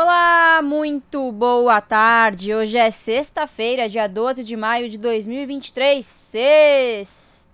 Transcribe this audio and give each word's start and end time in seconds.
Olá, 0.00 0.62
muito 0.62 1.32
boa 1.32 1.80
tarde. 1.80 2.54
Hoje 2.54 2.78
é 2.78 2.88
sexta-feira, 2.88 3.88
dia 3.88 4.06
12 4.06 4.44
de 4.44 4.56
maio 4.56 4.88
de 4.88 4.96
2023. 4.96 6.06
Sextou! 6.06 7.52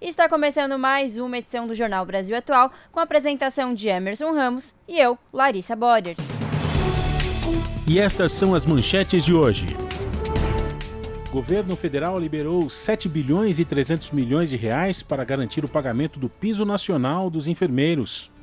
Está 0.00 0.30
começando 0.30 0.78
mais 0.78 1.18
uma 1.18 1.36
edição 1.36 1.66
do 1.66 1.74
Jornal 1.74 2.06
Brasil 2.06 2.34
Atual 2.34 2.72
com 2.90 3.00
a 3.00 3.02
apresentação 3.02 3.74
de 3.74 3.86
Emerson 3.86 4.32
Ramos 4.32 4.74
e 4.88 4.98
eu, 4.98 5.18
Larissa 5.30 5.76
Boder. 5.76 6.16
E 7.86 7.98
estas 7.98 8.32
são 8.32 8.54
as 8.54 8.64
manchetes 8.64 9.22
de 9.22 9.34
hoje. 9.34 9.76
O 11.28 11.32
governo 11.32 11.76
federal 11.76 12.18
liberou 12.18 12.70
7 12.70 13.10
bilhões 13.10 13.58
e 13.58 13.66
300 13.66 14.10
milhões 14.10 14.48
de 14.48 14.56
reais 14.56 15.02
para 15.02 15.22
garantir 15.22 15.66
o 15.66 15.68
pagamento 15.68 16.18
do 16.18 16.30
piso 16.30 16.64
nacional 16.64 17.28
dos 17.28 17.46
enfermeiros. 17.46 18.34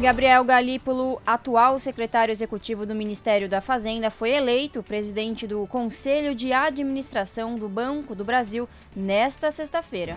Gabriel 0.00 0.44
Galípolo, 0.44 1.20
atual 1.26 1.80
secretário 1.80 2.30
executivo 2.30 2.86
do 2.86 2.94
Ministério 2.94 3.48
da 3.48 3.60
Fazenda, 3.60 4.12
foi 4.12 4.30
eleito 4.30 4.80
presidente 4.80 5.44
do 5.44 5.66
Conselho 5.66 6.36
de 6.36 6.52
Administração 6.52 7.56
do 7.56 7.68
Banco 7.68 8.14
do 8.14 8.24
Brasil 8.24 8.68
nesta 8.94 9.50
sexta-feira. 9.50 10.16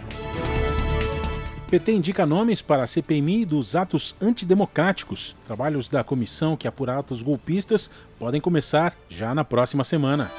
PT 1.71 1.93
indica 1.93 2.27
nomes 2.27 2.61
para 2.61 2.83
a 2.83 2.87
CPMI 2.87 3.43
dos 3.43 3.75
atos 3.75 4.15
antidemocráticos. 4.21 5.35
Trabalhos 5.47 5.87
da 5.87 6.03
comissão 6.03 6.55
que 6.55 6.67
apura 6.67 6.99
atos 6.99 7.23
golpistas 7.23 7.89
podem 8.19 8.39
começar 8.39 8.95
já 9.09 9.33
na 9.33 9.43
próxima 9.43 9.83
semana. 9.83 10.29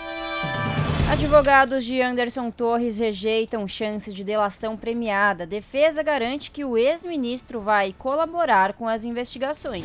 Advogados 1.12 1.84
de 1.84 2.00
Anderson 2.00 2.50
Torres 2.50 2.96
rejeitam 2.96 3.68
chance 3.68 4.10
de 4.10 4.24
delação 4.24 4.78
premiada. 4.78 5.46
Defesa 5.46 6.02
garante 6.02 6.50
que 6.50 6.64
o 6.64 6.78
ex-ministro 6.78 7.60
vai 7.60 7.94
colaborar 7.98 8.72
com 8.72 8.88
as 8.88 9.04
investigações. 9.04 9.84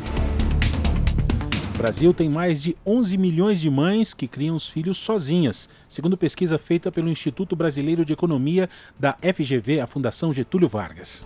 O 1.76 1.78
Brasil 1.78 2.14
tem 2.14 2.30
mais 2.30 2.64
de 2.64 2.78
11 2.86 3.18
milhões 3.18 3.60
de 3.60 3.70
mães 3.70 4.14
que 4.14 4.26
criam 4.26 4.56
os 4.56 4.70
filhos 4.70 4.98
sozinhas, 5.00 5.68
segundo 5.90 6.16
pesquisa 6.16 6.58
feita 6.58 6.94
pelo 6.94 7.10
Instituto 7.10 7.58
Brasileiro 7.58 8.06
de 8.06 8.14
Economia 8.14 8.70
da 8.98 9.18
FGV, 9.22 9.82
a 9.82 9.86
Fundação 9.86 10.32
Getúlio 10.32 10.70
Vargas. 10.70 11.26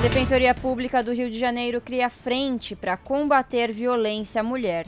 Defensoria 0.00 0.54
Pública 0.54 1.02
do 1.02 1.12
Rio 1.12 1.30
de 1.30 1.38
Janeiro 1.38 1.78
cria 1.78 2.08
frente 2.08 2.74
para 2.74 2.96
combater 2.96 3.70
violência 3.70 4.40
à 4.40 4.42
mulher. 4.42 4.86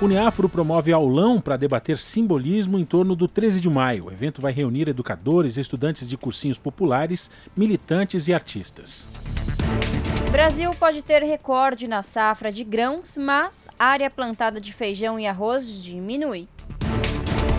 Uniafro 0.00 0.48
promove 0.48 0.92
aulão 0.92 1.42
para 1.42 1.58
debater 1.58 1.98
simbolismo 1.98 2.78
em 2.78 2.86
torno 2.86 3.14
do 3.14 3.28
13 3.28 3.60
de 3.60 3.68
maio. 3.68 4.06
O 4.06 4.10
evento 4.10 4.40
vai 4.40 4.50
reunir 4.50 4.88
educadores, 4.88 5.58
estudantes 5.58 6.08
de 6.08 6.16
cursinhos 6.16 6.58
populares, 6.58 7.30
militantes 7.54 8.26
e 8.26 8.32
artistas. 8.32 9.06
Brasil 10.32 10.70
pode 10.74 11.02
ter 11.02 11.22
recorde 11.22 11.86
na 11.86 12.02
safra 12.02 12.50
de 12.50 12.64
grãos, 12.64 13.18
mas 13.18 13.68
a 13.78 13.84
área 13.86 14.08
plantada 14.08 14.58
de 14.58 14.72
feijão 14.72 15.20
e 15.20 15.26
arroz 15.26 15.66
diminui. 15.82 16.48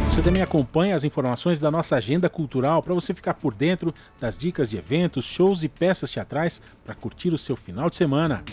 Você 0.09 0.23
também 0.23 0.41
acompanha 0.41 0.95
as 0.95 1.03
informações 1.03 1.59
da 1.59 1.69
nossa 1.69 1.95
agenda 1.95 2.27
cultural 2.27 2.81
para 2.81 2.93
você 2.95 3.13
ficar 3.13 3.35
por 3.35 3.53
dentro 3.53 3.93
das 4.19 4.35
dicas 4.35 4.67
de 4.67 4.77
eventos, 4.77 5.25
shows 5.25 5.63
e 5.63 5.69
peças 5.69 6.09
teatrais 6.09 6.59
para 6.83 6.95
curtir 6.95 7.31
o 7.33 7.37
seu 7.37 7.55
final 7.55 7.87
de 7.87 7.97
semana. 7.97 8.43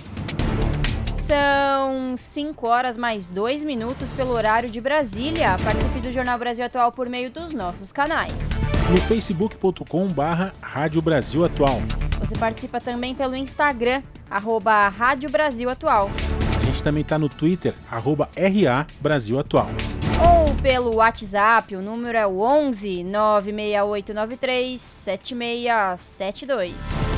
São 1.29 2.17
5 2.17 2.67
horas 2.67 2.97
mais 2.97 3.29
2 3.29 3.63
minutos 3.63 4.11
pelo 4.13 4.33
horário 4.33 4.71
de 4.71 4.81
Brasília. 4.81 5.59
Participe 5.63 6.01
do 6.01 6.11
Jornal 6.11 6.39
Brasil 6.39 6.65
Atual 6.65 6.91
por 6.91 7.07
meio 7.07 7.31
dos 7.31 7.53
nossos 7.53 7.93
canais. 7.93 8.33
No 8.89 8.97
facebook.com 9.03 10.09
barra 10.09 10.55
Rádio 10.59 11.03
Brasil 11.03 11.45
Atual. 11.45 11.83
Você 12.19 12.35
participa 12.35 12.81
também 12.81 13.15
pelo 13.15 13.37
Instagram, 13.37 14.03
arroba 14.31 14.89
Rádio 14.89 15.29
Brasil 15.29 15.69
Atual. 15.69 16.11
A 16.63 16.65
gente 16.65 16.83
também 16.83 17.03
está 17.03 17.19
no 17.19 17.29
Twitter, 17.29 17.75
arroba 17.91 18.31
RA 18.35 18.87
Brasil 18.99 19.39
Atual. 19.39 19.69
Ou 20.27 20.55
pelo 20.63 20.97
WhatsApp, 20.97 21.77
o 21.77 21.83
número 21.83 22.17
é 22.17 22.27
o 22.27 22.41
11 22.41 23.05
96893 23.05 24.81
7672. 24.81 27.18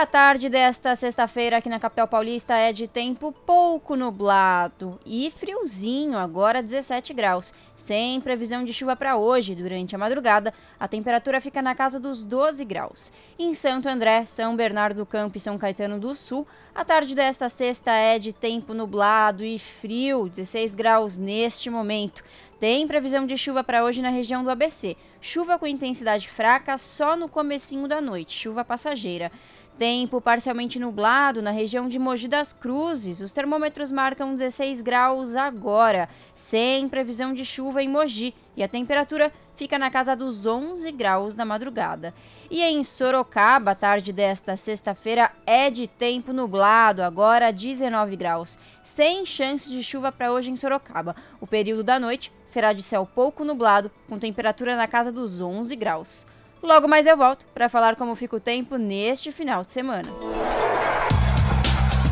A 0.00 0.04
tarde 0.04 0.50
desta 0.50 0.94
sexta-feira 0.94 1.56
aqui 1.56 1.70
na 1.70 1.80
capital 1.80 2.06
paulista 2.06 2.54
é 2.54 2.70
de 2.70 2.86
tempo 2.86 3.32
pouco 3.32 3.96
nublado 3.96 5.00
e 5.06 5.30
friozinho, 5.30 6.18
agora 6.18 6.62
17 6.62 7.14
graus. 7.14 7.54
Sem 7.74 8.20
previsão 8.20 8.62
de 8.62 8.74
chuva 8.74 8.94
para 8.94 9.16
hoje, 9.16 9.54
durante 9.54 9.94
a 9.94 9.98
madrugada, 9.98 10.52
a 10.78 10.86
temperatura 10.86 11.40
fica 11.40 11.62
na 11.62 11.74
casa 11.74 11.98
dos 11.98 12.22
12 12.22 12.62
graus. 12.66 13.10
Em 13.38 13.54
Santo 13.54 13.88
André, 13.88 14.26
São 14.26 14.54
Bernardo 14.54 14.98
do 14.98 15.06
Campo 15.06 15.38
e 15.38 15.40
São 15.40 15.56
Caetano 15.56 15.98
do 15.98 16.14
Sul, 16.14 16.46
a 16.74 16.84
tarde 16.84 17.14
desta 17.14 17.48
sexta 17.48 17.90
é 17.90 18.18
de 18.18 18.34
tempo 18.34 18.74
nublado 18.74 19.42
e 19.42 19.58
frio, 19.58 20.28
16 20.28 20.74
graus 20.74 21.16
neste 21.16 21.70
momento. 21.70 22.22
Tem 22.60 22.86
previsão 22.86 23.26
de 23.26 23.36
chuva 23.38 23.64
para 23.64 23.82
hoje 23.82 24.02
na 24.02 24.10
região 24.10 24.44
do 24.44 24.50
ABC. 24.50 24.94
Chuva 25.20 25.58
com 25.58 25.66
intensidade 25.66 26.28
fraca 26.28 26.76
só 26.76 27.16
no 27.16 27.28
comecinho 27.28 27.88
da 27.88 28.00
noite, 28.00 28.38
chuva 28.38 28.64
passageira. 28.64 29.32
Tempo 29.78 30.22
parcialmente 30.22 30.78
nublado 30.78 31.42
na 31.42 31.50
região 31.50 31.86
de 31.86 31.98
Mogi 31.98 32.28
das 32.28 32.50
Cruzes. 32.50 33.20
Os 33.20 33.30
termômetros 33.30 33.92
marcam 33.92 34.34
16 34.34 34.80
graus 34.80 35.36
agora, 35.36 36.08
sem 36.34 36.88
previsão 36.88 37.34
de 37.34 37.44
chuva 37.44 37.82
em 37.82 37.88
Mogi, 37.88 38.34
e 38.56 38.62
a 38.62 38.68
temperatura 38.68 39.30
fica 39.54 39.78
na 39.78 39.90
casa 39.90 40.16
dos 40.16 40.46
11 40.46 40.90
graus 40.92 41.36
na 41.36 41.44
madrugada. 41.44 42.14
E 42.50 42.62
em 42.62 42.82
Sorocaba, 42.82 43.72
a 43.72 43.74
tarde 43.74 44.14
desta 44.14 44.56
sexta-feira 44.56 45.30
é 45.44 45.68
de 45.68 45.86
tempo 45.86 46.32
nublado, 46.32 47.02
agora 47.02 47.52
19 47.52 48.16
graus, 48.16 48.58
sem 48.82 49.26
chance 49.26 49.68
de 49.68 49.82
chuva 49.82 50.10
para 50.10 50.32
hoje 50.32 50.50
em 50.50 50.56
Sorocaba. 50.56 51.14
O 51.38 51.46
período 51.46 51.84
da 51.84 51.98
noite 51.98 52.32
será 52.46 52.72
de 52.72 52.82
céu 52.82 53.04
pouco 53.04 53.44
nublado, 53.44 53.90
com 54.08 54.18
temperatura 54.18 54.74
na 54.74 54.88
casa 54.88 55.12
dos 55.12 55.38
11 55.38 55.76
graus. 55.76 56.26
Logo 56.62 56.88
mais 56.88 57.06
eu 57.06 57.16
volto 57.16 57.44
para 57.52 57.68
falar 57.68 57.96
como 57.96 58.16
fica 58.16 58.36
o 58.36 58.40
tempo 58.40 58.76
neste 58.76 59.30
final 59.30 59.64
de 59.64 59.72
semana. 59.72 60.08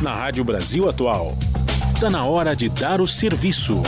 Na 0.02 0.14
Rádio 0.14 0.44
Brasil 0.44 0.88
Atual, 0.88 1.32
está 1.94 2.10
na 2.10 2.26
hora 2.26 2.54
de 2.54 2.68
dar 2.68 3.00
o 3.00 3.06
serviço. 3.06 3.82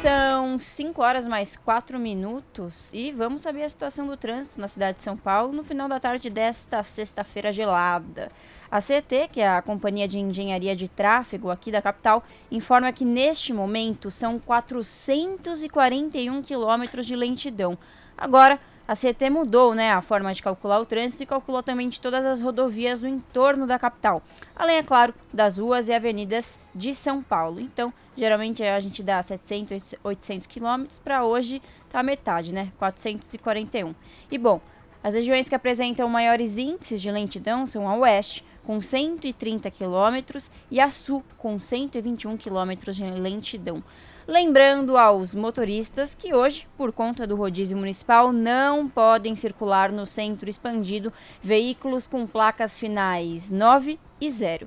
São 0.00 0.58
5 0.58 1.02
horas 1.02 1.26
mais 1.26 1.56
4 1.56 1.98
minutos 1.98 2.90
e 2.92 3.12
vamos 3.12 3.42
saber 3.42 3.62
a 3.62 3.68
situação 3.68 4.06
do 4.06 4.16
trânsito 4.16 4.60
na 4.60 4.68
cidade 4.68 4.98
de 4.98 5.04
São 5.04 5.16
Paulo 5.16 5.52
no 5.52 5.64
final 5.64 5.88
da 5.88 6.00
tarde 6.00 6.28
desta 6.28 6.82
sexta-feira 6.82 7.52
gelada. 7.52 8.30
A 8.70 8.80
CT, 8.80 9.28
que 9.32 9.40
é 9.40 9.48
a 9.48 9.62
Companhia 9.62 10.08
de 10.08 10.18
Engenharia 10.18 10.74
de 10.74 10.88
Tráfego 10.88 11.50
aqui 11.50 11.70
da 11.70 11.80
capital, 11.80 12.24
informa 12.50 12.92
que 12.92 13.04
neste 13.04 13.52
momento 13.52 14.10
são 14.10 14.38
441 14.38 16.42
quilômetros 16.42 17.06
de 17.06 17.14
lentidão. 17.14 17.78
Agora, 18.16 18.58
a 18.86 18.94
CT 18.94 19.30
mudou 19.30 19.74
né, 19.74 19.92
a 19.92 20.02
forma 20.02 20.32
de 20.34 20.42
calcular 20.42 20.78
o 20.78 20.84
trânsito 20.84 21.22
e 21.22 21.26
calculou 21.26 21.62
também 21.62 21.88
de 21.88 21.98
todas 21.98 22.24
as 22.26 22.42
rodovias 22.42 23.00
do 23.00 23.08
entorno 23.08 23.66
da 23.66 23.78
capital, 23.78 24.22
além, 24.54 24.76
é 24.76 24.82
claro, 24.82 25.14
das 25.32 25.56
ruas 25.56 25.88
e 25.88 25.92
avenidas 25.94 26.58
de 26.74 26.94
São 26.94 27.22
Paulo. 27.22 27.60
Então, 27.60 27.92
geralmente 28.14 28.62
a 28.62 28.78
gente 28.80 29.02
dá 29.02 29.22
700, 29.22 29.94
800 30.04 30.46
quilômetros, 30.46 30.98
para 30.98 31.24
hoje 31.24 31.62
tá 31.90 32.02
metade, 32.02 32.52
né, 32.52 32.72
441. 32.78 33.94
E 34.30 34.36
bom, 34.36 34.60
as 35.02 35.14
regiões 35.14 35.48
que 35.48 35.54
apresentam 35.54 36.08
maiores 36.08 36.58
índices 36.58 37.00
de 37.00 37.10
lentidão 37.10 37.66
são 37.66 37.88
a 37.88 37.96
oeste, 37.96 38.44
com 38.64 38.80
130 38.80 39.70
quilômetros, 39.70 40.50
e 40.70 40.78
a 40.78 40.90
sul, 40.90 41.24
com 41.38 41.58
121 41.58 42.36
quilômetros 42.36 42.96
de 42.96 43.04
lentidão. 43.04 43.82
Lembrando 44.26 44.96
aos 44.96 45.34
motoristas 45.34 46.14
que 46.14 46.34
hoje, 46.34 46.66
por 46.78 46.92
conta 46.92 47.26
do 47.26 47.36
rodízio 47.36 47.76
municipal, 47.76 48.32
não 48.32 48.88
podem 48.88 49.36
circular 49.36 49.92
no 49.92 50.06
centro 50.06 50.48
expandido 50.48 51.12
veículos 51.42 52.06
com 52.06 52.26
placas 52.26 52.78
finais 52.78 53.50
9 53.50 54.00
e 54.18 54.30
0. 54.30 54.66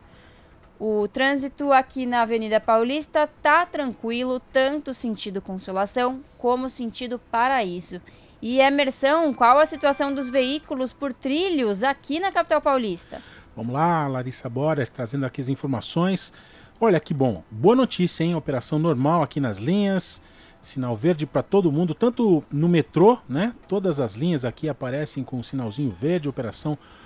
O 0.79 1.07
trânsito 1.07 1.73
aqui 1.73 2.05
na 2.05 2.21
Avenida 2.21 2.59
Paulista 2.59 3.27
tá 3.41 3.65
tranquilo, 3.65 4.39
tanto 4.53 4.93
sentido 4.93 5.41
Consolação 5.41 6.23
como 6.37 6.69
sentido 6.69 7.17
Paraíso. 7.17 7.99
E 8.39 8.59
Emerson, 8.59 9.33
qual 9.33 9.57
a 9.57 9.65
situação 9.65 10.13
dos 10.13 10.29
veículos 10.29 10.93
por 10.93 11.11
trilhos 11.11 11.81
aqui 11.81 12.19
na 12.19 12.31
capital 12.31 12.61
paulista? 12.61 13.23
Vamos 13.55 13.73
lá, 13.73 14.07
Larissa 14.07 14.47
Bora, 14.47 14.85
trazendo 14.85 15.25
aqui 15.25 15.41
as 15.41 15.49
informações. 15.49 16.31
Olha 16.79 16.99
que 16.99 17.11
bom, 17.11 17.43
boa 17.49 17.75
notícia, 17.75 18.23
hein? 18.23 18.35
Operação 18.35 18.77
normal 18.77 19.23
aqui 19.23 19.39
nas 19.39 19.57
linhas, 19.57 20.21
sinal 20.61 20.95
verde 20.95 21.25
para 21.25 21.41
todo 21.41 21.71
mundo, 21.71 21.95
tanto 21.95 22.43
no 22.51 22.69
metrô, 22.69 23.17
né? 23.27 23.55
Todas 23.67 23.99
as 23.99 24.13
linhas 24.13 24.45
aqui 24.45 24.69
aparecem 24.69 25.23
com 25.23 25.39
um 25.39 25.43
sinalzinho 25.43 25.89
verde, 25.89 26.29
operação 26.29 26.73
normal, 26.73 26.96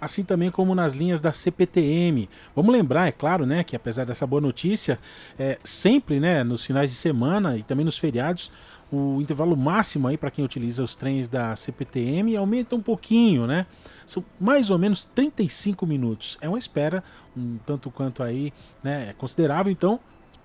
assim 0.00 0.24
também 0.24 0.50
como 0.50 0.74
nas 0.74 0.94
linhas 0.94 1.20
da 1.20 1.32
CPTM. 1.32 2.28
Vamos 2.56 2.72
lembrar, 2.72 3.06
é 3.06 3.12
claro, 3.12 3.46
né, 3.46 3.62
que 3.62 3.76
apesar 3.76 4.04
dessa 4.04 4.26
boa 4.26 4.40
notícia, 4.40 4.98
é, 5.38 5.58
sempre, 5.62 6.18
né, 6.18 6.42
nos 6.42 6.64
finais 6.64 6.90
de 6.90 6.96
semana 6.96 7.56
e 7.56 7.62
também 7.62 7.84
nos 7.84 7.96
feriados, 7.96 8.50
o 8.90 9.20
intervalo 9.22 9.56
máximo 9.56 10.08
aí 10.08 10.18
para 10.18 10.30
quem 10.30 10.44
utiliza 10.44 10.82
os 10.82 10.94
trens 10.94 11.28
da 11.28 11.56
CPTM 11.56 12.36
aumenta 12.36 12.76
um 12.76 12.82
pouquinho, 12.82 13.46
né? 13.46 13.64
São 14.04 14.22
mais 14.38 14.68
ou 14.68 14.78
menos 14.78 15.04
35 15.04 15.86
minutos. 15.86 16.36
É 16.42 16.48
uma 16.48 16.58
espera 16.58 17.02
um 17.34 17.56
tanto 17.64 17.90
quanto 17.90 18.22
aí, 18.22 18.52
né, 18.82 19.08
é 19.08 19.12
considerável, 19.14 19.72
então 19.72 19.98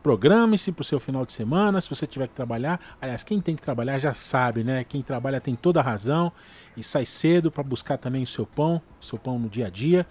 programe-se 0.07 0.71
para 0.71 0.83
o 0.83 0.85
seu 0.85 1.01
final 1.01 1.25
de 1.25 1.33
semana, 1.33 1.81
se 1.81 1.89
você 1.89 2.07
tiver 2.07 2.29
que 2.29 2.33
trabalhar. 2.33 2.79
Aliás, 3.01 3.25
quem 3.25 3.41
tem 3.41 3.57
que 3.57 3.61
trabalhar 3.61 3.99
já 3.99 4.13
sabe, 4.13 4.63
né? 4.63 4.85
Quem 4.85 5.01
trabalha 5.01 5.41
tem 5.41 5.53
toda 5.53 5.81
a 5.81 5.83
razão 5.83 6.31
e 6.77 6.81
sai 6.81 7.05
cedo 7.05 7.51
para 7.51 7.61
buscar 7.61 7.97
também 7.97 8.23
o 8.23 8.25
seu 8.25 8.45
pão, 8.45 8.81
o 9.01 9.05
seu 9.05 9.19
pão 9.19 9.37
no 9.37 9.49
dia 9.49 9.67
a 9.67 9.69
dia 9.69 10.07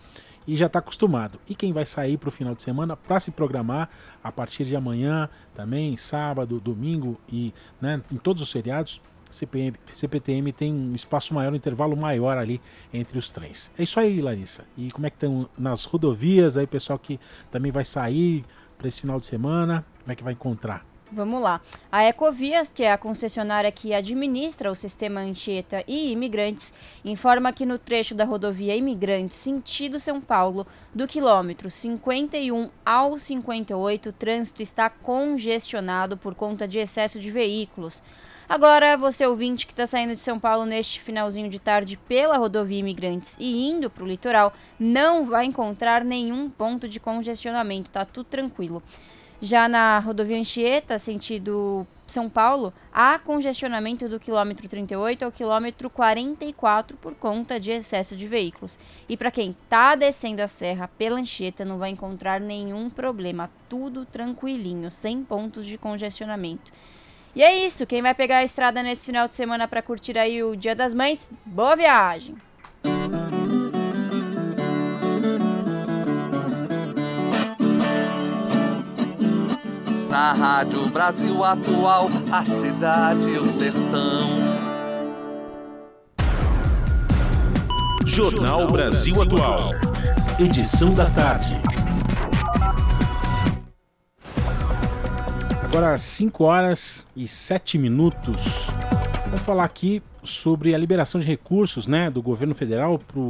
e 0.47 0.55
já 0.55 0.67
está 0.67 0.81
acostumado. 0.81 1.41
E 1.49 1.55
quem 1.55 1.73
vai 1.73 1.87
sair 1.87 2.19
para 2.19 2.29
o 2.29 2.31
final 2.31 2.55
de 2.55 2.63
semana 2.63 2.95
para 2.95 3.19
se 3.19 3.31
programar 3.31 3.89
a 4.23 4.31
partir 4.31 4.67
de 4.67 4.77
amanhã, 4.77 5.31
também 5.55 5.97
sábado, 5.97 6.61
domingo 6.61 7.19
e 7.33 7.55
né, 7.81 8.03
em 8.13 8.19
todos 8.19 8.43
os 8.43 8.53
feriados, 8.53 9.01
CPM, 9.31 9.79
CPTM 9.95 10.53
tem 10.53 10.75
um 10.75 10.95
espaço 10.95 11.33
maior, 11.33 11.55
um 11.55 11.57
intervalo 11.57 11.97
maior 11.97 12.37
ali 12.37 12.61
entre 12.93 13.19
os 13.19 13.31
trens. 13.31 13.71
É 13.79 13.83
isso 13.83 13.99
aí, 13.99 14.21
Larissa. 14.21 14.67
E 14.77 14.91
como 14.91 15.07
é 15.07 15.11
que 15.11 15.17
estão 15.17 15.49
nas 15.57 15.87
rodovias 15.87 16.59
aí, 16.59 16.67
pessoal 16.67 16.99
que 16.99 17.19
também 17.51 17.73
vai 17.73 17.85
sair 17.85 18.45
para 18.77 18.89
esse 18.89 19.01
final 19.01 19.19
de 19.19 19.27
semana? 19.27 19.85
Como 20.01 20.13
é 20.13 20.15
que 20.15 20.25
vai 20.25 20.33
encontrar? 20.33 20.85
Vamos 21.11 21.41
lá. 21.41 21.61
A 21.91 22.05
Ecovias, 22.05 22.69
que 22.69 22.83
é 22.83 22.93
a 22.93 22.99
concessionária 22.99 23.71
que 23.71 23.95
administra 23.95 24.73
o 24.73 24.75
sistema 24.75 25.21
Anchieta 25.21 25.85
e 25.87 26.11
Imigrantes, 26.11 26.75
informa 27.05 27.53
que 27.53 27.65
no 27.65 27.79
trecho 27.79 28.13
da 28.13 28.25
rodovia 28.25 28.75
Imigrantes, 28.75 29.37
sentido 29.37 30.01
São 30.01 30.21
Paulo, 30.21 30.67
do 30.93 31.07
quilômetro 31.07 31.71
51 31.71 32.69
ao 32.85 33.19
58, 33.19 34.09
o 34.09 34.13
trânsito 34.13 34.63
está 34.63 34.91
congestionado 34.91 36.17
por 36.17 36.35
conta 36.35 36.67
de 36.67 36.81
excesso 36.81 37.21
de 37.21 37.31
veículos. 37.31 38.03
Agora, 38.49 38.97
você 38.97 39.27
ouvinte 39.27 39.67
que 39.67 39.73
está 39.73 39.89
saindo 39.89 40.15
de 40.15 40.21
São 40.21 40.39
Paulo 40.39 40.65
neste 40.65 41.01
finalzinho 41.01 41.51
de 41.51 41.59
tarde 41.59 41.97
pela 41.97 42.37
rodovia 42.37 42.79
Imigrantes 42.79 43.37
e 43.41 43.69
indo 43.69 43.91
para 43.91 44.05
o 44.05 44.07
litoral, 44.07 44.55
não 44.79 45.27
vai 45.27 45.47
encontrar 45.47 46.05
nenhum 46.05 46.49
ponto 46.49 46.89
de 46.89 47.01
congestionamento, 47.01 47.91
tá 47.91 48.05
tudo 48.05 48.27
tranquilo. 48.27 48.81
Já 49.43 49.69
na 49.69 49.99
rodovia 49.99 50.39
Anchieta, 50.39 50.97
sentido 50.97 51.85
São 52.07 52.31
Paulo, 52.31 52.73
há 52.93 53.19
congestionamento 53.19 54.09
do 54.09 54.21
quilômetro 54.21 54.69
38 54.69 55.25
ao 55.25 55.33
quilômetro 55.33 55.91
44 55.91 56.97
por 56.99 57.17
conta 57.17 57.59
de 57.59 57.73
excesso 57.73 58.17
de 58.17 58.29
veículos. 58.29 58.79
E 59.09 59.17
para 59.17 59.33
quem 59.33 59.51
está 59.51 59.97
descendo 59.97 60.41
a 60.41 60.47
serra 60.47 60.89
pela 60.97 61.19
Anchieta, 61.19 61.65
não 61.65 61.79
vai 61.79 61.91
encontrar 61.91 62.41
nenhum 62.41 62.89
problema, 62.89 63.51
tudo 63.69 64.07
tranquilinho, 64.07 64.91
sem 64.93 65.25
pontos 65.25 65.67
de 65.67 65.77
congestionamento. 65.77 66.71
E 67.37 67.43
é 67.43 67.55
isso, 67.67 67.85
quem 67.85 68.01
vai 68.01 68.15
pegar 68.15 68.39
a 68.39 68.45
estrada 68.45 68.83
nesse 68.83 69.05
final 69.05 69.29
de 69.29 69.35
semana 69.35 69.69
para 69.69 69.83
curtir 69.83 70.17
aí 70.17 70.43
o 70.43 70.57
Dia 70.57 70.75
das 70.75 70.95
Mães, 70.95 71.29
boa 71.45 71.77
viagem! 71.77 72.35
Na 80.09 80.33
Rádio 80.33 80.87
Brasil 80.87 81.45
Atual, 81.45 82.09
a 82.33 82.43
cidade 82.43 83.29
e 83.29 83.37
o 83.39 83.47
sertão. 83.49 84.31
Jornal 88.07 88.67
Brasil 88.69 89.21
Atual. 89.21 89.73
Edição 90.39 90.95
da 90.95 91.05
tarde. 91.11 91.61
Agora 95.77 95.99
5 95.99 96.43
horas 96.43 97.07
e 97.15 97.29
7 97.29 97.77
minutos. 97.77 98.67
Vamos 99.27 99.43
falar 99.43 99.65
aqui 99.65 100.03
sobre 100.25 100.75
a 100.75 100.79
liberação 100.79 101.21
de 101.21 101.27
recursos 101.27 101.87
né, 101.87 102.09
do 102.11 102.23
governo 102.23 102.55
federal 102.55 102.99
para 102.99 103.21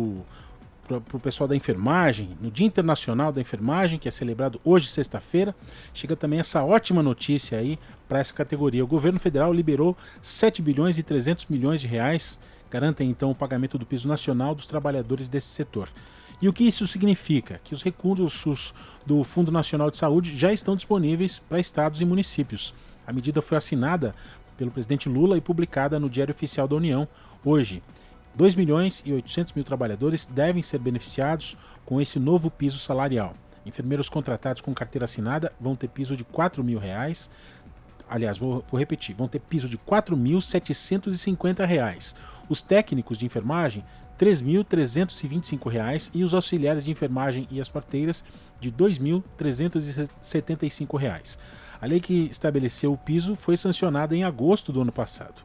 o 1.12 1.20
pessoal 1.20 1.48
da 1.48 1.56
enfermagem, 1.56 2.38
no 2.40 2.48
Dia 2.48 2.64
Internacional 2.64 3.32
da 3.32 3.40
Enfermagem, 3.40 3.98
que 3.98 4.06
é 4.06 4.12
celebrado 4.12 4.60
hoje, 4.64 4.86
sexta-feira, 4.86 5.56
chega 5.92 6.14
também 6.14 6.38
essa 6.38 6.62
ótima 6.62 7.02
notícia 7.02 7.58
aí 7.58 7.80
para 8.08 8.20
essa 8.20 8.32
categoria. 8.32 8.84
O 8.84 8.86
governo 8.86 9.18
federal 9.18 9.52
liberou 9.52 9.96
7 10.22 10.62
bilhões 10.62 10.98
e 10.98 11.02
300 11.02 11.46
milhões 11.46 11.80
de 11.80 11.88
reais, 11.88 12.38
garantem 12.70 13.10
então 13.10 13.32
o 13.32 13.34
pagamento 13.34 13.76
do 13.76 13.84
piso 13.84 14.06
nacional 14.06 14.54
dos 14.54 14.66
trabalhadores 14.66 15.28
desse 15.28 15.48
setor. 15.48 15.88
E 16.40 16.48
o 16.48 16.52
que 16.52 16.62
isso 16.62 16.86
significa? 16.86 17.60
Que 17.64 17.74
os 17.74 17.82
recursos 17.82 18.72
do 19.06 19.22
Fundo 19.22 19.52
Nacional 19.52 19.90
de 19.90 19.96
Saúde 19.96 20.36
já 20.36 20.52
estão 20.52 20.74
disponíveis 20.74 21.38
para 21.38 21.60
estados 21.60 22.00
e 22.00 22.04
municípios. 22.04 22.74
A 23.06 23.12
medida 23.12 23.40
foi 23.40 23.56
assinada 23.56 24.14
pelo 24.58 24.72
presidente 24.72 25.08
Lula 25.08 25.38
e 25.38 25.40
publicada 25.40 26.00
no 26.00 26.10
Diário 26.10 26.34
Oficial 26.34 26.66
da 26.66 26.74
União 26.74 27.06
hoje. 27.44 27.82
2 28.34 28.56
milhões 28.56 29.02
e 29.06 29.12
800 29.12 29.52
mil 29.54 29.64
trabalhadores 29.64 30.26
devem 30.26 30.60
ser 30.60 30.78
beneficiados 30.78 31.56
com 31.86 32.00
esse 32.00 32.18
novo 32.18 32.50
piso 32.50 32.78
salarial. 32.78 33.34
Enfermeiros 33.64 34.08
contratados 34.08 34.60
com 34.60 34.74
carteira 34.74 35.04
assinada 35.04 35.52
vão 35.60 35.76
ter 35.76 35.88
piso 35.88 36.16
de 36.16 36.24
4 36.24 36.62
mil 36.62 36.78
reais. 36.78 37.30
Aliás, 38.08 38.38
vou, 38.38 38.64
vou 38.70 38.78
repetir, 38.78 39.14
vão 39.14 39.28
ter 39.28 39.40
piso 39.40 39.68
de 39.68 39.78
4.750 39.78 41.64
reais. 41.64 42.14
Os 42.48 42.60
técnicos 42.60 43.16
de 43.16 43.24
enfermagem, 43.24 43.84
R$ 44.18 44.26
3.325 44.26 46.10
e 46.14 46.24
os 46.24 46.32
auxiliares 46.34 46.84
de 46.84 46.90
enfermagem 46.90 47.46
e 47.50 47.60
as 47.60 47.68
parteiras 47.68 48.24
de 48.60 48.70
R$ 48.70 48.76
2.375. 48.76 51.38
A 51.80 51.86
lei 51.86 52.00
que 52.00 52.26
estabeleceu 52.30 52.92
o 52.92 52.98
piso 52.98 53.36
foi 53.36 53.56
sancionada 53.56 54.16
em 54.16 54.24
agosto 54.24 54.72
do 54.72 54.80
ano 54.80 54.92
passado. 54.92 55.44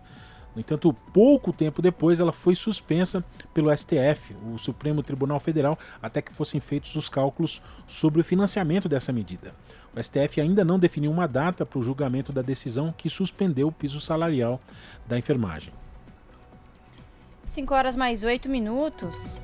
No 0.56 0.60
entanto, 0.60 0.94
pouco 1.14 1.54
tempo 1.54 1.82
depois, 1.82 2.20
ela 2.20 2.34
foi 2.34 2.56
suspensa 2.56 3.24
pelo 3.54 3.76
STF, 3.76 4.36
o 4.54 4.58
Supremo 4.58 5.02
Tribunal 5.02 5.40
Federal, 5.40 5.80
até 6.02 6.22
que 6.22 6.34
fossem 6.34 6.60
feitos 6.60 6.94
os 6.96 7.08
cálculos 7.08 7.62
sobre 7.88 8.20
o 8.20 8.24
financiamento 8.24 8.90
dessa 8.90 9.14
medida. 9.14 9.54
O 9.96 10.02
STF 10.02 10.42
ainda 10.42 10.66
não 10.66 10.80
definiu 10.80 11.12
uma 11.12 11.28
data 11.28 11.66
para 11.66 11.80
o 11.80 11.84
julgamento 11.84 12.34
da 12.34 12.42
decisão 12.42 12.94
que 12.98 13.10
suspendeu 13.10 13.68
o 13.68 13.72
piso 13.72 14.00
salarial 14.00 14.60
da 15.08 15.18
enfermagem. 15.18 15.74
5 17.46 17.74
horas 17.74 17.96
mais 17.96 18.24
8 18.24 18.50
minutos. 18.50 19.40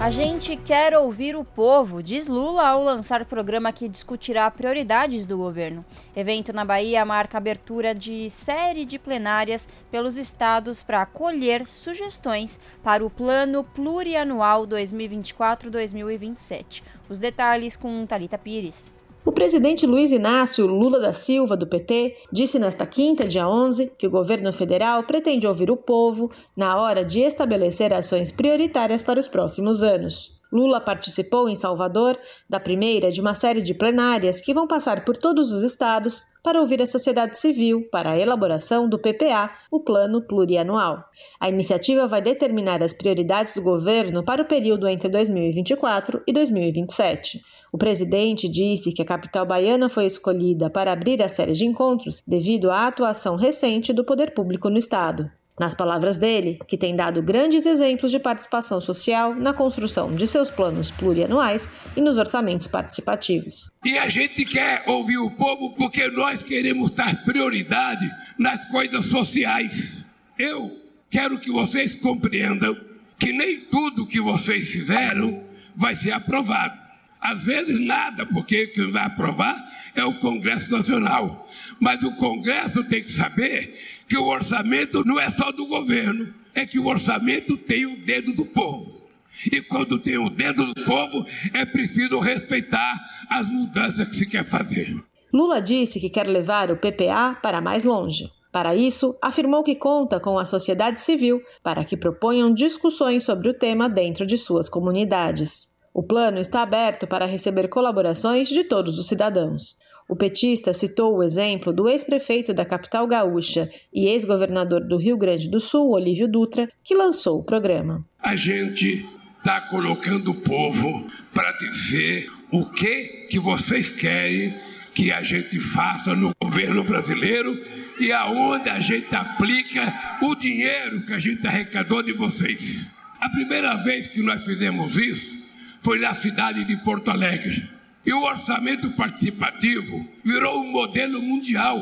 A 0.00 0.10
gente 0.10 0.56
quer 0.56 0.96
ouvir 0.96 1.34
o 1.34 1.44
povo, 1.44 2.00
diz 2.00 2.28
Lula 2.28 2.68
ao 2.68 2.80
lançar 2.82 3.24
programa 3.24 3.72
que 3.72 3.88
discutirá 3.88 4.48
prioridades 4.48 5.26
do 5.26 5.36
governo. 5.36 5.84
Evento 6.14 6.52
na 6.52 6.64
Bahia 6.64 7.04
marca 7.04 7.36
abertura 7.36 7.92
de 7.92 8.30
série 8.30 8.84
de 8.84 8.96
plenárias 8.96 9.68
pelos 9.90 10.16
estados 10.16 10.84
para 10.84 11.02
acolher 11.02 11.66
sugestões 11.66 12.60
para 12.82 13.04
o 13.04 13.10
Plano 13.10 13.64
Plurianual 13.64 14.68
2024-2027. 14.68 16.84
Os 17.08 17.18
detalhes 17.18 17.76
com 17.76 18.06
Talita 18.06 18.38
Pires. 18.38 18.96
O 19.24 19.32
presidente 19.32 19.86
Luiz 19.86 20.12
Inácio 20.12 20.66
Lula 20.66 20.98
da 20.98 21.12
Silva, 21.12 21.56
do 21.56 21.66
PT, 21.66 22.16
disse 22.32 22.58
nesta 22.58 22.86
quinta, 22.86 23.26
dia 23.26 23.48
11, 23.48 23.92
que 23.98 24.06
o 24.06 24.10
governo 24.10 24.52
federal 24.52 25.02
pretende 25.04 25.46
ouvir 25.46 25.70
o 25.70 25.76
povo 25.76 26.30
na 26.56 26.80
hora 26.80 27.04
de 27.04 27.20
estabelecer 27.20 27.92
ações 27.92 28.32
prioritárias 28.32 29.02
para 29.02 29.20
os 29.20 29.28
próximos 29.28 29.82
anos. 29.82 30.38
Lula 30.50 30.80
participou 30.80 31.46
em 31.48 31.54
Salvador 31.54 32.18
da 32.48 32.58
primeira 32.58 33.10
de 33.10 33.20
uma 33.20 33.34
série 33.34 33.60
de 33.60 33.74
plenárias 33.74 34.40
que 34.40 34.54
vão 34.54 34.66
passar 34.66 35.04
por 35.04 35.14
todos 35.16 35.52
os 35.52 35.62
estados 35.62 36.24
para 36.42 36.60
ouvir 36.60 36.80
a 36.80 36.86
sociedade 36.86 37.38
civil 37.38 37.86
para 37.90 38.12
a 38.12 38.18
elaboração 38.18 38.88
do 38.88 38.98
PPA, 38.98 39.50
o 39.70 39.80
Plano 39.80 40.22
Plurianual. 40.22 41.04
A 41.38 41.50
iniciativa 41.50 42.06
vai 42.06 42.22
determinar 42.22 42.82
as 42.82 42.94
prioridades 42.94 43.54
do 43.54 43.62
governo 43.62 44.24
para 44.24 44.42
o 44.42 44.46
período 44.46 44.88
entre 44.88 45.10
2024 45.10 46.22
e 46.26 46.32
2027. 46.32 47.42
O 47.72 47.78
presidente 47.78 48.48
disse 48.48 48.92
que 48.92 49.02
a 49.02 49.04
capital 49.04 49.44
baiana 49.44 49.88
foi 49.88 50.06
escolhida 50.06 50.70
para 50.70 50.92
abrir 50.92 51.22
a 51.22 51.28
série 51.28 51.52
de 51.52 51.66
encontros 51.66 52.22
devido 52.26 52.70
à 52.70 52.86
atuação 52.86 53.36
recente 53.36 53.92
do 53.92 54.04
poder 54.04 54.32
público 54.32 54.70
no 54.70 54.78
estado. 54.78 55.30
Nas 55.58 55.74
palavras 55.74 56.16
dele, 56.16 56.60
que 56.68 56.78
tem 56.78 56.94
dado 56.94 57.20
grandes 57.20 57.66
exemplos 57.66 58.12
de 58.12 58.20
participação 58.20 58.80
social 58.80 59.34
na 59.34 59.52
construção 59.52 60.14
de 60.14 60.26
seus 60.26 60.50
planos 60.50 60.90
plurianuais 60.92 61.68
e 61.96 62.00
nos 62.00 62.16
orçamentos 62.16 62.68
participativos. 62.68 63.68
E 63.84 63.98
a 63.98 64.08
gente 64.08 64.44
quer 64.44 64.84
ouvir 64.86 65.18
o 65.18 65.32
povo 65.32 65.74
porque 65.74 66.08
nós 66.10 66.44
queremos 66.44 66.90
dar 66.90 67.24
prioridade 67.24 68.08
nas 68.38 68.70
coisas 68.70 69.06
sociais. 69.06 70.06
Eu 70.38 70.78
quero 71.10 71.40
que 71.40 71.50
vocês 71.50 71.96
compreendam 71.96 72.76
que 73.18 73.32
nem 73.32 73.58
tudo 73.62 74.06
que 74.06 74.20
vocês 74.20 74.70
fizeram 74.70 75.42
vai 75.74 75.96
ser 75.96 76.12
aprovado. 76.12 76.87
Às 77.20 77.44
vezes 77.44 77.80
nada, 77.80 78.24
porque 78.26 78.68
quem 78.68 78.90
vai 78.90 79.04
aprovar 79.04 79.56
é 79.94 80.04
o 80.04 80.14
Congresso 80.14 80.70
Nacional. 80.70 81.46
Mas 81.80 82.02
o 82.02 82.12
Congresso 82.12 82.84
tem 82.84 83.02
que 83.02 83.10
saber 83.10 83.76
que 84.08 84.16
o 84.16 84.26
orçamento 84.26 85.04
não 85.04 85.18
é 85.18 85.30
só 85.30 85.52
do 85.52 85.66
governo, 85.66 86.32
é 86.54 86.64
que 86.64 86.78
o 86.78 86.86
orçamento 86.86 87.56
tem 87.56 87.86
o 87.86 87.96
dedo 88.04 88.32
do 88.32 88.46
povo. 88.46 89.06
E 89.52 89.60
quando 89.62 89.98
tem 89.98 90.18
o 90.18 90.30
dedo 90.30 90.66
do 90.66 90.84
povo, 90.84 91.24
é 91.52 91.64
preciso 91.64 92.18
respeitar 92.18 93.00
as 93.28 93.46
mudanças 93.46 94.08
que 94.08 94.16
se 94.16 94.26
quer 94.26 94.44
fazer. 94.44 94.94
Lula 95.32 95.60
disse 95.60 96.00
que 96.00 96.10
quer 96.10 96.26
levar 96.26 96.70
o 96.70 96.76
PPA 96.76 97.38
para 97.40 97.60
mais 97.60 97.84
longe. 97.84 98.30
Para 98.50 98.74
isso, 98.74 99.14
afirmou 99.22 99.62
que 99.62 99.76
conta 99.76 100.18
com 100.18 100.38
a 100.38 100.44
sociedade 100.44 101.02
civil 101.02 101.40
para 101.62 101.84
que 101.84 101.96
proponham 101.96 102.52
discussões 102.52 103.24
sobre 103.24 103.50
o 103.50 103.54
tema 103.54 103.88
dentro 103.88 104.26
de 104.26 104.38
suas 104.38 104.68
comunidades. 104.68 105.68
O 105.98 106.02
plano 106.04 106.38
está 106.38 106.62
aberto 106.62 107.08
para 107.08 107.26
receber 107.26 107.66
colaborações 107.66 108.48
de 108.48 108.62
todos 108.62 109.00
os 109.00 109.08
cidadãos. 109.08 109.74
O 110.08 110.14
petista 110.14 110.72
citou 110.72 111.16
o 111.16 111.24
exemplo 111.24 111.72
do 111.72 111.88
ex-prefeito 111.88 112.54
da 112.54 112.64
capital 112.64 113.04
gaúcha 113.04 113.68
e 113.92 114.06
ex-governador 114.06 114.86
do 114.86 114.96
Rio 114.96 115.18
Grande 115.18 115.50
do 115.50 115.58
Sul, 115.58 115.90
Olívio 115.90 116.28
Dutra, 116.28 116.70
que 116.84 116.94
lançou 116.94 117.40
o 117.40 117.42
programa. 117.42 118.06
A 118.22 118.36
gente 118.36 119.04
está 119.38 119.60
colocando 119.62 120.30
o 120.30 120.40
povo 120.40 121.10
para 121.34 121.50
dizer 121.58 122.28
o 122.52 122.64
que 122.66 123.26
que 123.28 123.40
vocês 123.40 123.90
querem 123.90 124.54
que 124.94 125.10
a 125.10 125.20
gente 125.20 125.58
faça 125.58 126.14
no 126.14 126.30
governo 126.40 126.84
brasileiro 126.84 127.60
e 127.98 128.12
aonde 128.12 128.68
a 128.68 128.78
gente 128.78 129.12
aplica 129.16 129.92
o 130.22 130.36
dinheiro 130.36 131.04
que 131.04 131.12
a 131.12 131.18
gente 131.18 131.44
arrecadou 131.44 132.04
de 132.04 132.12
vocês. 132.12 132.86
A 133.20 133.28
primeira 133.30 133.74
vez 133.74 134.06
que 134.06 134.22
nós 134.22 134.44
fizemos 134.44 134.96
isso 134.96 135.47
foi 135.80 135.98
na 135.98 136.14
cidade 136.14 136.64
de 136.64 136.76
Porto 136.78 137.10
Alegre. 137.10 137.68
E 138.04 138.12
o 138.12 138.24
orçamento 138.24 138.90
participativo 138.92 139.96
virou 140.24 140.60
um 140.60 140.70
modelo 140.72 141.20
mundial. 141.20 141.78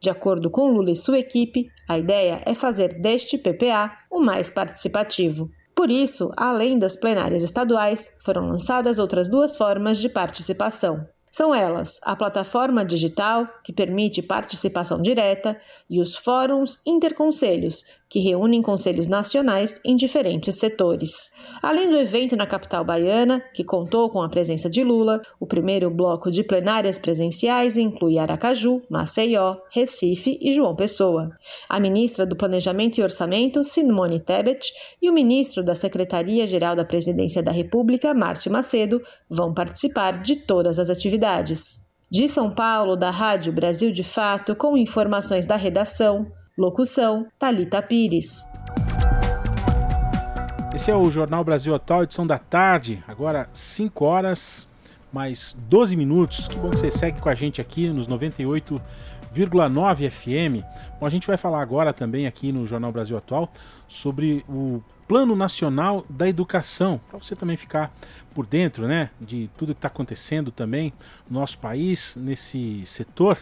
De 0.00 0.10
acordo 0.10 0.50
com 0.50 0.68
Lula 0.68 0.90
e 0.90 0.96
sua 0.96 1.18
equipe, 1.18 1.68
a 1.88 1.98
ideia 1.98 2.42
é 2.44 2.54
fazer 2.54 3.00
deste 3.00 3.36
PPA 3.36 3.92
o 4.10 4.20
mais 4.20 4.50
participativo. 4.50 5.50
Por 5.74 5.90
isso, 5.90 6.32
além 6.36 6.78
das 6.78 6.96
plenárias 6.96 7.42
estaduais, 7.42 8.10
foram 8.24 8.48
lançadas 8.48 8.98
outras 8.98 9.28
duas 9.28 9.56
formas 9.56 9.98
de 9.98 10.08
participação. 10.08 11.06
São 11.30 11.54
elas 11.54 12.00
a 12.02 12.16
plataforma 12.16 12.82
digital, 12.82 13.46
que 13.62 13.70
permite 13.70 14.22
participação 14.22 15.02
direta, 15.02 15.60
e 15.90 16.00
os 16.00 16.16
fóruns 16.16 16.80
interconselhos, 16.86 17.84
que 18.08 18.20
reúnem 18.20 18.62
conselhos 18.62 19.08
nacionais 19.08 19.80
em 19.84 19.96
diferentes 19.96 20.54
setores. 20.54 21.32
Além 21.62 21.90
do 21.90 21.96
evento 21.96 22.36
na 22.36 22.46
capital 22.46 22.84
baiana, 22.84 23.42
que 23.52 23.64
contou 23.64 24.10
com 24.10 24.22
a 24.22 24.28
presença 24.28 24.70
de 24.70 24.84
Lula, 24.84 25.20
o 25.40 25.46
primeiro 25.46 25.90
bloco 25.90 26.30
de 26.30 26.44
plenárias 26.44 26.98
presenciais 26.98 27.76
inclui 27.76 28.18
Aracaju, 28.18 28.82
Maceió, 28.88 29.56
Recife 29.70 30.38
e 30.40 30.52
João 30.52 30.76
Pessoa. 30.76 31.30
A 31.68 31.80
ministra 31.80 32.24
do 32.24 32.36
Planejamento 32.36 32.98
e 32.98 33.02
Orçamento, 33.02 33.64
Simone 33.64 34.20
Tebet, 34.20 34.72
e 35.02 35.10
o 35.10 35.12
ministro 35.12 35.64
da 35.64 35.74
Secretaria-Geral 35.74 36.76
da 36.76 36.84
Presidência 36.84 37.42
da 37.42 37.50
República, 37.50 38.14
Márcio 38.14 38.52
Macedo, 38.52 39.02
vão 39.28 39.52
participar 39.52 40.22
de 40.22 40.36
todas 40.36 40.78
as 40.78 40.88
atividades. 40.88 41.84
De 42.08 42.28
São 42.28 42.54
Paulo, 42.54 42.94
da 42.94 43.10
Rádio 43.10 43.52
Brasil 43.52 43.90
de 43.90 44.04
Fato, 44.04 44.54
com 44.54 44.76
informações 44.76 45.44
da 45.44 45.56
redação, 45.56 46.30
Locução: 46.58 47.26
Talita 47.38 47.82
Pires. 47.82 48.46
Esse 50.74 50.90
é 50.90 50.96
o 50.96 51.10
Jornal 51.10 51.44
Brasil 51.44 51.74
Atual, 51.74 52.04
edição 52.04 52.26
da 52.26 52.38
tarde, 52.38 53.04
agora 53.06 53.46
5 53.52 54.02
horas 54.02 54.66
mais 55.12 55.54
12 55.68 55.94
minutos. 55.96 56.48
Que 56.48 56.56
bom 56.56 56.70
que 56.70 56.78
você 56.78 56.90
segue 56.90 57.20
com 57.20 57.28
a 57.28 57.34
gente 57.34 57.60
aqui 57.60 57.90
nos 57.90 58.08
98,9 58.08 60.10
FM. 60.10 60.64
Bom, 60.98 61.04
a 61.04 61.10
gente 61.10 61.26
vai 61.26 61.36
falar 61.36 61.60
agora 61.60 61.92
também 61.92 62.26
aqui 62.26 62.50
no 62.50 62.66
Jornal 62.66 62.90
Brasil 62.90 63.18
Atual 63.18 63.52
sobre 63.86 64.42
o 64.48 64.82
Plano 65.06 65.36
Nacional 65.36 66.06
da 66.08 66.26
Educação, 66.26 66.98
para 67.10 67.18
você 67.18 67.36
também 67.36 67.58
ficar 67.58 67.92
por 68.34 68.46
dentro, 68.46 68.88
né, 68.88 69.10
de 69.20 69.50
tudo 69.58 69.74
que 69.74 69.78
está 69.78 69.88
acontecendo 69.88 70.50
também 70.50 70.90
no 71.28 71.38
nosso 71.38 71.58
país 71.58 72.16
nesse 72.16 72.80
setor, 72.86 73.36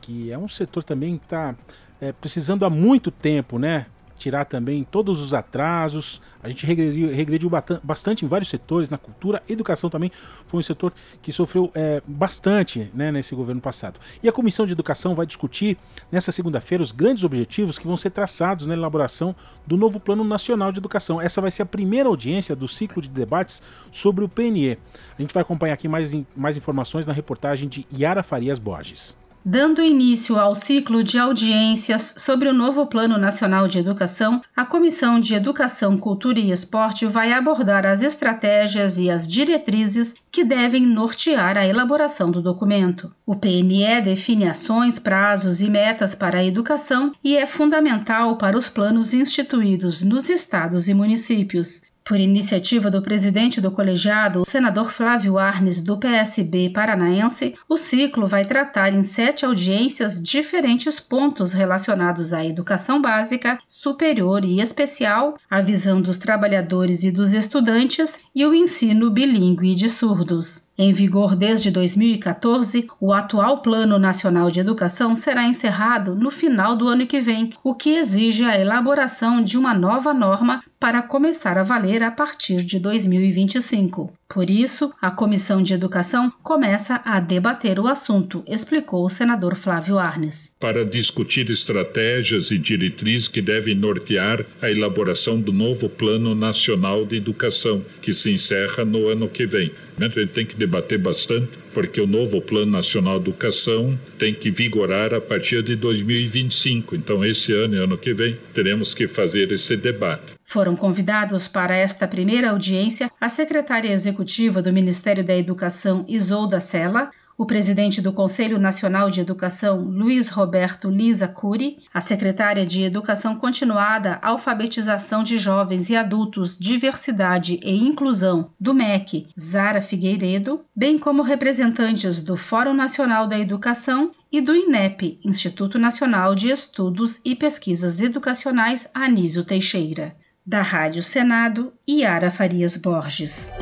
que 0.00 0.32
é 0.32 0.38
um 0.38 0.48
setor 0.48 0.82
também 0.82 1.18
que 1.18 1.24
está 1.24 1.54
é, 2.00 2.12
precisando 2.12 2.64
há 2.64 2.70
muito 2.70 3.10
tempo, 3.10 3.58
né? 3.58 3.86
Tirar 4.16 4.46
também 4.46 4.82
todos 4.82 5.20
os 5.20 5.34
atrasos. 5.34 6.22
A 6.42 6.48
gente 6.48 6.64
regrediu, 6.64 7.14
regrediu 7.14 7.50
bastante 7.82 8.24
em 8.24 8.28
vários 8.28 8.48
setores, 8.48 8.88
na 8.88 8.96
cultura, 8.96 9.42
educação 9.48 9.90
também 9.90 10.10
foi 10.46 10.60
um 10.60 10.62
setor 10.62 10.94
que 11.20 11.30
sofreu 11.32 11.70
é, 11.74 12.02
bastante 12.06 12.90
né, 12.94 13.12
nesse 13.12 13.34
governo 13.34 13.60
passado. 13.60 14.00
E 14.22 14.28
a 14.28 14.32
Comissão 14.32 14.64
de 14.64 14.72
Educação 14.72 15.14
vai 15.14 15.26
discutir 15.26 15.76
nessa 16.10 16.32
segunda-feira 16.32 16.82
os 16.82 16.92
grandes 16.92 17.24
objetivos 17.24 17.78
que 17.78 17.86
vão 17.86 17.96
ser 17.96 18.10
traçados 18.10 18.66
na 18.66 18.74
elaboração 18.74 19.34
do 19.66 19.76
novo 19.76 20.00
Plano 20.00 20.24
Nacional 20.24 20.72
de 20.72 20.78
Educação. 20.78 21.20
Essa 21.20 21.40
vai 21.40 21.50
ser 21.50 21.62
a 21.62 21.66
primeira 21.66 22.08
audiência 22.08 22.56
do 22.56 22.68
ciclo 22.68 23.02
de 23.02 23.08
debates 23.08 23.60
sobre 23.90 24.24
o 24.24 24.28
PNE. 24.28 24.78
A 25.18 25.20
gente 25.20 25.34
vai 25.34 25.42
acompanhar 25.42 25.74
aqui 25.74 25.88
mais, 25.88 26.12
mais 26.34 26.56
informações 26.56 27.06
na 27.06 27.12
reportagem 27.12 27.68
de 27.68 27.86
Yara 27.92 28.22
Farias 28.22 28.58
Borges. 28.58 29.16
Dando 29.48 29.80
início 29.80 30.40
ao 30.40 30.56
ciclo 30.56 31.04
de 31.04 31.20
audiências 31.20 32.16
sobre 32.18 32.48
o 32.48 32.52
novo 32.52 32.84
Plano 32.84 33.16
Nacional 33.16 33.68
de 33.68 33.78
Educação, 33.78 34.40
a 34.56 34.64
Comissão 34.64 35.20
de 35.20 35.34
Educação, 35.34 35.96
Cultura 35.96 36.40
e 36.40 36.50
Esporte 36.50 37.06
vai 37.06 37.32
abordar 37.32 37.86
as 37.86 38.02
estratégias 38.02 38.98
e 38.98 39.08
as 39.08 39.28
diretrizes 39.28 40.16
que 40.32 40.42
devem 40.42 40.84
nortear 40.84 41.56
a 41.56 41.64
elaboração 41.64 42.28
do 42.28 42.42
documento. 42.42 43.14
O 43.24 43.36
PNE 43.36 44.00
define 44.02 44.48
ações, 44.48 44.98
prazos 44.98 45.60
e 45.60 45.70
metas 45.70 46.16
para 46.16 46.38
a 46.38 46.44
educação 46.44 47.12
e 47.22 47.36
é 47.36 47.46
fundamental 47.46 48.36
para 48.36 48.58
os 48.58 48.68
planos 48.68 49.14
instituídos 49.14 50.02
nos 50.02 50.28
estados 50.28 50.88
e 50.88 50.92
municípios. 50.92 51.82
Por 52.06 52.20
iniciativa 52.20 52.88
do 52.88 53.02
presidente 53.02 53.60
do 53.60 53.72
colegiado, 53.72 54.42
o 54.46 54.48
senador 54.48 54.92
Flávio 54.92 55.38
Arnes, 55.38 55.80
do 55.80 55.98
PSB 55.98 56.70
paranaense, 56.70 57.56
o 57.68 57.76
ciclo 57.76 58.28
vai 58.28 58.44
tratar 58.44 58.94
em 58.94 59.02
sete 59.02 59.44
audiências 59.44 60.22
diferentes 60.22 61.00
pontos 61.00 61.52
relacionados 61.52 62.32
à 62.32 62.44
educação 62.44 63.02
básica, 63.02 63.58
superior 63.66 64.44
e 64.44 64.60
especial, 64.60 65.36
a 65.50 65.60
visão 65.60 66.00
dos 66.00 66.16
trabalhadores 66.16 67.02
e 67.02 67.10
dos 67.10 67.32
estudantes 67.32 68.20
e 68.32 68.46
o 68.46 68.54
ensino 68.54 69.10
bilíngue 69.10 69.74
de 69.74 69.90
surdos. 69.90 70.65
Em 70.78 70.92
vigor 70.92 71.34
desde 71.34 71.70
2014, 71.70 72.86
o 73.00 73.10
atual 73.10 73.62
Plano 73.62 73.98
Nacional 73.98 74.50
de 74.50 74.60
Educação 74.60 75.16
será 75.16 75.44
encerrado 75.44 76.14
no 76.14 76.30
final 76.30 76.76
do 76.76 76.86
ano 76.86 77.06
que 77.06 77.18
vem, 77.18 77.50
o 77.64 77.74
que 77.74 77.96
exige 77.96 78.44
a 78.44 78.60
elaboração 78.60 79.42
de 79.42 79.56
uma 79.56 79.72
nova 79.72 80.12
norma 80.12 80.62
para 80.78 81.00
começar 81.00 81.56
a 81.56 81.62
valer 81.62 82.02
a 82.02 82.10
partir 82.10 82.62
de 82.62 82.78
2025. 82.78 84.12
Por 84.28 84.50
isso, 84.50 84.92
a 85.00 85.10
Comissão 85.10 85.62
de 85.62 85.72
Educação 85.72 86.32
começa 86.42 87.00
a 87.04 87.20
debater 87.20 87.78
o 87.78 87.86
assunto, 87.86 88.44
explicou 88.46 89.04
o 89.04 89.08
senador 89.08 89.54
Flávio 89.54 89.98
Arnes. 89.98 90.54
Para 90.58 90.84
discutir 90.84 91.48
estratégias 91.48 92.50
e 92.50 92.58
diretrizes 92.58 93.28
que 93.28 93.40
devem 93.40 93.74
nortear 93.74 94.44
a 94.60 94.70
elaboração 94.70 95.40
do 95.40 95.52
novo 95.52 95.88
Plano 95.88 96.34
Nacional 96.34 97.06
de 97.06 97.16
Educação, 97.16 97.82
que 98.02 98.12
se 98.12 98.30
encerra 98.30 98.84
no 98.84 99.08
ano 99.08 99.28
que 99.28 99.46
vem. 99.46 99.72
A 99.98 100.08
gente 100.08 100.26
tem 100.26 100.44
que 100.44 100.56
debater 100.66 100.98
bastante, 100.98 101.58
porque 101.72 102.00
o 102.00 102.06
novo 102.06 102.40
Plano 102.40 102.72
Nacional 102.72 103.18
de 103.18 103.30
Educação 103.30 103.98
tem 104.18 104.34
que 104.34 104.50
vigorar 104.50 105.14
a 105.14 105.20
partir 105.20 105.62
de 105.62 105.76
2025. 105.76 106.94
Então, 106.96 107.24
esse 107.24 107.52
ano 107.52 107.76
e 107.76 107.78
ano 107.78 107.96
que 107.96 108.12
vem, 108.12 108.38
teremos 108.52 108.92
que 108.92 109.06
fazer 109.06 109.50
esse 109.52 109.76
debate. 109.76 110.34
Foram 110.44 110.76
convidados 110.76 111.48
para 111.48 111.74
esta 111.76 112.06
primeira 112.06 112.50
audiência 112.50 113.10
a 113.20 113.28
secretária 113.28 113.90
executiva 113.90 114.60
do 114.60 114.72
Ministério 114.72 115.24
da 115.24 115.36
Educação, 115.36 116.04
Isolda 116.08 116.60
Sela, 116.60 117.10
O 117.38 117.44
presidente 117.44 118.00
do 118.00 118.14
Conselho 118.14 118.58
Nacional 118.58 119.10
de 119.10 119.20
Educação, 119.20 119.82
Luiz 119.82 120.30
Roberto 120.30 120.88
Lisa 120.88 121.28
Cury, 121.28 121.78
a 121.92 122.00
secretária 122.00 122.64
de 122.64 122.82
Educação 122.82 123.36
Continuada, 123.36 124.18
Alfabetização 124.22 125.22
de 125.22 125.36
Jovens 125.36 125.90
e 125.90 125.96
Adultos, 125.96 126.56
Diversidade 126.58 127.60
e 127.62 127.76
Inclusão 127.76 128.52
do 128.58 128.72
MEC, 128.72 129.28
Zara 129.38 129.82
Figueiredo, 129.82 130.64
bem 130.74 130.98
como 130.98 131.22
representantes 131.22 132.22
do 132.22 132.38
Fórum 132.38 132.72
Nacional 132.72 133.26
da 133.26 133.38
Educação 133.38 134.12
e 134.32 134.40
do 134.40 134.56
INEP, 134.56 135.20
Instituto 135.22 135.78
Nacional 135.78 136.34
de 136.34 136.48
Estudos 136.48 137.20
e 137.22 137.36
Pesquisas 137.36 138.00
Educacionais 138.00 138.88
Anísio 138.94 139.44
Teixeira. 139.44 140.16
Da 140.44 140.62
Rádio 140.62 141.02
Senado, 141.02 141.72
Yara 141.86 142.30
Farias 142.30 142.78
Borges. 142.78 143.52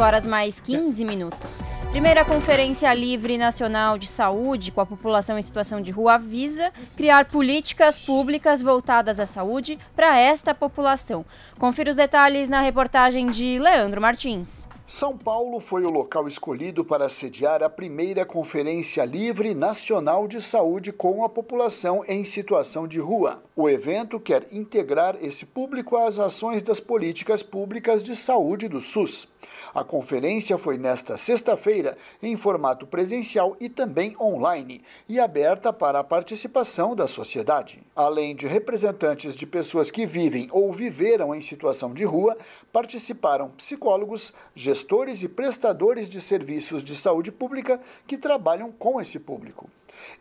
5 0.00 0.06
horas 0.06 0.26
mais 0.26 0.60
15 0.60 1.04
minutos. 1.04 1.60
Primeira 1.90 2.24
Conferência 2.24 2.92
Livre 2.94 3.36
Nacional 3.36 3.98
de 3.98 4.06
Saúde 4.06 4.72
com 4.72 4.80
a 4.80 4.86
população 4.86 5.38
em 5.38 5.42
situação 5.42 5.78
de 5.78 5.90
rua 5.90 6.16
visa 6.16 6.72
criar 6.96 7.26
políticas 7.26 7.98
públicas 7.98 8.62
voltadas 8.62 9.20
à 9.20 9.26
saúde 9.26 9.78
para 9.94 10.18
esta 10.18 10.54
população. 10.54 11.22
Confira 11.58 11.90
os 11.90 11.96
detalhes 11.96 12.48
na 12.48 12.62
reportagem 12.62 13.30
de 13.30 13.58
Leandro 13.58 14.00
Martins. 14.00 14.66
São 14.86 15.16
Paulo 15.16 15.60
foi 15.60 15.84
o 15.84 15.88
local 15.88 16.26
escolhido 16.26 16.84
para 16.84 17.08
sediar 17.08 17.62
a 17.62 17.70
primeira 17.70 18.26
Conferência 18.26 19.04
Livre 19.04 19.54
Nacional 19.54 20.26
de 20.26 20.40
Saúde 20.40 20.92
com 20.92 21.24
a 21.24 21.28
população 21.28 22.02
em 22.08 22.24
situação 22.24 22.88
de 22.88 22.98
rua. 22.98 23.40
O 23.54 23.68
evento 23.68 24.18
quer 24.18 24.48
integrar 24.50 25.16
esse 25.22 25.46
público 25.46 25.96
às 25.96 26.18
ações 26.18 26.60
das 26.60 26.80
políticas 26.80 27.40
públicas 27.40 28.02
de 28.02 28.16
saúde 28.16 28.66
do 28.66 28.80
SUS. 28.80 29.28
A 29.74 29.84
conferência 29.84 30.58
foi 30.58 30.76
nesta 30.76 31.16
sexta-feira 31.16 31.96
em 32.22 32.36
formato 32.36 32.86
presencial 32.86 33.56
e 33.60 33.68
também 33.68 34.16
online 34.20 34.82
e 35.08 35.20
aberta 35.20 35.72
para 35.72 36.00
a 36.00 36.04
participação 36.04 36.94
da 36.94 37.06
sociedade. 37.06 37.82
Além 37.94 38.34
de 38.34 38.46
representantes 38.46 39.36
de 39.36 39.46
pessoas 39.46 39.90
que 39.90 40.06
vivem 40.06 40.48
ou 40.50 40.72
viveram 40.72 41.34
em 41.34 41.40
situação 41.40 41.92
de 41.94 42.04
rua, 42.04 42.36
participaram 42.72 43.50
psicólogos, 43.50 44.32
gestores 44.54 45.22
e 45.22 45.28
prestadores 45.28 46.08
de 46.08 46.20
serviços 46.20 46.82
de 46.82 46.94
saúde 46.94 47.32
pública 47.32 47.80
que 48.06 48.18
trabalham 48.18 48.70
com 48.72 49.00
esse 49.00 49.18
público. 49.18 49.68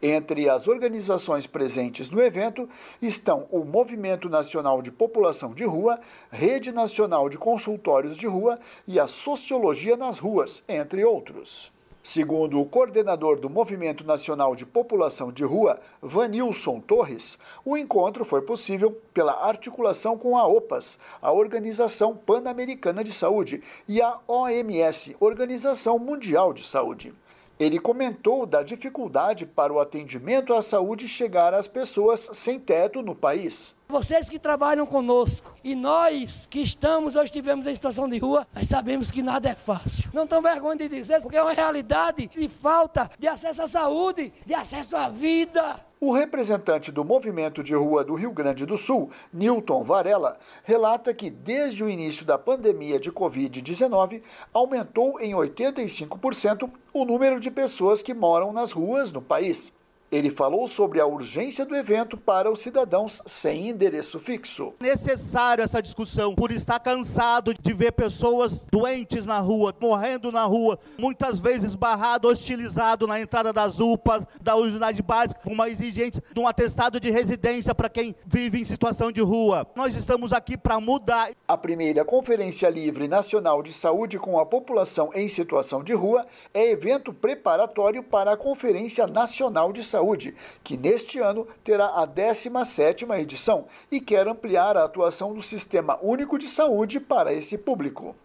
Entre 0.01 0.49
as 0.49 0.67
organizações 0.67 1.47
presentes 1.47 2.09
no 2.09 2.21
evento 2.21 2.69
estão 3.01 3.47
o 3.51 3.63
Movimento 3.63 4.29
Nacional 4.29 4.81
de 4.81 4.91
População 4.91 5.53
de 5.53 5.63
Rua, 5.63 5.99
Rede 6.31 6.71
Nacional 6.71 7.29
de 7.29 7.37
Consultórios 7.37 8.17
de 8.17 8.27
Rua 8.27 8.59
e 8.87 8.99
a 8.99 9.07
Sociologia 9.07 9.97
nas 9.97 10.19
Ruas, 10.19 10.63
entre 10.67 11.03
outros. 11.03 11.71
Segundo 12.01 12.59
o 12.59 12.65
coordenador 12.65 13.39
do 13.39 13.49
Movimento 13.49 14.05
Nacional 14.05 14.55
de 14.55 14.65
População 14.65 15.31
de 15.31 15.43
Rua, 15.43 15.79
Vanilson 16.01 16.79
Torres, 16.79 17.37
o 17.65 17.75
encontro 17.75 18.23
foi 18.23 18.41
possível 18.41 18.99
pela 19.13 19.45
articulação 19.45 20.17
com 20.17 20.37
a 20.37 20.47
OPAS, 20.47 20.97
a 21.21 21.31
Organização 21.31 22.15
Pan-Americana 22.15 23.03
de 23.03 23.11
Saúde, 23.11 23.61
e 23.87 24.01
a 24.01 24.17
OMS, 24.27 25.15
Organização 25.19 25.99
Mundial 25.99 26.53
de 26.53 26.65
Saúde. 26.65 27.13
Ele 27.59 27.77
comentou 27.77 28.45
da 28.45 28.63
dificuldade 28.63 29.45
para 29.45 29.73
o 29.73 29.81
atendimento 29.81 30.53
à 30.53 30.61
saúde 30.61 31.09
chegar 31.09 31.53
às 31.53 31.67
pessoas 31.67 32.29
sem 32.31 32.57
teto 32.57 33.01
no 33.01 33.13
país. 33.13 33.75
Vocês 33.89 34.29
que 34.29 34.39
trabalham 34.39 34.85
conosco 34.85 35.53
e 35.61 35.75
nós 35.75 36.47
que 36.49 36.61
estamos 36.61 37.17
ou 37.17 37.23
estivemos 37.23 37.67
em 37.67 37.75
situação 37.75 38.07
de 38.07 38.17
rua, 38.17 38.47
nós 38.55 38.65
sabemos 38.65 39.11
que 39.11 39.21
nada 39.21 39.49
é 39.49 39.55
fácil. 39.55 40.09
Não 40.13 40.25
tão 40.25 40.41
vergonha 40.41 40.77
de 40.77 40.87
dizer, 40.87 41.21
porque 41.21 41.35
é 41.35 41.43
uma 41.43 41.51
realidade 41.51 42.27
de 42.27 42.47
falta 42.47 43.11
de 43.19 43.27
acesso 43.27 43.63
à 43.63 43.67
saúde, 43.67 44.31
de 44.45 44.53
acesso 44.53 44.95
à 44.95 45.09
vida. 45.09 45.88
O 46.01 46.13
representante 46.13 46.93
do 46.93 47.03
movimento 47.03 47.61
de 47.61 47.75
rua 47.75 48.05
do 48.05 48.15
Rio 48.15 48.31
Grande 48.31 48.65
do 48.65 48.77
Sul, 48.77 49.11
Newton 49.33 49.83
Varela, 49.83 50.39
relata 50.63 51.13
que 51.13 51.29
desde 51.29 51.83
o 51.83 51.89
início 51.89 52.25
da 52.25 52.37
pandemia 52.37 52.97
de 52.97 53.11
Covid-19 53.11 54.21
aumentou 54.53 55.19
em 55.19 55.33
85% 55.33 56.71
o 56.93 57.03
número 57.03 57.37
de 57.37 57.51
pessoas 57.51 58.01
que 58.01 58.13
moram 58.13 58.53
nas 58.53 58.71
ruas 58.71 59.11
no 59.11 59.21
país. 59.21 59.73
Ele 60.11 60.31
falou 60.31 60.67
sobre 60.67 60.99
a 60.99 61.05
urgência 61.05 61.63
do 61.63 61.75
evento 61.75 62.17
para 62.17 62.49
os 62.49 62.61
cidadãos 62.61 63.21
sem 63.27 63.69
endereço 63.69 64.17
fixo. 64.19 64.73
Necessário 64.79 65.63
essa 65.63 65.81
discussão 65.83 66.33
por 66.33 66.51
estar 66.51 66.79
cansado 66.79 67.53
de 67.53 67.73
ver 67.73 67.91
pessoas 67.91 68.65
doentes 68.71 69.27
na 69.27 69.37
rua, 69.37 69.73
morrendo 69.79 70.31
na 70.31 70.45
rua, 70.45 70.79
muitas 70.97 71.39
vezes 71.39 71.75
barrado, 71.75 72.27
hostilizado 72.27 73.05
na 73.05 73.21
entrada 73.21 73.53
das 73.53 73.79
UPAs, 73.79 74.25
da 74.41 74.55
unidade 74.55 75.03
básica, 75.03 75.41
com 75.43 75.53
uma 75.53 75.69
exigência 75.69 76.23
de 76.33 76.39
um 76.39 76.47
atestado 76.47 76.99
de 76.99 77.11
residência 77.11 77.75
para 77.75 77.87
quem 77.87 78.15
vive 78.25 78.59
em 78.59 78.65
situação 78.65 79.11
de 79.11 79.21
rua. 79.21 79.67
Nós 79.75 79.95
estamos 79.95 80.33
aqui 80.33 80.57
para 80.57 80.79
mudar. 80.79 81.29
A 81.47 81.57
primeira 81.57 82.03
Conferência 82.03 82.67
Livre 82.67 83.07
Nacional 83.07 83.61
de 83.61 83.71
Saúde 83.71 84.17
com 84.17 84.39
a 84.39 84.45
população 84.45 85.11
em 85.13 85.29
situação 85.29 85.83
de 85.83 85.93
rua 85.93 86.25
é 86.51 86.71
evento 86.71 87.13
preparatório 87.13 88.01
para 88.01 88.33
a 88.33 88.37
Conferência 88.37 89.05
Nacional 89.05 89.71
de 89.71 89.83
Saúde 89.83 89.98
Saúde, 89.99 90.33
que 90.63 90.77
neste 90.77 91.19
ano 91.19 91.45
terá 91.61 91.87
a 91.87 92.07
17ª 92.07 93.19
edição 93.19 93.65
e 93.91 93.99
quer 93.99 94.27
ampliar 94.29 94.77
a 94.77 94.85
atuação 94.85 95.33
do 95.33 95.41
Sistema 95.41 95.99
Único 96.01 96.39
de 96.39 96.47
Saúde 96.47 97.01
para 97.01 97.33
esse 97.33 97.57
público. 97.57 98.15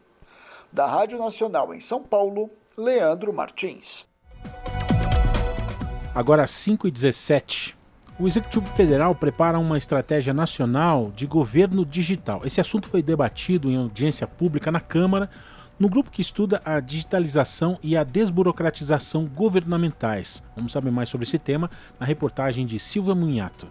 Da 0.72 0.87
Rádio 0.87 1.18
Nacional 1.18 1.74
em 1.74 1.80
São 1.80 2.00
Paulo, 2.00 2.48
Leandro 2.78 3.32
Martins. 3.32 4.06
Agora 6.14 6.46
5 6.46 6.87
e 6.87 6.92
17. 6.92 7.76
O 8.20 8.28
Executivo 8.28 8.66
Federal 8.76 9.12
prepara 9.12 9.58
uma 9.58 9.76
estratégia 9.76 10.32
nacional 10.32 11.10
de 11.10 11.26
governo 11.26 11.84
digital. 11.84 12.42
Esse 12.44 12.60
assunto 12.60 12.88
foi 12.88 13.02
debatido 13.02 13.68
em 13.68 13.76
audiência 13.76 14.28
pública 14.28 14.70
na 14.70 14.80
Câmara 14.80 15.28
no 15.78 15.88
grupo 15.88 16.10
que 16.10 16.22
estuda 16.22 16.60
a 16.64 16.80
digitalização 16.80 17.78
e 17.82 17.96
a 17.96 18.04
desburocratização 18.04 19.26
governamentais. 19.26 20.42
Vamos 20.56 20.72
saber 20.72 20.90
mais 20.90 21.08
sobre 21.08 21.26
esse 21.26 21.38
tema 21.38 21.70
na 21.98 22.06
reportagem 22.06 22.66
de 22.66 22.78
Silvia 22.78 23.14
Munhato. 23.14 23.66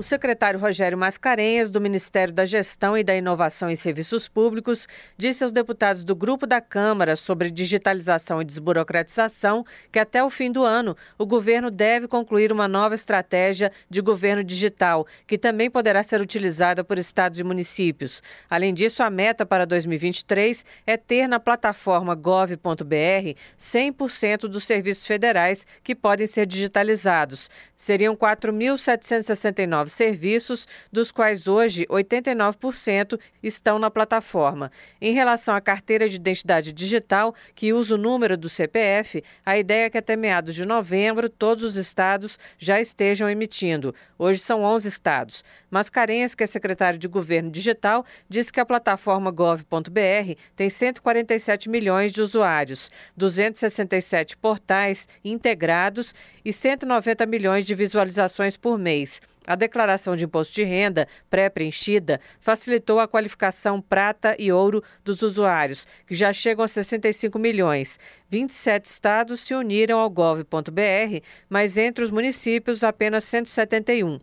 O 0.00 0.02
secretário 0.02 0.58
Rogério 0.58 0.96
Mascarenhas, 0.96 1.70
do 1.70 1.78
Ministério 1.78 2.32
da 2.32 2.46
Gestão 2.46 2.96
e 2.96 3.04
da 3.04 3.14
Inovação 3.14 3.68
em 3.68 3.76
Serviços 3.76 4.26
Públicos, 4.26 4.88
disse 5.14 5.44
aos 5.44 5.52
deputados 5.52 6.02
do 6.02 6.16
grupo 6.16 6.46
da 6.46 6.58
Câmara 6.58 7.16
sobre 7.16 7.50
digitalização 7.50 8.40
e 8.40 8.44
desburocratização 8.46 9.62
que 9.92 9.98
até 9.98 10.24
o 10.24 10.30
fim 10.30 10.50
do 10.50 10.64
ano 10.64 10.96
o 11.18 11.26
governo 11.26 11.70
deve 11.70 12.08
concluir 12.08 12.50
uma 12.50 12.66
nova 12.66 12.94
estratégia 12.94 13.70
de 13.90 14.00
governo 14.00 14.42
digital, 14.42 15.06
que 15.26 15.36
também 15.36 15.70
poderá 15.70 16.02
ser 16.02 16.22
utilizada 16.22 16.82
por 16.82 16.96
estados 16.96 17.38
e 17.38 17.44
municípios. 17.44 18.22
Além 18.48 18.72
disso, 18.72 19.02
a 19.02 19.10
meta 19.10 19.44
para 19.44 19.66
2023 19.66 20.64
é 20.86 20.96
ter 20.96 21.26
na 21.26 21.38
plataforma 21.38 22.14
gov.br 22.14 23.36
100% 23.58 24.48
dos 24.48 24.64
serviços 24.64 25.06
federais 25.06 25.66
que 25.84 25.94
podem 25.94 26.26
ser 26.26 26.46
digitalizados. 26.46 27.50
Seriam 27.76 28.16
4.769 28.16 29.89
serviços, 29.92 30.66
dos 30.92 31.10
quais 31.12 31.46
hoje 31.46 31.86
89% 31.86 33.18
estão 33.42 33.78
na 33.78 33.90
plataforma. 33.90 34.70
Em 35.00 35.12
relação 35.12 35.54
à 35.54 35.60
carteira 35.60 36.08
de 36.08 36.16
identidade 36.16 36.72
digital, 36.72 37.34
que 37.54 37.72
usa 37.72 37.94
o 37.94 37.98
número 37.98 38.36
do 38.36 38.48
CPF, 38.48 39.22
a 39.44 39.58
ideia 39.58 39.86
é 39.86 39.90
que 39.90 39.98
até 39.98 40.16
meados 40.16 40.54
de 40.54 40.66
novembro 40.66 41.28
todos 41.28 41.64
os 41.64 41.76
estados 41.76 42.38
já 42.58 42.80
estejam 42.80 43.28
emitindo. 43.28 43.94
Hoje 44.18 44.40
são 44.40 44.62
11 44.62 44.88
estados. 44.88 45.44
Mascarenhas, 45.70 46.34
que 46.34 46.42
é 46.42 46.46
secretário 46.46 46.98
de 46.98 47.08
Governo 47.08 47.50
Digital, 47.50 48.04
disse 48.28 48.52
que 48.52 48.60
a 48.60 48.66
plataforma 48.66 49.30
gov.br 49.30 50.34
tem 50.56 50.68
147 50.68 51.68
milhões 51.68 52.12
de 52.12 52.20
usuários, 52.20 52.90
267 53.16 54.36
portais 54.36 55.08
integrados 55.24 56.14
e 56.44 56.52
190 56.52 57.24
milhões 57.26 57.64
de 57.64 57.74
visualizações 57.74 58.56
por 58.56 58.78
mês. 58.78 59.20
A 59.46 59.54
declaração 59.54 60.14
de 60.14 60.24
imposto 60.24 60.54
de 60.54 60.64
renda 60.64 61.08
pré-preenchida 61.28 62.20
facilitou 62.40 63.00
a 63.00 63.08
qualificação 63.08 63.80
prata 63.80 64.36
e 64.38 64.52
ouro 64.52 64.82
dos 65.04 65.22
usuários, 65.22 65.86
que 66.06 66.14
já 66.14 66.32
chegam 66.32 66.64
a 66.64 66.68
65 66.68 67.38
milhões. 67.38 67.98
27 68.28 68.84
estados 68.84 69.40
se 69.40 69.54
uniram 69.54 69.98
ao 69.98 70.10
gov.br, 70.10 71.22
mas 71.48 71.78
entre 71.78 72.04
os 72.04 72.10
municípios 72.10 72.84
apenas 72.84 73.24
171. 73.24 74.20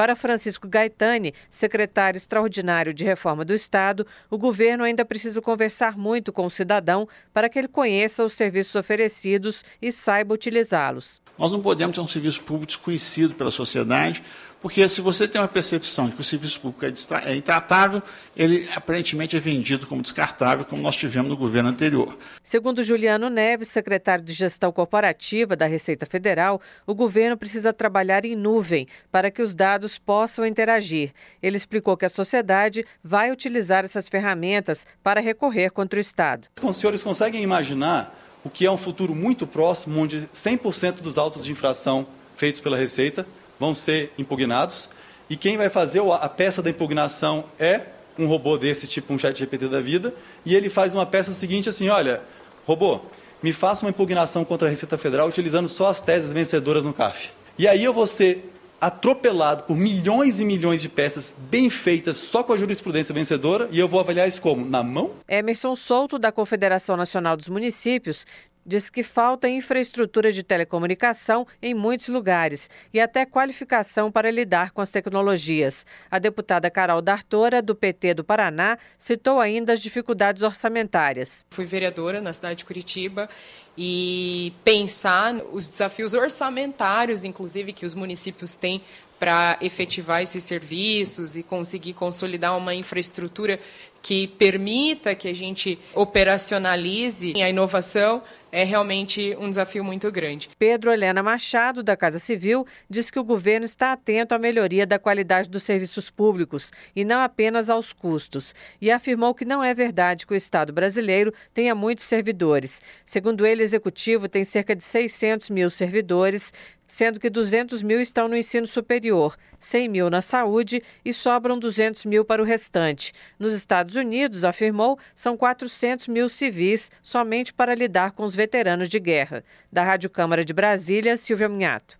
Para 0.00 0.16
Francisco 0.16 0.66
Gaetani, 0.66 1.34
secretário 1.50 2.16
extraordinário 2.16 2.94
de 2.94 3.04
Reforma 3.04 3.44
do 3.44 3.52
Estado, 3.52 4.06
o 4.30 4.38
governo 4.38 4.82
ainda 4.82 5.04
precisa 5.04 5.42
conversar 5.42 5.98
muito 5.98 6.32
com 6.32 6.46
o 6.46 6.50
cidadão 6.50 7.06
para 7.34 7.50
que 7.50 7.58
ele 7.58 7.68
conheça 7.68 8.24
os 8.24 8.32
serviços 8.32 8.74
oferecidos 8.74 9.62
e 9.82 9.92
saiba 9.92 10.32
utilizá-los. 10.32 11.20
Nós 11.38 11.52
não 11.52 11.60
podemos 11.60 11.94
ter 11.94 12.00
um 12.00 12.08
serviço 12.08 12.42
público 12.42 12.68
desconhecido 12.68 13.34
pela 13.34 13.50
sociedade, 13.50 14.22
porque 14.60 14.86
se 14.88 15.00
você 15.00 15.26
tem 15.26 15.40
uma 15.40 15.48
percepção 15.48 16.06
de 16.06 16.14
que 16.14 16.20
o 16.20 16.24
serviço 16.24 16.60
público 16.60 16.84
é, 16.84 17.32
é 17.32 17.34
intratável, 17.34 18.02
ele 18.36 18.68
aparentemente 18.74 19.36
é 19.36 19.40
vendido 19.40 19.86
como 19.86 20.02
descartável, 20.02 20.66
como 20.66 20.82
nós 20.82 20.96
tivemos 20.96 21.30
no 21.30 21.36
governo 21.36 21.70
anterior. 21.70 22.16
Segundo 22.42 22.82
Juliano 22.82 23.30
Neves, 23.30 23.68
secretário 23.68 24.22
de 24.22 24.34
Gestão 24.34 24.70
Corporativa 24.70 25.56
da 25.56 25.66
Receita 25.66 26.04
Federal, 26.04 26.60
o 26.86 26.94
governo 26.94 27.38
precisa 27.38 27.72
trabalhar 27.72 28.26
em 28.26 28.36
nuvem 28.36 28.86
para 29.10 29.30
que 29.30 29.40
os 29.40 29.54
dados 29.54 29.89
possam 29.98 30.46
interagir. 30.46 31.12
Ele 31.42 31.56
explicou 31.56 31.96
que 31.96 32.04
a 32.04 32.08
sociedade 32.08 32.84
vai 33.02 33.30
utilizar 33.30 33.84
essas 33.84 34.08
ferramentas 34.08 34.86
para 35.02 35.20
recorrer 35.20 35.70
contra 35.70 35.98
o 35.98 36.00
Estado. 36.00 36.48
Os 36.62 36.76
senhores 36.76 37.02
conseguem 37.02 37.42
imaginar 37.42 38.16
o 38.44 38.50
que 38.50 38.66
é 38.66 38.70
um 38.70 38.78
futuro 38.78 39.14
muito 39.14 39.46
próximo, 39.46 40.00
onde 40.00 40.28
100% 40.34 41.00
dos 41.00 41.18
autos 41.18 41.44
de 41.44 41.52
infração 41.52 42.06
feitos 42.36 42.60
pela 42.60 42.76
Receita 42.76 43.26
vão 43.58 43.74
ser 43.74 44.12
impugnados. 44.16 44.88
E 45.28 45.36
quem 45.36 45.56
vai 45.56 45.68
fazer 45.68 46.00
a 46.00 46.28
peça 46.28 46.62
da 46.62 46.70
impugnação 46.70 47.44
é 47.58 47.82
um 48.18 48.26
robô 48.26 48.58
desse, 48.58 48.86
tipo 48.86 49.12
um 49.12 49.18
chat 49.18 49.38
GPT 49.38 49.68
da 49.68 49.80
vida, 49.80 50.12
e 50.44 50.54
ele 50.54 50.68
faz 50.68 50.94
uma 50.94 51.06
peça 51.06 51.30
do 51.30 51.36
seguinte 51.36 51.68
assim, 51.68 51.88
olha, 51.88 52.22
robô, 52.66 53.00
me 53.42 53.52
faça 53.52 53.84
uma 53.84 53.90
impugnação 53.90 54.44
contra 54.44 54.68
a 54.68 54.70
Receita 54.70 54.98
Federal 54.98 55.28
utilizando 55.28 55.68
só 55.68 55.88
as 55.88 56.00
teses 56.00 56.32
vencedoras 56.32 56.84
no 56.84 56.92
CAF. 56.92 57.30
E 57.58 57.68
aí 57.68 57.84
eu 57.84 57.92
vou 57.92 58.06
ser 58.06 58.50
atropelado 58.80 59.64
por 59.64 59.76
milhões 59.76 60.40
e 60.40 60.44
milhões 60.44 60.80
de 60.80 60.88
peças 60.88 61.34
bem 61.38 61.68
feitas 61.68 62.16
só 62.16 62.42
com 62.42 62.52
a 62.52 62.56
jurisprudência 62.56 63.14
vencedora 63.14 63.68
e 63.70 63.78
eu 63.78 63.86
vou 63.86 64.00
avaliar 64.00 64.26
isso 64.26 64.40
como? 64.40 64.64
Na 64.64 64.82
mão? 64.82 65.12
Emerson 65.28 65.76
Souto, 65.76 66.18
da 66.18 66.32
Confederação 66.32 66.96
Nacional 66.96 67.36
dos 67.36 67.48
Municípios, 67.48 68.26
diz 68.64 68.90
que 68.90 69.02
falta 69.02 69.48
infraestrutura 69.48 70.30
de 70.30 70.42
telecomunicação 70.42 71.46
em 71.62 71.74
muitos 71.74 72.08
lugares 72.08 72.68
e 72.92 73.00
até 73.00 73.24
qualificação 73.24 74.10
para 74.10 74.30
lidar 74.30 74.70
com 74.72 74.80
as 74.80 74.90
tecnologias. 74.90 75.86
A 76.10 76.18
deputada 76.18 76.70
Carol 76.70 77.02
D'Artora, 77.02 77.62
do 77.62 77.74
PT 77.74 78.14
do 78.14 78.24
Paraná, 78.24 78.78
citou 78.98 79.40
ainda 79.40 79.72
as 79.72 79.80
dificuldades 79.80 80.42
orçamentárias. 80.42 81.44
Fui 81.50 81.64
vereadora 81.64 82.20
na 82.20 82.32
cidade 82.32 82.58
de 82.58 82.64
Curitiba 82.64 83.28
e 83.76 84.52
pensar 84.64 85.36
os 85.52 85.66
desafios 85.66 86.14
orçamentários, 86.14 87.24
inclusive, 87.24 87.72
que 87.72 87.86
os 87.86 87.94
municípios 87.94 88.54
têm 88.54 88.82
para 89.20 89.58
efetivar 89.60 90.22
esses 90.22 90.42
serviços 90.42 91.36
e 91.36 91.42
conseguir 91.42 91.92
consolidar 91.92 92.56
uma 92.56 92.74
infraestrutura 92.74 93.60
que 94.02 94.28
permita 94.28 95.14
que 95.14 95.28
a 95.28 95.34
gente 95.34 95.78
operacionalize 95.94 97.32
a 97.42 97.48
inovação 97.48 98.22
é 98.52 98.64
realmente 98.64 99.36
um 99.38 99.48
desafio 99.48 99.84
muito 99.84 100.10
grande. 100.10 100.50
Pedro 100.58 100.92
Helena 100.92 101.22
Machado, 101.22 101.82
da 101.82 101.96
Casa 101.96 102.18
Civil, 102.18 102.66
diz 102.88 103.10
que 103.10 103.18
o 103.18 103.24
governo 103.24 103.64
está 103.64 103.92
atento 103.92 104.34
à 104.34 104.38
melhoria 104.38 104.86
da 104.86 104.98
qualidade 104.98 105.48
dos 105.48 105.62
serviços 105.62 106.10
públicos 106.10 106.72
e 106.94 107.04
não 107.04 107.20
apenas 107.20 107.70
aos 107.70 107.92
custos, 107.92 108.54
e 108.80 108.90
afirmou 108.90 109.34
que 109.34 109.44
não 109.44 109.62
é 109.62 109.72
verdade 109.72 110.26
que 110.26 110.32
o 110.32 110.36
Estado 110.36 110.72
brasileiro 110.72 111.32
tenha 111.54 111.74
muitos 111.74 112.04
servidores. 112.04 112.82
Segundo 113.04 113.46
ele, 113.46 113.62
o 113.62 113.64
executivo 113.64 114.28
tem 114.28 114.44
cerca 114.44 114.74
de 114.74 114.82
600 114.82 115.50
mil 115.50 115.70
servidores, 115.70 116.52
sendo 116.90 117.20
que 117.20 117.30
200 117.30 117.84
mil 117.84 118.00
estão 118.00 118.26
no 118.26 118.36
ensino 118.36 118.66
superior, 118.66 119.36
100 119.60 119.88
mil 119.88 120.10
na 120.10 120.20
saúde 120.20 120.82
e 121.04 121.12
sobram 121.12 121.56
200 121.56 122.04
mil 122.04 122.24
para 122.24 122.42
o 122.42 122.44
restante. 122.44 123.12
Nos 123.38 123.52
Estados 123.52 123.89
Unidos, 123.96 124.44
afirmou, 124.44 124.98
são 125.14 125.36
400 125.36 126.08
mil 126.08 126.28
civis 126.28 126.90
somente 127.02 127.52
para 127.52 127.74
lidar 127.74 128.12
com 128.12 128.24
os 128.24 128.34
veteranos 128.34 128.88
de 128.88 128.98
guerra. 128.98 129.44
Da 129.72 129.82
Rádio 129.82 130.10
Câmara 130.10 130.44
de 130.44 130.52
Brasília, 130.52 131.16
Silvia 131.16 131.48
Minhato. 131.48 131.98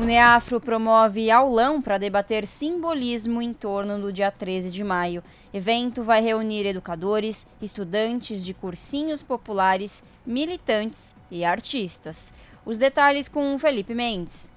O 0.00 0.04
Neafro 0.04 0.58
promove 0.58 1.30
aulão 1.30 1.82
para 1.82 1.98
debater 1.98 2.46
simbolismo 2.46 3.42
em 3.42 3.52
torno 3.52 4.00
do 4.00 4.10
dia 4.10 4.30
13 4.30 4.70
de 4.70 4.82
maio. 4.82 5.22
Evento 5.52 6.02
vai 6.02 6.22
reunir 6.22 6.64
educadores, 6.64 7.46
estudantes 7.60 8.42
de 8.42 8.54
cursinhos 8.54 9.22
populares, 9.22 10.02
militantes 10.24 11.14
e 11.30 11.44
artistas. 11.44 12.32
Os 12.64 12.78
detalhes 12.78 13.28
com 13.28 13.58
Felipe 13.58 13.94
Mendes. 13.94 14.50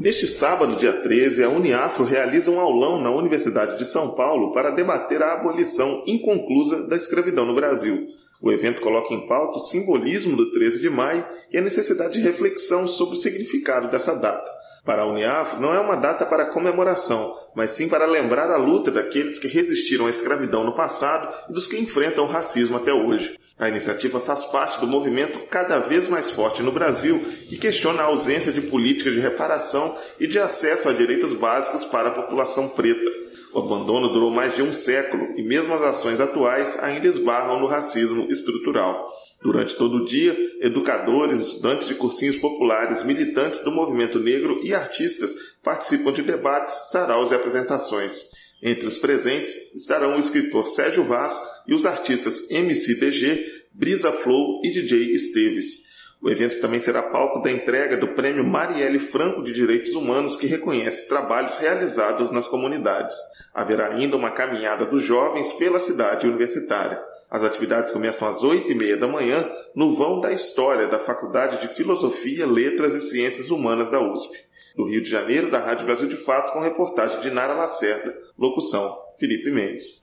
Neste 0.00 0.26
sábado, 0.26 0.76
dia 0.76 0.94
13, 0.94 1.44
a 1.44 1.50
Uniafro 1.50 2.06
realiza 2.06 2.50
um 2.50 2.58
aulão 2.58 2.98
na 2.98 3.10
Universidade 3.10 3.76
de 3.76 3.84
São 3.84 4.12
Paulo 4.12 4.50
para 4.50 4.70
debater 4.70 5.22
a 5.22 5.34
abolição 5.34 6.02
inconclusa 6.06 6.88
da 6.88 6.96
escravidão 6.96 7.44
no 7.44 7.54
Brasil. 7.54 8.06
O 8.40 8.50
evento 8.50 8.80
coloca 8.80 9.12
em 9.12 9.26
pauta 9.26 9.58
o 9.58 9.60
simbolismo 9.60 10.38
do 10.38 10.50
13 10.52 10.80
de 10.80 10.88
maio 10.88 11.22
e 11.52 11.58
a 11.58 11.60
necessidade 11.60 12.14
de 12.14 12.20
reflexão 12.26 12.88
sobre 12.88 13.14
o 13.14 13.18
significado 13.18 13.90
dessa 13.90 14.14
data. 14.14 14.50
Para 14.84 15.02
a 15.02 15.06
Uniafro, 15.06 15.60
não 15.60 15.74
é 15.74 15.80
uma 15.80 15.96
data 15.96 16.24
para 16.24 16.46
comemoração, 16.46 17.34
mas 17.54 17.72
sim 17.72 17.88
para 17.88 18.06
lembrar 18.06 18.50
a 18.50 18.56
luta 18.56 18.90
daqueles 18.90 19.38
que 19.38 19.46
resistiram 19.46 20.06
à 20.06 20.10
escravidão 20.10 20.64
no 20.64 20.74
passado 20.74 21.34
e 21.50 21.52
dos 21.52 21.66
que 21.66 21.78
enfrentam 21.78 22.24
o 22.24 22.28
racismo 22.28 22.76
até 22.76 22.92
hoje. 22.92 23.38
A 23.58 23.68
iniciativa 23.68 24.18
faz 24.20 24.46
parte 24.46 24.80
do 24.80 24.86
movimento 24.86 25.38
cada 25.50 25.78
vez 25.78 26.08
mais 26.08 26.30
forte 26.30 26.62
no 26.62 26.72
Brasil 26.72 27.20
que 27.46 27.58
questiona 27.58 28.02
a 28.02 28.06
ausência 28.06 28.50
de 28.50 28.62
políticas 28.62 29.12
de 29.12 29.20
reparação 29.20 29.94
e 30.18 30.26
de 30.26 30.38
acesso 30.38 30.88
a 30.88 30.94
direitos 30.94 31.34
básicos 31.34 31.84
para 31.84 32.08
a 32.08 32.12
população 32.12 32.66
preta. 32.66 33.10
O 33.52 33.58
abandono 33.58 34.08
durou 34.08 34.30
mais 34.30 34.56
de 34.56 34.62
um 34.62 34.72
século 34.72 35.28
e 35.36 35.42
mesmo 35.42 35.74
as 35.74 35.82
ações 35.82 36.20
atuais 36.20 36.78
ainda 36.82 37.06
esbarram 37.06 37.60
no 37.60 37.66
racismo 37.66 38.28
estrutural. 38.30 39.12
Durante 39.42 39.74
todo 39.74 39.98
o 39.98 40.04
dia, 40.04 40.36
educadores, 40.60 41.40
estudantes 41.40 41.88
de 41.88 41.94
cursinhos 41.94 42.36
populares, 42.36 43.02
militantes 43.02 43.60
do 43.60 43.70
movimento 43.70 44.18
negro 44.18 44.60
e 44.62 44.74
artistas 44.74 45.34
participam 45.62 46.12
de 46.12 46.22
debates, 46.22 46.90
saraus 46.90 47.30
e 47.30 47.34
apresentações. 47.34 48.26
Entre 48.62 48.86
os 48.86 48.98
presentes 48.98 49.50
estarão 49.74 50.16
o 50.16 50.20
escritor 50.20 50.66
Sérgio 50.66 51.04
Vaz 51.04 51.42
e 51.66 51.74
os 51.74 51.86
artistas 51.86 52.50
MCDG, 52.50 53.46
Brisa 53.72 54.12
Flow 54.12 54.60
e 54.62 54.70
DJ 54.70 55.12
Esteves. 55.12 55.88
O 56.20 56.28
evento 56.28 56.60
também 56.60 56.78
será 56.78 57.04
palco 57.04 57.40
da 57.40 57.50
entrega 57.50 57.96
do 57.96 58.08
Prêmio 58.08 58.44
Marielle 58.44 58.98
Franco 58.98 59.42
de 59.42 59.54
Direitos 59.54 59.94
Humanos, 59.94 60.36
que 60.36 60.46
reconhece 60.46 61.08
trabalhos 61.08 61.56
realizados 61.56 62.30
nas 62.30 62.46
comunidades. 62.46 63.16
Haverá 63.52 63.88
ainda 63.88 64.16
uma 64.16 64.30
caminhada 64.30 64.86
dos 64.86 65.02
jovens 65.02 65.52
pela 65.54 65.78
cidade 65.78 66.26
universitária. 66.26 67.02
As 67.30 67.42
atividades 67.42 67.90
começam 67.90 68.28
às 68.28 68.42
oito 68.42 68.70
e 68.70 68.74
meia 68.74 68.96
da 68.96 69.08
manhã 69.08 69.48
no 69.74 69.94
vão 69.94 70.20
da 70.20 70.32
História 70.32 70.88
da 70.88 70.98
Faculdade 70.98 71.60
de 71.60 71.68
Filosofia, 71.68 72.46
Letras 72.46 72.94
e 72.94 73.00
Ciências 73.00 73.50
Humanas 73.50 73.90
da 73.90 74.00
USP. 74.00 74.36
Do 74.76 74.88
Rio 74.88 75.02
de 75.02 75.10
Janeiro, 75.10 75.50
da 75.50 75.58
Rádio 75.58 75.84
Brasil 75.84 76.08
de 76.08 76.16
Fato, 76.16 76.52
com 76.52 76.60
reportagem 76.60 77.20
de 77.20 77.30
Nara 77.30 77.54
Lacerda. 77.54 78.16
Locução, 78.38 78.96
Felipe 79.18 79.50
Mendes. 79.50 80.00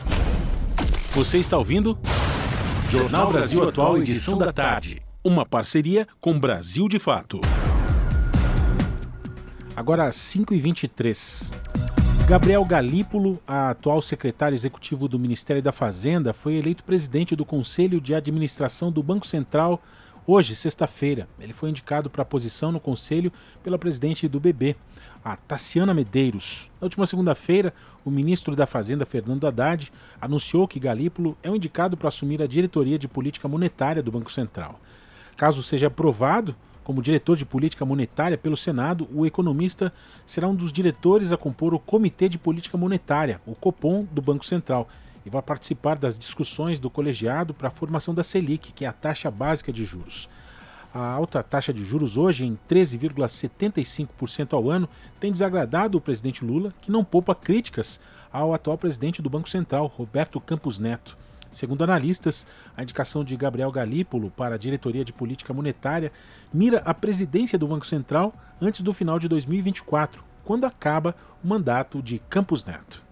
Você 1.11 1.37
está 1.37 1.57
ouvindo? 1.57 1.97
Jornal 2.89 3.31
Brasil 3.31 3.63
Atual, 3.63 3.97
edição 3.97 4.37
da 4.37 4.51
tarde 4.51 5.07
uma 5.27 5.45
parceria 5.45 6.07
com 6.21 6.39
Brasil 6.39 6.87
de 6.87 6.99
Fato. 6.99 7.41
Agora, 9.75 10.09
5h23. 10.09 11.51
Gabriel 12.27 12.65
Galípolo, 12.65 13.39
atual 13.47 14.01
secretário 14.01 14.53
executivo 14.53 15.07
do 15.07 15.17
Ministério 15.17 15.61
da 15.61 15.71
Fazenda, 15.71 16.33
foi 16.33 16.55
eleito 16.55 16.83
presidente 16.83 17.37
do 17.37 17.45
Conselho 17.45 18.01
de 18.01 18.13
Administração 18.13 18.91
do 18.91 19.01
Banco 19.01 19.25
Central 19.25 19.81
hoje, 20.25 20.53
sexta-feira. 20.53 21.25
Ele 21.39 21.53
foi 21.53 21.69
indicado 21.69 22.09
para 22.09 22.23
a 22.23 22.25
posição 22.25 22.69
no 22.69 22.81
conselho 22.81 23.31
pela 23.63 23.79
presidente 23.79 24.27
do 24.27 24.41
BB, 24.41 24.75
a 25.23 25.37
Tassiana 25.37 25.93
Medeiros. 25.93 26.69
Na 26.81 26.85
última 26.87 27.05
segunda-feira, 27.05 27.73
o 28.03 28.11
ministro 28.11 28.57
da 28.57 28.65
Fazenda, 28.67 29.05
Fernando 29.05 29.47
Haddad, 29.47 29.89
anunciou 30.19 30.67
que 30.67 30.81
Galípolo 30.81 31.37
é 31.41 31.49
o 31.49 31.55
indicado 31.55 31.95
para 31.95 32.09
assumir 32.09 32.41
a 32.41 32.47
diretoria 32.47 32.99
de 32.99 33.07
política 33.07 33.47
monetária 33.47 34.03
do 34.03 34.11
Banco 34.11 34.33
Central. 34.33 34.81
Caso 35.37 35.63
seja 35.63 35.87
aprovado 35.87 36.53
como 36.87 37.01
diretor 37.01 37.35
de 37.35 37.45
política 37.45 37.83
monetária 37.83 38.37
pelo 38.37 38.55
Senado, 38.55 39.09
o 39.13 39.25
economista 39.25 39.91
será 40.25 40.47
um 40.47 40.55
dos 40.55 40.71
diretores 40.71 41.33
a 41.33 41.37
compor 41.37 41.73
o 41.73 41.79
Comitê 41.79 42.29
de 42.29 42.39
Política 42.39 42.77
Monetária, 42.77 43.41
o 43.45 43.53
COPOM, 43.53 44.07
do 44.09 44.21
Banco 44.21 44.45
Central, 44.45 44.87
e 45.25 45.29
vai 45.29 45.41
participar 45.41 45.97
das 45.97 46.17
discussões 46.17 46.79
do 46.79 46.89
colegiado 46.89 47.53
para 47.53 47.67
a 47.67 47.71
formação 47.71 48.15
da 48.15 48.23
Selic, 48.23 48.71
que 48.71 48.85
é 48.85 48.87
a 48.87 48.93
taxa 48.93 49.29
básica 49.29 49.73
de 49.73 49.83
juros. 49.83 50.29
A 50.93 51.05
alta 51.11 51.43
taxa 51.43 51.73
de 51.73 51.83
juros 51.83 52.15
hoje, 52.15 52.45
em 52.45 52.57
13,75% 52.69 54.53
ao 54.53 54.69
ano, 54.69 54.87
tem 55.19 55.29
desagradado 55.29 55.97
o 55.97 56.01
presidente 56.01 56.45
Lula, 56.45 56.73
que 56.79 56.89
não 56.89 57.03
poupa 57.03 57.35
críticas 57.35 57.99
ao 58.31 58.53
atual 58.53 58.77
presidente 58.77 59.21
do 59.21 59.29
Banco 59.29 59.49
Central, 59.49 59.87
Roberto 59.87 60.39
Campos 60.39 60.79
Neto. 60.79 61.17
Segundo 61.51 61.83
analistas, 61.83 62.45
a 62.75 62.83
indicação 62.83 63.23
de 63.23 63.35
Gabriel 63.35 63.71
Galípolo 63.71 64.29
para 64.31 64.55
a 64.55 64.57
diretoria 64.57 65.03
de 65.03 65.13
política 65.13 65.53
monetária 65.53 66.11
mira 66.53 66.81
a 66.85 66.93
presidência 66.93 67.57
do 67.57 67.67
Banco 67.67 67.85
Central 67.85 68.33
antes 68.61 68.81
do 68.81 68.93
final 68.93 69.19
de 69.19 69.27
2024, 69.27 70.23
quando 70.43 70.65
acaba 70.65 71.15
o 71.43 71.47
mandato 71.47 72.01
de 72.01 72.19
Campos 72.29 72.63
Neto. 72.65 73.03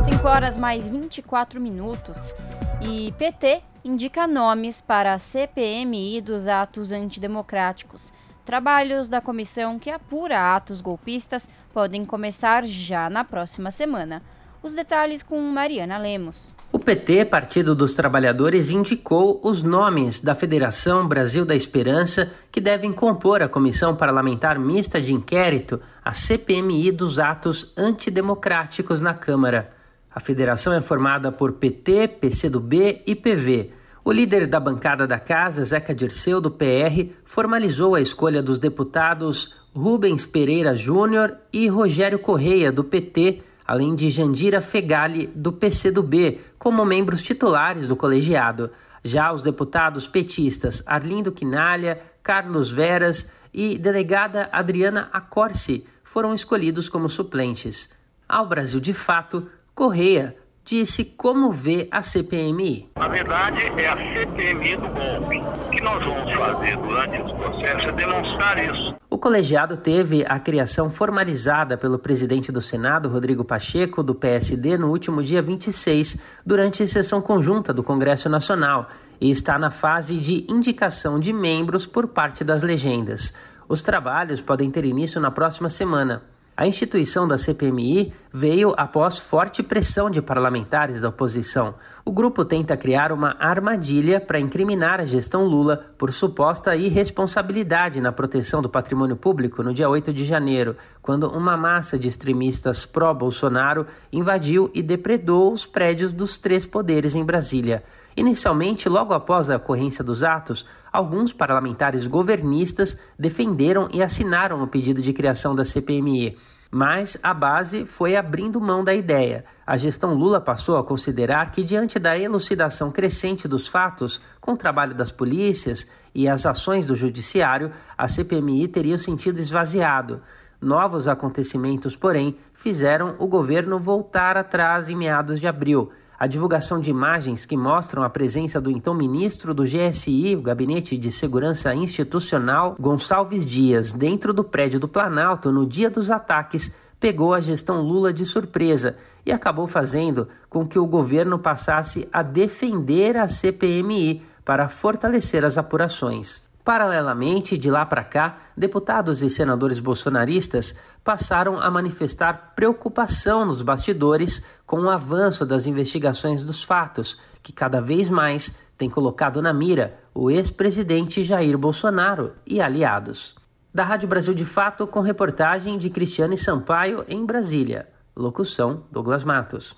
5 0.00 0.28
horas 0.28 0.56
mais 0.56 0.88
24 0.88 1.60
minutos. 1.60 2.34
E 2.82 3.12
PT 3.12 3.62
indica 3.84 4.26
nomes 4.26 4.80
para 4.80 5.14
a 5.14 5.18
CPMI 5.18 6.20
dos 6.20 6.48
atos 6.48 6.92
antidemocráticos. 6.92 8.12
Trabalhos 8.44 9.08
da 9.08 9.20
comissão 9.20 9.78
que 9.78 9.90
apura 9.90 10.54
atos 10.54 10.80
golpistas 10.80 11.48
podem 11.72 12.04
começar 12.04 12.66
já 12.66 13.08
na 13.08 13.24
próxima 13.24 13.70
semana. 13.70 14.22
Os 14.62 14.74
detalhes 14.74 15.22
com 15.22 15.40
Mariana 15.40 15.96
Lemos. 15.96 16.54
O 16.74 16.78
PT, 16.80 17.26
Partido 17.26 17.72
dos 17.72 17.94
Trabalhadores, 17.94 18.68
indicou 18.68 19.40
os 19.44 19.62
nomes 19.62 20.18
da 20.18 20.34
Federação 20.34 21.06
Brasil 21.06 21.44
da 21.44 21.54
Esperança 21.54 22.32
que 22.50 22.60
devem 22.60 22.92
compor 22.92 23.40
a 23.42 23.48
Comissão 23.48 23.94
Parlamentar 23.94 24.58
Mista 24.58 25.00
de 25.00 25.14
Inquérito, 25.14 25.80
a 26.04 26.12
CPMI 26.12 26.90
dos 26.90 27.20
atos 27.20 27.72
antidemocráticos 27.78 29.00
na 29.00 29.14
Câmara. 29.14 29.70
A 30.12 30.18
federação 30.18 30.72
é 30.72 30.80
formada 30.80 31.30
por 31.30 31.52
PT, 31.52 32.08
PCdoB 32.08 33.02
e 33.06 33.14
PV. 33.14 33.70
O 34.04 34.10
líder 34.10 34.48
da 34.48 34.58
bancada 34.58 35.06
da 35.06 35.20
casa, 35.20 35.62
Zeca 35.62 35.94
Dirceu, 35.94 36.40
do 36.40 36.50
PR, 36.50 37.12
formalizou 37.24 37.94
a 37.94 38.00
escolha 38.00 38.42
dos 38.42 38.58
deputados 38.58 39.54
Rubens 39.72 40.26
Pereira 40.26 40.74
Júnior 40.74 41.36
e 41.52 41.68
Rogério 41.68 42.18
Correia, 42.18 42.72
do 42.72 42.82
PT, 42.82 43.44
além 43.66 43.94
de 43.94 44.10
Jandira 44.10 44.60
Fegali, 44.60 45.26
do 45.28 45.52
PCdoB, 45.52 46.40
como 46.58 46.84
membros 46.84 47.22
titulares 47.22 47.88
do 47.88 47.96
colegiado. 47.96 48.70
Já 49.02 49.32
os 49.32 49.42
deputados 49.42 50.06
petistas 50.06 50.82
Arlindo 50.86 51.32
Quinalha, 51.32 52.00
Carlos 52.22 52.70
Veras 52.70 53.30
e 53.52 53.78
delegada 53.78 54.48
Adriana 54.50 55.08
Acorsi 55.12 55.86
foram 56.02 56.34
escolhidos 56.34 56.88
como 56.88 57.08
suplentes. 57.08 57.90
Ao 58.28 58.46
Brasil 58.46 58.80
de 58.80 58.94
Fato, 58.94 59.48
Correia 59.74 60.36
disse 60.64 61.04
como 61.04 61.52
vê 61.52 61.86
a 61.90 62.00
CPMI. 62.00 62.88
Na 62.96 63.08
verdade, 63.08 63.62
é 63.76 63.86
a 63.86 63.96
CPMI 63.96 64.76
do 64.76 64.88
golpe. 64.88 65.38
O 65.38 65.70
que 65.70 65.80
nós 65.82 66.02
vamos 66.02 66.32
fazer 66.34 66.76
durante 66.78 67.16
esse 67.16 67.34
processo 67.34 67.88
é 67.88 67.92
demonstrar 67.92 68.64
isso. 68.64 68.94
O 69.24 69.26
colegiado 69.26 69.78
teve 69.78 70.22
a 70.28 70.38
criação 70.38 70.90
formalizada 70.90 71.78
pelo 71.78 71.98
presidente 71.98 72.52
do 72.52 72.60
Senado, 72.60 73.08
Rodrigo 73.08 73.42
Pacheco, 73.42 74.02
do 74.02 74.14
PSD, 74.14 74.76
no 74.76 74.90
último 74.90 75.22
dia 75.22 75.40
26, 75.40 76.18
durante 76.44 76.86
sessão 76.86 77.22
conjunta 77.22 77.72
do 77.72 77.82
Congresso 77.82 78.28
Nacional, 78.28 78.86
e 79.18 79.30
está 79.30 79.58
na 79.58 79.70
fase 79.70 80.18
de 80.18 80.44
indicação 80.46 81.18
de 81.18 81.32
membros 81.32 81.86
por 81.86 82.08
parte 82.08 82.44
das 82.44 82.62
legendas. 82.62 83.32
Os 83.66 83.80
trabalhos 83.80 84.42
podem 84.42 84.70
ter 84.70 84.84
início 84.84 85.18
na 85.18 85.30
próxima 85.30 85.70
semana. 85.70 86.22
A 86.56 86.68
instituição 86.68 87.26
da 87.26 87.36
CPMI 87.36 88.12
veio 88.32 88.72
após 88.76 89.18
forte 89.18 89.60
pressão 89.60 90.08
de 90.08 90.22
parlamentares 90.22 91.00
da 91.00 91.08
oposição. 91.08 91.74
O 92.04 92.12
grupo 92.12 92.44
tenta 92.44 92.76
criar 92.76 93.10
uma 93.10 93.34
armadilha 93.40 94.20
para 94.20 94.38
incriminar 94.38 95.00
a 95.00 95.04
gestão 95.04 95.44
Lula 95.44 95.84
por 95.98 96.12
suposta 96.12 96.76
irresponsabilidade 96.76 98.00
na 98.00 98.12
proteção 98.12 98.62
do 98.62 98.68
patrimônio 98.68 99.16
público 99.16 99.64
no 99.64 99.74
dia 99.74 99.88
8 99.88 100.12
de 100.12 100.24
janeiro, 100.24 100.76
quando 101.02 101.28
uma 101.28 101.56
massa 101.56 101.98
de 101.98 102.06
extremistas 102.06 102.86
pró-Bolsonaro 102.86 103.84
invadiu 104.12 104.70
e 104.72 104.80
depredou 104.80 105.52
os 105.52 105.66
prédios 105.66 106.12
dos 106.12 106.38
três 106.38 106.64
poderes 106.64 107.16
em 107.16 107.24
Brasília. 107.24 107.82
Inicialmente, 108.16 108.88
logo 108.88 109.12
após 109.12 109.50
a 109.50 109.56
ocorrência 109.56 110.04
dos 110.04 110.22
atos, 110.22 110.64
alguns 110.92 111.32
parlamentares 111.32 112.06
governistas 112.06 112.96
defenderam 113.18 113.88
e 113.92 114.02
assinaram 114.02 114.62
o 114.62 114.68
pedido 114.68 115.02
de 115.02 115.12
criação 115.12 115.54
da 115.54 115.64
CPMI. 115.64 116.36
Mas 116.70 117.16
a 117.22 117.34
base 117.34 117.84
foi 117.84 118.16
abrindo 118.16 118.60
mão 118.60 118.82
da 118.82 118.94
ideia. 118.94 119.44
A 119.66 119.76
gestão 119.76 120.14
Lula 120.14 120.40
passou 120.40 120.76
a 120.76 120.84
considerar 120.84 121.50
que, 121.50 121.62
diante 121.62 121.98
da 121.98 122.18
elucidação 122.18 122.90
crescente 122.90 123.48
dos 123.48 123.68
fatos, 123.68 124.20
com 124.40 124.52
o 124.52 124.56
trabalho 124.56 124.94
das 124.94 125.12
polícias 125.12 125.86
e 126.14 126.28
as 126.28 126.46
ações 126.46 126.84
do 126.84 126.94
judiciário, 126.94 127.72
a 127.96 128.06
CPMI 128.08 128.68
teria 128.68 128.94
o 128.94 128.98
sentido 128.98 129.38
esvaziado. 129.38 130.20
Novos 130.60 131.06
acontecimentos, 131.08 131.94
porém, 131.94 132.36
fizeram 132.54 133.16
o 133.18 133.26
governo 133.26 133.78
voltar 133.78 134.36
atrás 134.36 134.88
em 134.88 134.96
meados 134.96 135.40
de 135.40 135.46
abril 135.46 135.92
a 136.18 136.26
divulgação 136.26 136.80
de 136.80 136.90
imagens 136.90 137.44
que 137.44 137.56
mostram 137.56 138.02
a 138.02 138.10
presença 138.10 138.60
do 138.60 138.70
então 138.70 138.94
ministro 138.94 139.52
do 139.52 139.64
GSI, 139.64 140.36
o 140.36 140.42
Gabinete 140.42 140.96
de 140.96 141.10
Segurança 141.10 141.74
Institucional, 141.74 142.76
Gonçalves 142.78 143.44
Dias, 143.44 143.92
dentro 143.92 144.32
do 144.32 144.44
prédio 144.44 144.78
do 144.78 144.88
Planalto 144.88 145.50
no 145.50 145.66
dia 145.66 145.90
dos 145.90 146.10
ataques, 146.10 146.72
pegou 147.00 147.34
a 147.34 147.40
gestão 147.40 147.82
Lula 147.82 148.12
de 148.12 148.24
surpresa 148.24 148.96
e 149.26 149.32
acabou 149.32 149.66
fazendo 149.66 150.28
com 150.48 150.66
que 150.66 150.78
o 150.78 150.86
governo 150.86 151.38
passasse 151.38 152.08
a 152.12 152.22
defender 152.22 153.16
a 153.16 153.28
CPMI 153.28 154.22
para 154.44 154.68
fortalecer 154.68 155.44
as 155.44 155.58
apurações. 155.58 156.42
Paralelamente, 156.64 157.58
de 157.58 157.70
lá 157.70 157.84
para 157.84 158.02
cá, 158.02 158.38
deputados 158.56 159.22
e 159.22 159.28
senadores 159.28 159.78
bolsonaristas 159.78 160.74
passaram 161.04 161.60
a 161.60 161.70
manifestar 161.70 162.54
preocupação 162.56 163.44
nos 163.44 163.60
bastidores 163.60 164.42
com 164.64 164.80
o 164.80 164.88
avanço 164.88 165.44
das 165.44 165.66
investigações 165.66 166.42
dos 166.42 166.64
fatos, 166.64 167.18
que 167.42 167.52
cada 167.52 167.82
vez 167.82 168.08
mais 168.08 168.50
tem 168.78 168.88
colocado 168.88 169.42
na 169.42 169.52
mira 169.52 170.00
o 170.14 170.30
ex-presidente 170.30 171.22
Jair 171.22 171.58
Bolsonaro 171.58 172.32
e 172.46 172.62
aliados. 172.62 173.36
Da 173.72 173.84
Rádio 173.84 174.08
Brasil 174.08 174.32
de 174.32 174.46
Fato, 174.46 174.86
com 174.86 175.00
reportagem 175.00 175.76
de 175.76 175.90
Cristiane 175.90 176.38
Sampaio 176.38 177.04
em 177.06 177.26
Brasília. 177.26 177.88
Locução: 178.16 178.84
Douglas 178.90 179.24
Matos. 179.24 179.74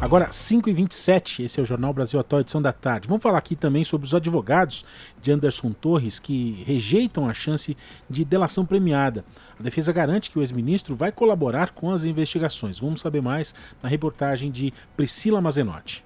Agora, 0.00 0.30
5h27, 0.30 1.44
esse 1.44 1.60
é 1.60 1.62
o 1.62 1.66
Jornal 1.66 1.92
Brasil 1.92 2.18
Atual, 2.18 2.40
edição 2.40 2.62
da 2.62 2.72
tarde. 2.72 3.06
Vamos 3.06 3.22
falar 3.22 3.36
aqui 3.36 3.54
também 3.54 3.84
sobre 3.84 4.06
os 4.06 4.14
advogados 4.14 4.82
de 5.20 5.30
Anderson 5.30 5.72
Torres 5.72 6.18
que 6.18 6.64
rejeitam 6.66 7.28
a 7.28 7.34
chance 7.34 7.76
de 8.08 8.24
delação 8.24 8.64
premiada. 8.64 9.22
A 9.58 9.62
defesa 9.62 9.92
garante 9.92 10.30
que 10.30 10.38
o 10.38 10.42
ex-ministro 10.42 10.96
vai 10.96 11.12
colaborar 11.12 11.72
com 11.72 11.90
as 11.90 12.04
investigações. 12.04 12.78
Vamos 12.78 13.02
saber 13.02 13.20
mais 13.20 13.54
na 13.82 13.90
reportagem 13.90 14.50
de 14.50 14.72
Priscila 14.96 15.38
Mazenotti. 15.38 16.02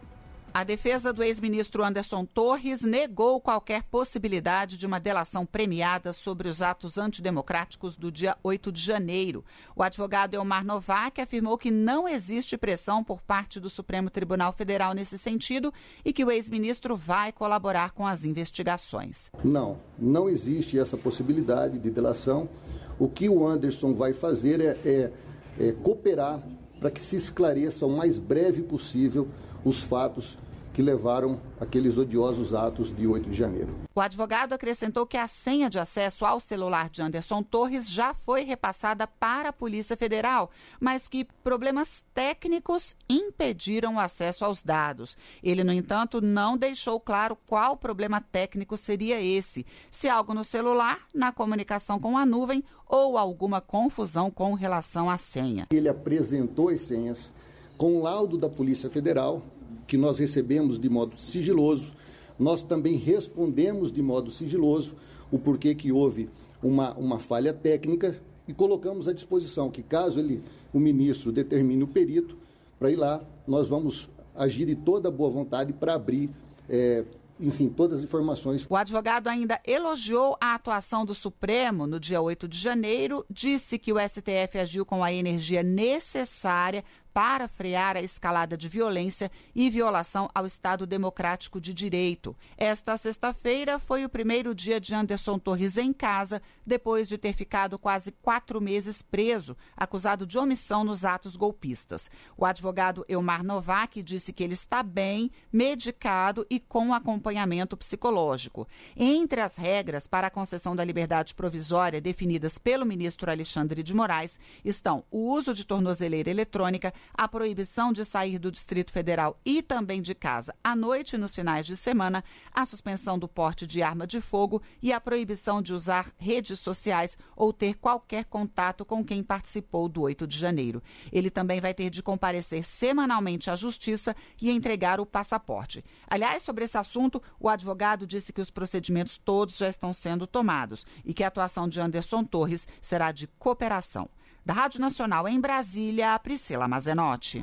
A 0.56 0.62
defesa 0.62 1.12
do 1.12 1.24
ex-ministro 1.24 1.82
Anderson 1.82 2.24
Torres 2.24 2.82
negou 2.82 3.40
qualquer 3.40 3.82
possibilidade 3.82 4.78
de 4.78 4.86
uma 4.86 5.00
delação 5.00 5.44
premiada 5.44 6.12
sobre 6.12 6.48
os 6.48 6.62
atos 6.62 6.96
antidemocráticos 6.96 7.96
do 7.96 8.08
dia 8.08 8.36
8 8.40 8.70
de 8.70 8.80
janeiro. 8.80 9.44
O 9.74 9.82
advogado 9.82 10.34
Elmar 10.34 10.64
Novak 10.64 11.20
afirmou 11.20 11.58
que 11.58 11.72
não 11.72 12.08
existe 12.08 12.56
pressão 12.56 13.02
por 13.02 13.20
parte 13.20 13.58
do 13.58 13.68
Supremo 13.68 14.08
Tribunal 14.08 14.52
Federal 14.52 14.94
nesse 14.94 15.18
sentido 15.18 15.74
e 16.04 16.12
que 16.12 16.24
o 16.24 16.30
ex-ministro 16.30 16.94
vai 16.94 17.32
colaborar 17.32 17.90
com 17.90 18.06
as 18.06 18.24
investigações. 18.24 19.32
Não, 19.42 19.80
não 19.98 20.28
existe 20.28 20.78
essa 20.78 20.96
possibilidade 20.96 21.80
de 21.80 21.90
delação. 21.90 22.48
O 22.96 23.08
que 23.08 23.28
o 23.28 23.44
Anderson 23.44 23.92
vai 23.92 24.12
fazer 24.12 24.60
é, 24.60 24.78
é, 24.84 25.10
é 25.58 25.72
cooperar 25.72 26.40
para 26.78 26.92
que 26.92 27.02
se 27.02 27.16
esclareça 27.16 27.84
o 27.86 27.90
mais 27.90 28.18
breve 28.18 28.62
possível 28.62 29.28
os 29.64 29.82
fatos 29.82 30.36
que 30.74 30.82
levaram 30.82 31.40
aqueles 31.60 31.96
odiosos 31.96 32.52
atos 32.52 32.94
de 32.94 33.06
8 33.06 33.30
de 33.30 33.36
janeiro. 33.36 33.72
O 33.94 34.00
advogado 34.00 34.52
acrescentou 34.52 35.06
que 35.06 35.16
a 35.16 35.28
senha 35.28 35.70
de 35.70 35.78
acesso 35.78 36.26
ao 36.26 36.40
celular 36.40 36.90
de 36.90 37.00
Anderson 37.00 37.44
Torres 37.44 37.88
já 37.88 38.12
foi 38.12 38.42
repassada 38.42 39.06
para 39.06 39.50
a 39.50 39.52
Polícia 39.52 39.96
Federal, 39.96 40.50
mas 40.80 41.06
que 41.06 41.24
problemas 41.44 42.04
técnicos 42.12 42.96
impediram 43.08 43.94
o 43.94 44.00
acesso 44.00 44.44
aos 44.44 44.64
dados. 44.64 45.16
Ele, 45.44 45.62
no 45.62 45.72
entanto, 45.72 46.20
não 46.20 46.58
deixou 46.58 46.98
claro 46.98 47.38
qual 47.46 47.76
problema 47.76 48.20
técnico 48.20 48.76
seria 48.76 49.22
esse: 49.22 49.64
se 49.92 50.08
algo 50.08 50.34
no 50.34 50.42
celular, 50.42 50.98
na 51.14 51.30
comunicação 51.30 52.00
com 52.00 52.18
a 52.18 52.26
nuvem 52.26 52.64
ou 52.88 53.16
alguma 53.16 53.60
confusão 53.60 54.28
com 54.28 54.54
relação 54.54 55.08
à 55.08 55.16
senha. 55.16 55.68
Ele 55.70 55.88
apresentou 55.88 56.68
as 56.68 56.80
senhas 56.80 57.30
com 57.76 58.02
laudo 58.02 58.38
da 58.38 58.48
Polícia 58.48 58.88
Federal 58.88 59.42
que 59.86 59.96
nós 59.96 60.18
recebemos 60.18 60.78
de 60.78 60.88
modo 60.88 61.16
sigiloso, 61.16 61.94
nós 62.38 62.62
também 62.62 62.96
respondemos 62.96 63.92
de 63.92 64.02
modo 64.02 64.30
sigiloso 64.30 64.96
o 65.30 65.38
porquê 65.38 65.74
que 65.74 65.92
houve 65.92 66.28
uma, 66.62 66.92
uma 66.94 67.18
falha 67.18 67.52
técnica 67.52 68.20
e 68.46 68.52
colocamos 68.52 69.08
à 69.08 69.12
disposição 69.12 69.70
que, 69.70 69.82
caso 69.82 70.20
ele, 70.20 70.42
o 70.72 70.78
ministro 70.78 71.32
determine 71.32 71.82
o 71.82 71.88
perito 71.88 72.36
para 72.78 72.90
ir 72.90 72.96
lá, 72.96 73.22
nós 73.46 73.68
vamos 73.68 74.10
agir 74.34 74.66
de 74.66 74.74
toda 74.74 75.10
boa 75.10 75.30
vontade 75.30 75.72
para 75.72 75.94
abrir 75.94 76.30
é, 76.68 77.04
enfim, 77.38 77.68
todas 77.68 77.98
as 77.98 78.04
informações. 78.04 78.66
O 78.68 78.76
advogado 78.76 79.28
ainda 79.28 79.60
elogiou 79.66 80.36
a 80.40 80.54
atuação 80.54 81.04
do 81.04 81.14
Supremo 81.14 81.86
no 81.86 81.98
dia 81.98 82.20
8 82.20 82.46
de 82.46 82.58
janeiro, 82.58 83.24
disse 83.28 83.78
que 83.78 83.92
o 83.92 83.98
STF 83.98 84.58
agiu 84.58 84.86
com 84.86 85.02
a 85.02 85.12
energia 85.12 85.62
necessária 85.62 86.84
para 87.14 87.46
frear 87.46 87.96
a 87.96 88.02
escalada 88.02 88.56
de 88.56 88.68
violência 88.68 89.30
e 89.54 89.70
violação 89.70 90.28
ao 90.34 90.44
Estado 90.44 90.84
Democrático 90.84 91.60
de 91.60 91.72
Direito. 91.72 92.36
Esta 92.58 92.96
sexta-feira 92.96 93.78
foi 93.78 94.04
o 94.04 94.08
primeiro 94.08 94.52
dia 94.52 94.80
de 94.80 94.92
Anderson 94.92 95.38
Torres 95.38 95.76
em 95.76 95.92
casa, 95.92 96.42
depois 96.66 97.08
de 97.08 97.16
ter 97.16 97.32
ficado 97.32 97.78
quase 97.78 98.10
quatro 98.10 98.60
meses 98.60 99.00
preso, 99.00 99.56
acusado 99.76 100.26
de 100.26 100.36
omissão 100.36 100.82
nos 100.82 101.04
atos 101.04 101.36
golpistas. 101.36 102.10
O 102.36 102.44
advogado 102.44 103.04
Elmar 103.08 103.44
Novak 103.44 104.02
disse 104.02 104.32
que 104.32 104.42
ele 104.42 104.54
está 104.54 104.82
bem, 104.82 105.30
medicado 105.52 106.44
e 106.50 106.58
com 106.58 106.92
acompanhamento 106.92 107.76
psicológico. 107.76 108.66
Entre 108.96 109.40
as 109.40 109.54
regras 109.54 110.08
para 110.08 110.26
a 110.26 110.30
concessão 110.30 110.74
da 110.74 110.82
liberdade 110.82 111.32
provisória 111.32 112.00
definidas 112.00 112.58
pelo 112.58 112.84
ministro 112.84 113.30
Alexandre 113.30 113.84
de 113.84 113.94
Moraes 113.94 114.40
estão 114.64 115.04
o 115.12 115.30
uso 115.30 115.54
de 115.54 115.64
tornozeleira 115.64 116.28
eletrônica, 116.28 116.92
a 117.12 117.28
proibição 117.28 117.92
de 117.92 118.04
sair 118.04 118.38
do 118.38 118.50
Distrito 118.50 118.90
Federal 118.90 119.38
e 119.44 119.62
também 119.62 120.00
de 120.00 120.14
casa 120.14 120.54
à 120.62 120.74
noite 120.74 121.14
e 121.14 121.18
nos 121.18 121.34
finais 121.34 121.66
de 121.66 121.76
semana, 121.76 122.24
a 122.52 122.64
suspensão 122.64 123.18
do 123.18 123.28
porte 123.28 123.66
de 123.66 123.82
arma 123.82 124.06
de 124.06 124.20
fogo 124.20 124.62
e 124.82 124.92
a 124.92 125.00
proibição 125.00 125.60
de 125.60 125.72
usar 125.72 126.12
redes 126.16 126.60
sociais 126.60 127.18
ou 127.36 127.52
ter 127.52 127.74
qualquer 127.74 128.24
contato 128.24 128.84
com 128.84 129.04
quem 129.04 129.22
participou 129.22 129.88
do 129.88 130.02
8 130.02 130.26
de 130.26 130.38
janeiro. 130.38 130.82
Ele 131.12 131.30
também 131.30 131.60
vai 131.60 131.74
ter 131.74 131.90
de 131.90 132.02
comparecer 132.02 132.64
semanalmente 132.64 133.50
à 133.50 133.56
Justiça 133.56 134.14
e 134.40 134.50
entregar 134.50 135.00
o 135.00 135.06
passaporte. 135.06 135.84
Aliás, 136.08 136.42
sobre 136.42 136.64
esse 136.64 136.78
assunto, 136.78 137.22
o 137.38 137.48
advogado 137.48 138.06
disse 138.06 138.32
que 138.32 138.40
os 138.40 138.50
procedimentos 138.50 139.18
todos 139.18 139.56
já 139.56 139.68
estão 139.68 139.92
sendo 139.92 140.26
tomados 140.26 140.86
e 141.04 141.12
que 141.12 141.24
a 141.24 141.28
atuação 141.28 141.68
de 141.68 141.80
Anderson 141.80 142.24
Torres 142.24 142.66
será 142.80 143.12
de 143.12 143.26
cooperação. 143.26 144.08
Da 144.44 144.52
Rádio 144.52 144.78
Nacional 144.78 145.26
em 145.26 145.40
Brasília, 145.40 146.18
Priscila 146.18 146.68
Mazenotti. 146.68 147.42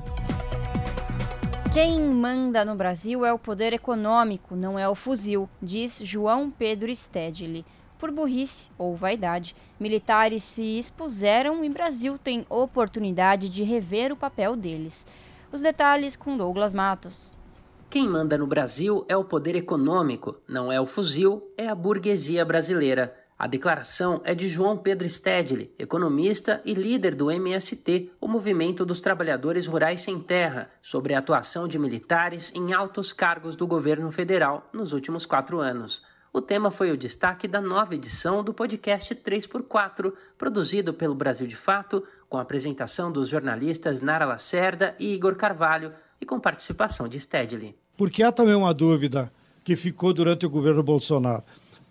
Quem 1.73 1.99
manda 1.99 2.63
no 2.63 2.75
Brasil 2.75 3.25
é 3.25 3.33
o 3.33 3.39
poder 3.39 3.73
econômico, 3.73 4.55
não 4.55 4.77
é 4.77 4.87
o 4.87 4.93
fuzil, 4.93 5.49
diz 5.59 5.99
João 6.03 6.51
Pedro 6.51 6.95
Stedley. 6.95 7.65
Por 7.97 8.11
burrice 8.11 8.69
ou 8.77 8.95
vaidade, 8.95 9.55
militares 9.79 10.43
se 10.43 10.77
expuseram 10.77 11.63
e 11.63 11.69
Brasil 11.69 12.19
tem 12.19 12.45
oportunidade 12.47 13.49
de 13.49 13.63
rever 13.63 14.11
o 14.11 14.15
papel 14.15 14.55
deles. 14.55 15.07
Os 15.51 15.61
detalhes 15.61 16.15
com 16.15 16.37
Douglas 16.37 16.71
Matos. 16.71 17.35
Quem 17.89 18.07
manda 18.07 18.37
no 18.37 18.45
Brasil 18.45 19.03
é 19.09 19.17
o 19.17 19.25
poder 19.25 19.55
econômico, 19.55 20.37
não 20.47 20.71
é 20.71 20.79
o 20.79 20.85
fuzil, 20.85 21.51
é 21.57 21.67
a 21.67 21.73
burguesia 21.73 22.45
brasileira. 22.45 23.20
A 23.41 23.47
declaração 23.47 24.21
é 24.23 24.35
de 24.35 24.47
João 24.47 24.77
Pedro 24.77 25.09
Stedley, 25.09 25.73
economista 25.79 26.61
e 26.63 26.75
líder 26.75 27.15
do 27.15 27.31
MST, 27.31 28.11
o 28.21 28.27
Movimento 28.27 28.85
dos 28.85 29.01
Trabalhadores 29.01 29.65
Rurais 29.65 30.01
Sem 30.01 30.19
Terra, 30.19 30.69
sobre 30.79 31.15
a 31.15 31.17
atuação 31.17 31.67
de 31.67 31.79
militares 31.79 32.51
em 32.53 32.71
altos 32.71 33.11
cargos 33.11 33.55
do 33.55 33.65
governo 33.65 34.11
federal 34.11 34.69
nos 34.71 34.93
últimos 34.93 35.25
quatro 35.25 35.59
anos. 35.59 36.03
O 36.31 36.39
tema 36.39 36.69
foi 36.69 36.91
o 36.91 36.97
destaque 36.97 37.47
da 37.47 37.59
nova 37.59 37.95
edição 37.95 38.43
do 38.43 38.53
podcast 38.53 39.15
3x4, 39.15 40.13
produzido 40.37 40.93
pelo 40.93 41.15
Brasil 41.15 41.47
de 41.47 41.55
Fato, 41.55 42.03
com 42.29 42.37
a 42.37 42.41
apresentação 42.41 43.11
dos 43.11 43.27
jornalistas 43.27 44.01
Nara 44.01 44.23
Lacerda 44.25 44.95
e 44.99 45.15
Igor 45.15 45.35
Carvalho 45.35 45.93
e 46.21 46.27
com 46.27 46.39
participação 46.39 47.07
de 47.07 47.19
Stedley. 47.19 47.75
Porque 47.97 48.21
há 48.21 48.31
também 48.31 48.53
uma 48.53 48.71
dúvida 48.71 49.33
que 49.63 49.75
ficou 49.75 50.13
durante 50.13 50.45
o 50.45 50.49
governo 50.49 50.83
Bolsonaro. 50.83 51.43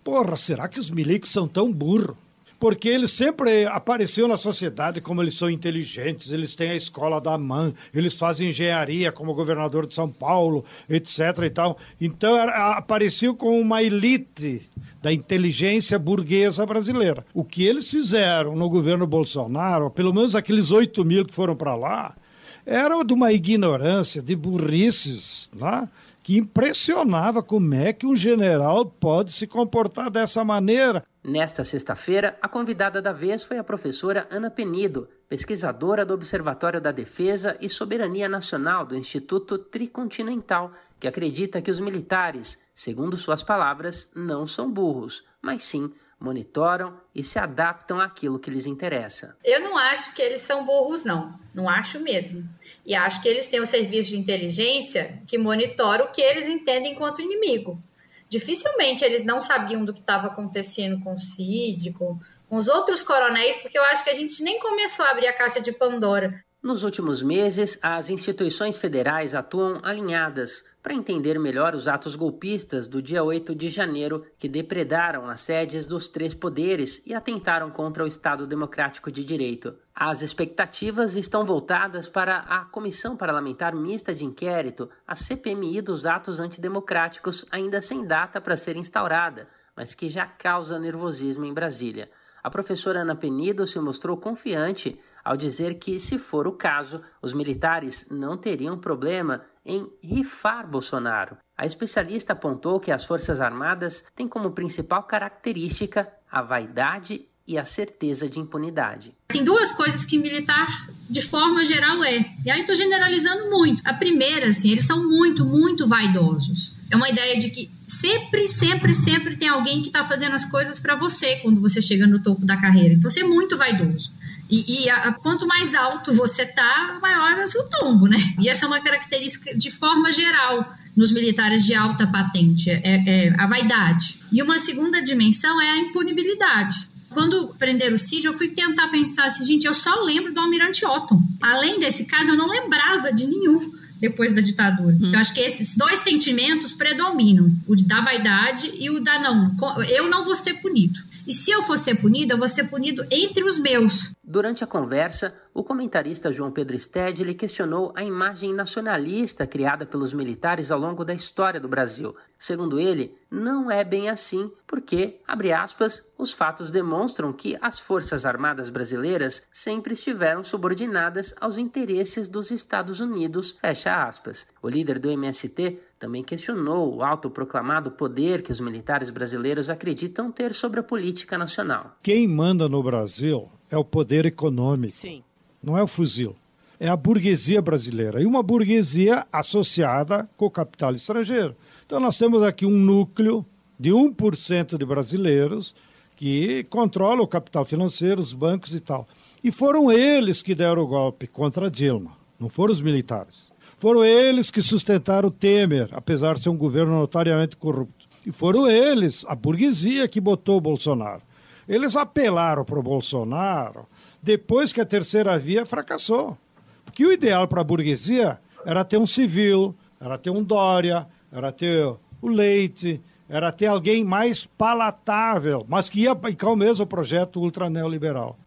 Porra, 0.03 0.35
será 0.35 0.67
que 0.67 0.79
os 0.79 0.89
milicos 0.89 1.29
são 1.29 1.47
tão 1.47 1.71
burros? 1.71 2.15
Porque 2.59 2.89
eles 2.89 3.09
sempre 3.11 3.65
apareceram 3.65 4.27
na 4.27 4.37
sociedade 4.37 5.01
como 5.01 5.19
eles 5.19 5.33
são 5.33 5.49
inteligentes, 5.49 6.29
eles 6.29 6.53
têm 6.53 6.69
a 6.69 6.75
escola 6.75 7.19
da 7.19 7.35
mãe, 7.35 7.73
eles 7.91 8.15
fazem 8.15 8.49
engenharia 8.49 9.11
como 9.11 9.33
governador 9.33 9.87
de 9.87 9.95
São 9.95 10.07
Paulo, 10.07 10.63
etc 10.87 11.39
e 11.43 11.49
tal. 11.49 11.79
Então 11.99 12.37
apareceu 12.37 13.33
como 13.33 13.59
uma 13.59 13.81
elite 13.81 14.61
da 15.01 15.11
inteligência 15.11 15.97
burguesa 15.97 16.63
brasileira. 16.63 17.25
O 17.33 17.43
que 17.43 17.63
eles 17.63 17.89
fizeram 17.89 18.55
no 18.55 18.69
governo 18.69 19.07
Bolsonaro, 19.07 19.89
pelo 19.89 20.13
menos 20.13 20.35
aqueles 20.35 20.69
8 20.69 21.03
mil 21.03 21.25
que 21.25 21.33
foram 21.33 21.55
para 21.55 21.73
lá, 21.73 22.15
era 22.63 23.03
de 23.03 23.11
uma 23.11 23.33
ignorância, 23.33 24.21
de 24.21 24.35
burrices, 24.35 25.49
né? 25.55 25.89
Que 26.23 26.37
impressionava 26.37 27.41
como 27.41 27.73
é 27.73 27.91
que 27.93 28.05
um 28.05 28.15
general 28.15 28.85
pode 28.85 29.31
se 29.31 29.47
comportar 29.47 30.09
dessa 30.09 30.43
maneira. 30.43 31.03
Nesta 31.23 31.63
sexta-feira, 31.63 32.37
a 32.41 32.47
convidada 32.47 33.01
da 33.01 33.11
vez 33.11 33.43
foi 33.43 33.57
a 33.57 33.63
professora 33.63 34.27
Ana 34.31 34.49
Penido, 34.49 35.07
pesquisadora 35.29 36.05
do 36.05 36.13
Observatório 36.13 36.81
da 36.81 36.91
Defesa 36.91 37.55
e 37.61 37.69
Soberania 37.69 38.27
Nacional 38.27 38.85
do 38.85 38.95
Instituto 38.95 39.57
Tricontinental, 39.57 40.71
que 40.99 41.07
acredita 41.07 41.61
que 41.61 41.71
os 41.71 41.79
militares, 41.79 42.59
segundo 42.73 43.17
suas 43.17 43.43
palavras, 43.43 44.11
não 44.15 44.45
são 44.45 44.71
burros, 44.71 45.23
mas 45.41 45.63
sim 45.63 45.91
monitoram 46.21 47.01
e 47.13 47.23
se 47.23 47.39
adaptam 47.39 47.99
àquilo 47.99 48.39
que 48.39 48.51
lhes 48.51 48.65
interessa. 48.65 49.35
Eu 49.43 49.59
não 49.59 49.77
acho 49.77 50.13
que 50.13 50.21
eles 50.21 50.41
são 50.41 50.65
burros, 50.65 51.03
não. 51.03 51.39
Não 51.53 51.67
acho 51.67 51.99
mesmo. 51.99 52.47
E 52.85 52.95
acho 52.95 53.21
que 53.21 53.27
eles 53.27 53.47
têm 53.47 53.61
um 53.61 53.65
serviço 53.65 54.11
de 54.11 54.19
inteligência 54.19 55.21
que 55.27 55.37
monitora 55.37 56.03
o 56.03 56.11
que 56.11 56.21
eles 56.21 56.47
entendem 56.47 56.93
enquanto 56.93 57.21
inimigo. 57.21 57.81
Dificilmente 58.29 59.03
eles 59.03 59.25
não 59.25 59.41
sabiam 59.41 59.83
do 59.83 59.93
que 59.93 59.99
estava 59.99 60.27
acontecendo 60.27 61.03
com 61.03 61.13
o 61.13 61.19
Cid, 61.19 61.91
com, 61.91 62.17
com 62.47 62.55
os 62.55 62.69
outros 62.69 63.01
coronéis, 63.01 63.57
porque 63.57 63.77
eu 63.77 63.83
acho 63.83 64.03
que 64.03 64.09
a 64.09 64.15
gente 64.15 64.41
nem 64.41 64.59
começou 64.59 65.05
a 65.05 65.09
abrir 65.09 65.27
a 65.27 65.33
caixa 65.33 65.59
de 65.59 65.73
Pandora. 65.73 66.41
Nos 66.63 66.83
últimos 66.83 67.23
meses, 67.23 67.79
as 67.81 68.11
instituições 68.11 68.77
federais 68.77 69.33
atuam 69.33 69.79
alinhadas 69.81 70.63
para 70.83 70.93
entender 70.93 71.39
melhor 71.39 71.73
os 71.73 71.87
atos 71.87 72.15
golpistas 72.15 72.87
do 72.87 73.01
dia 73.01 73.23
8 73.23 73.55
de 73.55 73.67
janeiro 73.67 74.23
que 74.37 74.47
depredaram 74.47 75.27
as 75.27 75.41
sedes 75.41 75.87
dos 75.87 76.07
três 76.07 76.35
poderes 76.35 77.01
e 77.03 77.15
atentaram 77.15 77.71
contra 77.71 78.03
o 78.03 78.07
Estado 78.07 78.45
Democrático 78.45 79.11
de 79.11 79.25
Direito. 79.25 79.75
As 79.93 80.21
expectativas 80.21 81.15
estão 81.15 81.43
voltadas 81.43 82.07
para 82.07 82.37
a 82.41 82.63
Comissão 82.65 83.17
Parlamentar 83.17 83.73
Mista 83.73 84.13
de 84.13 84.23
Inquérito, 84.23 84.87
a 85.07 85.15
CPMI 85.15 85.81
dos 85.81 86.05
atos 86.05 86.39
antidemocráticos, 86.39 87.43
ainda 87.49 87.81
sem 87.81 88.05
data 88.05 88.39
para 88.39 88.55
ser 88.55 88.77
instaurada, 88.77 89.47
mas 89.75 89.95
que 89.95 90.07
já 90.07 90.27
causa 90.27 90.77
nervosismo 90.77 91.43
em 91.43 91.55
Brasília. 91.55 92.11
A 92.43 92.51
professora 92.51 93.01
Ana 93.01 93.15
Penido 93.15 93.65
se 93.65 93.79
mostrou 93.79 94.15
confiante 94.17 94.99
ao 95.23 95.37
dizer 95.37 95.75
que, 95.75 95.99
se 95.99 96.17
for 96.17 96.47
o 96.47 96.53
caso, 96.53 97.01
os 97.21 97.33
militares 97.33 98.05
não 98.09 98.37
teriam 98.37 98.77
problema 98.77 99.41
em 99.65 99.87
rifar 100.01 100.67
Bolsonaro. 100.67 101.37
A 101.57 101.65
especialista 101.65 102.33
apontou 102.33 102.79
que 102.79 102.91
as 102.91 103.05
Forças 103.05 103.39
Armadas 103.39 104.05
têm 104.15 104.27
como 104.27 104.51
principal 104.51 105.03
característica 105.03 106.11
a 106.31 106.41
vaidade 106.41 107.27
e 107.47 107.57
a 107.57 107.65
certeza 107.65 108.29
de 108.29 108.39
impunidade. 108.39 109.13
Tem 109.27 109.43
duas 109.43 109.71
coisas 109.71 110.05
que 110.05 110.17
militar, 110.17 110.67
de 111.09 111.21
forma 111.21 111.65
geral, 111.65 112.03
é. 112.03 112.33
E 112.45 112.51
aí 112.51 112.61
estou 112.61 112.75
generalizando 112.75 113.49
muito. 113.49 113.81
A 113.85 113.93
primeira, 113.93 114.47
assim, 114.47 114.71
eles 114.71 114.85
são 114.85 115.07
muito, 115.07 115.45
muito 115.45 115.87
vaidosos. 115.87 116.73
É 116.89 116.95
uma 116.95 117.09
ideia 117.09 117.37
de 117.37 117.49
que 117.49 117.69
sempre, 117.87 118.47
sempre, 118.47 118.93
sempre 118.93 119.35
tem 119.35 119.49
alguém 119.49 119.81
que 119.81 119.87
está 119.87 120.03
fazendo 120.03 120.33
as 120.33 120.45
coisas 120.45 120.79
para 120.79 120.95
você 120.95 121.37
quando 121.37 121.59
você 121.59 121.81
chega 121.81 122.07
no 122.07 122.21
topo 122.21 122.45
da 122.45 122.59
carreira. 122.59 122.93
Então, 122.93 123.09
você 123.09 123.21
é 123.21 123.25
muito 123.25 123.57
vaidoso. 123.57 124.11
E, 124.51 124.83
e 124.83 124.89
a, 124.89 125.13
quanto 125.13 125.47
mais 125.47 125.73
alto 125.73 126.13
você 126.13 126.45
tá, 126.45 126.99
maior 127.01 127.39
é 127.39 127.43
o 127.43 127.47
seu 127.47 127.63
tombo, 127.69 128.05
né? 128.05 128.17
E 128.37 128.49
essa 128.49 128.65
é 128.65 128.67
uma 128.67 128.81
característica 128.81 129.55
de 129.57 129.71
forma 129.71 130.11
geral 130.11 130.75
nos 130.95 131.11
militares 131.11 131.65
de 131.65 131.73
alta 131.73 132.05
patente, 132.05 132.69
é, 132.69 132.81
é 132.83 133.33
a 133.37 133.47
vaidade. 133.47 134.19
E 134.29 134.41
uma 134.43 134.59
segunda 134.59 135.01
dimensão 135.01 135.61
é 135.61 135.69
a 135.69 135.77
impunibilidade. 135.77 136.89
Quando 137.09 137.55
prenderam 137.57 137.95
o 137.95 137.97
Cid, 137.97 138.25
eu 138.25 138.33
fui 138.33 138.49
tentar 138.49 138.89
pensar 138.89 139.25
assim, 139.25 139.45
gente, 139.45 139.65
eu 139.65 139.73
só 139.73 140.01
lembro 140.01 140.33
do 140.33 140.39
Almirante 140.39 140.85
Otton. 140.85 141.21
Além 141.41 141.79
desse 141.79 142.05
caso, 142.05 142.31
eu 142.31 142.37
não 142.37 142.47
lembrava 142.47 143.11
de 143.11 143.27
nenhum 143.27 143.71
depois 143.99 144.33
da 144.33 144.41
ditadura. 144.41 144.95
Hum. 144.95 145.07
Então, 145.07 145.19
acho 145.19 145.33
que 145.33 145.41
esses 145.41 145.75
dois 145.75 145.99
sentimentos 145.99 146.71
predominam: 146.71 147.53
o 147.67 147.75
da 147.75 148.01
vaidade 148.01 148.71
e 148.79 148.89
o 148.89 148.99
da 149.01 149.19
não. 149.19 149.55
Eu 149.89 150.09
não 150.09 150.23
vou 150.23 150.35
ser 150.35 150.55
punido. 150.55 150.99
E 151.31 151.33
se 151.33 151.49
eu 151.49 151.63
for 151.63 151.77
ser 151.77 151.95
punido, 151.95 152.33
eu 152.33 152.37
vou 152.37 152.47
ser 152.49 152.65
punido 152.65 153.05
entre 153.09 153.45
os 153.45 153.57
meus. 153.57 154.13
Durante 154.21 154.65
a 154.65 154.67
conversa, 154.67 155.33
o 155.53 155.63
comentarista 155.63 156.29
João 156.29 156.51
Pedro 156.51 156.77
Stedley 156.77 157.33
questionou 157.33 157.93
a 157.95 158.03
imagem 158.03 158.53
nacionalista 158.53 159.47
criada 159.47 159.85
pelos 159.85 160.11
militares 160.11 160.71
ao 160.71 160.77
longo 160.77 161.05
da 161.05 161.13
história 161.13 161.57
do 161.57 161.69
Brasil. 161.69 162.13
Segundo 162.37 162.81
ele, 162.81 163.17
não 163.29 163.71
é 163.71 163.81
bem 163.81 164.09
assim, 164.09 164.51
porque, 164.67 165.21
abre 165.25 165.53
aspas, 165.53 166.05
os 166.17 166.33
fatos 166.33 166.69
demonstram 166.69 167.31
que 167.31 167.57
as 167.61 167.79
Forças 167.79 168.25
Armadas 168.25 168.69
brasileiras 168.69 169.41
sempre 169.49 169.93
estiveram 169.93 170.43
subordinadas 170.43 171.33
aos 171.39 171.57
interesses 171.57 172.27
dos 172.27 172.51
Estados 172.51 172.99
Unidos, 172.99 173.57
fecha 173.61 174.03
aspas. 174.03 174.47
O 174.61 174.67
líder 174.67 174.99
do 174.99 175.09
MST 175.09 175.79
também 176.01 176.23
questionou 176.23 176.95
o 176.95 177.03
autoproclamado 177.03 177.91
poder 177.91 178.41
que 178.41 178.51
os 178.51 178.59
militares 178.59 179.11
brasileiros 179.11 179.69
acreditam 179.69 180.31
ter 180.31 180.51
sobre 180.51 180.79
a 180.79 180.83
política 180.83 181.37
nacional. 181.37 181.95
Quem 182.01 182.27
manda 182.27 182.67
no 182.67 182.81
Brasil 182.81 183.47
é 183.69 183.77
o 183.77 183.85
poder 183.85 184.25
econômico. 184.25 184.93
Sim. 184.93 185.23
Não 185.61 185.77
é 185.77 185.83
o 185.83 185.87
fuzil. 185.87 186.35
é 186.79 186.87
a 186.87 186.97
burguesia 186.97 187.61
brasileira 187.61 188.19
e 188.19 188.25
uma 188.25 188.41
burguesia 188.41 189.27
associada 189.31 190.27
com 190.35 190.47
o 190.47 190.49
capital 190.49 190.95
estrangeiro. 190.95 191.55
Então 191.85 191.99
nós 191.99 192.17
temos 192.17 192.41
aqui 192.41 192.65
um 192.65 192.71
núcleo 192.71 193.45
de 193.79 193.91
1% 193.91 194.79
de 194.79 194.83
brasileiros 194.83 195.75
que 196.15 196.63
controla 196.63 197.21
o 197.21 197.27
capital 197.27 197.63
financeiro, 197.63 198.19
os 198.19 198.33
bancos 198.33 198.73
e 198.73 198.79
tal. 198.79 199.07
E 199.43 199.51
foram 199.51 199.91
eles 199.91 200.41
que 200.41 200.55
deram 200.55 200.81
o 200.81 200.87
golpe 200.87 201.27
contra 201.27 201.69
Dilma, 201.69 202.17
não 202.39 202.49
foram 202.49 202.71
os 202.71 202.81
militares. 202.81 203.50
Foram 203.81 204.05
eles 204.05 204.51
que 204.51 204.61
sustentaram 204.61 205.29
o 205.29 205.31
Temer, 205.31 205.89
apesar 205.91 206.35
de 206.35 206.43
ser 206.43 206.49
um 206.49 206.55
governo 206.55 206.99
notariamente 206.99 207.57
corrupto. 207.57 208.07
E 208.23 208.31
foram 208.31 208.69
eles, 208.69 209.25
a 209.27 209.33
burguesia, 209.33 210.07
que 210.07 210.21
botou 210.21 210.57
o 210.57 210.61
Bolsonaro. 210.61 211.23
Eles 211.67 211.95
apelaram 211.95 212.63
para 212.63 212.77
o 212.77 212.83
Bolsonaro 212.83 213.87
depois 214.21 214.71
que 214.71 214.79
a 214.79 214.85
terceira 214.85 215.35
via 215.39 215.65
fracassou. 215.65 216.37
Porque 216.85 217.03
o 217.03 217.11
ideal 217.11 217.47
para 217.47 217.61
a 217.61 217.63
burguesia 217.63 218.39
era 218.63 218.85
ter 218.85 218.99
um 218.99 219.07
civil, 219.07 219.75
era 219.99 220.15
ter 220.15 220.29
um 220.29 220.43
Dória, 220.43 221.07
era 221.31 221.51
ter 221.51 221.83
o 222.21 222.27
Leite, 222.27 223.01
era 223.27 223.51
ter 223.51 223.65
alguém 223.65 224.05
mais 224.05 224.45
palatável, 224.45 225.65
mas 225.67 225.89
que 225.89 226.01
ia 226.01 226.11
aplicar 226.11 226.51
o 226.51 226.55
mesmo 226.55 226.85
projeto 226.85 227.39
ultra 227.39 227.67
neoliberal. 227.67 228.37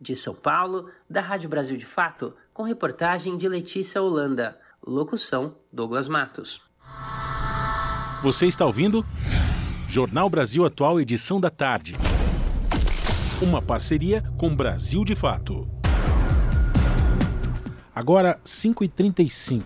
De 0.00 0.16
São 0.16 0.34
Paulo, 0.34 0.88
da 1.10 1.20
Rádio 1.20 1.50
Brasil 1.50 1.76
de 1.76 1.84
Fato, 1.84 2.32
com 2.54 2.62
reportagem 2.62 3.36
de 3.36 3.46
Letícia 3.46 4.00
Holanda. 4.00 4.56
Locução: 4.86 5.56
Douglas 5.72 6.08
Matos. 6.08 6.62
Você 8.22 8.46
está 8.46 8.64
ouvindo? 8.64 9.04
Jornal 9.88 10.30
Brasil 10.30 10.64
Atual, 10.64 11.00
edição 11.00 11.40
da 11.40 11.50
tarde. 11.50 11.96
Uma 13.42 13.60
parceria 13.60 14.22
com 14.38 14.54
Brasil 14.54 15.04
de 15.04 15.14
Fato. 15.14 15.68
Agora, 17.94 18.40
5h35. 18.44 19.62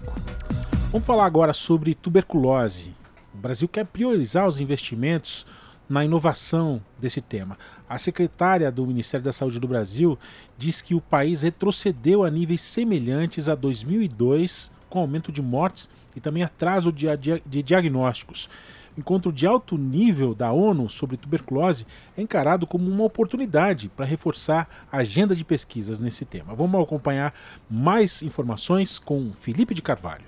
Vamos 0.90 1.06
falar 1.06 1.26
agora 1.26 1.52
sobre 1.52 1.94
tuberculose. 1.94 2.94
O 3.34 3.38
Brasil 3.38 3.68
quer 3.68 3.84
priorizar 3.84 4.48
os 4.48 4.60
investimentos 4.60 5.46
na 5.88 6.04
inovação 6.04 6.82
desse 6.98 7.20
tema. 7.20 7.58
A 7.86 7.98
secretária 7.98 8.72
do 8.72 8.86
Ministério 8.86 9.24
da 9.24 9.32
Saúde 9.32 9.60
do 9.60 9.68
Brasil 9.68 10.18
diz 10.56 10.80
que 10.80 10.94
o 10.94 11.00
país 11.00 11.42
retrocedeu 11.42 12.24
a 12.24 12.30
níveis 12.30 12.62
semelhantes 12.62 13.46
a 13.46 13.54
2002, 13.54 14.71
com 14.92 14.98
aumento 14.98 15.32
de 15.32 15.40
mortes 15.40 15.88
e 16.14 16.20
também 16.20 16.42
atraso 16.42 16.92
de, 16.92 17.06
de 17.46 17.62
diagnósticos. 17.62 18.46
O 18.94 19.00
encontro 19.00 19.32
de 19.32 19.46
alto 19.46 19.78
nível 19.78 20.34
da 20.34 20.52
ONU 20.52 20.86
sobre 20.90 21.16
tuberculose 21.16 21.86
é 22.14 22.20
encarado 22.20 22.66
como 22.66 22.86
uma 22.86 23.04
oportunidade 23.04 23.88
para 23.88 24.04
reforçar 24.04 24.68
a 24.92 24.98
agenda 24.98 25.34
de 25.34 25.46
pesquisas 25.46 25.98
nesse 25.98 26.26
tema. 26.26 26.54
Vamos 26.54 26.78
acompanhar 26.82 27.32
mais 27.70 28.22
informações 28.22 28.98
com 28.98 29.32
Felipe 29.32 29.72
de 29.72 29.80
Carvalho. 29.80 30.26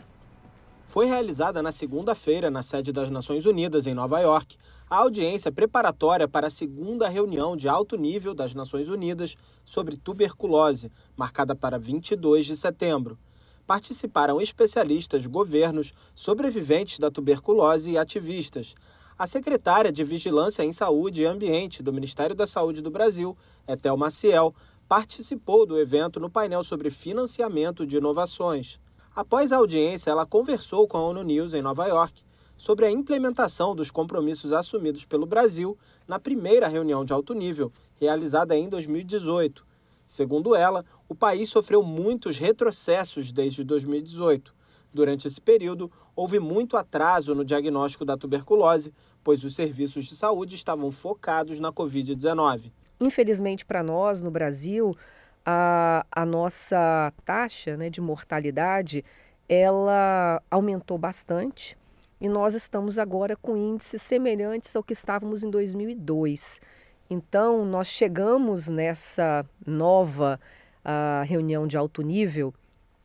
Foi 0.87 1.05
realizada 1.05 1.63
na 1.63 1.71
segunda-feira, 1.71 2.51
na 2.51 2.63
sede 2.63 2.91
das 2.91 3.11
Nações 3.11 3.45
Unidas, 3.45 3.87
em 3.87 3.93
Nova 3.93 4.19
York, 4.21 4.57
a 4.89 4.97
audiência 4.97 5.53
preparatória 5.53 6.27
para 6.27 6.47
a 6.47 6.51
segunda 6.51 7.07
reunião 7.07 7.55
de 7.55 7.69
alto 7.69 7.99
nível 7.99 8.33
das 8.33 8.55
Nações 8.55 8.89
Unidas 8.89 9.37
sobre 9.63 9.99
tuberculose, 9.99 10.91
marcada 11.15 11.55
para 11.55 11.79
22 11.79 12.47
de 12.47 12.57
setembro 12.57 13.19
participaram 13.67 14.41
especialistas, 14.41 15.27
governos, 15.27 15.93
sobreviventes 16.15 16.99
da 16.99 17.11
tuberculose 17.11 17.91
e 17.91 17.99
ativistas. 17.99 18.75
A 19.19 19.27
secretária 19.27 19.93
de 19.93 20.03
Vigilância 20.03 20.65
em 20.65 20.73
Saúde 20.73 21.23
e 21.23 21.27
Ambiente 21.27 21.83
do 21.83 21.93
Ministério 21.93 22.35
da 22.35 22.47
Saúde 22.47 22.83
do 22.83 22.91
Brasil, 22.91 23.37
Etel 23.67 23.97
Maciel, 23.97 24.55
participou 24.89 25.65
do 25.65 25.79
evento 25.79 26.21
no 26.21 26.29
painel 26.29 26.65
sobre 26.65 26.91
financiamento 26.91 27.87
de 27.87 27.97
inovações. 27.97 28.79
Após 29.15 29.53
a 29.53 29.59
audiência, 29.59 30.11
ela 30.11 30.27
conversou 30.27 30.89
com 30.89 30.97
a 30.97 31.07
ONU 31.07 31.23
News 31.23 31.55
em 31.55 31.63
Nova 31.63 31.87
York 31.87 32.23
sobre 32.57 32.87
a 32.87 32.91
implementação 32.91 33.75
dos 33.75 33.91
compromissos 33.91 34.53
assumidos 34.53 35.05
pelo 35.05 35.27
Brasil 35.27 35.79
na 36.07 36.19
primeira 36.19 36.69
reunião 36.69 37.05
de 37.05 37.13
alto 37.13 37.35
nível, 37.35 37.73
realizada 38.01 38.57
em 38.57 38.69
2018. 38.69 39.65
Segundo 40.07 40.55
ela, 40.55 40.85
o 41.09 41.15
país 41.15 41.49
sofreu 41.49 41.83
muitos 41.83 42.39
retrocessos 42.39 43.33
desde 43.33 43.65
2018. 43.65 44.55
Durante 44.93 45.27
esse 45.27 45.41
período, 45.41 45.91
houve 46.15 46.39
muito 46.39 46.77
atraso 46.77 47.35
no 47.35 47.45
diagnóstico 47.45 48.05
da 48.05 48.17
tuberculose, 48.17 48.93
pois 49.23 49.43
os 49.43 49.55
serviços 49.55 50.05
de 50.05 50.15
saúde 50.15 50.55
estavam 50.55 50.91
focados 50.91 51.59
na 51.59 51.73
Covid-19. 51.73 52.71
Infelizmente, 53.01 53.65
para 53.65 53.83
nós, 53.83 54.23
no 54.23 54.31
Brasil, 54.31 54.97
a, 55.45 56.07
a 56.11 56.25
nossa 56.25 57.13
taxa 57.25 57.77
né, 57.77 57.91
de 57.91 58.01
mortalidade 58.01 59.05
ela 59.49 60.43
aumentou 60.51 60.97
bastante 60.97 61.77
e 62.21 62.29
nós 62.29 62.55
estamos 62.55 62.99
agora 62.99 63.37
com 63.37 63.57
índices 63.57 64.01
semelhantes 64.01 64.75
ao 64.75 64.83
que 64.83 64.95
estávamos 64.95 65.43
em 65.43 65.51
2002. 65.51 66.61
Então, 67.09 67.65
nós 67.65 67.89
chegamos 67.89 68.69
nessa 68.69 69.45
nova 69.67 70.41
uh, 70.85 71.25
reunião 71.27 71.67
de 71.67 71.77
alto 71.77 72.03
nível 72.03 72.55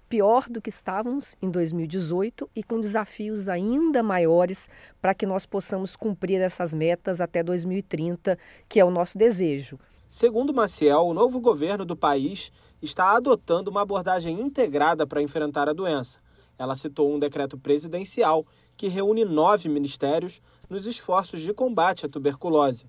pior 0.10 0.50
do 0.50 0.60
que 0.60 0.70
estávamos 0.70 1.36
em 1.39 1.52
2018 1.52 2.50
e 2.56 2.64
com 2.64 2.80
desafios 2.80 3.47
ainda 3.47 4.02
maiores 4.02 4.68
para 5.00 5.14
que 5.14 5.26
nós 5.26 5.45
possamos 5.45 5.95
cumprir 5.95 6.41
essas 6.41 6.74
metas 6.74 7.22
até 7.22 7.43
2030, 7.43 8.38
que 8.68 8.80
é 8.80 8.86
o 8.86 8.89
nosso 8.89 9.18
desejo. 9.18 9.80
Segundo 10.10 10.52
Maciel, 10.52 11.02
o 11.02 11.14
novo 11.14 11.39
governo 11.39 11.86
do 11.86 11.95
país 11.95 12.52
está 12.82 13.16
adotando 13.16 13.70
uma 13.70 13.82
abordagem 13.82 14.41
integrada 14.41 15.06
para 15.06 15.22
enfrentar 15.22 15.70
a 15.70 15.74
doença. 15.74 16.20
Ela 16.58 16.76
citou 16.76 17.14
um 17.14 17.20
decreto 17.20 17.58
presidencial 17.58 18.45
que 18.76 18.88
reúne 18.88 19.24
nove 19.24 19.70
ministérios 19.70 20.41
nos 20.68 20.88
esforços 20.88 21.41
de 21.41 21.54
combate 21.54 22.08
à 22.08 22.10
tuberculose. 22.10 22.88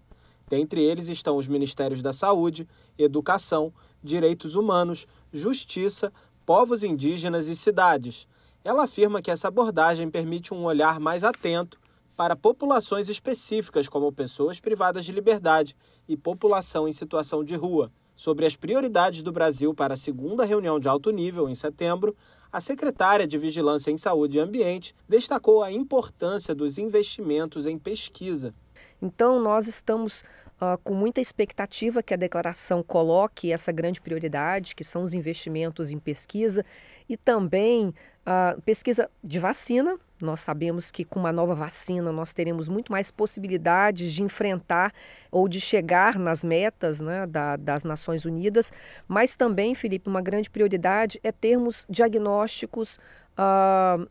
Dentre 0.51 0.83
eles 0.83 1.07
estão 1.07 1.37
os 1.37 1.47
Ministérios 1.47 2.03
da 2.03 2.13
Saúde, 2.13 2.69
Educação, 2.99 3.73
Direitos 4.03 4.57
Humanos, 4.57 5.07
Justiça, 5.33 6.13
Povos 6.45 6.83
Indígenas 6.83 7.47
e 7.47 7.55
Cidades. 7.55 8.27
Ela 8.65 8.83
afirma 8.83 9.23
que 9.23 9.31
essa 9.31 9.47
abordagem 9.47 10.11
permite 10.11 10.53
um 10.53 10.65
olhar 10.65 10.99
mais 10.99 11.23
atento 11.23 11.79
para 12.17 12.35
populações 12.35 13.09
específicas, 13.09 13.89
como 13.89 14.13
pessoas 14.13 14.59
privadas 14.59 15.05
de 15.05 15.13
liberdade 15.13 15.77
e 16.09 16.17
população 16.17 16.89
em 16.89 16.93
situação 16.93 17.45
de 17.45 17.55
rua. 17.55 17.93
Sobre 18.17 18.45
as 18.45 18.57
prioridades 18.57 19.23
do 19.23 19.31
Brasil 19.31 19.73
para 19.73 19.95
a 19.95 19.97
segunda 19.97 20.45
reunião 20.45 20.81
de 20.81 20.89
alto 20.89 21.11
nível, 21.11 21.49
em 21.49 21.55
setembro, 21.55 22.15
a 22.53 22.61
secretária 22.61 23.27
de 23.27 23.39
Vigilância 23.39 23.93
em 23.93 23.97
Saúde 23.97 24.39
e 24.39 24.41
Ambiente 24.41 24.95
destacou 25.09 25.63
a 25.63 25.71
importância 25.71 26.53
dos 26.55 26.77
investimentos 26.77 27.65
em 27.65 27.79
pesquisa. 27.79 28.53
Então, 29.01 29.41
nós 29.41 29.67
estamos 29.67 30.23
uh, 30.61 30.79
com 30.85 30.95
muita 30.95 31.21
expectativa 31.21 32.03
que 32.03 32.15
a 32.15 32.17
declaração 32.17 32.83
coloque 32.83 33.53
essa 33.53 33.73
grande 33.73 34.01
prioridade, 34.01 34.75
que 34.75 34.85
são 34.85 35.03
os 35.03 35.15
investimentos 35.15 35.91
em 35.91 35.99
pesquisa 35.99 36.65
e 37.09 37.17
também 37.17 37.89
uh, 37.89 38.61
pesquisa 38.63 39.11
de 39.25 39.39
vacina. 39.39 39.99
Nós 40.21 40.41
sabemos 40.41 40.91
que 40.91 41.05
com 41.05 41.19
uma 41.19 41.33
nova 41.33 41.55
vacina 41.55 42.13
nós 42.13 42.35
teremos 42.35 42.69
muito 42.69 42.93
mais 42.93 43.11
possibilidades 43.11 44.13
de 44.13 44.23
enfrentar 44.23 44.93
ou 45.31 45.49
de 45.49 45.61
chegar 45.61 46.19
nas 46.19 46.45
metas 46.45 47.01
né, 47.01 47.27
da, 47.27 47.57
das 47.57 47.85
Nações 47.85 48.27
Unidas, 48.27 48.71
mas 49.09 49.35
também, 49.35 49.75
Felipe, 49.75 50.11
uma 50.11 50.21
grande 50.21 50.51
prioridade 50.51 51.19
é 51.23 51.33
termos 51.33 51.87
diagnósticos. 51.89 52.99
Uh, 53.33 54.09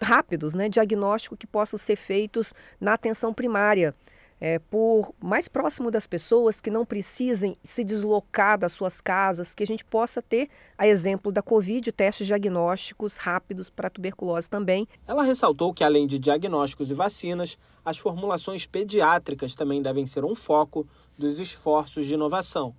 rápidos, 0.00 0.54
né, 0.54 0.66
diagnóstico 0.66 1.36
que 1.36 1.46
possam 1.46 1.78
ser 1.78 1.96
feitos 1.96 2.54
na 2.80 2.94
atenção 2.94 3.34
primária 3.34 3.94
é, 4.40 4.58
por 4.58 5.12
mais 5.20 5.48
próximo 5.48 5.90
das 5.90 6.06
pessoas, 6.06 6.60
que 6.60 6.70
não 6.70 6.84
precisem 6.84 7.56
se 7.64 7.82
deslocar 7.84 8.58
das 8.58 8.72
suas 8.72 9.00
casas, 9.00 9.54
que 9.54 9.62
a 9.62 9.66
gente 9.66 9.84
possa 9.84 10.22
ter, 10.22 10.48
a 10.76 10.86
exemplo 10.86 11.32
da 11.32 11.42
Covid, 11.42 11.90
testes 11.92 12.26
diagnósticos 12.26 13.16
rápidos 13.16 13.68
para 13.68 13.90
tuberculose 13.90 14.48
também. 14.48 14.86
Ela 15.06 15.22
ressaltou 15.22 15.74
que, 15.74 15.82
além 15.82 16.06
de 16.06 16.18
diagnósticos 16.18 16.90
e 16.90 16.94
vacinas, 16.94 17.58
as 17.84 17.98
formulações 17.98 18.66
pediátricas 18.66 19.54
também 19.54 19.82
devem 19.82 20.06
ser 20.06 20.24
um 20.24 20.34
foco 20.34 20.86
dos 21.16 21.38
esforços 21.38 22.06
de 22.06 22.14
inovação. 22.14 22.74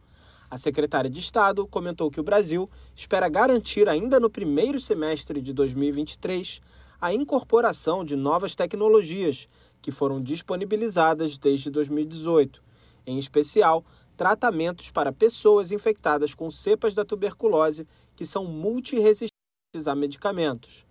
A 0.50 0.58
secretária 0.58 1.10
de 1.10 1.20
Estado 1.20 1.68
comentou 1.68 2.10
que 2.10 2.20
o 2.20 2.24
Brasil 2.24 2.68
espera 2.96 3.30
garantir 3.30 3.88
ainda 3.88 4.20
no 4.20 4.30
primeiro 4.30 4.80
semestre 4.80 5.42
de 5.42 5.54
2023 5.54 6.60
a 7.00 7.14
incorporação 7.14 8.04
de 8.04 8.16
novas 8.16 8.56
tecnologias 8.56 9.48
que 9.82 9.92
foram 9.92 10.22
disponibilizadas 10.22 11.38
desde 11.38 11.70
2018, 11.70 12.62
em 13.06 13.18
especial 13.18 13.84
tratamentos 14.18 14.92
para 14.92 15.14
pessoas 15.14 15.72
infectadas 15.72 16.34
com 16.34 16.52
cepas 16.52 16.94
da 16.94 17.06
tuberculose 17.06 17.88
que 18.16 18.26
são 18.26 18.46
multiresistentes 18.46 19.88
a 19.88 19.96
medicamentos. 19.96 20.86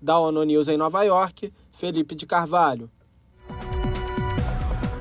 Da 0.00 0.18
ONU 0.18 0.44
News 0.44 0.68
em 0.68 0.76
Nova 0.76 1.02
York, 1.02 1.52
Felipe 1.72 2.14
de 2.14 2.26
Carvalho. 2.26 2.90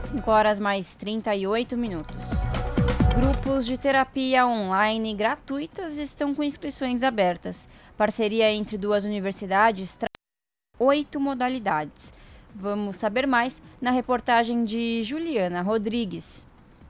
5 0.03 0.32
horas 0.32 0.59
mais 0.59 0.95
38 0.95 1.75
minutos. 1.75 2.30
Grupos 3.17 3.65
de 3.65 3.78
terapia 3.78 4.47
online 4.47 5.13
gratuitas 5.13 5.97
estão 5.97 6.34
com 6.34 6.43
inscrições 6.43 7.03
abertas. 7.03 7.67
Parceria 7.97 8.51
entre 8.51 8.78
duas 8.78 9.03
universidades 9.03 9.95
traz 9.95 10.11
oito 10.80 11.19
modalidades. 11.19 12.13
Vamos 12.55 12.95
saber 12.95 13.27
mais 13.27 13.61
na 13.81 13.91
reportagem 13.91 14.63
de 14.63 15.03
Juliana 15.03 15.61
Rodrigues. 15.61 16.47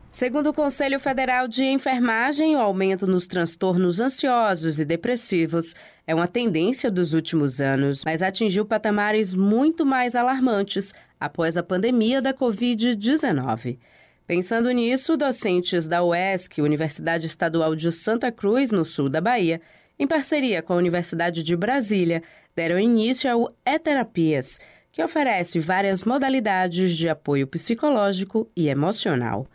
Segundo 0.09 0.49
o 0.49 0.53
Conselho 0.53 0.99
Federal 0.99 1.47
de 1.47 1.63
Enfermagem, 1.65 2.55
o 2.55 2.59
aumento 2.59 3.05
nos 3.05 3.27
transtornos 3.27 3.99
ansiosos 3.99 4.79
e 4.79 4.85
depressivos 4.85 5.75
é 6.07 6.15
uma 6.15 6.27
tendência 6.27 6.89
dos 6.89 7.13
últimos 7.13 7.59
anos, 7.59 8.03
mas 8.05 8.21
atingiu 8.21 8.65
patamares 8.65 9.33
muito 9.33 9.85
mais 9.85 10.15
alarmantes 10.15 10.93
após 11.19 11.57
a 11.57 11.61
pandemia 11.61 12.21
da 12.21 12.33
Covid-19. 12.33 13.77
Pensando 14.25 14.71
nisso, 14.71 15.15
docentes 15.17 15.87
da 15.87 16.03
UESC, 16.03 16.61
Universidade 16.61 17.27
Estadual 17.27 17.75
de 17.75 17.91
Santa 17.91 18.31
Cruz, 18.31 18.71
no 18.71 18.83
sul 18.83 19.09
da 19.09 19.21
Bahia, 19.21 19.61
em 19.99 20.07
parceria 20.07 20.61
com 20.61 20.73
a 20.73 20.77
Universidade 20.77 21.43
de 21.43 21.55
Brasília, 21.55 22.23
deram 22.55 22.79
início 22.79 23.31
ao 23.31 23.53
E-Terapias, 23.65 24.59
que 24.97 25.03
oferece 25.03 25.59
várias 25.59 26.03
modalidades 26.03 26.97
de 26.97 27.07
apoio 27.07 27.45
psicológico 27.45 28.49
e 28.55 28.67
emocional. 28.67 29.45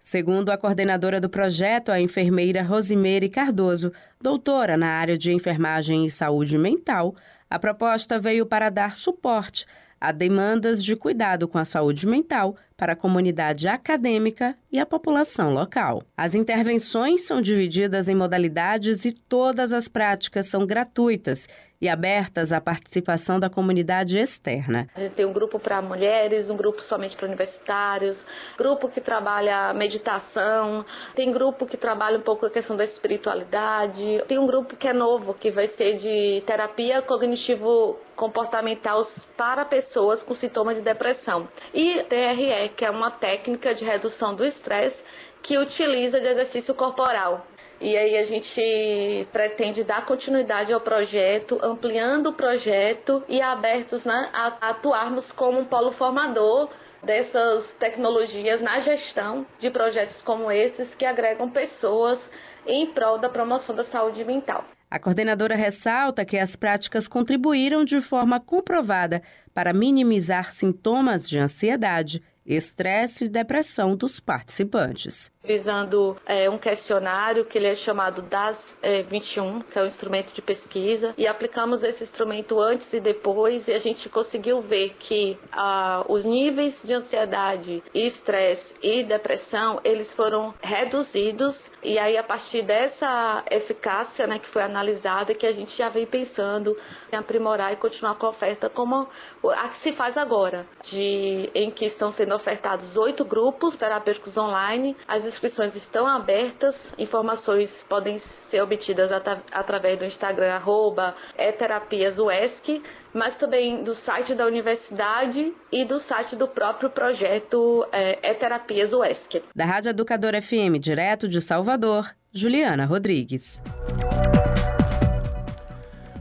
Segundo 0.00 0.48
a 0.48 0.56
coordenadora 0.56 1.20
do 1.20 1.28
projeto, 1.28 1.92
a 1.92 2.00
enfermeira 2.00 2.62
Rosimeire 2.62 3.28
Cardoso, 3.28 3.92
doutora 4.18 4.78
na 4.78 4.88
área 4.88 5.18
de 5.18 5.30
enfermagem 5.30 6.06
e 6.06 6.10
saúde 6.10 6.56
mental, 6.56 7.14
a 7.50 7.58
proposta 7.58 8.18
veio 8.18 8.46
para 8.46 8.70
dar 8.70 8.96
suporte 8.96 9.66
a 10.00 10.10
demandas 10.10 10.82
de 10.82 10.96
cuidado 10.96 11.46
com 11.46 11.58
a 11.58 11.66
saúde 11.66 12.06
mental 12.06 12.56
para 12.74 12.94
a 12.94 12.96
comunidade 12.96 13.68
acadêmica 13.68 14.56
e 14.72 14.78
a 14.78 14.86
população 14.86 15.52
local. 15.52 16.02
As 16.16 16.34
intervenções 16.34 17.26
são 17.26 17.42
divididas 17.42 18.08
em 18.08 18.14
modalidades 18.14 19.04
e 19.04 19.12
todas 19.12 19.70
as 19.70 19.86
práticas 19.86 20.46
são 20.46 20.66
gratuitas 20.66 21.46
e 21.80 21.88
abertas 21.88 22.52
à 22.52 22.60
participação 22.60 23.38
da 23.38 23.48
comunidade 23.48 24.18
externa. 24.18 24.88
A 24.94 25.00
gente 25.00 25.14
tem 25.14 25.24
um 25.24 25.32
grupo 25.32 25.58
para 25.58 25.80
mulheres, 25.80 26.50
um 26.50 26.56
grupo 26.56 26.82
somente 26.82 27.16
para 27.16 27.26
universitários, 27.26 28.16
grupo 28.56 28.88
que 28.88 29.00
trabalha 29.00 29.72
meditação, 29.72 30.84
tem 31.14 31.32
grupo 31.32 31.66
que 31.66 31.76
trabalha 31.76 32.18
um 32.18 32.22
pouco 32.22 32.46
a 32.46 32.50
questão 32.50 32.76
da 32.76 32.84
espiritualidade, 32.84 34.24
tem 34.26 34.38
um 34.38 34.46
grupo 34.46 34.76
que 34.76 34.88
é 34.88 34.92
novo, 34.92 35.34
que 35.34 35.50
vai 35.50 35.68
ser 35.76 35.98
de 35.98 36.42
terapia 36.46 37.00
cognitivo 37.02 37.98
comportamental 38.16 39.08
para 39.36 39.64
pessoas 39.64 40.20
com 40.22 40.34
sintomas 40.34 40.76
de 40.76 40.82
depressão. 40.82 41.48
E 41.72 42.02
TRE, 42.04 42.70
que 42.76 42.84
é 42.84 42.90
uma 42.90 43.12
técnica 43.12 43.74
de 43.74 43.84
redução 43.84 44.34
do 44.34 44.44
estresse 44.44 44.96
que 45.42 45.56
utiliza 45.56 46.20
de 46.20 46.26
exercício 46.26 46.74
corporal. 46.74 47.46
E 47.80 47.96
aí 47.96 48.16
a 48.18 48.26
gente 48.26 49.28
pretende 49.32 49.84
dar 49.84 50.04
continuidade 50.04 50.72
ao 50.72 50.80
projeto, 50.80 51.58
ampliando 51.62 52.30
o 52.30 52.32
projeto 52.32 53.22
e 53.28 53.40
abertos 53.40 54.02
né, 54.04 54.30
a 54.32 54.70
atuarmos 54.70 55.24
como 55.32 55.60
um 55.60 55.64
polo 55.64 55.92
formador 55.92 56.68
dessas 57.02 57.64
tecnologias 57.78 58.60
na 58.60 58.80
gestão 58.80 59.46
de 59.60 59.70
projetos 59.70 60.20
como 60.22 60.50
esses 60.50 60.92
que 60.96 61.04
agregam 61.04 61.48
pessoas 61.48 62.18
em 62.66 62.86
prol 62.86 63.18
da 63.18 63.28
promoção 63.28 63.74
da 63.74 63.84
saúde 63.84 64.24
mental. 64.24 64.64
A 64.90 64.98
coordenadora 64.98 65.54
ressalta 65.54 66.24
que 66.24 66.38
as 66.38 66.56
práticas 66.56 67.06
contribuíram 67.06 67.84
de 67.84 68.00
forma 68.00 68.40
comprovada 68.40 69.22
para 69.54 69.72
minimizar 69.72 70.52
sintomas 70.52 71.28
de 71.28 71.38
ansiedade 71.38 72.22
estresse 72.56 73.26
e 73.26 73.28
depressão 73.28 73.94
dos 73.94 74.18
participantes. 74.18 75.30
Visando 75.44 76.16
é, 76.26 76.48
um 76.48 76.58
questionário 76.58 77.44
que 77.44 77.58
ele 77.58 77.68
é 77.68 77.76
chamado 77.76 78.22
DAS 78.22 78.56
é, 78.82 79.02
21, 79.02 79.60
que 79.60 79.78
é 79.78 79.82
um 79.82 79.86
instrumento 79.86 80.32
de 80.34 80.42
pesquisa, 80.42 81.14
e 81.16 81.26
aplicamos 81.26 81.82
esse 81.82 82.04
instrumento 82.04 82.60
antes 82.60 82.86
e 82.92 83.00
depois, 83.00 83.66
e 83.66 83.72
a 83.72 83.78
gente 83.78 84.08
conseguiu 84.08 84.60
ver 84.62 84.94
que 85.00 85.38
ah, 85.52 86.04
os 86.08 86.24
níveis 86.24 86.74
de 86.84 86.92
ansiedade, 86.92 87.82
estresse 87.94 88.64
e 88.82 89.02
depressão, 89.04 89.80
eles 89.84 90.08
foram 90.12 90.54
reduzidos 90.62 91.54
e 91.82 91.96
aí, 91.96 92.16
a 92.16 92.24
partir 92.24 92.62
dessa 92.62 93.44
eficácia 93.50 94.26
né, 94.26 94.38
que 94.40 94.48
foi 94.48 94.62
analisada, 94.62 95.34
que 95.34 95.46
a 95.46 95.52
gente 95.52 95.76
já 95.76 95.88
vem 95.88 96.06
pensando 96.06 96.76
aprimorar 97.16 97.72
e 97.72 97.76
continuar 97.76 98.14
com 98.16 98.26
a 98.26 98.30
oferta 98.30 98.68
como 98.68 99.08
a 99.44 99.68
que 99.68 99.82
se 99.82 99.92
faz 99.96 100.16
agora, 100.16 100.66
de, 100.90 101.50
em 101.54 101.70
que 101.70 101.86
estão 101.86 102.12
sendo 102.14 102.34
ofertados 102.34 102.96
oito 102.96 103.24
grupos 103.24 103.76
terapêuticos 103.76 104.36
online. 104.36 104.96
As 105.06 105.24
inscrições 105.24 105.74
estão 105.76 106.06
abertas, 106.06 106.74
informações 106.98 107.70
podem 107.88 108.20
ser 108.50 108.62
obtidas 108.62 109.10
at 109.12 109.42
através 109.52 109.98
do 109.98 110.04
Instagram, 110.04 110.52
arroba 110.52 111.14
eterapiasuesc, 111.36 112.82
mas 113.12 113.36
também 113.38 113.82
do 113.82 113.94
site 113.96 114.34
da 114.34 114.46
universidade 114.46 115.52
e 115.72 115.84
do 115.84 116.00
site 116.02 116.36
do 116.36 116.48
próprio 116.48 116.90
projeto 116.90 117.86
é, 117.92 118.30
Eterapias 118.30 118.92
UESC. 118.92 119.42
Da 119.54 119.64
Rádio 119.64 119.90
Educadora 119.90 120.40
FM, 120.40 120.78
direto 120.80 121.28
de 121.28 121.40
Salvador, 121.40 122.06
Juliana 122.32 122.84
Rodrigues. 122.84 123.62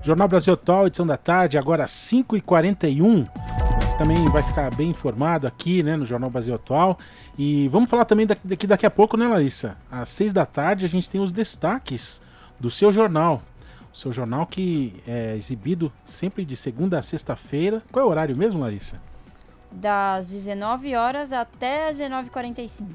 Jornal 0.08 0.30
Brasil 0.30 0.53
Atual, 0.53 0.88
edição 0.88 1.05
da 1.05 1.18
tarde, 1.18 1.58
agora 1.58 1.84
5h41. 1.84 3.28
Você 3.82 3.97
também 3.97 4.26
vai 4.30 4.41
ficar 4.41 4.74
bem 4.74 4.91
informado 4.91 5.45
aqui 5.45 5.84
né, 5.84 5.97
no 5.97 6.05
Jornal 6.05 6.30
Brasil 6.30 6.55
Atual. 6.55 6.97
E 7.38 7.68
vamos 7.68 7.89
falar 7.89 8.05
também 8.05 8.26
daqui, 8.26 8.66
daqui 8.66 8.86
a 8.86 8.89
pouco, 8.89 9.18
né, 9.18 9.28
Larissa? 9.28 9.76
Às 9.91 10.08
6 10.08 10.32
da 10.32 10.45
tarde 10.45 10.86
a 10.86 10.88
gente 10.88 11.10
tem 11.10 11.20
os 11.20 11.34
destaques 11.34 12.22
do 12.58 12.72
seu 12.72 12.89
jornal. 12.89 13.43
O 13.93 13.97
seu 13.97 14.10
jornal 14.14 14.47
que 14.47 14.95
é 15.05 15.36
exibido 15.36 15.91
sempre 16.05 16.45
de 16.45 16.55
segunda 16.55 16.97
a 16.97 17.01
sexta-feira. 17.01 17.84
Qual 17.91 18.05
é 18.05 18.08
o 18.08 18.10
horário 18.10 18.38
mesmo, 18.38 18.62
Larissa? 18.62 19.01
Das 19.70 20.32
19 20.32 20.95
horas 20.95 21.34
até 21.34 21.89
as 21.89 21.99
19h45. 21.99 22.86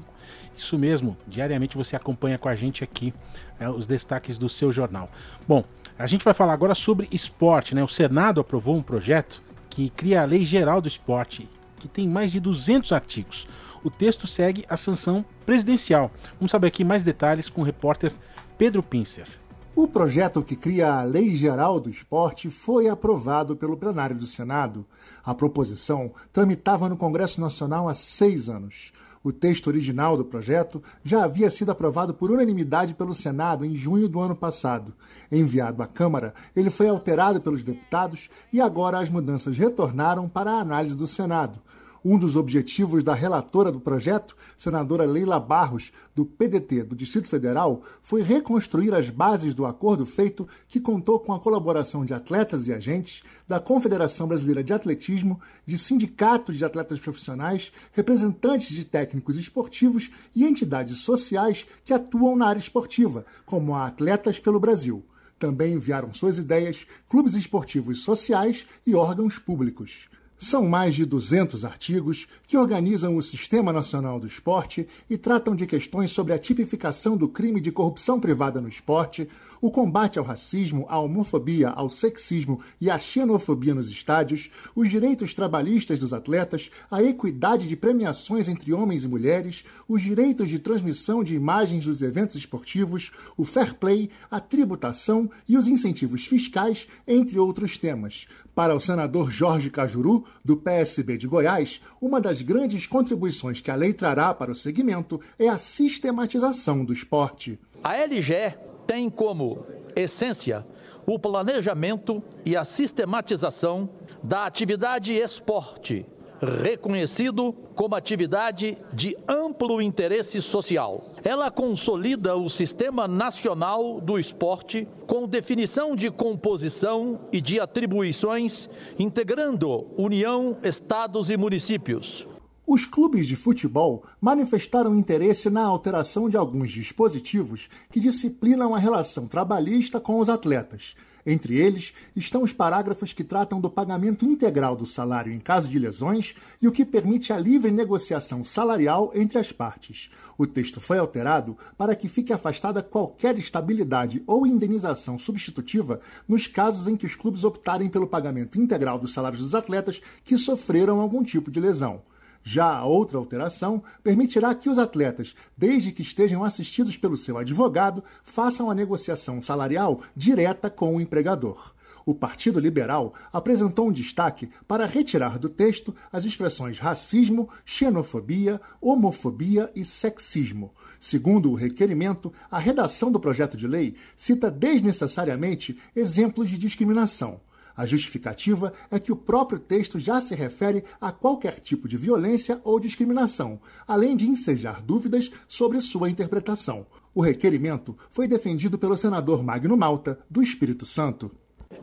Isso 0.57 0.79
mesmo, 0.79 1.15
diariamente 1.27 1.77
você 1.77 1.95
acompanha 1.95 2.39
com 2.39 2.49
a 2.49 2.55
gente 2.55 2.83
aqui 2.83 3.13
é, 3.59 3.69
os 3.69 3.85
destaques 3.85 4.35
do 4.35 4.49
seu 4.49 4.71
jornal. 4.71 5.09
Bom, 5.47 5.63
a 5.97 6.07
gente 6.07 6.25
vai 6.25 6.33
falar 6.33 6.53
agora 6.53 6.73
sobre 6.75 7.07
esporte, 7.11 7.75
né? 7.75 7.83
O 7.83 7.87
Senado 7.87 8.41
aprovou 8.41 8.75
um 8.75 8.81
projeto 8.81 9.41
que 9.69 9.89
cria 9.89 10.21
a 10.21 10.25
Lei 10.25 10.45
Geral 10.45 10.81
do 10.81 10.87
Esporte, 10.87 11.47
que 11.77 11.87
tem 11.87 12.07
mais 12.07 12.31
de 12.31 12.39
200 12.39 12.91
artigos. 12.91 13.47
O 13.83 13.89
texto 13.89 14.25
segue 14.25 14.65
a 14.69 14.77
sanção 14.77 15.25
presidencial. 15.45 16.11
Vamos 16.39 16.51
saber 16.51 16.67
aqui 16.67 16.83
mais 16.83 17.03
detalhes 17.03 17.49
com 17.49 17.61
o 17.61 17.65
repórter 17.65 18.13
Pedro 18.57 18.81
Pincer. 18.81 19.27
O 19.75 19.87
projeto 19.87 20.43
que 20.43 20.55
cria 20.55 20.93
a 20.93 21.03
Lei 21.03 21.35
Geral 21.35 21.79
do 21.79 21.89
Esporte 21.89 22.49
foi 22.49 22.87
aprovado 22.87 23.55
pelo 23.55 23.75
plenário 23.75 24.15
do 24.15 24.27
Senado. 24.27 24.85
A 25.25 25.33
proposição 25.33 26.11
tramitava 26.31 26.87
no 26.87 26.95
Congresso 26.95 27.41
Nacional 27.41 27.89
há 27.89 27.95
seis 27.95 28.49
anos. 28.49 28.93
O 29.23 29.31
texto 29.31 29.67
original 29.67 30.17
do 30.17 30.25
projeto 30.25 30.83
já 31.01 31.23
havia 31.23 31.49
sido 31.49 31.71
aprovado 31.71 32.13
por 32.13 32.29
unanimidade 32.29 32.93
pelo 32.93 33.13
Senado 33.13 33.63
em 33.63 33.73
junho 33.73 34.09
do 34.09 34.19
ano 34.19 34.35
passado. 34.35 34.93
Enviado 35.31 35.81
à 35.81 35.87
Câmara, 35.87 36.33
ele 36.53 36.69
foi 36.69 36.89
alterado 36.89 37.39
pelos 37.39 37.63
deputados 37.63 38.29
e 38.51 38.59
agora 38.59 38.99
as 38.99 39.09
mudanças 39.09 39.57
retornaram 39.57 40.27
para 40.27 40.51
a 40.51 40.59
análise 40.59 40.95
do 40.95 41.07
Senado. 41.07 41.61
Um 42.05 42.17
dos 42.17 42.35
objetivos 42.35 43.01
da 43.01 43.13
relatora 43.13 43.71
do 43.71 43.79
projeto, 43.79 44.35
senadora 44.57 45.05
Leila 45.05 45.39
Barros, 45.39 45.93
do 46.13 46.25
PDT 46.25 46.83
do 46.83 46.97
Distrito 46.97 47.29
Federal, 47.29 47.81
foi 48.01 48.21
reconstruir 48.21 48.93
as 48.93 49.09
bases 49.09 49.53
do 49.53 49.65
acordo 49.65 50.05
feito, 50.05 50.45
que 50.67 50.81
contou 50.81 51.17
com 51.17 51.31
a 51.31 51.39
colaboração 51.39 52.03
de 52.03 52.13
atletas 52.13 52.67
e 52.67 52.73
agentes, 52.73 53.23
da 53.47 53.57
Confederação 53.57 54.27
Brasileira 54.27 54.61
de 54.61 54.73
Atletismo, 54.73 55.39
de 55.65 55.77
sindicatos 55.77 56.57
de 56.57 56.65
atletas 56.65 56.99
profissionais, 56.99 57.71
representantes 57.93 58.75
de 58.75 58.83
técnicos 58.83 59.37
esportivos 59.37 60.11
e 60.35 60.45
entidades 60.45 60.99
sociais 60.99 61.65
que 61.85 61.93
atuam 61.93 62.35
na 62.35 62.47
área 62.47 62.59
esportiva, 62.59 63.25
como 63.45 63.73
a 63.73 63.87
Atletas 63.87 64.37
pelo 64.37 64.59
Brasil. 64.59 65.05
Também 65.39 65.73
enviaram 65.73 66.13
suas 66.13 66.37
ideias 66.37 66.85
clubes 67.07 67.33
esportivos 67.33 68.03
sociais 68.03 68.65
e 68.85 68.93
órgãos 68.93 69.37
públicos. 69.37 70.09
São 70.43 70.67
mais 70.67 70.93
de 70.93 71.05
200 71.05 71.63
artigos 71.63 72.27
que 72.45 72.57
organizam 72.57 73.15
o 73.15 73.23
Sistema 73.23 73.71
Nacional 73.71 74.19
do 74.19 74.27
Esporte 74.27 74.85
e 75.09 75.17
tratam 75.17 75.55
de 75.55 75.65
questões 75.65 76.11
sobre 76.11 76.33
a 76.33 76.37
tipificação 76.37 77.15
do 77.15 77.29
crime 77.29 77.61
de 77.61 77.71
corrupção 77.71 78.19
privada 78.19 78.59
no 78.59 78.67
esporte, 78.67 79.29
o 79.61 79.71
combate 79.71 80.19
ao 80.19 80.25
racismo, 80.25 80.85
à 80.89 80.99
homofobia, 80.99 81.69
ao 81.69 81.89
sexismo 81.89 82.59
e 82.81 82.89
à 82.89 82.99
xenofobia 82.99 83.73
nos 83.73 83.89
estádios, 83.89 84.51
os 84.75 84.89
direitos 84.89 85.33
trabalhistas 85.33 85.99
dos 85.99 86.13
atletas, 86.13 86.69
a 86.91 87.01
equidade 87.01 87.65
de 87.65 87.77
premiações 87.77 88.49
entre 88.49 88.73
homens 88.73 89.05
e 89.05 89.07
mulheres, 89.07 89.63
os 89.87 90.01
direitos 90.01 90.49
de 90.49 90.59
transmissão 90.59 91.23
de 91.23 91.33
imagens 91.33 91.85
dos 91.85 92.01
eventos 92.01 92.35
esportivos, 92.35 93.13
o 93.37 93.45
fair 93.45 93.73
play, 93.75 94.09
a 94.29 94.41
tributação 94.41 95.31
e 95.47 95.57
os 95.57 95.69
incentivos 95.69 96.25
fiscais, 96.25 96.85
entre 97.07 97.39
outros 97.39 97.77
temas. 97.77 98.27
Para 98.55 98.75
o 98.75 98.79
senador 98.79 99.31
Jorge 99.31 99.69
Cajuru, 99.69 100.25
do 100.45 100.55
PSB 100.55 101.17
de 101.17 101.27
Goiás, 101.27 101.81
uma 101.99 102.21
das 102.21 102.41
grandes 102.41 102.85
contribuições 102.85 103.61
que 103.61 103.71
a 103.71 103.75
lei 103.75 103.93
trará 103.93 104.33
para 104.33 104.51
o 104.51 104.55
segmento 104.55 105.19
é 105.39 105.49
a 105.49 105.57
sistematização 105.57 106.85
do 106.85 106.93
esporte. 106.93 107.59
A 107.83 107.95
LGE 107.95 108.55
tem 108.85 109.09
como 109.09 109.65
essência 109.95 110.65
o 111.05 111.19
planejamento 111.19 112.23
e 112.45 112.55
a 112.55 112.63
sistematização 112.63 113.89
da 114.23 114.45
atividade 114.45 115.11
esporte, 115.11 116.05
reconhecido 116.43 117.53
como 117.75 117.95
atividade 117.95 118.77
de 118.93 119.17
amplo 119.27 119.81
interesse 119.81 120.41
social. 120.41 121.03
Ela 121.23 121.49
consolida 121.49 122.35
o 122.35 122.49
Sistema 122.49 123.07
Nacional 123.07 123.99
do 123.99 124.19
Esporte 124.19 124.87
com 125.07 125.27
definição 125.27 125.95
de 125.95 126.11
composição 126.11 127.21
e 127.31 127.41
de 127.41 127.59
atribuições, 127.59 128.69
integrando 128.97 129.87
União, 129.97 130.57
estados 130.63 131.29
e 131.29 131.37
municípios. 131.37 132.27
Os 132.65 132.85
clubes 132.85 133.27
de 133.27 133.35
futebol 133.35 134.05
manifestaram 134.21 134.97
interesse 134.97 135.49
na 135.49 135.63
alteração 135.63 136.29
de 136.29 136.37
alguns 136.37 136.71
dispositivos 136.71 137.67
que 137.91 137.99
disciplinam 137.99 138.73
a 138.73 138.79
relação 138.79 139.27
trabalhista 139.27 139.99
com 139.99 140.19
os 140.19 140.29
atletas. 140.29 140.95
Entre 141.25 141.55
eles 141.57 141.93
estão 142.15 142.43
os 142.43 142.51
parágrafos 142.51 143.13
que 143.13 143.23
tratam 143.23 143.61
do 143.61 143.69
pagamento 143.69 144.25
integral 144.25 144.75
do 144.75 144.85
salário 144.85 145.31
em 145.31 145.39
caso 145.39 145.69
de 145.69 145.79
lesões 145.79 146.35
e 146.61 146.67
o 146.67 146.71
que 146.71 146.83
permite 146.83 147.31
a 147.31 147.37
livre 147.37 147.71
negociação 147.71 148.43
salarial 148.43 149.11
entre 149.15 149.39
as 149.39 149.51
partes. 149.51 150.09
O 150.37 150.45
texto 150.45 150.81
foi 150.81 150.97
alterado 150.97 151.57
para 151.77 151.95
que 151.95 152.09
fique 152.09 152.33
afastada 152.33 152.83
qualquer 152.83 153.37
estabilidade 153.37 154.21
ou 154.27 154.45
indenização 154.45 155.17
substitutiva 155.17 156.01
nos 156.27 156.47
casos 156.47 156.87
em 156.87 156.97
que 156.97 157.05
os 157.05 157.15
clubes 157.15 157.43
optarem 157.43 157.89
pelo 157.89 158.07
pagamento 158.07 158.59
integral 158.59 158.99
dos 158.99 159.13
salários 159.13 159.41
dos 159.41 159.55
atletas 159.55 160.01
que 160.25 160.37
sofreram 160.37 160.99
algum 160.99 161.23
tipo 161.23 161.49
de 161.49 161.59
lesão. 161.59 162.01
Já 162.43 162.75
a 162.75 162.85
outra 162.85 163.17
alteração 163.17 163.81
permitirá 164.03 164.53
que 164.53 164.69
os 164.69 164.77
atletas, 164.77 165.33
desde 165.57 165.91
que 165.91 166.01
estejam 166.01 166.43
assistidos 166.43 166.97
pelo 166.97 167.15
seu 167.15 167.37
advogado, 167.37 168.03
façam 168.23 168.69
a 168.69 168.75
negociação 168.75 169.41
salarial 169.41 170.01
direta 170.15 170.69
com 170.69 170.95
o 170.95 171.01
empregador. 171.01 171.73
O 172.05 172.13
Partido 172.13 172.59
Liberal 172.59 173.13
apresentou 173.31 173.87
um 173.87 173.91
destaque 173.91 174.49
para 174.67 174.85
retirar 174.85 175.39
do 175.39 175.47
texto 175.47 175.95
as 176.11 176.25
expressões 176.25 176.77
racismo, 176.77 177.49
xenofobia, 177.63 178.59
homofobia 178.81 179.71
e 179.73 179.85
sexismo. 179.85 180.73
Segundo 180.99 181.49
o 181.51 181.55
requerimento, 181.55 182.33
a 182.51 182.59
redação 182.59 183.09
do 183.09 183.19
projeto 183.19 183.55
de 183.55 183.67
lei 183.67 183.95
cita 184.17 184.51
desnecessariamente 184.51 185.79
exemplos 185.95 186.49
de 186.49 186.57
discriminação. 186.57 187.39
A 187.75 187.85
justificativa 187.85 188.71
é 188.91 188.99
que 188.99 189.11
o 189.11 189.15
próprio 189.15 189.59
texto 189.59 189.99
já 189.99 190.21
se 190.21 190.35
refere 190.35 190.83
a 191.01 191.11
qualquer 191.11 191.59
tipo 191.59 191.87
de 191.87 191.97
violência 191.97 192.61
ou 192.63 192.79
discriminação, 192.79 193.59
além 193.87 194.15
de 194.15 194.27
ensejar 194.27 194.81
dúvidas 194.81 195.31
sobre 195.47 195.81
sua 195.81 196.09
interpretação. 196.09 196.85
O 197.15 197.21
requerimento 197.21 197.97
foi 198.11 198.27
defendido 198.27 198.77
pelo 198.77 198.97
senador 198.97 199.43
Magno 199.43 199.75
Malta, 199.75 200.19
do 200.29 200.41
Espírito 200.41 200.85
Santo. 200.85 201.31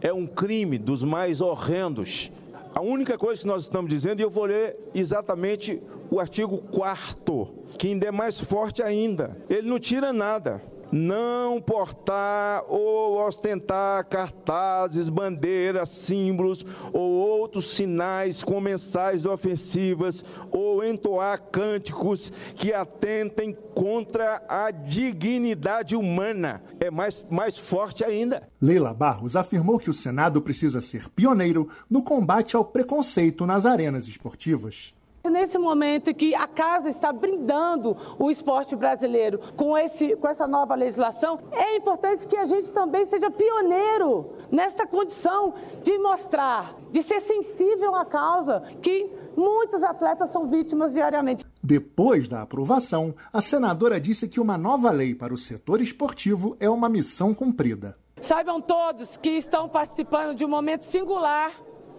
É 0.00 0.12
um 0.12 0.26
crime 0.26 0.78
dos 0.78 1.02
mais 1.02 1.40
horrendos. 1.40 2.30
A 2.74 2.80
única 2.80 3.18
coisa 3.18 3.40
que 3.40 3.46
nós 3.48 3.62
estamos 3.62 3.90
dizendo, 3.90 4.20
e 4.20 4.22
eu 4.22 4.30
vou 4.30 4.44
ler 4.44 4.76
exatamente 4.94 5.82
o 6.08 6.20
artigo 6.20 6.58
4 6.58 7.60
que 7.78 7.88
ainda 7.88 8.06
é 8.06 8.10
mais 8.10 8.40
forte 8.40 8.82
ainda. 8.82 9.36
Ele 9.48 9.68
não 9.68 9.78
tira 9.78 10.12
nada 10.12 10.62
não 10.92 11.60
portar 11.60 12.64
ou 12.68 13.24
ostentar 13.26 14.04
cartazes, 14.06 15.08
bandeiras, 15.08 15.88
símbolos 15.88 16.64
ou 16.92 17.10
outros 17.10 17.70
sinais 17.74 18.42
com 18.42 18.60
mensagens 18.60 19.26
ofensivas 19.26 20.24
ou 20.50 20.84
entoar 20.84 21.40
cânticos 21.50 22.32
que 22.54 22.72
atentem 22.72 23.56
contra 23.74 24.42
a 24.48 24.70
dignidade 24.70 25.94
humana. 25.94 26.62
É 26.78 26.90
mais, 26.90 27.24
mais 27.30 27.58
forte 27.58 28.04
ainda. 28.04 28.48
Leila 28.60 28.92
Barros 28.92 29.36
afirmou 29.36 29.78
que 29.78 29.90
o 29.90 29.94
Senado 29.94 30.42
precisa 30.42 30.80
ser 30.80 31.08
pioneiro 31.10 31.68
no 31.88 32.02
combate 32.02 32.56
ao 32.56 32.64
preconceito 32.64 33.46
nas 33.46 33.66
arenas 33.66 34.08
esportivas. 34.08 34.92
Nesse 35.28 35.58
momento 35.58 36.14
que 36.14 36.34
a 36.34 36.46
casa 36.46 36.88
está 36.88 37.12
brindando 37.12 37.94
o 38.18 38.30
esporte 38.30 38.74
brasileiro 38.74 39.38
com, 39.54 39.76
esse, 39.76 40.16
com 40.16 40.26
essa 40.26 40.46
nova 40.46 40.74
legislação, 40.74 41.38
é 41.52 41.76
importante 41.76 42.26
que 42.26 42.36
a 42.36 42.46
gente 42.46 42.72
também 42.72 43.04
seja 43.04 43.30
pioneiro 43.30 44.32
nesta 44.50 44.86
condição 44.86 45.52
de 45.82 45.98
mostrar, 45.98 46.74
de 46.90 47.02
ser 47.02 47.20
sensível 47.20 47.94
à 47.94 48.04
causa 48.04 48.62
que 48.80 49.10
muitos 49.36 49.82
atletas 49.82 50.30
são 50.30 50.46
vítimas 50.46 50.94
diariamente. 50.94 51.44
Depois 51.62 52.26
da 52.26 52.40
aprovação, 52.40 53.14
a 53.30 53.42
senadora 53.42 54.00
disse 54.00 54.26
que 54.26 54.40
uma 54.40 54.56
nova 54.56 54.90
lei 54.90 55.14
para 55.14 55.34
o 55.34 55.38
setor 55.38 55.82
esportivo 55.82 56.56
é 56.58 56.68
uma 56.68 56.88
missão 56.88 57.34
cumprida. 57.34 57.96
Saibam 58.18 58.60
todos 58.60 59.18
que 59.18 59.30
estão 59.30 59.68
participando 59.68 60.34
de 60.34 60.44
um 60.44 60.48
momento 60.48 60.82
singular 60.82 61.52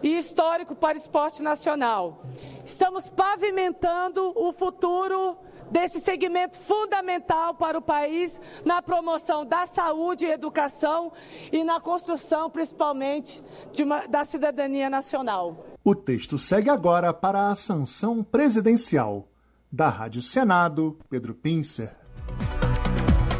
e 0.04 0.18
histórico 0.18 0.76
para 0.76 0.96
o 0.96 0.98
esporte 0.98 1.42
nacional. 1.42 2.24
Estamos 2.66 3.10
pavimentando 3.10 4.34
o 4.36 4.52
futuro 4.52 5.38
desse 5.72 6.00
segmento 6.00 6.60
fundamental 6.60 7.56
para 7.56 7.78
o 7.78 7.82
país 7.82 8.42
na 8.66 8.82
promoção 8.82 9.46
da 9.46 9.66
saúde 9.66 10.26
e 10.26 10.32
educação 10.32 11.14
e 11.52 11.64
na 11.64 11.80
construção, 11.80 12.50
principalmente, 12.50 13.42
uma, 13.80 14.06
da 14.06 14.26
cidadania 14.26 14.90
nacional. 14.90 15.66
O 15.84 15.96
texto 15.96 16.38
segue 16.38 16.70
agora 16.70 17.14
para 17.14 17.50
a 17.50 17.56
sanção 17.56 18.24
presidencial. 18.24 19.28
Da 19.72 19.88
Rádio 19.88 20.22
Senado, 20.22 21.00
Pedro 21.10 21.34
Pincer. 21.34 21.96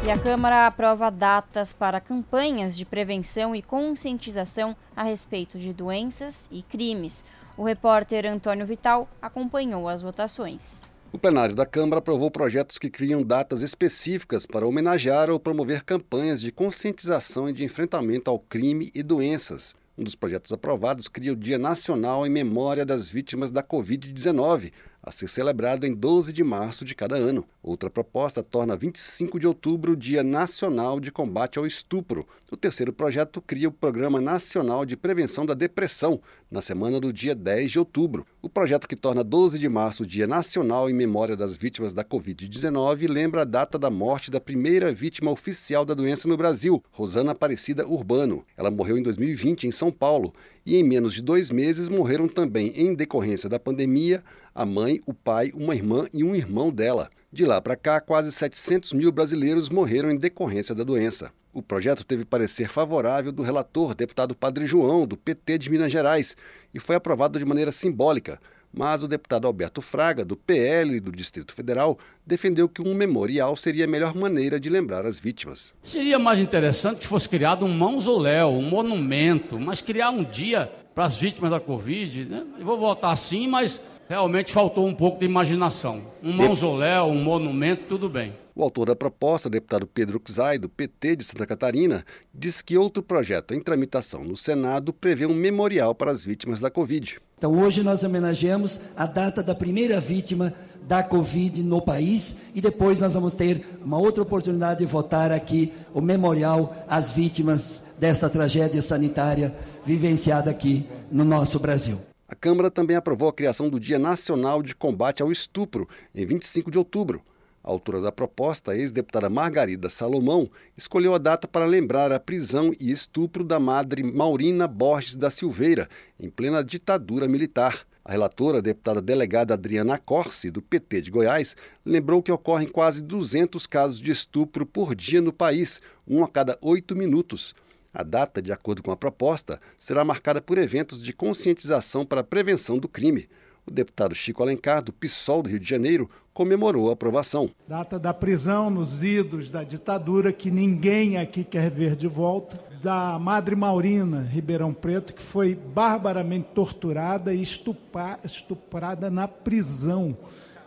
E 0.04 0.10
a 0.10 0.18
Câmara 0.18 0.66
aprova 0.66 1.10
datas 1.10 1.72
para 1.72 2.00
campanhas 2.00 2.76
de 2.76 2.84
prevenção 2.84 3.54
e 3.54 3.62
conscientização 3.62 4.76
a 4.96 5.04
respeito 5.04 5.56
de 5.60 5.72
doenças 5.72 6.48
e 6.50 6.60
crimes. 6.60 7.24
O 7.56 7.62
repórter 7.62 8.26
Antônio 8.26 8.66
Vital 8.66 9.08
acompanhou 9.22 9.88
as 9.88 10.02
votações. 10.02 10.82
O 11.12 11.18
plenário 11.18 11.54
da 11.54 11.64
Câmara 11.64 12.00
aprovou 12.00 12.32
projetos 12.32 12.78
que 12.78 12.90
criam 12.90 13.22
datas 13.22 13.62
específicas 13.62 14.44
para 14.44 14.66
homenagear 14.66 15.30
ou 15.30 15.38
promover 15.38 15.84
campanhas 15.84 16.40
de 16.40 16.50
conscientização 16.50 17.48
e 17.48 17.52
de 17.52 17.62
enfrentamento 17.62 18.28
ao 18.28 18.40
crime 18.40 18.90
e 18.92 19.04
doenças. 19.04 19.72
Um 19.96 20.02
dos 20.02 20.16
projetos 20.16 20.52
aprovados 20.52 21.06
cria 21.06 21.32
o 21.32 21.36
Dia 21.36 21.58
Nacional 21.58 22.26
em 22.26 22.30
Memória 22.30 22.84
das 22.84 23.08
Vítimas 23.08 23.52
da 23.52 23.62
Covid-19, 23.62 24.72
a 25.02 25.10
ser 25.10 25.28
celebrado 25.28 25.84
em 25.84 25.92
12 25.92 26.32
de 26.32 26.44
março 26.44 26.84
de 26.84 26.94
cada 26.94 27.16
ano. 27.16 27.44
Outra 27.60 27.90
proposta 27.90 28.42
torna 28.42 28.76
25 28.76 29.40
de 29.40 29.46
outubro 29.46 29.92
o 29.92 29.96
Dia 29.96 30.22
Nacional 30.22 31.00
de 31.00 31.10
Combate 31.10 31.58
ao 31.58 31.66
Estupro. 31.66 32.26
O 32.50 32.56
terceiro 32.56 32.92
projeto 32.92 33.42
cria 33.42 33.68
o 33.68 33.72
Programa 33.72 34.20
Nacional 34.20 34.86
de 34.86 34.96
Prevenção 34.96 35.44
da 35.44 35.54
Depressão, 35.54 36.20
na 36.52 36.60
semana 36.60 37.00
do 37.00 37.10
dia 37.10 37.34
10 37.34 37.72
de 37.72 37.78
outubro. 37.78 38.26
O 38.42 38.48
projeto 38.48 38.86
que 38.86 38.94
torna 38.94 39.24
12 39.24 39.58
de 39.58 39.68
março 39.70 40.02
o 40.02 40.06
Dia 40.06 40.26
Nacional 40.26 40.90
em 40.90 40.92
Memória 40.92 41.34
das 41.34 41.56
Vítimas 41.56 41.94
da 41.94 42.04
Covid-19 42.04 43.08
lembra 43.08 43.40
a 43.40 43.44
data 43.44 43.78
da 43.78 43.90
morte 43.90 44.30
da 44.30 44.38
primeira 44.38 44.92
vítima 44.92 45.30
oficial 45.30 45.82
da 45.82 45.94
doença 45.94 46.28
no 46.28 46.36
Brasil, 46.36 46.84
Rosana 46.90 47.32
Aparecida 47.32 47.88
Urbano. 47.88 48.44
Ela 48.54 48.70
morreu 48.70 48.98
em 48.98 49.02
2020 49.02 49.66
em 49.66 49.72
São 49.72 49.90
Paulo 49.90 50.34
e 50.66 50.76
em 50.76 50.84
menos 50.84 51.14
de 51.14 51.22
dois 51.22 51.50
meses 51.50 51.88
morreram 51.88 52.28
também, 52.28 52.70
em 52.76 52.94
decorrência 52.94 53.48
da 53.48 53.58
pandemia, 53.58 54.22
a 54.54 54.66
mãe, 54.66 55.00
o 55.06 55.14
pai, 55.14 55.50
uma 55.54 55.74
irmã 55.74 56.06
e 56.12 56.22
um 56.22 56.34
irmão 56.34 56.70
dela. 56.70 57.08
De 57.32 57.46
lá 57.46 57.62
para 57.62 57.76
cá, 57.76 57.98
quase 57.98 58.30
700 58.30 58.92
mil 58.92 59.10
brasileiros 59.10 59.70
morreram 59.70 60.10
em 60.10 60.18
decorrência 60.18 60.74
da 60.74 60.84
doença. 60.84 61.32
O 61.54 61.60
projeto 61.60 62.02
teve 62.02 62.24
parecer 62.24 62.66
favorável 62.66 63.30
do 63.30 63.42
relator, 63.42 63.94
deputado 63.94 64.34
Padre 64.34 64.64
João, 64.64 65.06
do 65.06 65.18
PT 65.18 65.58
de 65.58 65.70
Minas 65.70 65.92
Gerais, 65.92 66.34
e 66.72 66.80
foi 66.80 66.96
aprovado 66.96 67.38
de 67.38 67.44
maneira 67.44 67.70
simbólica. 67.70 68.40
Mas 68.72 69.02
o 69.02 69.08
deputado 69.08 69.46
Alberto 69.46 69.82
Fraga, 69.82 70.24
do 70.24 70.34
PL 70.34 70.98
do 70.98 71.12
Distrito 71.12 71.52
Federal, 71.52 71.98
defendeu 72.26 72.70
que 72.70 72.80
um 72.80 72.94
memorial 72.94 73.54
seria 73.54 73.84
a 73.84 73.86
melhor 73.86 74.14
maneira 74.14 74.58
de 74.58 74.70
lembrar 74.70 75.04
as 75.04 75.18
vítimas. 75.18 75.74
Seria 75.82 76.18
mais 76.18 76.38
interessante 76.38 77.00
que 77.00 77.06
fosse 77.06 77.28
criado 77.28 77.66
um 77.66 77.76
mausoléu, 77.76 78.48
um 78.48 78.62
monumento, 78.62 79.60
mas 79.60 79.82
criar 79.82 80.08
um 80.08 80.24
dia 80.24 80.72
para 80.94 81.04
as 81.04 81.16
vítimas 81.16 81.50
da 81.50 81.60
Covid. 81.60 82.24
Né? 82.24 82.46
Eu 82.58 82.64
vou 82.64 82.78
votar 82.78 83.14
sim, 83.14 83.46
mas 83.46 83.78
realmente 84.08 84.50
faltou 84.50 84.86
um 84.86 84.94
pouco 84.94 85.18
de 85.18 85.26
imaginação. 85.26 86.06
Um 86.22 86.32
mausoléu, 86.32 87.08
um 87.08 87.22
monumento, 87.22 87.84
tudo 87.86 88.08
bem. 88.08 88.32
O 88.54 88.62
autor 88.62 88.88
da 88.88 88.96
proposta, 88.96 89.48
deputado 89.48 89.86
Pedro 89.86 90.20
Xay, 90.24 90.58
do 90.58 90.68
PT 90.68 91.16
de 91.16 91.24
Santa 91.24 91.46
Catarina, 91.46 92.04
disse 92.34 92.62
que 92.62 92.76
outro 92.76 93.02
projeto 93.02 93.54
em 93.54 93.60
tramitação 93.60 94.22
no 94.22 94.36
Senado 94.36 94.92
prevê 94.92 95.24
um 95.24 95.34
memorial 95.34 95.94
para 95.94 96.10
as 96.10 96.22
vítimas 96.22 96.60
da 96.60 96.70
Covid. 96.70 97.18
Então, 97.38 97.58
hoje 97.58 97.82
nós 97.82 98.04
homenageamos 98.04 98.80
a 98.94 99.06
data 99.06 99.42
da 99.42 99.54
primeira 99.54 99.98
vítima 100.00 100.52
da 100.86 101.02
Covid 101.02 101.62
no 101.62 101.80
país 101.80 102.36
e 102.54 102.60
depois 102.60 103.00
nós 103.00 103.14
vamos 103.14 103.32
ter 103.32 103.64
uma 103.82 103.98
outra 103.98 104.22
oportunidade 104.22 104.80
de 104.80 104.86
votar 104.86 105.32
aqui 105.32 105.72
o 105.94 106.00
memorial 106.00 106.76
às 106.86 107.10
vítimas 107.10 107.82
desta 107.98 108.28
tragédia 108.28 108.82
sanitária 108.82 109.54
vivenciada 109.84 110.50
aqui 110.50 110.86
no 111.10 111.24
nosso 111.24 111.58
Brasil. 111.58 111.98
A 112.28 112.34
Câmara 112.34 112.70
também 112.70 112.96
aprovou 112.96 113.28
a 113.28 113.32
criação 113.32 113.68
do 113.68 113.80
Dia 113.80 113.98
Nacional 113.98 114.62
de 114.62 114.74
Combate 114.74 115.22
ao 115.22 115.32
Estupro, 115.32 115.88
em 116.14 116.26
25 116.26 116.70
de 116.70 116.78
outubro. 116.78 117.22
A 117.64 117.70
autora 117.70 118.00
da 118.00 118.10
proposta, 118.10 118.72
a 118.72 118.76
ex-deputada 118.76 119.30
Margarida 119.30 119.88
Salomão, 119.88 120.50
escolheu 120.76 121.14
a 121.14 121.18
data 121.18 121.46
para 121.46 121.64
lembrar 121.64 122.10
a 122.10 122.18
prisão 122.18 122.72
e 122.80 122.90
estupro 122.90 123.44
da 123.44 123.60
madre 123.60 124.02
Maurina 124.02 124.66
Borges 124.66 125.14
da 125.14 125.30
Silveira, 125.30 125.88
em 126.18 126.28
plena 126.28 126.64
ditadura 126.64 127.28
militar. 127.28 127.86
A 128.04 128.10
relatora, 128.10 128.58
a 128.58 128.60
deputada 128.60 129.00
delegada 129.00 129.54
Adriana 129.54 129.96
Corsi, 129.96 130.50
do 130.50 130.60
PT 130.60 131.02
de 131.02 131.10
Goiás, 131.12 131.56
lembrou 131.86 132.20
que 132.20 132.32
ocorrem 132.32 132.66
quase 132.66 133.00
200 133.00 133.64
casos 133.68 134.00
de 134.00 134.10
estupro 134.10 134.66
por 134.66 134.92
dia 134.92 135.20
no 135.20 135.32
país, 135.32 135.80
um 136.06 136.24
a 136.24 136.28
cada 136.28 136.58
oito 136.60 136.96
minutos. 136.96 137.54
A 137.94 138.02
data, 138.02 138.42
de 138.42 138.50
acordo 138.50 138.82
com 138.82 138.90
a 138.90 138.96
proposta, 138.96 139.60
será 139.76 140.04
marcada 140.04 140.42
por 140.42 140.58
eventos 140.58 141.00
de 141.00 141.12
conscientização 141.12 142.04
para 142.04 142.22
a 142.22 142.24
prevenção 142.24 142.76
do 142.76 142.88
crime. 142.88 143.28
O 143.64 143.70
deputado 143.70 144.14
Chico 144.16 144.42
Alencar, 144.42 144.82
do 144.82 144.92
PSOL 144.92 145.42
do 145.42 145.48
Rio 145.48 145.60
de 145.60 145.68
Janeiro, 145.68 146.10
comemorou 146.32 146.90
a 146.90 146.92
aprovação. 146.94 147.50
Data 147.68 147.98
da 147.98 148.14
prisão 148.14 148.70
nos 148.70 149.02
idos 149.02 149.50
da 149.50 149.62
ditadura, 149.62 150.32
que 150.32 150.50
ninguém 150.50 151.18
aqui 151.18 151.44
quer 151.44 151.70
ver 151.70 151.94
de 151.94 152.08
volta. 152.08 152.60
Da 152.82 153.16
Madre 153.16 153.54
Maurina, 153.54 154.22
Ribeirão 154.22 154.74
Preto, 154.74 155.14
que 155.14 155.22
foi 155.22 155.54
barbaramente 155.54 156.48
torturada 156.52 157.32
e 157.32 157.40
estuprada 157.40 159.08
na 159.08 159.28
prisão. 159.28 160.16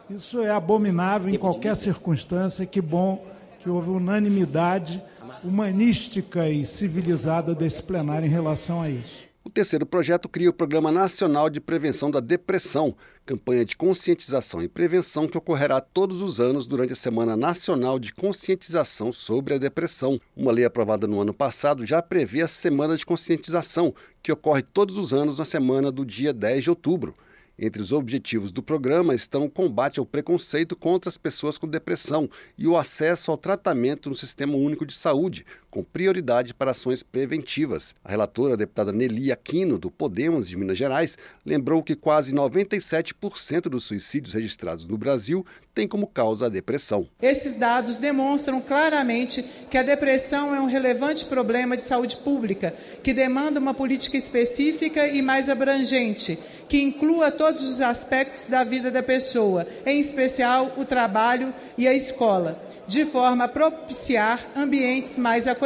Isso 0.10 0.40
é 0.40 0.50
abominável 0.50 1.34
em 1.34 1.38
qualquer 1.38 1.76
circunstância. 1.76 2.66
Que 2.66 2.80
bom 2.80 3.26
que 3.60 3.70
houve 3.70 3.90
unanimidade 3.90 5.04
humanística 5.44 6.48
e 6.50 6.66
civilizada 6.66 7.54
desse 7.54 7.84
plenário 7.84 8.26
em 8.26 8.32
relação 8.32 8.82
a 8.82 8.90
isso. 8.90 9.25
Terceiro 9.56 9.86
projeto 9.86 10.28
cria 10.28 10.50
o 10.50 10.54
Programa 10.54 10.92
Nacional 10.92 11.50
de 11.50 11.62
Prevenção 11.62 12.12
da 12.12 12.20
Depressão, 12.20 12.94
campanha 13.26 13.64
de 13.64 13.78
conscientização 13.78 14.62
e 14.62 14.68
prevenção 14.68 15.30
que 15.30 15.38
ocorrerá 15.38 15.80
todos 15.80 16.22
os 16.22 16.42
anos 16.42 16.68
durante 16.68 16.92
a 16.92 16.96
Semana 16.98 17.38
Nacional 17.38 17.98
de 17.98 18.12
Conscientização 18.14 19.14
sobre 19.14 19.54
a 19.54 19.58
Depressão. 19.58 20.20
Uma 20.36 20.52
lei 20.52 20.66
aprovada 20.66 21.08
no 21.08 21.22
ano 21.22 21.34
passado 21.34 21.86
já 21.86 22.02
prevê 22.02 22.42
a 22.42 22.50
Semana 22.50 22.98
de 22.98 23.06
Conscientização, 23.06 23.96
que 24.22 24.30
ocorre 24.30 24.62
todos 24.62 24.98
os 24.98 25.14
anos 25.14 25.40
na 25.40 25.46
semana 25.46 25.90
do 25.90 26.06
dia 26.06 26.34
10 26.34 26.66
de 26.66 26.70
outubro. 26.70 27.16
Entre 27.58 27.82
os 27.82 27.94
objetivos 27.94 28.52
do 28.52 28.62
programa 28.62 29.16
estão 29.16 29.46
o 29.46 29.50
combate 29.50 29.98
ao 29.98 30.06
preconceito 30.06 30.76
contra 30.76 31.08
as 31.08 31.18
pessoas 31.18 31.58
com 31.58 31.66
depressão 31.66 32.30
e 32.58 32.68
o 32.68 32.76
acesso 32.76 33.32
ao 33.32 33.38
tratamento 33.38 34.10
no 34.10 34.16
Sistema 34.16 34.58
Único 34.58 34.86
de 34.86 34.94
Saúde, 34.94 35.46
com 35.76 35.84
prioridade 35.84 36.54
para 36.54 36.72
ações 36.72 37.04
preventivas. 37.04 37.94
A 38.02 38.10
relatora, 38.10 38.54
a 38.54 38.56
deputada 38.56 38.94
Nelly 38.94 39.30
Aquino, 39.30 39.78
do 39.78 39.92
Podemos 39.92 40.48
de 40.48 40.56
Minas 40.56 40.78
Gerais, 40.78 41.18
lembrou 41.46 41.84
que 41.84 41.98
quase 41.98 42.34
97% 42.34 43.64
dos 43.64 43.84
suicídios 43.84 44.34
registrados 44.34 44.88
no 44.88 44.98
Brasil 44.98 45.46
têm 45.74 45.86
como 45.86 46.08
causa 46.08 46.46
a 46.46 46.50
depressão. 46.50 47.10
Esses 47.22 47.58
dados 47.58 47.98
demonstram 47.98 48.62
claramente 48.62 49.44
que 49.70 49.78
a 49.78 49.84
depressão 49.84 50.56
é 50.56 50.62
um 50.62 50.66
relevante 50.66 51.26
problema 51.26 51.76
de 51.76 51.84
saúde 51.84 52.16
pública, 52.16 52.74
que 53.04 53.14
demanda 53.14 53.60
uma 53.60 53.74
política 53.74 54.16
específica 54.16 55.10
e 55.10 55.22
mais 55.22 55.50
abrangente, 55.50 56.40
que 56.70 56.82
inclua 56.82 57.30
todos 57.32 57.62
os 57.62 57.82
aspectos 57.82 58.48
da 58.48 58.64
vida 58.64 58.90
da 58.90 59.04
pessoa, 59.04 59.68
em 59.86 60.00
especial 60.00 60.74
o 60.78 60.86
trabalho 60.86 61.54
e 61.78 61.86
a 61.86 61.94
escola, 61.94 62.64
de 62.88 63.06
forma 63.06 63.44
a 63.44 63.50
propiciar 63.50 64.40
ambientes 64.56 65.18
mais 65.18 65.46
acolhedores 65.46 65.65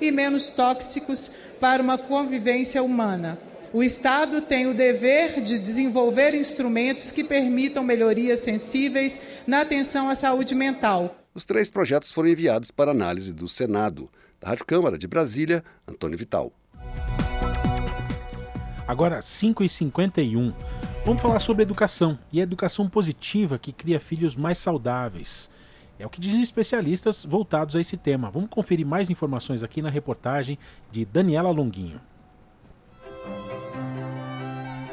e 0.00 0.10
menos 0.10 0.48
tóxicos 0.48 1.30
para 1.60 1.82
uma 1.82 1.98
convivência 1.98 2.82
humana. 2.82 3.38
O 3.72 3.82
Estado 3.82 4.40
tem 4.40 4.66
o 4.66 4.74
dever 4.74 5.40
de 5.40 5.58
desenvolver 5.58 6.34
instrumentos 6.34 7.12
que 7.12 7.22
permitam 7.22 7.84
melhorias 7.84 8.40
sensíveis 8.40 9.20
na 9.46 9.60
atenção 9.60 10.08
à 10.08 10.14
saúde 10.16 10.54
mental. 10.54 11.16
Os 11.32 11.44
três 11.44 11.70
projetos 11.70 12.10
foram 12.10 12.28
enviados 12.28 12.72
para 12.72 12.90
análise 12.90 13.32
do 13.32 13.48
Senado. 13.48 14.10
Da 14.40 14.48
Rádio 14.48 14.64
Câmara 14.64 14.98
de 14.98 15.06
Brasília, 15.06 15.62
Antônio 15.86 16.18
Vital. 16.18 16.52
Agora, 18.88 19.20
5h51. 19.20 20.52
Vamos 21.04 21.22
falar 21.22 21.38
sobre 21.38 21.62
educação 21.62 22.18
e 22.32 22.40
a 22.40 22.42
educação 22.42 22.88
positiva 22.88 23.58
que 23.58 23.72
cria 23.72 24.00
filhos 24.00 24.34
mais 24.34 24.58
saudáveis. 24.58 25.48
É 26.00 26.06
o 26.06 26.08
que 26.08 26.18
dizem 26.18 26.40
especialistas 26.40 27.26
voltados 27.26 27.76
a 27.76 27.80
esse 27.80 27.94
tema. 27.94 28.30
Vamos 28.30 28.48
conferir 28.48 28.86
mais 28.86 29.10
informações 29.10 29.62
aqui 29.62 29.82
na 29.82 29.90
reportagem 29.90 30.58
de 30.90 31.04
Daniela 31.04 31.50
Longuinho. 31.50 32.00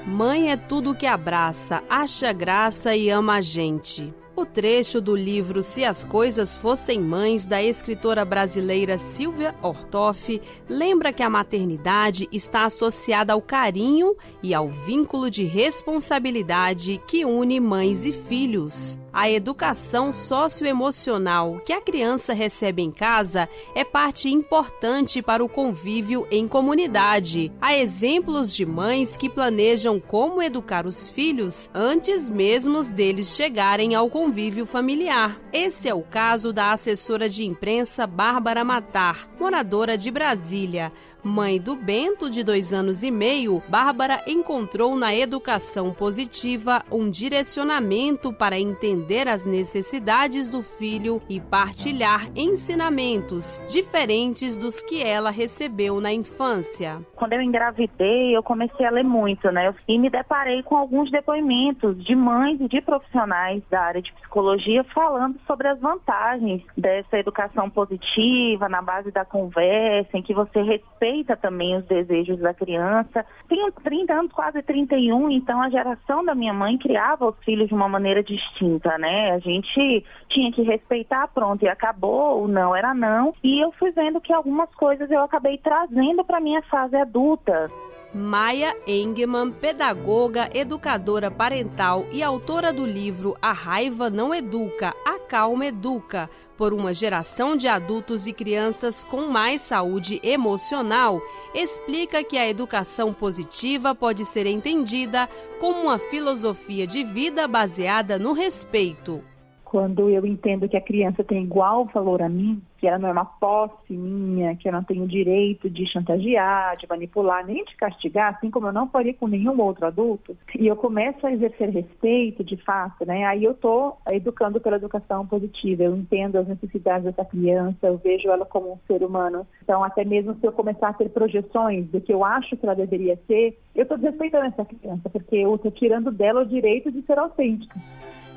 Mãe 0.06 0.52
é 0.52 0.58
tudo 0.58 0.94
que 0.94 1.06
abraça, 1.06 1.82
acha 1.90 2.34
graça 2.34 2.94
e 2.94 3.10
ama 3.10 3.36
a 3.36 3.42
gente. 3.42 4.14
O 4.38 4.46
trecho 4.46 5.02
do 5.02 5.16
livro 5.16 5.64
Se 5.64 5.84
as 5.84 6.04
Coisas 6.04 6.56
Fossem 6.56 7.02
Mães, 7.02 7.48
da 7.48 7.60
escritora 7.64 8.24
brasileira 8.24 8.96
Silvia 8.96 9.56
Ortoff, 9.64 10.40
lembra 10.70 11.12
que 11.12 11.24
a 11.24 11.30
maternidade 11.30 12.30
está 12.32 12.66
associada 12.66 13.34
ao 13.34 13.42
carinho 13.42 14.16
e 14.44 14.54
ao 14.54 14.70
vínculo 14.70 15.32
de 15.32 15.44
responsabilidade 15.44 17.02
que 17.08 17.26
une 17.26 17.60
mães 17.60 18.06
e 18.06 18.14
filhos. 18.14 19.00
A 19.12 19.28
educação 19.28 20.14
socioemocional 20.14 21.60
que 21.66 21.74
a 21.74 21.82
criança 21.82 22.34
recebe 22.34 22.84
em 22.84 22.92
casa 22.92 23.50
é 23.74 23.84
parte 23.84 24.30
importante 24.30 25.24
para 25.24 25.44
o 25.44 25.50
convívio 25.50 26.28
em 26.30 26.48
comunidade. 26.48 27.52
Há 27.60 27.76
exemplos 27.76 28.56
de 28.56 28.64
mães 28.64 29.18
que 29.18 29.28
planejam 29.28 30.00
como 30.00 30.44
educar 30.44 30.86
os 30.86 31.10
filhos 31.10 31.72
antes 31.74 32.30
mesmo 32.30 32.84
deles 32.94 33.36
chegarem 33.36 33.96
ao 33.96 34.08
convívio 34.08 34.27
familiar. 34.66 35.40
Esse 35.54 35.88
é 35.88 35.94
o 35.94 36.02
caso 36.02 36.52
da 36.52 36.72
assessora 36.72 37.30
de 37.30 37.46
imprensa 37.46 38.06
Bárbara 38.06 38.64
Matar, 38.64 39.30
moradora 39.40 39.98
de 39.98 40.12
Brasília. 40.12 40.92
Mãe 41.28 41.60
do 41.60 41.76
Bento, 41.76 42.30
de 42.30 42.42
dois 42.42 42.72
anos 42.72 43.04
e 43.04 43.12
meio, 43.12 43.62
Bárbara 43.68 44.24
encontrou 44.26 44.96
na 44.96 45.14
educação 45.14 45.94
positiva 45.94 46.84
um 46.90 47.10
direcionamento 47.10 48.32
para 48.32 48.58
entender 48.58 49.28
as 49.28 49.46
necessidades 49.46 50.50
do 50.50 50.64
filho 50.64 51.22
e 51.30 51.42
partilhar 51.42 52.30
ensinamentos 52.34 53.62
diferentes 53.68 54.56
dos 54.56 54.82
que 54.82 55.04
ela 55.04 55.30
recebeu 55.30 56.00
na 56.00 56.14
infância. 56.14 57.02
Quando 57.16 57.34
eu 57.34 57.42
engravidei, 57.42 58.36
eu 58.36 58.42
comecei 58.42 58.86
a 58.86 58.90
ler 58.90 59.04
muito, 59.04 59.52
né? 59.52 59.76
E 59.86 60.00
me 60.00 60.10
deparei 60.10 60.64
com 60.64 60.78
alguns 60.78 61.12
depoimentos 61.12 62.02
de 62.06 62.16
mães 62.16 62.60
e 62.62 62.70
de 62.70 62.80
profissionais 62.80 63.62
da 63.70 63.82
área 63.82 64.02
de 64.02 64.14
psicologia 64.14 64.84
falando 64.86 65.38
sobre 65.46 65.68
as 65.68 65.80
vantagens 65.80 66.64
dessa 66.78 67.18
educação 67.18 67.70
positiva, 67.70 68.70
na 68.70 68.82
base 68.82 69.12
da 69.12 69.26
conversa, 69.26 70.18
em 70.18 70.24
que 70.24 70.34
você 70.34 70.62
respeita 70.62 71.17
respeita 71.18 71.36
também 71.36 71.76
os 71.78 71.86
desejos 71.86 72.40
da 72.40 72.54
criança. 72.54 73.26
Tenho 73.48 73.72
30 73.72 74.14
anos, 74.14 74.32
quase 74.32 74.62
31, 74.62 75.30
então 75.32 75.62
a 75.62 75.70
geração 75.70 76.24
da 76.24 76.36
minha 76.36 76.54
mãe 76.54 76.78
criava 76.78 77.28
os 77.28 77.38
filhos 77.44 77.68
de 77.68 77.74
uma 77.74 77.90
maneira 77.90 78.24
distinta, 78.24 78.98
né? 78.98 79.32
A 79.32 79.40
gente 79.40 80.06
tinha 80.30 80.52
que 80.52 80.62
respeitar, 80.62 81.28
pronto, 81.30 81.64
e 81.64 81.70
acabou, 81.70 82.48
não 82.48 82.76
era 82.76 82.94
não. 82.94 83.34
E 83.44 83.64
eu 83.64 83.72
fui 83.74 83.92
vendo 83.92 84.22
que 84.22 84.34
algumas 84.34 84.74
coisas 84.76 85.10
eu 85.10 85.22
acabei 85.22 85.58
trazendo 85.58 86.24
para 86.24 86.40
minha 86.40 86.62
fase 86.64 86.96
adulta. 86.96 87.70
Maia 88.14 88.76
Engemann, 88.88 89.52
pedagoga, 89.52 90.50
educadora 90.54 91.30
parental 91.30 92.06
e 92.12 92.24
autora 92.24 92.72
do 92.72 92.86
livro 92.86 93.36
A 93.42 93.52
Raiva 93.52 94.10
Não 94.10 94.34
Educa, 94.34 94.94
A 95.06 95.20
Calma 95.20 95.66
Educa, 95.66 96.30
por 96.58 96.74
uma 96.74 96.94
geração 96.94 97.58
de 97.58 97.68
adultos 97.68 98.26
e 98.26 98.34
crianças 98.34 99.04
com 99.04 99.28
mais 99.28 99.62
saúde 99.62 100.20
emocional, 100.24 101.22
explica 101.54 102.24
que 102.24 102.38
a 102.38 102.48
educação 102.48 103.14
positiva 103.14 103.94
pode 103.94 104.24
ser 104.24 104.48
entendida 104.48 105.30
como 105.60 105.82
uma 105.82 105.98
filosofia 105.98 106.88
de 106.88 107.04
vida 107.04 107.48
baseada 107.48 108.18
no 108.18 108.32
respeito. 108.32 109.22
Quando 109.66 110.10
eu 110.10 110.26
entendo 110.26 110.68
que 110.70 110.78
a 110.78 110.82
criança 110.82 111.26
tem 111.26 111.44
igual 111.44 111.86
valor 111.94 112.22
a 112.22 112.30
mim, 112.30 112.62
que 112.78 112.88
ela 112.88 113.00
não 113.00 113.10
é 113.10 113.12
uma 113.12 113.26
posse 113.26 113.94
minha, 113.94 114.56
que 114.56 114.68
eu 114.68 114.72
não 114.72 114.84
tenho 114.84 115.08
direito 115.08 115.70
de 115.70 115.86
chantagear, 115.92 116.78
de 116.78 116.88
manipular, 116.88 117.46
nem 117.46 117.64
de 117.64 117.76
castigar, 117.76 118.36
assim 118.36 118.50
como 118.50 118.68
eu 118.68 118.74
não 118.74 118.88
faria 118.90 119.14
com 119.14 119.28
nenhum 119.28 119.60
outro 119.62 119.86
adulto, 119.86 120.38
e 120.58 120.68
eu 120.68 120.76
começo 120.76 121.26
a 121.26 121.32
exercer 121.32 121.70
respeito, 121.70 122.44
de 122.44 122.58
fato, 122.58 123.06
né? 123.06 123.26
Aí 123.26 123.44
eu 123.44 123.52
estou 123.52 123.98
educando 124.12 124.60
pela 124.60 124.78
educação 124.78 125.26
positiva, 125.26 125.84
eu 125.84 125.96
entendo 125.96 126.38
as 126.38 126.48
necessidades 126.48 127.06
dessa 127.06 127.26
criança, 127.26 127.88
eu 127.88 127.98
vejo 127.98 128.30
ela 128.30 128.46
como 128.46 128.74
um 128.74 128.78
ser 128.88 129.04
humano. 129.04 129.46
Então, 129.64 129.84
até 129.84 130.06
mesmo 130.06 130.36
se 130.36 130.46
eu 130.46 130.52
começar 130.52 130.90
a 130.90 130.94
ter 130.94 131.10
projeções 131.10 131.88
do 131.88 132.00
que 132.00 132.14
eu 132.14 132.24
acho 132.24 132.56
que 132.56 132.66
ela 132.66 132.76
deveria 132.76 133.20
ser, 133.28 133.58
eu 133.76 133.84
estou 133.84 133.98
desrespeitando 133.98 134.46
essa 134.46 134.66
criança, 134.66 135.10
porque 135.10 135.36
eu 135.36 135.56
estou 135.56 135.72
tirando 135.72 136.12
dela 136.12 136.42
o 136.42 136.46
direito 136.46 136.92
de 136.92 137.02
ser 137.04 137.18
autêntica. 137.18 137.80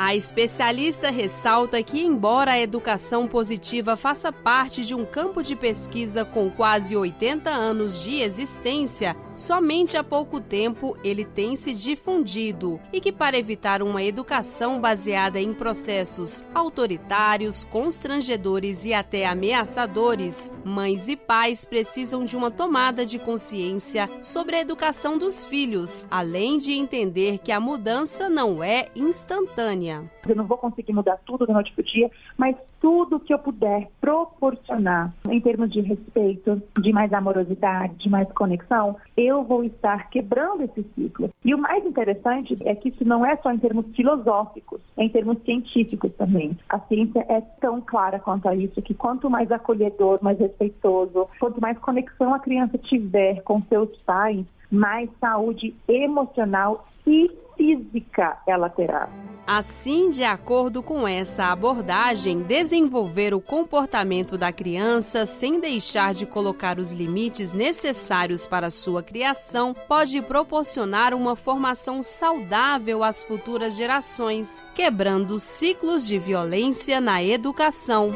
A 0.03 0.17
especialista 0.17 1.11
ressalta 1.11 1.83
que, 1.83 2.01
embora 2.01 2.53
a 2.53 2.59
educação 2.59 3.29
positiva 3.29 3.99
faça 3.99 4.33
parte 4.33 4.81
de 4.81 4.95
um 4.95 5.05
campo 5.05 5.43
de 5.43 5.55
pesquisa 5.55 6.25
com 6.25 6.51
quase 6.51 6.97
80 6.97 7.51
anos 7.51 8.03
de 8.03 8.23
existência, 8.23 9.15
somente 9.35 9.99
há 9.99 10.03
pouco 10.03 10.41
tempo 10.41 10.97
ele 11.05 11.23
tem 11.23 11.55
se 11.55 11.75
difundido 11.75 12.81
e 12.91 12.99
que, 12.99 13.13
para 13.13 13.37
evitar 13.37 13.83
uma 13.83 14.03
educação 14.03 14.81
baseada 14.81 15.39
em 15.39 15.53
processos 15.53 16.47
autoritários, 16.55 17.63
constrangedores 17.63 18.87
e 18.87 18.95
até 18.95 19.27
ameaçadores, 19.27 20.51
mães 20.65 21.09
e 21.09 21.17
pais 21.17 21.67
precisam 21.67 22.25
de 22.25 22.39
uma 22.39 22.51
tomada 22.51 23.05
de 23.05 23.19
consciência 23.19 24.09
sobre 24.23 24.57
a 24.57 24.61
educação 24.63 25.19
dos 25.19 25.45
filhos, 25.45 26.07
além 26.11 26.57
de 26.57 26.73
entender 26.73 27.37
que 27.37 27.53
a 27.53 27.61
mudança 27.61 28.31
não 28.31 28.65
é 28.65 28.89
instantânea. 28.97 29.90
Eu 30.29 30.37
não 30.37 30.47
vou 30.47 30.59
conseguir 30.59 30.93
mudar 30.93 31.19
tudo 31.25 31.47
da 31.47 31.55
noite 31.55 31.73
para 31.73 31.83
o 31.83 31.85
dia, 31.85 32.11
mas 32.37 32.57
tudo 32.81 33.21
que 33.21 33.33
eu 33.33 33.39
puder 33.39 33.89
proporcionar 34.01 35.11
em 35.29 35.41
termos 35.41 35.71
de 35.73 35.81
respeito, 35.81 36.63
de 36.81 36.93
mais 36.93 37.13
amorosidade, 37.13 37.95
de 37.95 38.09
mais 38.09 38.31
conexão, 38.33 38.97
eu 39.17 39.43
vou 39.45 39.65
estar 39.65 40.09
quebrando 40.11 40.63
esse 40.65 40.83
ciclo. 40.95 41.31
E 41.45 41.55
o 41.55 41.59
mais 41.59 41.85
interessante 41.85 42.57
é 42.65 42.75
que 42.75 42.89
isso 42.89 43.05
não 43.05 43.25
é 43.25 43.37
só 43.37 43.53
em 43.53 43.59
termos 43.59 43.87
filosóficos, 43.95 44.81
é 44.97 45.05
em 45.05 45.09
termos 45.09 45.43
científicos 45.43 46.13
também. 46.17 46.57
A 46.69 46.79
ciência 46.81 47.25
é 47.29 47.41
tão 47.61 47.81
clara 47.81 48.19
quanto 48.19 48.49
a 48.49 48.55
isso 48.55 48.83
que 48.83 48.95
quanto 48.95 49.31
mais 49.31 49.51
acolhedor, 49.51 50.19
mais 50.23 50.39
respeitoso, 50.39 51.29
quanto 51.39 51.61
mais 51.61 51.79
conexão 51.79 52.35
a 52.35 52.39
criança 52.39 52.79
tiver 52.79 53.43
com 53.43 53.63
seus 53.63 53.97
pais, 54.03 54.45
mais 54.71 55.11
saúde 55.21 55.75
emocional 55.89 56.87
e 57.07 57.31
física 57.61 58.39
ela 58.47 58.71
terá. 58.71 59.07
Assim, 59.47 60.11
de 60.11 60.23
acordo 60.23 60.83
com 60.83 61.07
essa 61.07 61.47
abordagem, 61.47 62.41
desenvolver 62.43 63.35
o 63.35 63.41
comportamento 63.41 64.39
da 64.39 64.53
criança 64.53 65.27
sem 65.27 65.59
deixar 65.59 66.15
de 66.15 66.25
colocar 66.25 66.79
os 66.79 66.93
limites 66.93 67.53
necessários 67.53 68.47
para 68.47 68.71
sua 68.71 69.03
criação 69.03 69.75
pode 69.89 70.23
proporcionar 70.23 71.13
uma 71.13 71.35
formação 71.35 72.03
saudável 72.03 73.03
às 73.03 73.25
futuras 73.25 73.77
gerações, 73.77 74.65
quebrando 74.75 75.39
ciclos 75.41 76.07
de 76.07 76.19
violência 76.19 77.01
na 77.01 77.23
educação. 77.23 78.13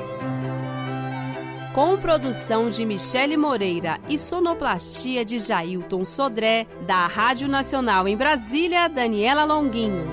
Com 1.75 1.97
produção 1.97 2.71
de 2.71 2.87
Michele 2.87 3.37
Moreira 3.37 3.99
e 4.09 4.17
sonoplastia 4.17 5.25
de 5.25 5.41
Jailton 5.41 6.05
Sodré, 6.05 6.69
da 6.87 7.09
Rádio 7.09 7.49
Nacional 7.49 8.07
em 8.07 8.17
Brasília, 8.17 8.87
Daniela 8.89 9.43
Longuinho. 9.43 10.07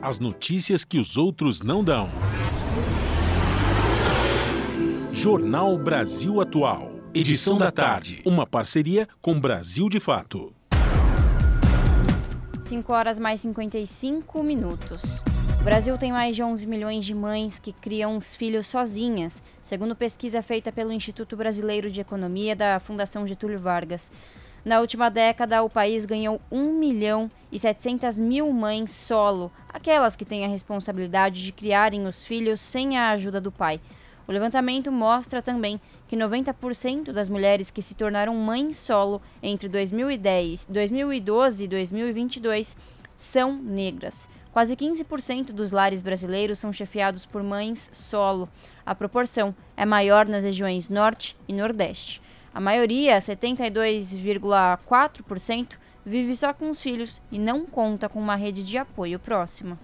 As 0.00 0.18
notícias 0.18 0.82
que 0.82 0.98
os 0.98 1.18
outros 1.18 1.60
não 1.60 1.84
dão. 1.84 2.08
Jornal 5.12 5.76
Brasil 5.76 6.40
Atual. 6.40 6.90
Edição 7.12 7.58
da 7.58 7.70
tarde. 7.70 8.22
Uma 8.24 8.46
parceria 8.46 9.06
com 9.20 9.38
Brasil 9.38 9.90
de 9.90 10.00
Fato. 10.00 10.54
5 12.62 12.90
horas 12.90 13.18
mais 13.18 13.42
55 13.42 14.42
minutos. 14.42 15.22
O 15.64 15.72
Brasil 15.74 15.96
tem 15.96 16.12
mais 16.12 16.36
de 16.36 16.42
11 16.42 16.66
milhões 16.66 17.06
de 17.06 17.14
mães 17.14 17.58
que 17.58 17.72
criam 17.72 18.18
os 18.18 18.34
filhos 18.34 18.66
sozinhas, 18.66 19.42
segundo 19.62 19.96
pesquisa 19.96 20.42
feita 20.42 20.70
pelo 20.70 20.92
Instituto 20.92 21.38
Brasileiro 21.38 21.90
de 21.90 22.02
Economia 22.02 22.54
da 22.54 22.78
Fundação 22.78 23.26
Getúlio 23.26 23.58
Vargas. 23.58 24.12
Na 24.62 24.80
última 24.80 25.08
década, 25.08 25.62
o 25.62 25.70
país 25.70 26.04
ganhou 26.04 26.38
1 26.52 26.78
milhão 26.78 27.30
e 27.50 27.58
700 27.58 28.18
mil 28.18 28.52
mães 28.52 28.92
solo, 28.92 29.50
aquelas 29.66 30.14
que 30.14 30.26
têm 30.26 30.44
a 30.44 30.48
responsabilidade 30.48 31.42
de 31.42 31.50
criarem 31.50 32.06
os 32.06 32.26
filhos 32.26 32.60
sem 32.60 32.98
a 32.98 33.08
ajuda 33.12 33.40
do 33.40 33.50
pai. 33.50 33.80
O 34.28 34.32
levantamento 34.32 34.92
mostra 34.92 35.40
também 35.40 35.80
que 36.06 36.14
90% 36.14 37.10
das 37.10 37.30
mulheres 37.30 37.70
que 37.70 37.80
se 37.80 37.94
tornaram 37.94 38.36
mães 38.36 38.76
solo 38.76 39.18
entre 39.42 39.70
2010, 39.70 40.66
2012 40.66 41.64
e 41.64 41.68
2022 41.68 42.76
são 43.16 43.54
negras. 43.54 44.28
Quase 44.54 44.74
15% 44.76 45.46
dos 45.46 45.72
lares 45.72 46.00
brasileiros 46.00 46.60
são 46.60 46.72
chefiados 46.72 47.26
por 47.26 47.42
mães 47.42 47.90
solo. 47.92 48.48
A 48.86 48.94
proporção 48.94 49.52
é 49.76 49.84
maior 49.84 50.28
nas 50.28 50.44
regiões 50.44 50.88
Norte 50.88 51.36
e 51.48 51.52
Nordeste. 51.52 52.22
A 52.54 52.60
maioria, 52.60 53.18
72,4%, 53.18 55.70
vive 56.06 56.36
só 56.36 56.54
com 56.54 56.70
os 56.70 56.80
filhos 56.80 57.20
e 57.32 57.38
não 57.40 57.66
conta 57.66 58.08
com 58.08 58.20
uma 58.20 58.36
rede 58.36 58.62
de 58.62 58.78
apoio 58.78 59.18
próxima. 59.18 59.76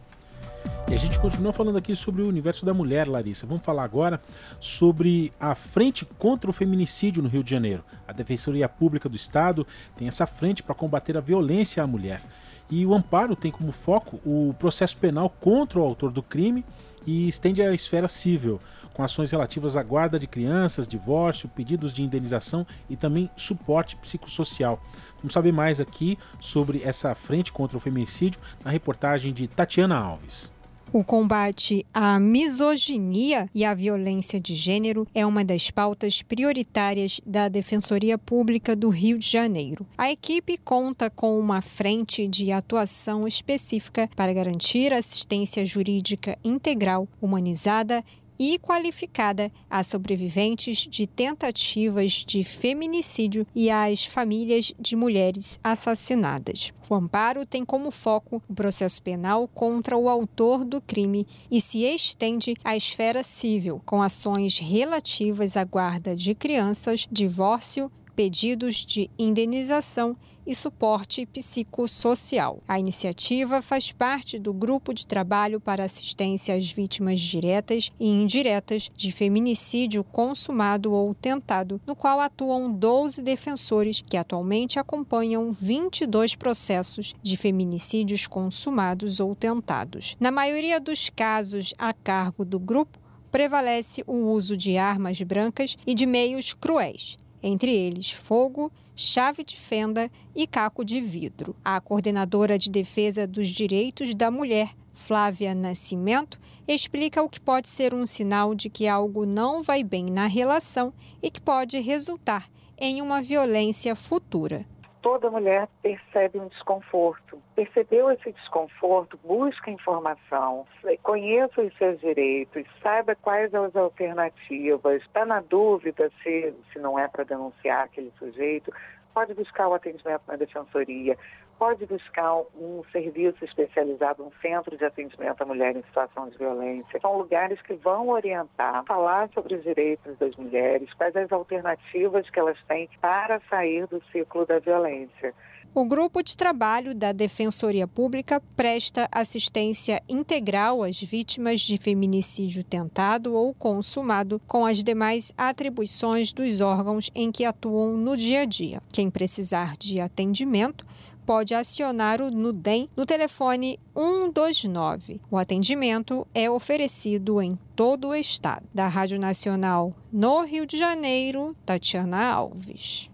E 0.88 0.94
a 0.94 0.98
gente 0.98 1.18
continua 1.18 1.52
falando 1.52 1.76
aqui 1.76 1.96
sobre 1.96 2.22
o 2.22 2.28
universo 2.28 2.64
da 2.64 2.72
mulher, 2.72 3.08
Larissa. 3.08 3.48
Vamos 3.48 3.64
falar 3.64 3.82
agora 3.82 4.22
sobre 4.60 5.32
a 5.40 5.56
frente 5.56 6.04
contra 6.04 6.48
o 6.48 6.52
feminicídio 6.52 7.24
no 7.24 7.28
Rio 7.28 7.42
de 7.42 7.50
Janeiro. 7.50 7.84
A 8.06 8.12
Defensoria 8.12 8.68
Pública 8.68 9.08
do 9.08 9.16
Estado 9.16 9.66
tem 9.96 10.06
essa 10.06 10.28
frente 10.28 10.62
para 10.62 10.76
combater 10.76 11.16
a 11.16 11.20
violência 11.20 11.82
à 11.82 11.88
mulher. 11.88 12.22
E 12.70 12.86
o 12.86 12.94
amparo 12.94 13.34
tem 13.34 13.50
como 13.50 13.72
foco 13.72 14.20
o 14.24 14.54
processo 14.58 14.96
penal 14.96 15.28
contra 15.28 15.80
o 15.80 15.82
autor 15.82 16.12
do 16.12 16.22
crime 16.22 16.64
e 17.04 17.26
estende 17.26 17.60
à 17.62 17.74
esfera 17.74 18.06
civil, 18.06 18.60
com 18.94 19.02
ações 19.02 19.32
relativas 19.32 19.76
à 19.76 19.82
guarda 19.82 20.18
de 20.18 20.26
crianças, 20.26 20.86
divórcio, 20.86 21.48
pedidos 21.48 21.92
de 21.92 22.02
indenização 22.02 22.66
e 22.88 22.96
também 22.96 23.28
suporte 23.36 23.96
psicossocial. 23.96 24.80
Vamos 25.16 25.32
saber 25.32 25.52
mais 25.52 25.80
aqui 25.80 26.16
sobre 26.38 26.82
essa 26.84 27.14
frente 27.14 27.52
contra 27.52 27.76
o 27.76 27.80
feminicídio 27.80 28.40
na 28.64 28.70
reportagem 28.70 29.32
de 29.32 29.48
Tatiana 29.48 29.96
Alves. 29.96 30.52
O 30.92 31.04
combate 31.04 31.86
à 31.94 32.18
misoginia 32.18 33.48
e 33.54 33.64
à 33.64 33.72
violência 33.72 34.40
de 34.40 34.56
gênero 34.56 35.06
é 35.14 35.24
uma 35.24 35.44
das 35.44 35.70
pautas 35.70 36.20
prioritárias 36.20 37.20
da 37.24 37.48
Defensoria 37.48 38.18
Pública 38.18 38.74
do 38.74 38.88
Rio 38.88 39.16
de 39.16 39.30
Janeiro. 39.30 39.86
A 39.96 40.10
equipe 40.10 40.58
conta 40.58 41.08
com 41.08 41.38
uma 41.38 41.60
frente 41.60 42.26
de 42.26 42.50
atuação 42.50 43.24
específica 43.24 44.10
para 44.16 44.32
garantir 44.32 44.92
assistência 44.92 45.64
jurídica 45.64 46.36
integral, 46.42 47.06
humanizada 47.22 48.04
e 48.40 48.58
qualificada 48.58 49.52
a 49.68 49.84
sobreviventes 49.84 50.78
de 50.78 51.06
tentativas 51.06 52.24
de 52.26 52.42
feminicídio 52.42 53.46
e 53.54 53.70
às 53.70 54.02
famílias 54.02 54.72
de 54.80 54.96
mulheres 54.96 55.60
assassinadas. 55.62 56.72
O 56.88 56.94
amparo 56.94 57.44
tem 57.44 57.66
como 57.66 57.90
foco 57.90 58.42
o 58.48 58.54
processo 58.54 59.02
penal 59.02 59.46
contra 59.46 59.94
o 59.94 60.08
autor 60.08 60.64
do 60.64 60.80
crime 60.80 61.26
e 61.50 61.60
se 61.60 61.84
estende 61.84 62.54
à 62.64 62.74
esfera 62.74 63.22
civil, 63.22 63.82
com 63.84 64.00
ações 64.00 64.58
relativas 64.58 65.58
à 65.58 65.62
guarda 65.62 66.16
de 66.16 66.34
crianças, 66.34 67.06
divórcio, 67.12 67.92
pedidos 68.16 68.86
de 68.86 69.10
indenização 69.18 70.16
e 70.46 70.54
suporte 70.54 71.26
psicossocial. 71.26 72.62
A 72.66 72.78
iniciativa 72.78 73.60
faz 73.62 73.92
parte 73.92 74.38
do 74.38 74.52
Grupo 74.52 74.92
de 74.92 75.06
Trabalho 75.06 75.60
para 75.60 75.84
Assistência 75.84 76.54
às 76.54 76.70
Vítimas 76.70 77.20
Diretas 77.20 77.90
e 77.98 78.08
Indiretas 78.08 78.90
de 78.94 79.12
Feminicídio 79.12 80.02
Consumado 80.04 80.92
ou 80.92 81.14
Tentado, 81.14 81.80
no 81.86 81.94
qual 81.94 82.20
atuam 82.20 82.72
12 82.72 83.22
defensores 83.22 84.00
que 84.00 84.16
atualmente 84.16 84.78
acompanham 84.78 85.52
22 85.52 86.34
processos 86.34 87.14
de 87.22 87.36
feminicídios 87.36 88.26
consumados 88.26 89.20
ou 89.20 89.34
tentados. 89.34 90.16
Na 90.18 90.30
maioria 90.30 90.80
dos 90.80 91.10
casos 91.10 91.74
a 91.78 91.92
cargo 91.92 92.44
do 92.44 92.58
grupo, 92.58 92.98
prevalece 93.30 94.02
o 94.06 94.32
uso 94.32 94.56
de 94.56 94.76
armas 94.76 95.20
brancas 95.22 95.76
e 95.86 95.94
de 95.94 96.04
meios 96.06 96.52
cruéis, 96.52 97.16
entre 97.42 97.70
eles 97.70 98.10
fogo, 98.10 98.72
chave 99.00 99.42
de 99.42 99.56
fenda 99.56 100.10
e 100.36 100.46
caco 100.46 100.84
de 100.84 101.00
vidro. 101.00 101.56
A 101.64 101.80
coordenadora 101.80 102.58
de 102.58 102.70
defesa 102.70 103.26
dos 103.26 103.48
direitos 103.48 104.14
da 104.14 104.30
mulher, 104.30 104.74
Flávia 104.92 105.54
Nascimento, 105.54 106.38
explica 106.68 107.22
o 107.22 107.28
que 107.28 107.40
pode 107.40 107.66
ser 107.68 107.94
um 107.94 108.04
sinal 108.04 108.54
de 108.54 108.68
que 108.68 108.86
algo 108.86 109.24
não 109.24 109.62
vai 109.62 109.82
bem 109.82 110.04
na 110.04 110.26
relação 110.26 110.92
e 111.22 111.30
que 111.30 111.40
pode 111.40 111.80
resultar 111.80 112.46
em 112.78 113.00
uma 113.00 113.22
violência 113.22 113.96
futura. 113.96 114.66
Toda 115.02 115.30
mulher 115.30 115.68
percebe 115.82 116.38
um 116.38 116.48
desconforto. 116.48 117.40
Percebeu 117.54 118.10
esse 118.10 118.32
desconforto, 118.32 119.18
busca 119.24 119.70
informação, 119.70 120.66
conheça 121.02 121.62
os 121.62 121.76
seus 121.76 122.00
direitos, 122.00 122.64
saiba 122.82 123.14
quais 123.14 123.54
as 123.54 123.74
alternativas. 123.74 125.02
Está 125.02 125.24
na 125.24 125.40
dúvida 125.40 126.10
se, 126.22 126.54
se 126.72 126.78
não 126.78 126.98
é 126.98 127.08
para 127.08 127.24
denunciar 127.24 127.84
aquele 127.84 128.12
sujeito, 128.18 128.72
pode 129.14 129.34
buscar 129.34 129.68
o 129.68 129.74
atendimento 129.74 130.22
na 130.26 130.36
defensoria, 130.36 131.16
pode 131.60 131.84
buscar 131.84 132.38
um 132.58 132.82
serviço 132.90 133.44
especializado, 133.44 134.24
um 134.24 134.32
centro 134.40 134.78
de 134.78 134.82
atendimento 134.82 135.42
à 135.42 135.44
mulher 135.44 135.76
em 135.76 135.82
situação 135.82 136.30
de 136.30 136.38
violência. 136.38 136.98
São 137.02 137.18
lugares 137.18 137.60
que 137.60 137.74
vão 137.74 138.08
orientar, 138.08 138.82
falar 138.86 139.28
sobre 139.34 139.56
os 139.56 139.62
direitos 139.62 140.16
das 140.16 140.34
mulheres, 140.36 140.90
quais 140.94 141.14
as 141.14 141.30
alternativas 141.30 142.30
que 142.30 142.40
elas 142.40 142.56
têm 142.66 142.88
para 142.98 143.42
sair 143.50 143.86
do 143.88 144.02
ciclo 144.10 144.46
da 144.46 144.58
violência. 144.58 145.34
O 145.72 145.84
grupo 145.84 146.20
de 146.20 146.36
trabalho 146.36 146.92
da 146.92 147.12
Defensoria 147.12 147.86
Pública 147.86 148.42
presta 148.56 149.08
assistência 149.12 150.02
integral 150.08 150.82
às 150.82 151.00
vítimas 151.00 151.60
de 151.60 151.78
feminicídio 151.78 152.64
tentado 152.64 153.34
ou 153.34 153.54
consumado, 153.54 154.40
com 154.48 154.66
as 154.66 154.82
demais 154.82 155.32
atribuições 155.38 156.32
dos 156.32 156.60
órgãos 156.60 157.08
em 157.14 157.30
que 157.30 157.44
atuam 157.44 157.96
no 157.96 158.16
dia 158.16 158.40
a 158.40 158.44
dia. 158.46 158.82
Quem 158.92 159.08
precisar 159.08 159.76
de 159.76 160.00
atendimento 160.00 160.84
pode 161.30 161.54
acionar 161.54 162.20
o 162.20 162.28
Nudem 162.28 162.90
no 162.96 163.06
telefone 163.06 163.78
129. 163.94 165.20
O 165.30 165.38
atendimento 165.38 166.26
é 166.34 166.50
oferecido 166.50 167.40
em 167.40 167.56
todo 167.76 168.08
o 168.08 168.16
estado. 168.16 168.66
Da 168.74 168.88
Rádio 168.88 169.16
Nacional 169.16 169.94
no 170.12 170.42
Rio 170.42 170.66
de 170.66 170.76
Janeiro, 170.76 171.56
Tatiana 171.64 172.32
Alves. 172.32 173.08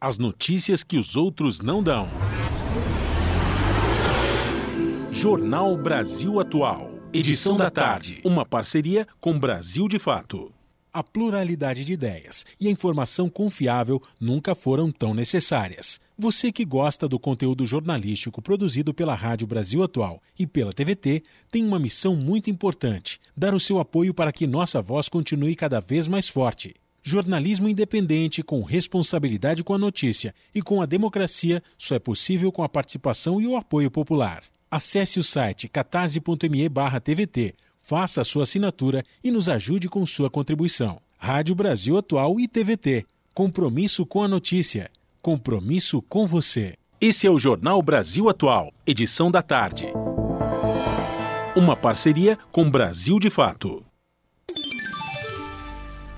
As 0.00 0.18
notícias 0.18 0.82
que 0.82 0.98
os 0.98 1.14
outros 1.14 1.60
não 1.60 1.80
dão. 1.80 2.08
Jornal 5.12 5.76
Brasil 5.76 6.40
Atual. 6.40 6.90
Edição 7.12 7.56
da 7.56 7.70
tarde. 7.70 8.20
Uma 8.24 8.44
parceria 8.44 9.06
com 9.20 9.38
Brasil 9.38 9.86
de 9.86 10.00
Fato. 10.00 10.52
A 10.94 11.02
pluralidade 11.02 11.86
de 11.86 11.94
ideias 11.94 12.44
e 12.60 12.68
a 12.68 12.70
informação 12.70 13.30
confiável 13.30 14.02
nunca 14.20 14.54
foram 14.54 14.92
tão 14.92 15.14
necessárias. 15.14 15.98
Você 16.18 16.52
que 16.52 16.66
gosta 16.66 17.08
do 17.08 17.18
conteúdo 17.18 17.64
jornalístico 17.64 18.42
produzido 18.42 18.92
pela 18.92 19.14
Rádio 19.14 19.46
Brasil 19.46 19.82
Atual 19.82 20.22
e 20.38 20.46
pela 20.46 20.70
TVT 20.70 21.22
tem 21.50 21.64
uma 21.64 21.78
missão 21.78 22.14
muito 22.14 22.50
importante: 22.50 23.18
dar 23.34 23.54
o 23.54 23.60
seu 23.60 23.78
apoio 23.78 24.12
para 24.12 24.30
que 24.30 24.46
nossa 24.46 24.82
voz 24.82 25.08
continue 25.08 25.56
cada 25.56 25.80
vez 25.80 26.06
mais 26.06 26.28
forte. 26.28 26.74
Jornalismo 27.02 27.70
independente, 27.70 28.42
com 28.42 28.60
responsabilidade 28.62 29.64
com 29.64 29.72
a 29.72 29.78
notícia 29.78 30.34
e 30.54 30.60
com 30.60 30.82
a 30.82 30.86
democracia, 30.86 31.62
só 31.78 31.94
é 31.94 31.98
possível 31.98 32.52
com 32.52 32.62
a 32.62 32.68
participação 32.68 33.40
e 33.40 33.46
o 33.46 33.56
apoio 33.56 33.90
popular. 33.90 34.44
Acesse 34.70 35.18
o 35.18 35.24
site 35.24 35.68
catarse.me/tvt, 35.68 37.54
faça 37.82 38.20
a 38.22 38.24
sua 38.24 38.44
assinatura 38.44 39.04
e 39.22 39.30
nos 39.30 39.48
ajude 39.48 39.88
com 39.88 40.06
sua 40.06 40.30
contribuição. 40.30 41.00
Rádio 41.18 41.54
Brasil 41.54 41.98
Atual 41.98 42.40
e 42.40 42.48
TVT. 42.48 43.04
Compromisso 43.34 44.06
com 44.06 44.22
a 44.22 44.28
notícia. 44.28 44.90
Compromisso 45.20 46.00
com 46.02 46.26
você. 46.26 46.74
Esse 47.00 47.26
é 47.26 47.30
o 47.30 47.38
Jornal 47.38 47.82
Brasil 47.82 48.28
Atual, 48.28 48.72
edição 48.86 49.30
da 49.30 49.42
tarde. 49.42 49.86
Uma 51.54 51.76
parceria 51.76 52.38
com 52.50 52.70
Brasil 52.70 53.18
de 53.18 53.28
Fato 53.28 53.84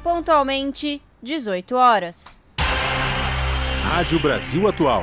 pontualmente 0.04 1.00
18 1.22 1.74
horas. 1.74 2.36
Rádio 3.82 4.20
Brasil 4.20 4.68
Atual. 4.68 5.02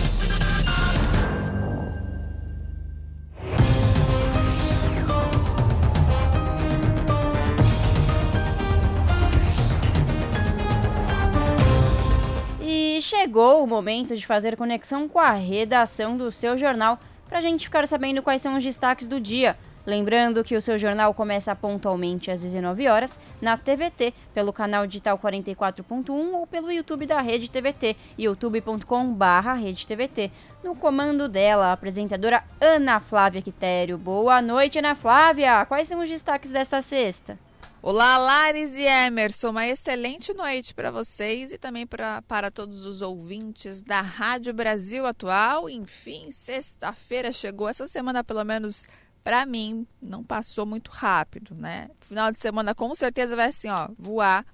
chegou 13.31 13.63
o 13.63 13.67
momento 13.67 14.13
de 14.13 14.25
fazer 14.25 14.57
conexão 14.57 15.07
com 15.07 15.17
a 15.17 15.31
redação 15.31 16.17
do 16.17 16.29
seu 16.29 16.57
jornal 16.57 16.99
para 17.29 17.37
a 17.37 17.41
gente 17.41 17.63
ficar 17.63 17.87
sabendo 17.87 18.21
quais 18.21 18.41
são 18.41 18.57
os 18.57 18.63
destaques 18.63 19.07
do 19.07 19.21
dia. 19.21 19.55
Lembrando 19.85 20.43
que 20.43 20.57
o 20.57 20.61
seu 20.61 20.77
jornal 20.77 21.13
começa 21.13 21.55
pontualmente 21.55 22.29
às 22.29 22.41
19 22.41 22.89
horas 22.89 23.17
na 23.41 23.55
TVT, 23.55 24.13
pelo 24.33 24.51
canal 24.51 24.85
digital 24.85 25.17
44.1 25.17 26.33
ou 26.33 26.45
pelo 26.45 26.69
YouTube 26.69 27.05
da 27.05 27.21
Rede 27.21 27.49
TVT, 27.49 27.95
youtube.com/redetvt. 28.19 30.29
No 30.61 30.75
comando 30.75 31.29
dela, 31.29 31.67
a 31.67 31.71
apresentadora 31.71 32.43
Ana 32.59 32.99
Flávia 32.99 33.41
Quitério. 33.41 33.97
Boa 33.97 34.41
noite, 34.41 34.77
Ana 34.77 34.93
Flávia. 34.93 35.65
Quais 35.67 35.87
são 35.87 36.01
os 36.01 36.09
destaques 36.09 36.51
desta 36.51 36.81
sexta? 36.81 37.39
Olá, 37.83 38.15
Lares 38.19 38.75
e 38.75 38.83
Emerson. 38.83 39.49
Uma 39.49 39.65
excelente 39.65 40.35
noite 40.35 40.71
para 40.71 40.91
vocês 40.91 41.51
e 41.51 41.57
também 41.57 41.87
pra, 41.87 42.21
para 42.21 42.51
todos 42.51 42.85
os 42.85 43.01
ouvintes 43.01 43.81
da 43.81 44.01
Rádio 44.01 44.53
Brasil 44.53 45.03
Atual. 45.07 45.67
Enfim, 45.67 46.29
sexta-feira 46.29 47.31
chegou. 47.31 47.67
Essa 47.67 47.87
semana, 47.87 48.23
pelo 48.23 48.43
menos 48.43 48.85
para 49.23 49.47
mim, 49.47 49.87
não 49.99 50.23
passou 50.23 50.63
muito 50.63 50.91
rápido, 50.91 51.55
né? 51.55 51.89
Final 52.01 52.31
de 52.31 52.39
semana 52.39 52.75
com 52.75 52.93
certeza 52.93 53.35
vai 53.35 53.47
assim, 53.47 53.69
ó, 53.69 53.89
voar. 53.97 54.45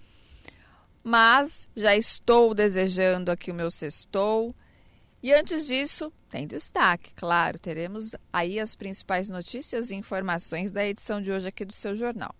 Mas 1.04 1.68
já 1.76 1.98
estou 1.98 2.54
desejando 2.54 3.30
aqui 3.30 3.52
o 3.52 3.56
meu 3.56 3.70
sextou. 3.70 4.56
E 5.22 5.34
antes 5.34 5.68
disso, 5.68 6.14
tem 6.30 6.48
destaque, 6.48 7.14
claro. 7.14 7.60
Teremos 7.60 8.16
aí 8.32 8.58
as 8.58 8.74
principais 8.74 9.28
notícias 9.28 9.92
e 9.92 9.96
informações 9.96 10.72
da 10.72 10.88
edição 10.88 11.22
de 11.22 11.30
hoje 11.30 11.50
aqui 11.50 11.66
do 11.66 11.74
seu 11.74 11.94
jornal. 11.94 12.34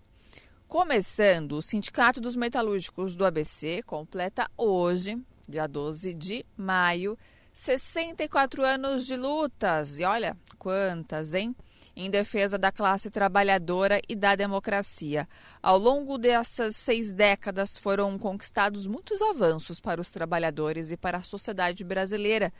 Começando, 0.68 1.52
o 1.52 1.62
Sindicato 1.62 2.20
dos 2.20 2.36
Metalúrgicos 2.36 3.16
do 3.16 3.24
ABC 3.24 3.82
completa 3.84 4.50
hoje, 4.54 5.16
dia 5.48 5.66
12 5.66 6.12
de 6.12 6.44
maio, 6.58 7.18
64 7.54 8.62
anos 8.62 9.06
de 9.06 9.16
lutas. 9.16 9.98
E 9.98 10.04
olha 10.04 10.36
quantas, 10.58 11.32
hein? 11.32 11.56
Em 11.96 12.10
defesa 12.10 12.58
da 12.58 12.70
classe 12.70 13.10
trabalhadora 13.10 13.98
e 14.06 14.14
da 14.14 14.36
democracia. 14.36 15.26
Ao 15.62 15.78
longo 15.78 16.18
dessas 16.18 16.76
seis 16.76 17.14
décadas 17.14 17.78
foram 17.78 18.18
conquistados 18.18 18.86
muitos 18.86 19.22
avanços 19.22 19.80
para 19.80 20.02
os 20.02 20.10
trabalhadores 20.10 20.92
e 20.92 20.98
para 20.98 21.16
a 21.16 21.22
sociedade 21.22 21.82
brasileira. 21.82 22.52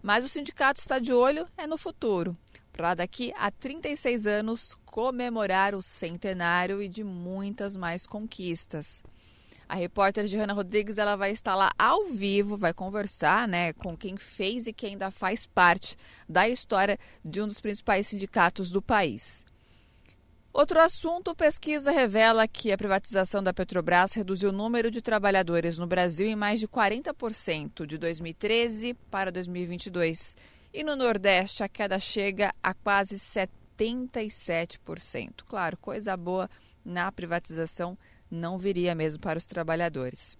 Mas 0.00 0.24
o 0.24 0.28
sindicato 0.28 0.78
está 0.78 1.00
de 1.00 1.12
olho 1.12 1.48
é 1.56 1.66
no 1.66 1.76
futuro 1.76 2.36
para 2.76 2.94
daqui 2.94 3.32
a 3.36 3.50
36 3.50 4.26
anos 4.26 4.76
comemorar 4.84 5.74
o 5.74 5.80
centenário 5.80 6.82
e 6.82 6.88
de 6.88 7.02
muitas 7.02 7.74
mais 7.74 8.06
conquistas. 8.06 9.02
A 9.68 9.74
repórter 9.74 10.26
Johanna 10.26 10.52
Rodrigues 10.52 10.98
ela 10.98 11.16
vai 11.16 11.32
estar 11.32 11.56
lá 11.56 11.72
ao 11.76 12.04
vivo, 12.04 12.56
vai 12.56 12.72
conversar 12.72 13.48
né, 13.48 13.72
com 13.72 13.96
quem 13.96 14.16
fez 14.16 14.66
e 14.66 14.72
quem 14.72 14.90
ainda 14.90 15.10
faz 15.10 15.46
parte 15.46 15.96
da 16.28 16.48
história 16.48 16.98
de 17.24 17.40
um 17.42 17.48
dos 17.48 17.60
principais 17.60 18.06
sindicatos 18.06 18.70
do 18.70 18.80
país. 18.80 19.44
Outro 20.52 20.80
assunto: 20.80 21.34
pesquisa 21.34 21.90
revela 21.90 22.46
que 22.46 22.70
a 22.70 22.78
privatização 22.78 23.42
da 23.42 23.52
Petrobras 23.52 24.14
reduziu 24.14 24.50
o 24.50 24.52
número 24.52 24.90
de 24.90 25.02
trabalhadores 25.02 25.76
no 25.78 25.86
Brasil 25.86 26.28
em 26.28 26.36
mais 26.36 26.60
de 26.60 26.68
40% 26.68 27.84
de 27.84 27.98
2013 27.98 28.94
para 29.10 29.32
2022. 29.32 30.36
E 30.76 30.84
no 30.84 30.94
Nordeste, 30.94 31.62
a 31.62 31.68
queda 31.70 31.98
chega 31.98 32.54
a 32.62 32.74
quase 32.74 33.16
77%. 33.16 35.42
Claro, 35.48 35.78
coisa 35.78 36.14
boa 36.14 36.50
na 36.84 37.10
privatização 37.10 37.96
não 38.30 38.58
viria 38.58 38.94
mesmo 38.94 39.18
para 39.18 39.38
os 39.38 39.46
trabalhadores. 39.46 40.36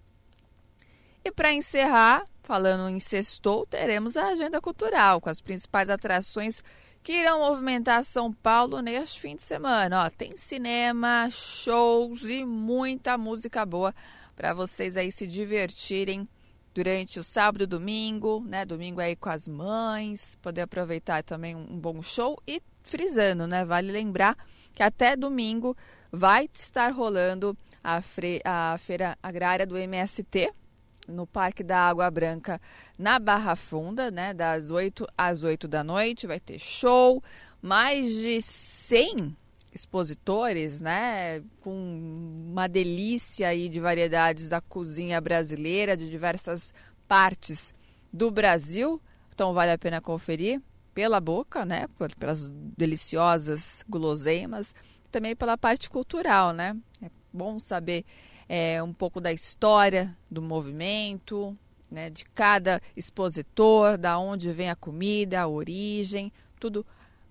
E 1.25 1.31
para 1.31 1.51
encerrar, 1.51 2.23
falando 2.43 2.87
em 2.87 2.99
sextou, 2.99 3.65
teremos 3.65 4.15
a 4.15 4.27
agenda 4.27 4.61
cultural 4.61 5.19
com 5.19 5.27
as 5.27 5.41
principais 5.41 5.89
atrações 5.89 6.63
que 7.01 7.13
irão 7.13 7.39
movimentar 7.39 8.03
São 8.03 8.31
Paulo 8.31 8.79
neste 8.79 9.19
fim 9.19 9.35
de 9.35 9.41
semana. 9.41 10.05
Ó, 10.05 10.09
tem 10.11 10.37
cinema, 10.37 11.29
shows 11.31 12.21
e 12.25 12.45
muita 12.45 13.17
música 13.17 13.65
boa 13.65 13.91
para 14.35 14.53
vocês 14.53 14.97
aí 14.97 15.11
se 15.11 15.25
divertirem 15.25 16.29
durante 16.77 17.19
o 17.19 17.23
sábado 17.23 17.63
e 17.63 17.65
domingo, 17.65 18.39
né? 18.45 18.63
Domingo 18.63 19.01
aí 19.01 19.15
com 19.15 19.29
as 19.29 19.47
mães, 19.47 20.35
poder 20.43 20.61
aproveitar 20.61 21.23
também 21.23 21.55
um 21.55 21.79
bom 21.79 22.03
show 22.03 22.39
e 22.45 22.61
frisando, 22.83 23.47
né? 23.47 23.65
Vale 23.65 23.91
lembrar 23.91 24.37
que 24.73 24.83
até 24.83 25.15
domingo 25.15 25.75
vai 26.11 26.47
estar 26.53 26.91
rolando 26.91 27.57
a, 27.83 27.99
a 28.45 28.77
feira 28.77 29.17
agrária 29.23 29.65
do 29.65 29.75
MST, 29.75 30.53
no 31.07 31.25
Parque 31.25 31.63
da 31.63 31.79
Água 31.79 32.11
Branca, 32.11 32.61
na 32.95 33.17
Barra 33.17 33.55
Funda, 33.55 34.11
né, 34.11 34.31
das 34.31 34.69
8 34.69 35.07
às 35.17 35.41
8 35.41 35.67
da 35.67 35.83
noite. 35.83 36.27
Vai 36.27 36.39
ter 36.39 36.59
show, 36.59 37.23
mais 37.59 38.11
de 38.11 38.39
100 38.39 39.35
expositores, 39.79 40.81
né, 40.81 41.41
com 41.61 41.71
uma 42.49 42.67
delícia 42.67 43.47
aí 43.49 43.69
de 43.69 43.79
variedades 43.79 44.49
da 44.49 44.59
cozinha 44.59 45.21
brasileira, 45.21 45.95
de 45.95 46.09
diversas 46.09 46.73
partes 47.07 47.73
do 48.11 48.31
Brasil. 48.31 49.01
Então 49.33 49.53
vale 49.53 49.71
a 49.71 49.77
pena 49.77 50.01
conferir 50.01 50.61
pela 50.93 51.21
boca, 51.21 51.63
né, 51.63 51.87
pelas 52.19 52.49
deliciosas 52.75 53.83
guloseimas, 53.87 54.73
também 55.11 55.35
pela 55.35 55.57
parte 55.57 55.89
cultural, 55.89 56.51
né? 56.51 56.75
É 57.01 57.09
bom 57.31 57.59
saber 57.59 58.03
é, 58.49 58.81
um 58.81 58.93
pouco 58.93 59.21
da 59.21 59.31
história 59.31 60.17
do 60.29 60.41
movimento, 60.41 61.55
né, 61.89 62.09
de 62.09 62.25
cada 62.25 62.81
expositor, 62.95 63.97
da 63.97 64.17
onde 64.17 64.51
vem 64.51 64.69
a 64.69 64.75
comida, 64.75 65.41
a 65.41 65.47
origem, 65.47 66.31
tudo 66.59 66.85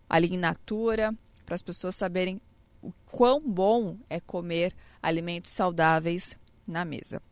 ali 0.08 0.28
em 0.34 0.38
natura, 0.38 1.12
para 1.46 1.54
as 1.54 1.62
pessoas 1.62 1.94
saberem 1.96 2.40
o 2.82 2.92
quão 3.06 3.40
bom 3.40 3.96
é 4.10 4.20
comer 4.20 4.74
alimentos 5.02 5.52
saudáveis 5.52 6.36
na 6.66 6.84
mesa. 6.84 7.22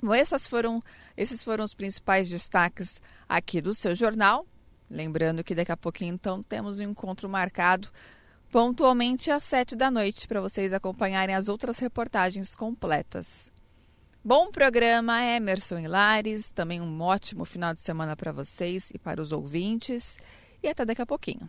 Bom, 0.00 0.14
essas 0.14 0.46
foram, 0.46 0.82
esses 1.16 1.42
foram 1.42 1.64
os 1.64 1.74
principais 1.74 2.28
destaques 2.28 3.00
aqui 3.28 3.60
do 3.60 3.74
seu 3.74 3.94
jornal. 3.94 4.46
Lembrando 4.88 5.42
que 5.42 5.54
daqui 5.54 5.72
a 5.72 5.76
pouquinho, 5.76 6.14
então, 6.14 6.42
temos 6.42 6.78
um 6.78 6.84
encontro 6.84 7.28
marcado 7.28 7.88
pontualmente 8.52 9.30
às 9.30 9.42
sete 9.42 9.74
da 9.74 9.90
noite 9.90 10.28
para 10.28 10.40
vocês 10.40 10.72
acompanharem 10.72 11.34
as 11.34 11.48
outras 11.48 11.78
reportagens 11.78 12.54
completas. 12.54 13.50
Bom 14.22 14.50
programa, 14.50 15.22
Emerson 15.22 15.78
Hilares. 15.78 16.50
Também 16.50 16.80
um 16.80 17.00
ótimo 17.00 17.44
final 17.44 17.72
de 17.72 17.80
semana 17.80 18.14
para 18.16 18.32
vocês 18.32 18.90
e 18.92 18.98
para 18.98 19.20
os 19.20 19.32
ouvintes. 19.32 20.18
E 20.62 20.68
até 20.68 20.84
daqui 20.84 21.02
a 21.02 21.06
pouquinho. 21.06 21.48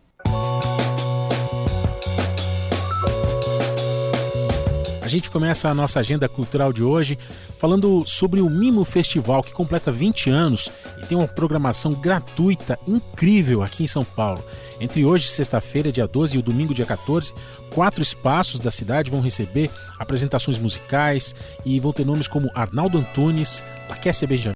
Gente 5.11 5.29
começa 5.29 5.67
a 5.67 5.73
nossa 5.73 5.99
agenda 5.99 6.27
cultural 6.29 6.71
de 6.71 6.83
hoje 6.83 7.19
falando 7.59 8.03
sobre 8.05 8.39
o 8.39 8.49
Mimo 8.49 8.85
Festival, 8.85 9.43
que 9.43 9.51
completa 9.51 9.91
20 9.91 10.29
anos 10.29 10.71
e 11.01 11.05
tem 11.05 11.17
uma 11.17 11.27
programação 11.27 11.91
gratuita 11.91 12.79
incrível 12.87 13.61
aqui 13.61 13.83
em 13.83 13.87
São 13.87 14.05
Paulo. 14.05 14.43
Entre 14.79 15.05
hoje, 15.05 15.27
sexta-feira, 15.27 15.91
dia 15.91 16.07
12, 16.07 16.35
e 16.35 16.39
o 16.39 16.41
domingo, 16.41 16.73
dia 16.73 16.85
14, 16.85 17.33
quatro 17.73 18.01
espaços 18.01 18.59
da 18.59 18.71
cidade 18.71 19.11
vão 19.11 19.19
receber 19.19 19.69
apresentações 19.99 20.57
musicais 20.57 21.35
e 21.65 21.79
vão 21.79 21.91
ter 21.91 22.05
nomes 22.05 22.27
como 22.27 22.49
Arnaldo 22.55 22.97
Antunes, 22.97 23.65
Laquécia 23.89 24.27
Benjamin. 24.27 24.55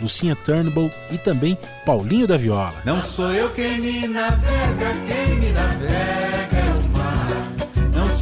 Lucinha 0.00 0.34
Turnbull 0.34 0.90
e 1.12 1.18
também 1.18 1.56
Paulinho 1.86 2.26
da 2.26 2.36
Viola. 2.36 2.74
Não 2.84 3.00
sou 3.02 3.32
eu 3.32 3.48
quem 3.50 3.80
me 3.80 4.08
navega, 4.08 4.92
quem 5.06 5.36
me 5.36 5.52
navega 5.52 6.51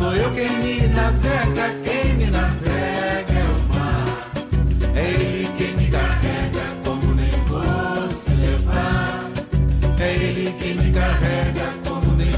sou 0.00 0.16
eu 0.16 0.32
quem 0.32 0.50
me 0.62 0.88
navega, 0.88 1.74
quem 1.84 2.14
me 2.14 2.30
navega 2.30 3.34
é 3.34 3.44
o 3.44 3.68
mar. 3.68 4.30
É 4.94 5.10
ele 5.10 5.48
quem 5.58 5.76
me 5.76 5.90
carrega, 5.90 6.64
como 6.82 7.14
nem 7.14 7.30
fosse 7.46 8.30
levar. 8.30 9.30
É 9.98 10.14
ele 10.14 10.52
quem 10.58 10.74
me 10.74 10.90
carrega, 10.90 11.66
como 11.86 12.16
nem 12.16 12.30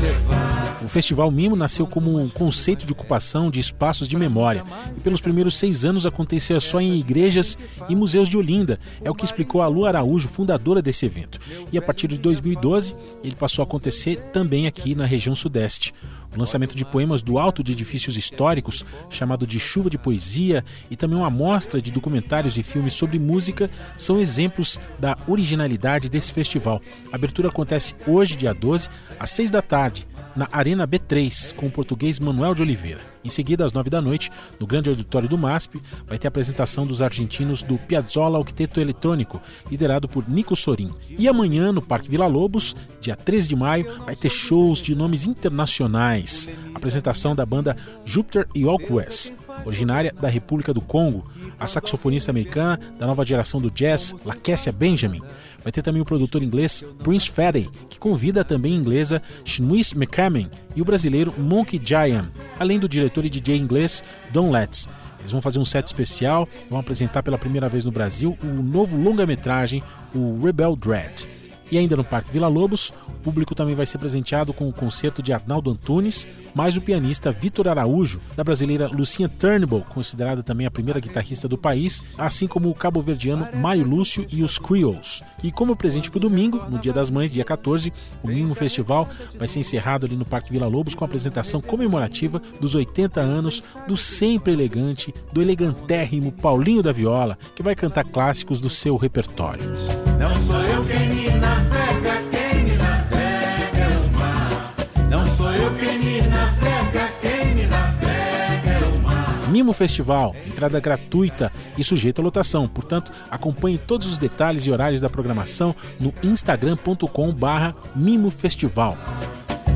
levar. 0.00 0.84
O 0.84 0.88
Festival 0.88 1.30
Mimo 1.30 1.54
nasceu 1.54 1.86
como 1.86 2.18
um 2.18 2.28
conceito 2.28 2.84
de 2.84 2.92
ocupação 2.92 3.52
de 3.52 3.60
espaços 3.60 4.08
de 4.08 4.16
memória 4.16 4.64
e 4.96 5.00
pelos 5.00 5.20
primeiros 5.20 5.56
seis 5.56 5.84
anos 5.84 6.06
acontecia 6.06 6.58
só 6.58 6.80
em 6.80 6.98
igrejas 6.98 7.56
e 7.88 7.94
museus 7.94 8.28
de 8.28 8.36
Olinda, 8.36 8.80
é 9.04 9.08
o 9.08 9.14
que 9.14 9.24
explicou 9.24 9.62
a 9.62 9.68
Lu 9.68 9.86
Araújo, 9.86 10.26
fundadora 10.26 10.82
desse 10.82 11.06
evento. 11.06 11.38
E 11.70 11.78
a 11.78 11.82
partir 11.82 12.08
de 12.08 12.18
2012 12.18 12.96
ele 13.22 13.36
passou 13.36 13.62
a 13.62 13.66
acontecer 13.66 14.16
também 14.32 14.66
aqui 14.66 14.96
na 14.96 15.06
região 15.06 15.36
sudeste. 15.36 15.94
O 16.34 16.38
lançamento 16.38 16.74
de 16.74 16.84
poemas 16.84 17.22
do 17.22 17.38
alto 17.38 17.62
de 17.62 17.72
edifícios 17.72 18.16
históricos, 18.16 18.84
chamado 19.08 19.46
de 19.46 19.58
Chuva 19.58 19.88
de 19.88 19.98
Poesia, 19.98 20.64
e 20.90 20.96
também 20.96 21.18
uma 21.18 21.28
amostra 21.28 21.80
de 21.80 21.90
documentários 21.90 22.58
e 22.58 22.62
filmes 22.62 22.94
sobre 22.94 23.18
música 23.18 23.70
são 23.96 24.20
exemplos 24.20 24.78
da 24.98 25.16
originalidade 25.26 26.08
desse 26.08 26.32
festival. 26.32 26.82
A 27.10 27.16
abertura 27.16 27.48
acontece 27.48 27.94
hoje, 28.06 28.36
dia 28.36 28.52
12, 28.52 28.88
às 29.18 29.30
6 29.30 29.50
da 29.50 29.62
tarde, 29.62 30.06
na 30.36 30.48
Arena 30.52 30.86
B3, 30.86 31.54
com 31.54 31.66
o 31.66 31.70
português 31.70 32.20
Manuel 32.20 32.54
de 32.54 32.62
Oliveira. 32.62 33.00
Em 33.28 33.30
seguida, 33.30 33.66
às 33.66 33.74
9 33.74 33.90
da 33.90 34.00
noite, 34.00 34.30
no 34.58 34.66
grande 34.66 34.88
auditório 34.88 35.28
do 35.28 35.36
MASP, 35.36 35.82
vai 36.06 36.16
ter 36.16 36.26
a 36.26 36.30
apresentação 36.30 36.86
dos 36.86 37.02
argentinos 37.02 37.62
do 37.62 37.76
Piazzolla 37.76 38.38
Octeto 38.38 38.80
Eletrônico, 38.80 39.38
liderado 39.70 40.08
por 40.08 40.26
Nico 40.26 40.56
Sorin. 40.56 40.90
E 41.10 41.28
amanhã, 41.28 41.70
no 41.70 41.82
Parque 41.82 42.08
Vila 42.08 42.26
Lobos, 42.26 42.74
dia 43.02 43.14
13 43.14 43.46
de 43.46 43.54
maio, 43.54 44.02
vai 44.02 44.16
ter 44.16 44.30
shows 44.30 44.80
de 44.80 44.94
nomes 44.94 45.26
internacionais. 45.26 46.48
Apresentação 46.74 47.36
da 47.36 47.44
banda 47.44 47.76
Jupiter 48.02 48.48
e 48.54 48.64
West, 48.64 49.34
originária 49.64 50.12
da 50.20 50.28
República 50.28 50.72
do 50.72 50.80
Congo, 50.80 51.24
a 51.58 51.66
saxofonista 51.66 52.30
americana 52.30 52.78
da 52.98 53.06
nova 53.06 53.24
geração 53.24 53.60
do 53.60 53.70
jazz, 53.70 54.14
Laquessia 54.24 54.72
Benjamin. 54.72 55.22
Vai 55.62 55.72
ter 55.72 55.82
também 55.82 56.00
o 56.00 56.04
produtor 56.04 56.42
inglês 56.42 56.84
Prince 57.02 57.30
Fatty, 57.30 57.68
que 57.88 57.98
convida 57.98 58.40
a 58.42 58.44
também 58.44 58.74
inglesa 58.74 59.22
Shnuis 59.44 59.92
McCammon 59.92 60.48
e 60.74 60.82
o 60.82 60.84
brasileiro 60.84 61.34
Monkey 61.36 61.80
Giant, 61.82 62.28
além 62.58 62.78
do 62.78 62.88
diretor 62.88 63.24
e 63.24 63.30
DJ 63.30 63.56
inglês 63.56 64.02
Don 64.32 64.50
Letts. 64.50 64.88
Eles 65.20 65.32
vão 65.32 65.42
fazer 65.42 65.58
um 65.58 65.64
set 65.64 65.86
especial, 65.86 66.48
vão 66.70 66.78
apresentar 66.78 67.22
pela 67.22 67.36
primeira 67.36 67.68
vez 67.68 67.84
no 67.84 67.90
Brasil 67.90 68.38
o 68.42 68.62
novo 68.62 68.96
longa-metragem, 68.96 69.82
o 70.14 70.40
Rebel 70.42 70.76
Dread. 70.76 71.28
E 71.70 71.76
ainda 71.76 71.96
no 71.96 72.04
Parque 72.04 72.32
Vila 72.32 72.48
Lobos, 72.48 72.92
o 73.06 73.12
público 73.12 73.54
também 73.54 73.74
vai 73.74 73.84
ser 73.84 73.98
presenteado 73.98 74.54
com 74.54 74.68
o 74.68 74.72
concerto 74.72 75.22
de 75.22 75.32
Arnaldo 75.32 75.70
Antunes, 75.70 76.26
mais 76.54 76.76
o 76.76 76.80
pianista 76.80 77.30
Vitor 77.30 77.68
Araújo, 77.68 78.20
da 78.34 78.42
brasileira 78.42 78.88
Lucinha 78.88 79.28
Turnbull, 79.28 79.82
considerada 79.82 80.42
também 80.42 80.66
a 80.66 80.70
primeira 80.70 81.00
guitarrista 81.00 81.46
do 81.46 81.58
país, 81.58 82.02
assim 82.16 82.46
como 82.46 82.70
o 82.70 82.74
cabo-verdiano 82.74 83.48
Mário 83.54 83.86
Lúcio 83.86 84.26
e 84.30 84.42
os 84.42 84.58
Creoles. 84.58 85.22
E 85.42 85.52
como 85.52 85.76
presente 85.76 86.10
para 86.10 86.18
o 86.18 86.20
domingo, 86.20 86.64
no 86.70 86.78
Dia 86.78 86.92
das 86.92 87.10
Mães, 87.10 87.32
dia 87.32 87.44
14, 87.44 87.92
o 88.22 88.28
Mimo 88.28 88.54
Festival 88.54 89.08
vai 89.38 89.46
ser 89.46 89.60
encerrado 89.60 90.06
ali 90.06 90.16
no 90.16 90.24
Parque 90.24 90.50
Vila 90.50 90.66
Lobos 90.66 90.94
com 90.94 91.04
a 91.04 91.06
apresentação 91.06 91.60
comemorativa 91.60 92.40
dos 92.60 92.74
80 92.74 93.20
anos 93.20 93.62
do 93.86 93.96
sempre 93.96 94.52
elegante, 94.52 95.14
do 95.32 95.42
elegantérrimo 95.42 96.32
Paulinho 96.32 96.82
da 96.82 96.92
Viola, 96.92 97.38
que 97.54 97.62
vai 97.62 97.74
cantar 97.74 98.04
clássicos 98.04 98.60
do 98.60 98.70
seu 98.70 98.96
repertório. 98.96 100.07
Não 100.18 100.34
sou 100.42 100.60
eu 100.62 100.84
quem 100.84 101.08
me 101.08 101.30
navega, 101.30 102.22
quem 102.30 102.64
me 102.64 102.76
navega 102.76 103.80
é 103.80 103.98
o 104.04 104.18
mar. 104.18 104.74
Não 105.08 105.24
sou 105.36 105.52
eu 105.52 105.72
quem 105.76 105.98
me 105.98 106.22
navega, 106.22 107.08
quem 107.20 107.54
me 107.54 107.66
navega 107.66 108.68
é 108.68 108.84
o 108.84 108.98
mar. 109.00 109.48
Mimo 109.48 109.72
Festival, 109.72 110.34
entrada 110.44 110.80
gratuita 110.80 111.52
e 111.76 111.84
sujeita 111.84 112.20
a 112.20 112.24
lotação. 112.24 112.66
Portanto, 112.66 113.12
acompanhe 113.30 113.78
todos 113.78 114.08
os 114.08 114.18
detalhes 114.18 114.66
e 114.66 114.72
horários 114.72 115.00
da 115.00 115.08
programação 115.08 115.72
no 116.00 116.12
instagram.com/barra 116.24 117.76
Mimo 117.94 118.32
Festival. 118.32 118.98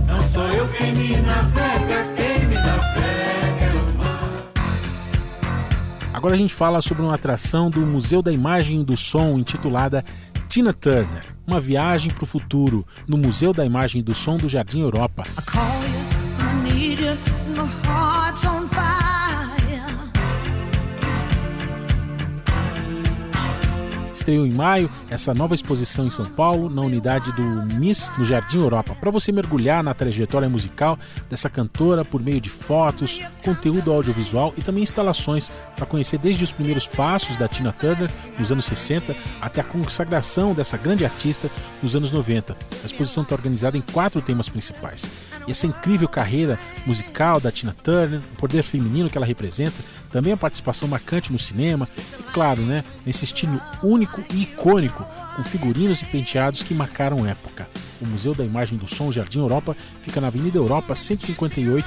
Não 0.08 0.20
sou 0.28 0.48
eu 0.48 0.66
quem 0.70 0.92
me 0.92 1.16
navega, 1.18 2.04
quem 2.16 2.46
me 2.48 2.54
navega 2.56 3.64
é 3.64 3.72
o 3.72 3.96
mar. 3.96 4.32
Agora 6.12 6.34
a 6.34 6.38
gente 6.38 6.52
fala 6.52 6.82
sobre 6.82 7.04
uma 7.04 7.14
atração 7.14 7.70
do 7.70 7.80
Museu 7.80 8.20
da 8.20 8.32
Imagem 8.32 8.80
e 8.80 8.84
do 8.84 8.96
Som 8.96 9.38
intitulada 9.38 10.04
Tina 10.52 10.74
Turner, 10.74 11.34
uma 11.46 11.58
viagem 11.58 12.10
para 12.10 12.24
o 12.24 12.26
futuro 12.26 12.86
no 13.08 13.16
Museu 13.16 13.54
da 13.54 13.64
Imagem 13.64 14.02
e 14.02 14.04
do 14.04 14.14
Som 14.14 14.36
do 14.36 14.50
Jardim 14.50 14.82
Europa. 14.82 15.22
Estreou 24.22 24.46
em 24.46 24.52
maio 24.52 24.88
essa 25.10 25.34
nova 25.34 25.54
exposição 25.54 26.06
em 26.06 26.10
São 26.10 26.26
Paulo, 26.26 26.70
na 26.70 26.80
unidade 26.80 27.32
do 27.32 27.74
Miss 27.74 28.10
no 28.16 28.24
Jardim 28.24 28.58
Europa, 28.58 28.96
para 28.98 29.10
você 29.10 29.32
mergulhar 29.32 29.82
na 29.82 29.92
trajetória 29.92 30.48
musical 30.48 30.96
dessa 31.28 31.50
cantora 31.50 32.04
por 32.04 32.22
meio 32.22 32.40
de 32.40 32.48
fotos, 32.48 33.20
conteúdo 33.44 33.92
audiovisual 33.92 34.54
e 34.56 34.62
também 34.62 34.84
instalações 34.84 35.50
para 35.76 35.86
conhecer 35.86 36.18
desde 36.18 36.44
os 36.44 36.52
primeiros 36.52 36.86
passos 36.86 37.36
da 37.36 37.48
Tina 37.48 37.72
Turner 37.72 38.10
nos 38.38 38.52
anos 38.52 38.64
60 38.66 39.16
até 39.40 39.60
a 39.60 39.64
consagração 39.64 40.54
dessa 40.54 40.76
grande 40.76 41.04
artista 41.04 41.50
nos 41.82 41.96
anos 41.96 42.12
90. 42.12 42.56
A 42.82 42.86
exposição 42.86 43.24
está 43.24 43.34
organizada 43.34 43.76
em 43.76 43.80
quatro 43.80 44.22
temas 44.22 44.48
principais: 44.48 45.10
e 45.46 45.50
essa 45.50 45.66
incrível 45.66 46.08
carreira 46.08 46.58
musical 46.86 47.40
da 47.40 47.50
Tina 47.52 47.74
Turner, 47.82 48.20
o 48.20 48.36
poder 48.36 48.62
feminino 48.62 49.08
que 49.08 49.16
ela 49.16 49.26
representa, 49.26 49.76
também 50.10 50.32
a 50.32 50.36
participação 50.36 50.88
marcante 50.88 51.32
no 51.32 51.38
cinema 51.38 51.88
e, 52.18 52.22
claro, 52.22 52.62
né, 52.62 52.84
nesse 53.04 53.24
estilo 53.24 53.60
único 53.82 54.22
e 54.32 54.42
icônico, 54.42 55.06
com 55.36 55.42
figurinos 55.42 56.02
e 56.02 56.06
penteados 56.06 56.62
que 56.62 56.74
marcaram 56.74 57.26
época. 57.26 57.68
O 58.00 58.06
Museu 58.06 58.34
da 58.34 58.44
Imagem 58.44 58.78
do 58.78 58.86
Som 58.86 59.12
Jardim 59.12 59.38
Europa 59.38 59.76
fica 60.00 60.20
na 60.20 60.26
Avenida 60.26 60.58
Europa 60.58 60.94
158, 60.94 61.86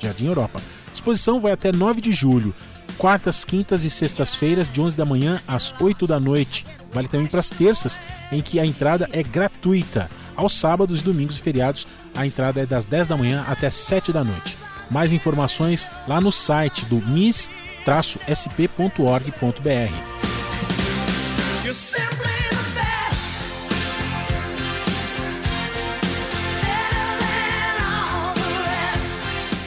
Jardim 0.00 0.26
Europa. 0.26 0.60
A 0.88 0.94
exposição 0.94 1.40
vai 1.40 1.52
até 1.52 1.72
9 1.72 2.00
de 2.00 2.12
julho 2.12 2.54
quartas, 2.96 3.44
quintas 3.44 3.84
e 3.84 3.90
sextas-feiras, 3.90 4.70
de 4.70 4.80
11 4.80 4.96
da 4.96 5.04
manhã 5.04 5.40
às 5.46 5.72
8 5.78 6.06
da 6.06 6.18
noite. 6.18 6.64
Vale 6.92 7.08
também 7.08 7.26
para 7.26 7.40
as 7.40 7.50
terças, 7.50 8.00
em 8.32 8.40
que 8.40 8.58
a 8.58 8.66
entrada 8.66 9.08
é 9.12 9.22
gratuita. 9.22 10.10
Aos 10.36 10.54
sábados, 10.54 11.00
domingos 11.00 11.36
e 11.38 11.40
feriados, 11.40 11.86
a 12.14 12.26
entrada 12.26 12.60
é 12.60 12.66
das 12.66 12.84
10 12.84 13.08
da 13.08 13.16
manhã 13.16 13.44
até 13.48 13.70
7 13.70 14.12
da 14.12 14.22
noite. 14.22 14.56
Mais 14.90 15.12
informações 15.12 15.88
lá 16.06 16.20
no 16.20 16.30
site 16.30 16.84
do 16.84 16.96
mis-sp.org.br. 16.96 17.48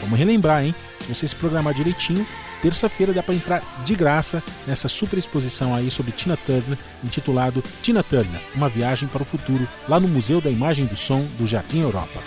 Vamos 0.01 0.19
relembrar, 0.19 0.63
hein? 0.63 0.75
Se 1.01 1.15
você 1.15 1.27
se 1.27 1.35
programar 1.35 1.73
direitinho, 1.73 2.25
terça-feira 2.61 3.13
dá 3.13 3.23
para 3.23 3.35
entrar 3.35 3.63
de 3.85 3.95
graça 3.95 4.43
nessa 4.67 4.87
super 4.87 5.17
exposição 5.17 5.73
aí 5.73 5.89
sobre 5.89 6.11
Tina 6.11 6.37
Turner, 6.37 6.77
intitulado 7.03 7.63
Tina 7.81 8.03
Turner, 8.03 8.41
uma 8.55 8.69
viagem 8.69 9.07
para 9.07 9.21
o 9.21 9.25
futuro, 9.25 9.67
lá 9.87 9.99
no 9.99 10.07
Museu 10.07 10.41
da 10.41 10.49
Imagem 10.49 10.85
do 10.85 10.95
Som 10.95 11.25
do 11.37 11.45
Jardim 11.45 11.81
Europa. 11.81 12.19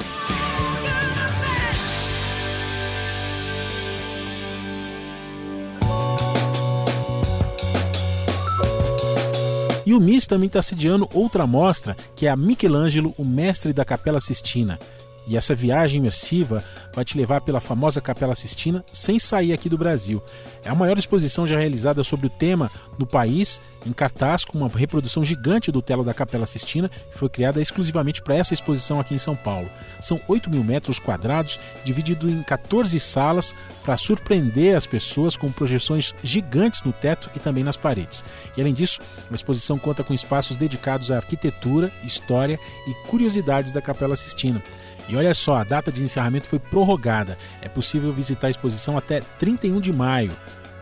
E 9.85 9.95
o 9.95 10.01
MIS 10.01 10.27
também 10.27 10.47
está 10.47 10.63
sediando 10.63 11.09
outra 11.13 11.47
mostra, 11.47 11.95
que 12.17 12.27
é 12.27 12.31
a 12.31 12.37
Michelangelo, 12.37 13.15
o 13.19 13.25
mestre 13.25 13.75
da 13.75 13.85
Capela 13.85 14.21
Sistina. 14.21 14.79
E 15.27 15.36
essa 15.36 15.55
viagem 15.55 15.99
imersiva 15.99 16.65
vai 16.94 17.05
te 17.05 17.16
levar 17.16 17.40
pela 17.40 17.61
famosa 17.61 18.01
Capela 18.01 18.35
Sistina 18.35 18.85
sem 18.93 19.19
sair 19.19 19.53
aqui 19.53 19.69
do 19.69 19.78
Brasil. 19.78 20.23
É 20.65 20.69
a 20.69 20.74
maior 20.74 20.99
exposição 20.99 21.47
já 21.47 21.59
realizada 21.59 22.03
sobre 22.03 22.27
o 22.27 22.31
tema 22.31 22.70
no 22.99 23.07
país, 23.07 23.61
em 23.86 23.93
cartaz, 23.93 24.44
com 24.44 24.59
uma 24.59 24.69
reprodução 24.69 25.24
gigante 25.24 25.73
do 25.73 25.82
telo 25.82 26.05
da 26.05 26.15
Capela 26.15 26.47
Sistina, 26.47 26.89
que 26.89 27.19
foi 27.19 27.28
criada 27.28 27.61
exclusivamente 27.61 28.23
para 28.23 28.35
essa 28.35 28.55
exposição 28.55 29.01
aqui 29.01 29.15
em 29.15 29.19
São 29.19 29.36
Paulo. 29.36 29.70
São 30.01 30.20
8 30.28 30.51
mil 30.51 30.62
metros 30.62 30.99
quadrados, 30.99 31.59
dividido 31.85 32.28
em 32.28 32.43
14 32.43 32.99
salas, 33.01 33.55
para 33.85 33.97
surpreender 33.97 34.77
as 34.77 34.86
pessoas 34.86 35.36
com 35.36 35.51
projeções 35.51 36.15
gigantes 36.23 36.82
no 36.82 36.93
teto 36.93 37.31
e 37.35 37.39
também 37.39 37.65
nas 37.65 37.77
paredes. 37.77 38.24
E 38.57 38.61
além 38.61 38.74
disso, 38.74 39.01
a 39.31 39.35
exposição 39.35 39.78
conta 39.78 40.05
com 40.05 40.15
espaços 40.15 40.57
dedicados 40.57 41.11
à 41.11 41.16
arquitetura, 41.16 41.93
história 42.05 42.59
e 42.86 42.94
curiosidades 43.09 43.73
da 43.73 43.82
Capela 43.82 44.16
Sistina. 44.16 44.62
E 45.09 45.16
olha 45.16 45.35
só, 45.35 45.57
a 45.57 45.65
data 45.65 45.91
de 45.91 46.03
encerramento 46.03 46.49
foi 46.49 46.59
prorrogada. 46.59 47.37
É 47.61 47.69
possível 47.69 48.12
visitar 48.12 48.47
a 48.47 48.51
exposição 48.51 48.97
até 48.97 49.20
31 49.39 49.81
de 49.81 49.93
maio. 49.93 50.33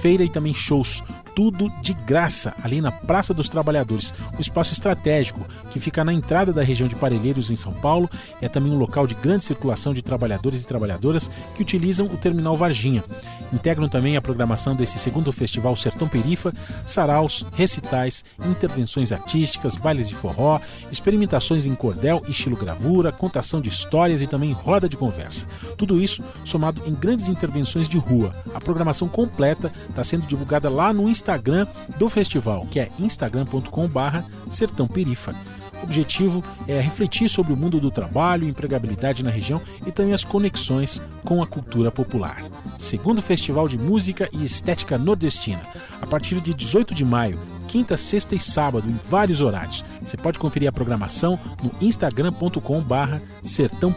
feira 0.00 0.24
e 0.24 0.28
também 0.28 0.54
shows 0.54 1.02
tudo 1.36 1.70
de 1.82 1.92
graça 1.92 2.54
ali 2.64 2.80
na 2.80 2.90
Praça 2.90 3.34
dos 3.34 3.50
Trabalhadores, 3.50 4.14
um 4.38 4.40
espaço 4.40 4.72
estratégico 4.72 5.46
que 5.70 5.78
fica 5.78 6.02
na 6.02 6.10
entrada 6.10 6.50
da 6.50 6.62
região 6.62 6.88
de 6.88 6.96
Parelheiros, 6.96 7.50
em 7.50 7.56
São 7.56 7.74
Paulo. 7.74 8.08
É 8.40 8.48
também 8.48 8.72
um 8.72 8.78
local 8.78 9.06
de 9.06 9.14
grande 9.14 9.44
circulação 9.44 9.92
de 9.92 10.00
trabalhadores 10.00 10.62
e 10.62 10.66
trabalhadoras 10.66 11.30
que 11.54 11.60
utilizam 11.60 12.06
o 12.06 12.16
terminal 12.16 12.56
Varginha. 12.56 13.04
Integram 13.52 13.86
também 13.86 14.16
a 14.16 14.22
programação 14.22 14.74
desse 14.74 14.98
segundo 14.98 15.30
festival 15.30 15.76
Sertão 15.76 16.08
Perifa, 16.08 16.52
saraus, 16.86 17.44
recitais, 17.52 18.24
intervenções 18.44 19.12
artísticas, 19.12 19.76
bailes 19.76 20.08
de 20.08 20.14
forró, 20.14 20.58
experimentações 20.90 21.66
em 21.66 21.74
cordel, 21.74 22.22
estilo 22.26 22.56
gravura, 22.56 23.12
contação 23.12 23.60
de 23.60 23.68
histórias 23.68 24.22
e 24.22 24.26
também 24.26 24.52
roda 24.52 24.88
de 24.88 24.96
conversa. 24.96 25.46
Tudo 25.76 26.02
isso 26.02 26.24
somado 26.46 26.82
em 26.86 26.94
grandes 26.94 27.28
intervenções 27.28 27.88
de 27.88 27.98
rua. 27.98 28.34
A 28.54 28.60
programação 28.60 29.06
completa 29.06 29.70
está 29.88 30.04
sendo 30.04 30.26
divulgada 30.26 30.68
lá 30.68 30.92
no 30.92 31.08
Instagram 31.08 31.66
do 31.98 32.08
festival, 32.08 32.66
que 32.70 32.80
é 32.80 32.88
instagram.com/barra 32.98 34.24
Sertão 34.48 34.86
Perifa. 34.86 35.34
O 35.80 35.84
objetivo 35.84 36.42
é 36.66 36.80
refletir 36.80 37.28
sobre 37.28 37.52
o 37.52 37.56
mundo 37.56 37.78
do 37.78 37.90
trabalho, 37.90 38.48
empregabilidade 38.48 39.22
na 39.22 39.30
região 39.30 39.60
e 39.86 39.92
também 39.92 40.14
as 40.14 40.24
conexões 40.24 41.02
com 41.24 41.42
a 41.42 41.46
cultura 41.46 41.90
popular. 41.90 42.42
Segundo 42.78 43.22
Festival 43.22 43.68
de 43.68 43.78
Música 43.78 44.28
e 44.32 44.44
Estética 44.44 44.96
Nordestina, 44.96 45.62
a 46.00 46.06
partir 46.06 46.40
de 46.40 46.54
18 46.54 46.94
de 46.94 47.04
maio, 47.04 47.38
quinta, 47.68 47.96
sexta 47.96 48.34
e 48.34 48.40
sábado, 48.40 48.88
em 48.88 48.98
vários 49.08 49.40
horários. 49.40 49.84
Você 50.00 50.16
pode 50.16 50.38
conferir 50.38 50.68
a 50.68 50.72
programação 50.72 51.38
no 51.62 51.70
instagram.com/barra 51.80 53.20
Sertão 53.42 53.92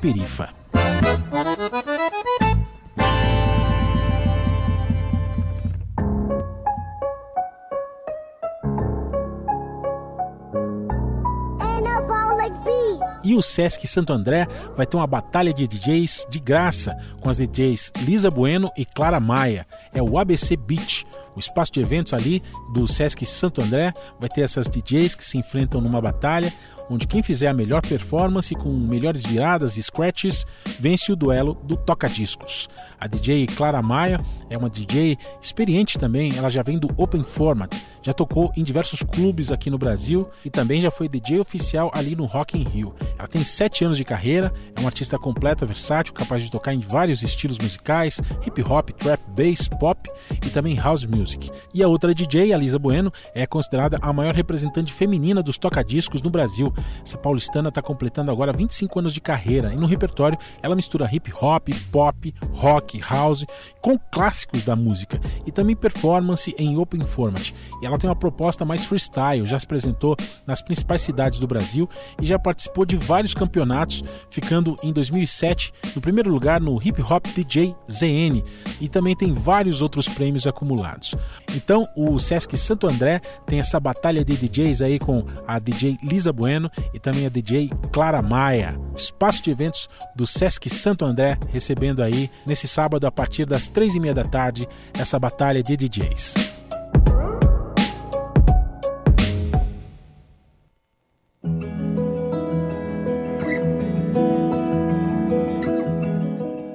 O 13.40 13.42
Sesc 13.42 13.88
Santo 13.88 14.12
André 14.12 14.46
vai 14.76 14.86
ter 14.86 14.98
uma 14.98 15.08
batalha 15.08 15.54
de 15.54 15.66
DJs 15.66 16.28
de 16.30 16.42
graça 16.42 16.94
com 17.22 17.30
as 17.30 17.38
DJs 17.38 17.94
Lisa 18.02 18.30
Bueno 18.30 18.70
e 18.76 18.84
Clara 18.84 19.18
Maia. 19.18 19.66
É 19.94 20.04
o 20.04 20.20
ABC 20.20 20.58
Beach, 20.58 21.08
o 21.40 21.42
espaço 21.42 21.72
de 21.72 21.80
eventos 21.80 22.14
ali 22.14 22.44
do 22.74 22.86
Sesc 22.86 23.26
Santo 23.26 23.64
André. 23.64 23.94
Vai 24.20 24.28
ter 24.28 24.42
essas 24.42 24.70
DJs 24.70 25.16
que 25.16 25.24
se 25.24 25.38
enfrentam 25.38 25.80
numa 25.80 26.02
batalha, 26.02 26.54
onde 26.90 27.08
quem 27.08 27.24
fizer 27.24 27.48
a 27.48 27.54
melhor 27.54 27.82
performance 27.82 28.54
com 28.56 28.70
melhores 28.70 29.26
viradas 29.26 29.78
e 29.78 29.84
scratches 29.84 30.46
vence 30.80 31.12
o 31.12 31.16
duelo 31.16 31.56
do 31.64 31.78
toca-discos. 31.78 32.68
A 33.00 33.08
DJ 33.08 33.48
Clara 33.48 33.82
Maia 33.82 34.20
é 34.50 34.58
uma 34.58 34.70
DJ 34.70 35.18
experiente 35.42 35.98
também, 35.98 36.36
ela 36.36 36.50
já 36.50 36.62
vem 36.62 36.78
do 36.78 36.90
Open 36.98 37.24
Format, 37.24 37.74
já 38.02 38.14
tocou 38.14 38.52
em 38.58 38.64
diversos 38.64 39.04
clubes 39.04 39.52
aqui 39.52 39.70
no 39.70 39.78
Brasil 39.78 40.30
e 40.44 40.50
também 40.50 40.82
já 40.82 40.92
foi 40.92 41.08
DJ 41.08 41.40
oficial 41.40 41.92
ali 41.94 42.16
no 42.16 42.26
Rock 42.26 42.58
in 42.58 42.64
Rio. 42.64 42.94
Ela 43.18 43.28
tem 43.28 43.44
7 43.44 43.86
anos 43.86 43.98
de 43.98 44.04
carreira, 44.04 44.52
é 44.76 44.80
uma 44.80 44.90
artista 44.90 45.18
completa, 45.18 45.66
versátil, 45.66 46.14
capaz 46.14 46.44
de 46.44 46.52
tocar 46.52 46.74
em 46.74 46.80
vários 46.80 47.22
estilos 47.22 47.58
musicais, 47.58 48.20
hip 48.46 48.62
hop, 48.64 48.90
trap, 48.90 49.22
bass, 49.30 49.68
pop 49.68 50.10
e 50.32 50.50
também 50.50 50.76
house 50.76 51.06
music. 51.06 51.29
Music. 51.30 51.52
E 51.74 51.84
a 51.84 51.88
outra 51.88 52.14
DJ, 52.14 52.54
a 52.54 52.58
Lisa 52.58 52.80
Bueno, 52.80 53.14
é 53.36 53.46
considerada 53.46 54.00
a 54.02 54.12
maior 54.12 54.34
representante 54.34 54.92
feminina 54.92 55.44
dos 55.44 55.58
tocadiscos 55.58 56.22
no 56.22 56.30
Brasil. 56.30 56.74
Essa 57.06 57.18
paulistana 57.18 57.70
está 57.70 57.82
completando 57.82 58.32
agora 58.32 58.52
25 58.52 59.00
anos 59.00 59.14
de 59.14 59.22
carreira 59.22 59.72
e 59.72 59.76
no 59.76 59.86
repertório 59.86 60.38
ela 60.62 60.76
mistura 60.76 61.10
hip 61.12 61.32
hop, 61.40 61.70
pop, 61.92 62.34
rock, 62.54 63.00
house 63.08 63.46
com 63.82 63.98
clássicos 63.98 64.64
da 64.64 64.76
música 64.76 65.20
e 65.46 65.52
também 65.52 65.76
performance 65.76 66.54
em 66.58 66.78
open 66.78 67.02
format. 67.02 67.52
E 67.82 67.86
ela 67.86 67.98
tem 67.98 68.10
uma 68.10 68.16
proposta 68.16 68.66
mais 68.66 68.86
freestyle, 68.86 69.48
já 69.48 69.60
se 69.60 69.66
apresentou 69.66 70.16
nas 70.48 70.62
principais 70.62 71.02
cidades 71.02 71.40
do 71.40 71.48
Brasil 71.48 71.88
e 72.20 72.26
já 72.26 72.40
participou 72.40 72.86
de 72.86 72.98
vários 72.98 73.34
campeonatos, 73.34 74.04
ficando 74.30 74.76
em 74.82 74.92
2007 74.92 75.74
no 75.96 76.02
primeiro 76.02 76.32
lugar 76.32 76.60
no 76.60 76.80
Hip 76.82 77.02
Hop 77.02 77.28
DJ 77.36 77.76
ZN 77.90 78.44
e 78.82 78.88
também 78.90 79.16
tem 79.16 79.34
vários 79.34 79.82
outros 79.82 80.08
prêmios 80.08 80.48
acumulados. 80.48 81.16
Então, 81.56 81.84
o 81.96 82.20
Sesc 82.20 82.58
Santo 82.58 82.88
André 82.88 83.20
tem 83.46 83.60
essa 83.60 83.80
batalha 83.80 84.24
de 84.24 84.38
DJs 84.38 84.82
aí 84.82 85.00
com 85.00 85.26
a 85.48 85.58
DJ 85.60 85.98
Lisa 86.04 86.32
Bueno 86.32 86.70
e 86.94 87.00
também 87.00 87.26
a 87.26 87.30
DJ 87.30 87.70
Clara 87.92 88.22
Maia. 88.22 88.80
Espaço 88.96 89.44
de 89.44 89.52
eventos 89.52 89.90
do 90.16 90.28
Sesc 90.28 90.70
Santo 90.70 91.06
André 91.06 91.38
recebendo 91.50 92.04
aí 92.04 92.30
nesse 92.46 92.68
sábado 92.68 93.08
a 93.08 93.12
partir 93.12 93.46
das 93.46 93.68
três 93.68 93.96
e 93.96 94.00
meia 94.00 94.14
da 94.14 94.24
tarde 94.24 94.68
essa 94.94 95.18
batalha 95.18 95.64
de 95.64 95.76
DJs. 95.76 96.36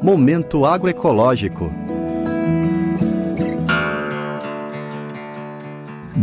Momento 0.04 0.66
agroecológico. 0.66 1.83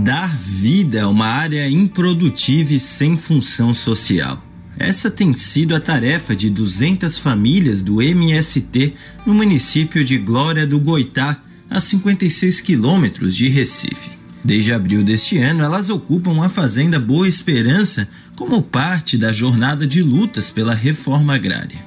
Dar 0.03 0.35
vida 0.35 1.03
a 1.03 1.07
uma 1.07 1.27
área 1.27 1.69
improdutiva 1.69 2.73
e 2.73 2.79
sem 2.79 3.15
função 3.15 3.71
social. 3.71 4.43
Essa 4.75 5.11
tem 5.11 5.31
sido 5.35 5.75
a 5.75 5.79
tarefa 5.79 6.35
de 6.35 6.49
200 6.49 7.19
famílias 7.19 7.83
do 7.83 8.01
MST 8.01 8.95
no 9.27 9.35
município 9.35 10.03
de 10.03 10.17
Glória 10.17 10.65
do 10.65 10.79
Goitá, 10.79 11.39
a 11.69 11.79
56 11.79 12.61
quilômetros 12.61 13.35
de 13.35 13.47
Recife. 13.47 14.09
Desde 14.43 14.73
abril 14.73 15.03
deste 15.03 15.37
ano, 15.37 15.61
elas 15.61 15.87
ocupam 15.87 16.43
a 16.43 16.49
Fazenda 16.49 16.99
Boa 16.99 17.27
Esperança 17.27 18.09
como 18.35 18.59
parte 18.63 19.19
da 19.19 19.31
jornada 19.31 19.85
de 19.85 20.01
lutas 20.01 20.49
pela 20.49 20.73
reforma 20.73 21.35
agrária. 21.35 21.77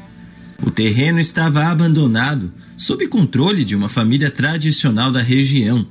O 0.62 0.70
terreno 0.70 1.18
estava 1.18 1.64
abandonado, 1.64 2.52
sob 2.76 3.08
controle 3.08 3.64
de 3.64 3.74
uma 3.74 3.88
família 3.88 4.30
tradicional 4.30 5.10
da 5.10 5.20
região, 5.20 5.84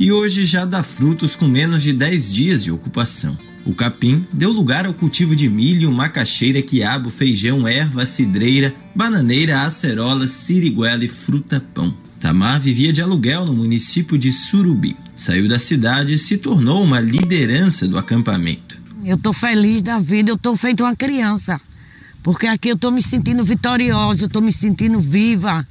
e 0.00 0.10
hoje 0.10 0.44
já 0.44 0.64
dá 0.64 0.82
frutos 0.82 1.36
com 1.36 1.46
menos 1.46 1.82
de 1.82 1.92
10 1.92 2.32
dias 2.32 2.64
de 2.64 2.72
ocupação. 2.72 3.36
O 3.66 3.74
capim 3.74 4.26
deu 4.32 4.50
lugar 4.50 4.86
ao 4.86 4.94
cultivo 4.94 5.36
de 5.36 5.46
milho, 5.46 5.92
macaxeira, 5.92 6.62
quiabo, 6.62 7.10
feijão, 7.10 7.68
erva, 7.68 8.06
cidreira, 8.06 8.74
bananeira, 8.94 9.60
acerola, 9.60 10.26
siriguela 10.26 11.04
e 11.04 11.08
fruta-pão. 11.08 11.94
Tamar 12.18 12.58
vivia 12.58 12.94
de 12.94 13.02
aluguel 13.02 13.44
no 13.44 13.52
município 13.52 14.16
de 14.16 14.32
Surubi. 14.32 14.96
Saiu 15.14 15.46
da 15.46 15.58
cidade 15.58 16.14
e 16.14 16.18
se 16.18 16.38
tornou 16.38 16.82
uma 16.82 16.98
liderança 16.98 17.86
do 17.86 17.98
acampamento. 17.98 18.80
Eu 19.04 19.16
estou 19.16 19.34
feliz 19.34 19.82
da 19.82 19.98
vida, 19.98 20.30
eu 20.30 20.36
estou 20.36 20.56
feito 20.56 20.82
uma 20.82 20.96
criança. 20.96 21.60
Porque 22.22 22.46
aqui 22.46 22.70
eu 22.70 22.74
estou 22.74 22.90
me 22.90 23.02
sentindo 23.02 23.44
vitoriosa, 23.44 24.24
eu 24.24 24.28
estou 24.28 24.40
me 24.40 24.52
sentindo 24.52 24.98
viva. 24.98 25.66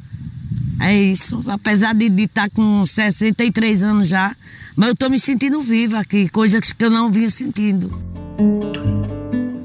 É 0.80 0.96
isso, 0.96 1.44
apesar 1.48 1.94
de 1.94 2.06
estar 2.06 2.50
tá 2.50 2.50
com 2.50 2.86
63 2.86 3.84
anos 3.84 4.08
já, 4.08 4.36
mas 4.76 4.88
eu 4.88 4.94
estou 4.94 5.10
me 5.10 5.20
sentindo 5.20 5.62
viva 5.62 6.00
aqui, 6.00 6.30
coisas 6.30 6.72
que 6.72 6.84
eu 6.86 6.90
não 6.90 7.12
vinha 7.12 7.30
sentindo. 7.30 7.92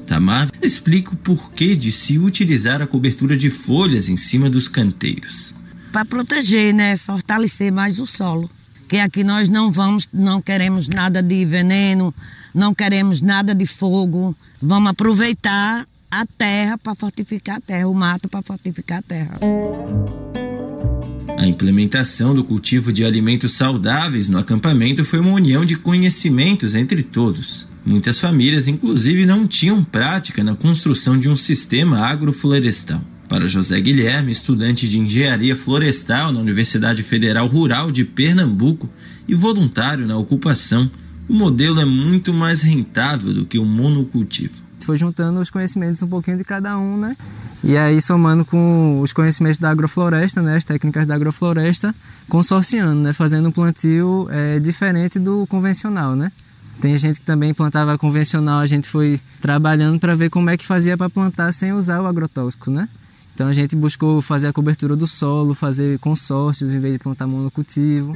Tamar 0.05 0.49
explica 0.61 1.13
o 1.13 1.17
porquê 1.17 1.75
de 1.75 1.91
se 1.91 2.17
utilizar 2.17 2.81
a 2.81 2.87
cobertura 2.87 3.35
de 3.35 3.49
folhas 3.49 4.09
em 4.09 4.17
cima 4.17 4.49
dos 4.49 4.67
canteiros. 4.67 5.55
Para 5.91 6.05
proteger, 6.05 6.73
né? 6.73 6.97
Fortalecer 6.97 7.71
mais 7.71 7.99
o 7.99 8.05
solo. 8.05 8.49
Que 8.87 8.97
aqui 8.97 9.23
nós 9.23 9.49
não 9.49 9.71
vamos, 9.71 10.07
não 10.13 10.41
queremos 10.41 10.87
nada 10.87 11.23
de 11.23 11.43
veneno, 11.45 12.13
não 12.53 12.73
queremos 12.73 13.21
nada 13.21 13.55
de 13.55 13.65
fogo. 13.65 14.35
Vamos 14.61 14.91
aproveitar 14.91 15.87
a 16.11 16.25
terra 16.25 16.77
para 16.77 16.95
fortificar 16.95 17.57
a 17.57 17.61
terra, 17.61 17.87
o 17.87 17.93
mato 17.93 18.29
para 18.29 18.41
fortificar 18.41 18.99
a 18.99 19.01
terra. 19.01 19.39
A 21.45 21.47
implementação 21.47 22.33
do 22.33 22.43
cultivo 22.43 22.91
de 22.91 23.05
alimentos 23.05 23.51
saudáveis 23.51 24.27
no 24.27 24.39
acampamento 24.39 25.05
foi 25.05 25.19
uma 25.19 25.33
união 25.33 25.63
de 25.63 25.75
conhecimentos 25.75 26.73
entre 26.73 27.03
todos. 27.03 27.67
Muitas 27.85 28.19
famílias, 28.19 28.67
inclusive, 28.67 29.27
não 29.27 29.45
tinham 29.45 29.83
prática 29.83 30.43
na 30.43 30.55
construção 30.55 31.19
de 31.19 31.29
um 31.29 31.35
sistema 31.35 31.99
agroflorestal. 31.99 32.99
Para 33.29 33.45
José 33.45 33.79
Guilherme, 33.79 34.31
estudante 34.31 34.89
de 34.89 34.97
engenharia 34.97 35.55
florestal 35.55 36.31
na 36.31 36.39
Universidade 36.39 37.03
Federal 37.03 37.45
Rural 37.45 37.91
de 37.91 38.03
Pernambuco 38.03 38.89
e 39.27 39.35
voluntário 39.35 40.07
na 40.07 40.17
ocupação, 40.17 40.89
o 41.29 41.33
modelo 41.35 41.79
é 41.79 41.85
muito 41.85 42.33
mais 42.33 42.63
rentável 42.63 43.31
do 43.31 43.45
que 43.45 43.59
o 43.59 43.65
monocultivo 43.65 44.64
foi 44.85 44.97
juntando 44.97 45.39
os 45.39 45.49
conhecimentos 45.49 46.01
um 46.01 46.07
pouquinho 46.07 46.37
de 46.37 46.43
cada 46.43 46.77
um, 46.77 46.97
né? 46.97 47.17
E 47.63 47.75
aí 47.75 47.99
somando 47.99 48.45
com 48.45 49.01
os 49.01 49.11
conhecimentos 49.11 49.57
da 49.57 49.69
agrofloresta, 49.69 50.41
né? 50.41 50.55
As 50.55 50.63
técnicas 50.63 51.07
da 51.07 51.15
agrofloresta, 51.15 51.93
consorciando, 52.29 53.01
né? 53.01 53.13
Fazendo 53.13 53.49
um 53.49 53.51
plantio 53.51 54.27
é, 54.29 54.59
diferente 54.59 55.17
do 55.17 55.47
convencional, 55.47 56.15
né? 56.15 56.31
Tem 56.79 56.95
gente 56.97 57.19
que 57.19 57.25
também 57.25 57.53
plantava 57.53 57.97
convencional, 57.97 58.59
a 58.59 58.67
gente 58.67 58.87
foi 58.87 59.19
trabalhando 59.41 59.99
para 59.99 60.13
ver 60.13 60.29
como 60.29 60.49
é 60.49 60.57
que 60.57 60.65
fazia 60.65 60.97
para 60.97 61.09
plantar 61.09 61.51
sem 61.51 61.71
usar 61.71 62.01
o 62.01 62.05
agrotóxico, 62.05 62.69
né? 62.69 62.87
Então 63.33 63.47
a 63.47 63.53
gente 63.53 63.75
buscou 63.75 64.21
fazer 64.21 64.47
a 64.47 64.53
cobertura 64.53 64.95
do 64.95 65.07
solo, 65.07 65.53
fazer 65.53 65.99
consórcios 65.99 66.75
em 66.75 66.79
vez 66.79 66.93
de 66.93 66.99
plantar 66.99 67.27
monocultivo. 67.27 68.15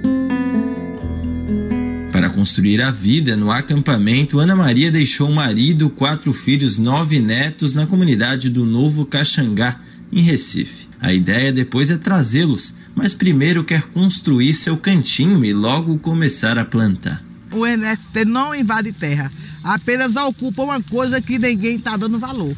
Para 2.20 2.30
construir 2.30 2.82
a 2.82 2.91
vida 2.91 3.38
no 3.38 3.50
acampamento, 3.50 4.40
Ana 4.40 4.54
Maria 4.54 4.91
deixou 4.91 5.30
o 5.30 5.34
marido, 5.34 5.90
quatro 5.90 6.34
filhos, 6.34 6.78
nove 6.78 7.18
netos 7.18 7.74
na 7.74 7.88
comunidade 7.88 8.50
do 8.50 8.66
Novo 8.66 9.06
Caxangá, 9.06 9.80
em 10.12 10.20
Recife. 10.20 10.90
A 11.00 11.14
ideia 11.14 11.54
depois 11.54 11.90
é 11.90 11.98
trazê-los, 11.98 12.76
mas 12.94 13.14
primeiro 13.14 13.64
quer 13.64 13.84
construir 13.84 14.54
seu 14.54 14.76
cantinho 14.76 15.46
e 15.46 15.54
logo 15.54 15.98
começar 16.00 16.58
a 16.58 16.66
plantar. 16.66 17.24
O 17.54 17.66
NFT 17.66 18.26
não 18.26 18.54
invade 18.54 18.91
terra, 18.91 19.32
apenas 19.64 20.18
ocupa 20.18 20.64
uma 20.64 20.82
coisa 20.82 21.22
que 21.22 21.40
ninguém 21.40 21.78
está 21.78 21.96
dando 21.96 22.20
valor. 22.20 22.54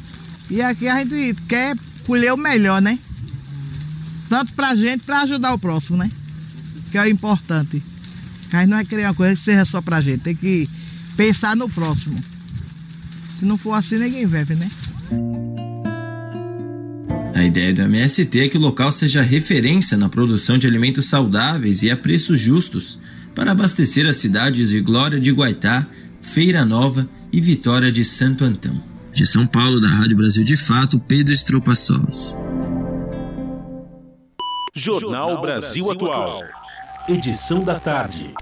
E 0.50 0.60
aqui 0.60 0.88
a 0.88 1.06
gente 1.06 1.40
quer 1.48 1.78
colher 2.08 2.34
o 2.34 2.38
melhor, 2.38 2.82
né? 2.82 2.98
Tanto 4.28 4.54
para 4.54 4.70
a 4.70 4.76
gente, 4.76 5.04
para 5.04 5.22
ajudar 5.22 5.54
o 5.54 5.60
próximo, 5.60 6.00
né? 6.00 6.10
Que 6.90 6.98
é 6.98 7.04
o 7.04 7.08
importante. 7.08 7.91
Mas 8.52 8.68
não 8.68 8.78
é 8.78 8.86
querer 8.86 9.06
uma 9.06 9.14
coisa 9.14 9.34
que 9.34 9.40
seja 9.40 9.64
só 9.65 9.82
pra 9.82 10.02
gente, 10.02 10.22
tem 10.22 10.36
que 10.36 10.68
pensar 11.15 11.56
no 11.56 11.69
próximo. 11.69 12.18
Se 13.40 13.45
não 13.45 13.57
for 13.57 13.73
assim, 13.73 13.98
ninguém 13.98 14.26
vive, 14.26 14.56
né? 14.56 14.69
A 17.34 17.44
ideia 17.44 17.73
do 17.73 17.82
MST 17.82 18.40
é 18.40 18.48
que 18.49 18.57
o 18.57 18.61
local 18.61 18.91
seja 18.91 19.22
referência 19.22 19.98
na 19.98 20.10
produção 20.10 20.57
de 20.57 20.68
alimentos 20.68 21.07
saudáveis 21.07 21.82
e 21.82 21.90
a 21.90 21.98
preços 21.98 22.40
justos 22.40 22.99
para 23.34 23.53
abastecer 23.53 24.06
as 24.06 24.18
cidades 24.18 24.69
de 24.69 24.82
Glória 24.82 25.19
de 25.19 25.32
Guaitá, 25.32 25.88
Feira 26.19 26.65
Nova 26.65 27.10
e 27.32 27.40
Vitória 27.40 27.91
de 27.91 28.03
Santo 28.03 28.44
Antão. 28.44 28.84
De 29.14 29.26
São 29.26 29.48
Paulo, 29.48 29.80
da 29.80 29.90
Rádio 29.90 30.18
Brasil 30.18 30.44
de 30.44 30.57
Fato, 30.57 30.99
Pedro 30.99 31.34
Estropaçolas. 31.34 32.38
Jornal 34.76 35.41
Brasil 35.41 35.90
Atual 35.91 36.61
edição 37.07 37.64
da 37.64 37.80
tarde. 37.80 38.34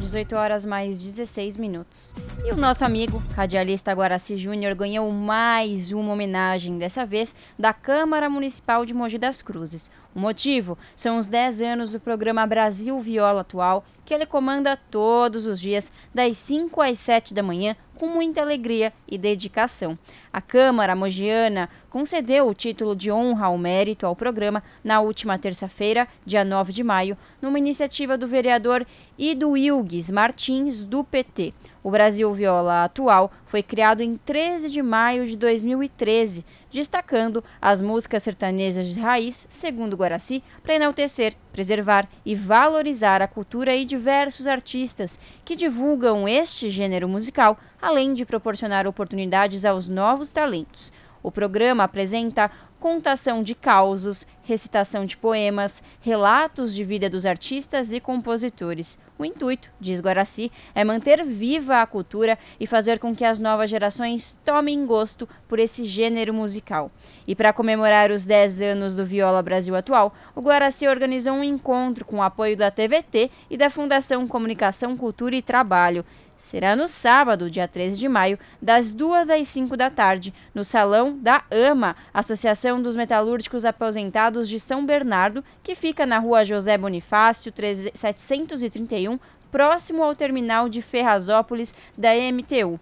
18 0.00 0.36
horas 0.36 0.64
mais 0.64 1.02
16 1.02 1.56
minutos. 1.56 2.14
E 2.44 2.52
o 2.52 2.56
nosso 2.56 2.84
amigo, 2.84 3.20
radialista 3.34 3.92
Guaraci 3.92 4.36
Júnior, 4.36 4.74
ganhou 4.76 5.10
mais 5.10 5.90
uma 5.90 6.12
homenagem, 6.12 6.78
dessa 6.78 7.04
vez 7.04 7.34
da 7.58 7.72
Câmara 7.72 8.30
Municipal 8.30 8.86
de 8.86 8.94
Mogi 8.94 9.18
das 9.18 9.42
Cruzes. 9.42 9.90
O 10.14 10.20
motivo 10.20 10.78
são 10.94 11.18
os 11.18 11.26
10 11.26 11.60
anos 11.62 11.90
do 11.90 11.98
programa 11.98 12.46
Brasil 12.46 13.00
Viola 13.00 13.40
Atual, 13.40 13.84
que 14.04 14.12
ele 14.12 14.26
comanda 14.26 14.76
todos 14.76 15.46
os 15.46 15.60
dias, 15.60 15.90
das 16.14 16.36
5 16.36 16.80
às 16.80 16.98
7 16.98 17.32
da 17.32 17.42
manhã, 17.42 17.76
com 17.94 18.08
muita 18.08 18.40
alegria 18.40 18.92
e 19.08 19.16
dedicação. 19.16 19.98
A 20.32 20.40
Câmara 20.40 20.96
Mogiana 20.96 21.68
concedeu 21.88 22.48
o 22.48 22.54
título 22.54 22.94
de 22.94 23.10
honra 23.10 23.46
ao 23.46 23.56
mérito 23.56 24.04
ao 24.04 24.16
programa 24.16 24.62
na 24.82 25.00
última 25.00 25.38
terça-feira, 25.38 26.08
dia 26.26 26.44
9 26.44 26.72
de 26.72 26.82
maio, 26.82 27.16
numa 27.40 27.58
iniciativa 27.58 28.18
do 28.18 28.26
vereador 28.26 28.86
Ido 29.16 29.56
Ilgues 29.56 30.10
Martins, 30.10 30.84
do 30.84 31.04
PT. 31.04 31.54
O 31.84 31.90
Brasil 31.90 32.32
Viola 32.32 32.84
atual 32.84 33.30
foi 33.44 33.62
criado 33.62 34.02
em 34.02 34.16
13 34.16 34.70
de 34.70 34.80
maio 34.80 35.26
de 35.26 35.36
2013, 35.36 36.42
destacando 36.72 37.44
as 37.60 37.82
músicas 37.82 38.22
sertanejas 38.22 38.86
de 38.86 38.98
raiz, 38.98 39.46
segundo 39.50 39.94
Guaraci, 39.94 40.42
para 40.62 40.76
enaltecer, 40.76 41.34
preservar 41.52 42.08
e 42.24 42.34
valorizar 42.34 43.20
a 43.20 43.28
cultura 43.28 43.76
e 43.76 43.84
diversos 43.84 44.46
artistas 44.46 45.18
que 45.44 45.54
divulgam 45.54 46.26
este 46.26 46.70
gênero 46.70 47.06
musical, 47.06 47.58
além 47.82 48.14
de 48.14 48.24
proporcionar 48.24 48.86
oportunidades 48.86 49.66
aos 49.66 49.86
novos 49.86 50.30
talentos. 50.30 50.90
O 51.22 51.30
programa 51.30 51.84
apresenta 51.84 52.50
contação 52.80 53.42
de 53.42 53.54
causos, 53.54 54.26
recitação 54.44 55.04
de 55.04 55.16
poemas, 55.16 55.82
relatos 56.00 56.74
de 56.74 56.84
vida 56.84 57.10
dos 57.10 57.26
artistas 57.26 57.92
e 57.92 57.98
compositores. 57.98 58.98
O 59.16 59.24
intuito, 59.24 59.70
diz 59.80 60.00
Guaraci, 60.00 60.50
é 60.74 60.82
manter 60.82 61.24
viva 61.24 61.80
a 61.80 61.86
cultura 61.86 62.36
e 62.58 62.66
fazer 62.66 62.98
com 62.98 63.14
que 63.14 63.24
as 63.24 63.38
novas 63.38 63.70
gerações 63.70 64.36
tomem 64.44 64.84
gosto 64.84 65.28
por 65.48 65.58
esse 65.58 65.84
gênero 65.84 66.34
musical. 66.34 66.90
E 67.26 67.34
para 67.34 67.52
comemorar 67.52 68.10
os 68.10 68.24
10 68.24 68.60
anos 68.60 68.96
do 68.96 69.06
Viola 69.06 69.40
Brasil 69.40 69.76
atual, 69.76 70.12
o 70.34 70.40
Guaraci 70.40 70.88
organizou 70.88 71.32
um 71.32 71.44
encontro 71.44 72.04
com 72.04 72.16
o 72.16 72.22
apoio 72.22 72.56
da 72.56 72.72
TVT 72.72 73.30
e 73.48 73.56
da 73.56 73.70
Fundação 73.70 74.26
Comunicação, 74.26 74.96
Cultura 74.96 75.36
e 75.36 75.42
Trabalho 75.42 76.04
será 76.36 76.76
no 76.76 76.86
sábado, 76.86 77.50
dia 77.50 77.66
13 77.66 77.98
de 77.98 78.08
maio, 78.08 78.38
das 78.60 78.92
2 78.92 79.30
às 79.30 79.48
5 79.48 79.76
da 79.76 79.90
tarde, 79.90 80.34
no 80.54 80.64
Salão 80.64 81.18
da 81.18 81.42
AMA, 81.50 81.96
Associação 82.12 82.80
dos 82.82 82.96
Metalúrgicos 82.96 83.64
Aposentados 83.64 84.48
de 84.48 84.60
São 84.60 84.84
Bernardo, 84.84 85.44
que 85.62 85.74
fica 85.74 86.04
na 86.04 86.18
rua 86.18 86.44
José 86.44 86.76
Bonifácio, 86.76 87.52
731, 87.94 89.18
próximo 89.50 90.02
ao 90.02 90.14
terminal 90.14 90.68
de 90.68 90.82
Ferrazópolis 90.82 91.74
da 91.96 92.10
MTU. 92.14 92.78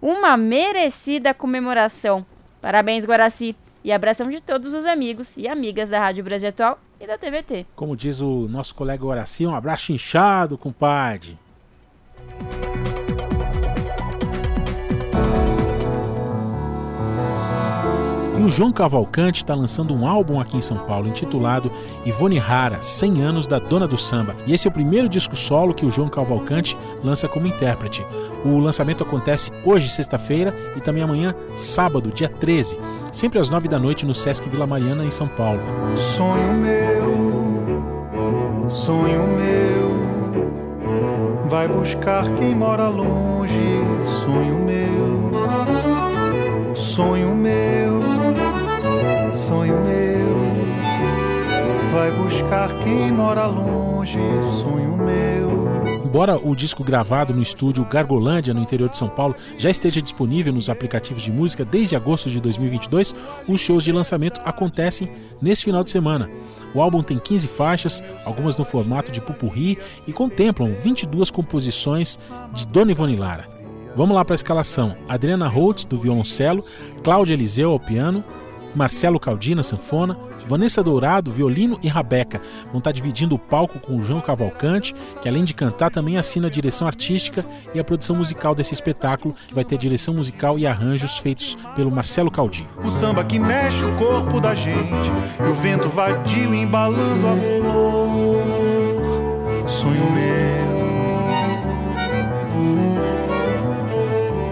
Uma 0.00 0.36
merecida 0.36 1.34
comemoração. 1.34 2.24
Parabéns, 2.60 3.04
Guaraci! 3.04 3.56
E 3.82 3.92
abração 3.92 4.30
de 4.30 4.40
todos 4.40 4.72
os 4.72 4.86
amigos 4.86 5.36
e 5.36 5.46
amigas 5.46 5.90
da 5.90 5.98
Rádio 5.98 6.24
Brasil 6.24 6.48
Atual 6.48 6.78
e 6.98 7.06
da 7.06 7.18
TVT. 7.18 7.66
Como 7.76 7.94
diz 7.94 8.20
o 8.20 8.48
nosso 8.48 8.74
colega 8.74 9.04
Guaraci, 9.04 9.46
um 9.46 9.54
abraço 9.54 9.92
inchado, 9.92 10.56
compadre. 10.56 11.38
E 18.36 18.42
o 18.42 18.48
João 18.48 18.72
Cavalcante 18.72 19.44
está 19.44 19.54
lançando 19.54 19.94
um 19.94 20.08
álbum 20.08 20.40
aqui 20.40 20.56
em 20.56 20.60
São 20.60 20.76
Paulo 20.76 21.06
intitulado 21.06 21.70
Ivone 22.04 22.36
Rara, 22.36 22.82
100 22.82 23.22
anos 23.22 23.46
da 23.46 23.60
Dona 23.60 23.86
do 23.86 23.96
Samba. 23.96 24.34
E 24.44 24.52
esse 24.52 24.66
é 24.66 24.70
o 24.70 24.74
primeiro 24.74 25.08
disco 25.08 25.36
solo 25.36 25.72
que 25.72 25.86
o 25.86 25.90
João 25.90 26.08
Cavalcante 26.08 26.76
lança 27.02 27.28
como 27.28 27.46
intérprete. 27.46 28.04
O 28.44 28.58
lançamento 28.58 29.04
acontece 29.04 29.52
hoje, 29.64 29.88
sexta-feira, 29.88 30.52
e 30.76 30.80
também 30.80 31.04
amanhã, 31.04 31.32
sábado, 31.54 32.10
dia 32.10 32.28
13, 32.28 32.76
sempre 33.12 33.38
às 33.38 33.48
9 33.48 33.68
da 33.68 33.78
noite 33.78 34.04
no 34.04 34.14
Sesc 34.14 34.48
Vila 34.48 34.66
Mariana, 34.66 35.04
em 35.04 35.10
São 35.10 35.28
Paulo. 35.28 35.60
Sonho 35.94 36.54
meu, 36.54 37.04
sonho 38.68 39.28
meu, 39.28 39.94
vai 41.48 41.68
buscar 41.68 42.28
quem 42.34 42.52
mora 42.52 42.88
longe, 42.88 43.80
sonho 44.04 44.58
meu, 44.64 45.30
sonho 46.74 47.32
meu 47.36 47.93
sonho 49.44 49.74
meu. 49.84 50.24
Vai 51.92 52.10
buscar 52.10 52.78
quem 52.78 53.12
mora 53.12 53.46
longe, 53.46 54.18
sonho 54.42 54.96
meu. 54.96 56.02
Embora 56.02 56.38
o 56.38 56.56
disco 56.56 56.82
gravado 56.82 57.34
no 57.34 57.42
estúdio 57.42 57.84
Gargolândia, 57.84 58.54
no 58.54 58.62
interior 58.62 58.88
de 58.88 58.96
São 58.96 59.08
Paulo, 59.08 59.34
já 59.58 59.68
esteja 59.68 60.00
disponível 60.00 60.52
nos 60.52 60.70
aplicativos 60.70 61.22
de 61.22 61.30
música 61.30 61.62
desde 61.62 61.94
agosto 61.94 62.30
de 62.30 62.40
2022, 62.40 63.14
os 63.46 63.60
shows 63.60 63.84
de 63.84 63.92
lançamento 63.92 64.40
acontecem 64.44 65.10
nesse 65.42 65.64
final 65.64 65.84
de 65.84 65.90
semana. 65.90 66.30
O 66.74 66.80
álbum 66.80 67.02
tem 67.02 67.18
15 67.18 67.46
faixas, 67.48 68.02
algumas 68.24 68.56
no 68.56 68.64
formato 68.64 69.12
de 69.12 69.20
pupurri 69.20 69.78
e 70.08 70.12
contemplam 70.12 70.74
22 70.80 71.30
composições 71.30 72.18
de 72.52 72.66
Dona 72.66 72.92
Ivone 72.92 73.16
Lara. 73.16 73.46
Vamos 73.94 74.16
lá 74.16 74.24
para 74.24 74.34
a 74.34 74.36
escalação: 74.36 74.96
Adriana 75.06 75.48
Holtz, 75.48 75.84
do 75.84 75.98
violoncelo, 75.98 76.64
Cláudia 77.02 77.34
Eliseu 77.34 77.70
ao 77.70 77.78
piano, 77.78 78.24
Marcelo 78.74 79.20
Caldina, 79.20 79.62
sanfona, 79.62 80.18
Vanessa 80.48 80.82
Dourado, 80.82 81.30
violino 81.30 81.78
e 81.82 81.88
rabeca. 81.88 82.40
Vão 82.70 82.78
estar 82.78 82.92
dividindo 82.92 83.34
o 83.34 83.38
palco 83.38 83.78
com 83.78 83.96
o 83.96 84.02
João 84.02 84.20
Cavalcante, 84.20 84.94
que 85.22 85.28
além 85.28 85.44
de 85.44 85.54
cantar 85.54 85.90
também 85.90 86.16
assina 86.16 86.48
a 86.48 86.50
direção 86.50 86.86
artística 86.86 87.44
e 87.74 87.80
a 87.80 87.84
produção 87.84 88.16
musical 88.16 88.54
desse 88.54 88.74
espetáculo, 88.74 89.34
que 89.48 89.54
vai 89.54 89.64
ter 89.64 89.78
direção 89.78 90.14
musical 90.14 90.58
e 90.58 90.66
arranjos 90.66 91.18
feitos 91.18 91.56
pelo 91.74 91.90
Marcelo 91.90 92.30
Caldinho. 92.30 92.68
O 92.84 92.90
samba 92.90 93.24
que 93.24 93.38
mexe 93.38 93.84
o 93.84 93.96
corpo 93.96 94.40
da 94.40 94.54
gente, 94.54 95.10
e 95.44 95.48
o 95.48 95.54
vento 95.54 95.88
vadio 95.88 96.54
embalando 96.54 97.26
a 97.28 97.36
flor. 97.36 98.34
Sonho 99.66 100.10
meu. 100.12 100.63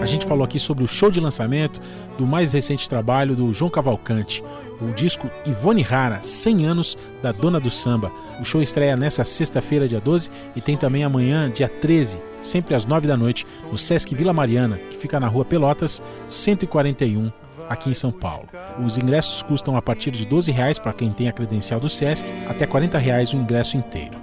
A 0.03 0.05
gente 0.05 0.25
falou 0.25 0.43
aqui 0.43 0.59
sobre 0.59 0.83
o 0.83 0.87
show 0.87 1.09
de 1.09 1.21
lançamento 1.21 1.79
do 2.17 2.27
mais 2.27 2.51
recente 2.51 2.89
trabalho 2.89 3.37
do 3.37 3.53
João 3.53 3.71
Cavalcante, 3.71 4.43
o 4.81 4.93
disco 4.93 5.31
Ivone 5.45 5.81
Rara, 5.81 6.19
100 6.21 6.65
anos 6.65 6.97
da 7.21 7.31
Dona 7.31 7.57
do 7.57 7.71
Samba. 7.71 8.11
O 8.37 8.43
show 8.43 8.61
estreia 8.61 8.97
nessa 8.97 9.23
sexta-feira, 9.23 9.87
dia 9.87 10.01
12, 10.01 10.29
e 10.57 10.59
tem 10.59 10.75
também 10.75 11.05
amanhã, 11.05 11.49
dia 11.49 11.69
13, 11.69 12.19
sempre 12.41 12.75
às 12.75 12.85
9 12.85 13.07
da 13.07 13.15
noite, 13.15 13.47
no 13.71 13.77
Sesc 13.77 14.13
Vila 14.13 14.33
Mariana, 14.33 14.75
que 14.75 14.97
fica 14.97 15.21
na 15.21 15.29
rua 15.29 15.45
Pelotas, 15.45 16.03
141, 16.27 17.31
aqui 17.69 17.89
em 17.89 17.93
São 17.93 18.11
Paulo. 18.11 18.49
Os 18.85 18.97
ingressos 18.97 19.41
custam 19.41 19.77
a 19.77 19.81
partir 19.81 20.11
de 20.11 20.25
12 20.25 20.51
reais 20.51 20.77
para 20.77 20.91
quem 20.91 21.13
tem 21.13 21.29
a 21.29 21.31
credencial 21.31 21.79
do 21.79 21.87
Sesc, 21.87 22.29
até 22.49 22.67
40 22.67 22.97
reais 22.97 23.31
o 23.31 23.37
ingresso 23.37 23.77
inteiro. 23.77 24.17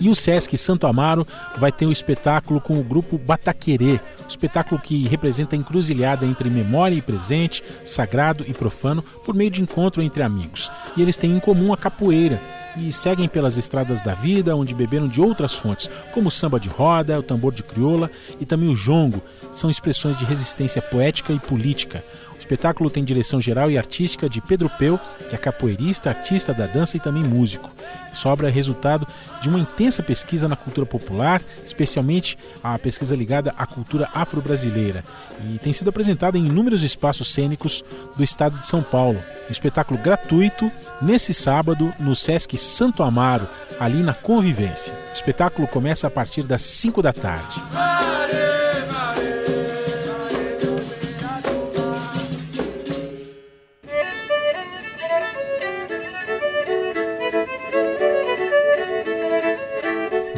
E 0.00 0.08
o 0.08 0.14
Sesc 0.14 0.56
Santo 0.56 0.86
Amaro 0.86 1.26
vai 1.56 1.72
ter 1.72 1.86
um 1.86 1.92
espetáculo 1.92 2.60
com 2.60 2.78
o 2.78 2.84
grupo 2.84 3.18
Bataquerê, 3.18 4.00
um 4.24 4.28
espetáculo 4.28 4.80
que 4.80 5.08
representa 5.08 5.56
a 5.56 5.58
encruzilhada 5.58 6.24
entre 6.24 6.48
memória 6.48 6.94
e 6.94 7.02
presente, 7.02 7.62
sagrado 7.84 8.44
e 8.46 8.52
profano, 8.52 9.02
por 9.24 9.34
meio 9.34 9.50
de 9.50 9.62
encontro 9.62 10.00
entre 10.00 10.22
amigos. 10.22 10.70
E 10.96 11.02
eles 11.02 11.16
têm 11.16 11.32
em 11.32 11.40
comum 11.40 11.72
a 11.72 11.76
capoeira, 11.76 12.40
e 12.76 12.92
seguem 12.92 13.28
pelas 13.28 13.56
estradas 13.56 14.00
da 14.00 14.14
vida, 14.14 14.54
onde 14.54 14.74
beberam 14.74 15.08
de 15.08 15.20
outras 15.20 15.54
fontes, 15.54 15.90
como 16.12 16.28
o 16.28 16.30
samba 16.30 16.60
de 16.60 16.68
roda, 16.68 17.18
o 17.18 17.22
tambor 17.22 17.52
de 17.52 17.62
crioula 17.62 18.10
e 18.40 18.46
também 18.46 18.68
o 18.68 18.76
jongo, 18.76 19.22
são 19.50 19.68
expressões 19.68 20.18
de 20.18 20.24
resistência 20.24 20.80
poética 20.80 21.32
e 21.32 21.38
política. 21.38 22.04
Espetáculo 22.48 22.88
tem 22.88 23.04
direção 23.04 23.38
geral 23.38 23.70
e 23.70 23.76
artística 23.76 24.26
de 24.26 24.40
Pedro 24.40 24.70
Peu, 24.78 24.98
que 25.28 25.34
é 25.34 25.38
capoeirista, 25.38 26.08
artista 26.08 26.54
da 26.54 26.64
dança 26.64 26.96
e 26.96 27.00
também 27.00 27.22
músico. 27.22 27.70
Essa 28.10 28.26
obra 28.30 28.48
é 28.48 28.50
resultado 28.50 29.06
de 29.42 29.50
uma 29.50 29.58
intensa 29.58 30.02
pesquisa 30.02 30.48
na 30.48 30.56
cultura 30.56 30.86
popular, 30.86 31.42
especialmente 31.66 32.38
a 32.64 32.78
pesquisa 32.78 33.14
ligada 33.14 33.54
à 33.58 33.66
cultura 33.66 34.08
afro-brasileira, 34.14 35.04
e 35.44 35.58
tem 35.58 35.74
sido 35.74 35.90
apresentada 35.90 36.38
em 36.38 36.46
inúmeros 36.46 36.82
espaços 36.82 37.34
cênicos 37.34 37.84
do 38.16 38.24
estado 38.24 38.58
de 38.58 38.66
São 38.66 38.82
Paulo. 38.82 39.22
Um 39.46 39.52
espetáculo 39.52 40.00
gratuito 40.00 40.72
nesse 41.02 41.34
sábado 41.34 41.92
no 42.00 42.16
Sesc 42.16 42.56
Santo 42.56 43.02
Amaro, 43.02 43.46
ali 43.78 44.02
na 44.02 44.14
Convivência. 44.14 44.94
O 45.10 45.12
espetáculo 45.12 45.68
começa 45.68 46.06
a 46.06 46.10
partir 46.10 46.44
das 46.44 46.62
5 46.62 47.02
da 47.02 47.12
tarde. 47.12 47.87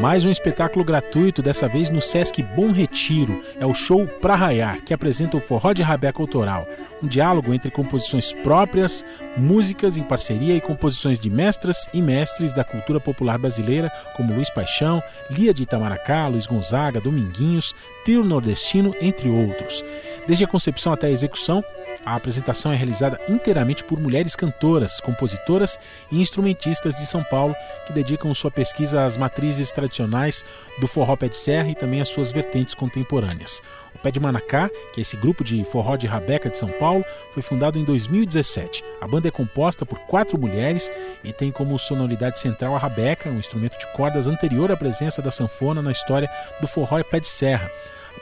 Mais 0.00 0.24
um 0.24 0.30
espetáculo 0.30 0.82
gratuito, 0.82 1.42
dessa 1.42 1.68
vez 1.68 1.90
no 1.90 2.00
Sesc 2.00 2.42
Bom 2.42 2.72
Retiro. 2.72 3.44
É 3.60 3.66
o 3.66 3.74
show 3.74 4.06
Pra 4.06 4.34
Raiar, 4.34 4.80
que 4.80 4.94
apresenta 4.94 5.36
o 5.36 5.40
forró 5.40 5.74
de 5.74 5.82
rabeca 5.82 6.22
autoral. 6.22 6.66
Um 7.02 7.06
diálogo 7.06 7.52
entre 7.52 7.70
composições 7.70 8.32
próprias, 8.32 9.04
músicas 9.36 9.98
em 9.98 10.02
parceria 10.02 10.56
e 10.56 10.60
composições 10.60 11.20
de 11.20 11.28
mestras 11.28 11.86
e 11.92 12.00
mestres 12.00 12.54
da 12.54 12.64
cultura 12.64 12.98
popular 12.98 13.38
brasileira, 13.38 13.92
como 14.16 14.32
Luiz 14.32 14.48
Paixão, 14.48 15.02
Lia 15.30 15.52
de 15.52 15.64
Itamaracá, 15.64 16.26
Luiz 16.28 16.46
Gonzaga, 16.46 16.98
Dominguinhos, 16.98 17.74
Trio 18.02 18.24
Nordestino, 18.24 18.94
entre 19.02 19.28
outros. 19.28 19.84
Desde 20.26 20.44
a 20.44 20.48
concepção 20.48 20.94
até 20.94 21.08
a 21.08 21.10
execução, 21.10 21.62
a 22.04 22.14
apresentação 22.14 22.72
é 22.72 22.76
realizada 22.76 23.20
inteiramente 23.28 23.84
por 23.84 24.00
mulheres 24.00 24.34
cantoras, 24.34 25.00
compositoras 25.00 25.78
e 26.10 26.20
instrumentistas 26.20 26.96
de 26.96 27.06
São 27.06 27.22
Paulo 27.22 27.54
que 27.86 27.92
dedicam 27.92 28.32
sua 28.32 28.50
pesquisa 28.50 29.04
às 29.04 29.16
matrizes 29.16 29.70
tradicionais 29.70 30.44
do 30.80 30.88
forró 30.88 31.16
pé 31.16 31.28
de 31.28 31.36
serra 31.36 31.68
e 31.68 31.74
também 31.74 32.00
às 32.00 32.08
suas 32.08 32.32
vertentes 32.32 32.74
contemporâneas. 32.74 33.60
O 33.94 33.98
Pé 33.98 34.10
de 34.10 34.20
Manacá, 34.20 34.70
que 34.94 35.00
é 35.00 35.02
esse 35.02 35.16
grupo 35.16 35.44
de 35.44 35.62
forró 35.64 35.96
de 35.96 36.06
rabeca 36.06 36.48
de 36.48 36.56
São 36.56 36.68
Paulo, 36.68 37.04
foi 37.32 37.42
fundado 37.42 37.78
em 37.78 37.84
2017. 37.84 38.82
A 39.00 39.06
banda 39.06 39.28
é 39.28 39.30
composta 39.30 39.84
por 39.84 39.98
quatro 40.00 40.38
mulheres 40.38 40.90
e 41.22 41.32
tem 41.32 41.50
como 41.52 41.78
sonoridade 41.78 42.38
central 42.38 42.74
a 42.74 42.78
rabeca, 42.78 43.28
um 43.28 43.38
instrumento 43.38 43.78
de 43.78 43.86
cordas 43.92 44.26
anterior 44.26 44.72
à 44.72 44.76
presença 44.76 45.20
da 45.20 45.30
sanfona 45.30 45.82
na 45.82 45.92
história 45.92 46.30
do 46.60 46.68
forró 46.68 47.02
pé 47.02 47.20
de 47.20 47.28
serra. 47.28 47.70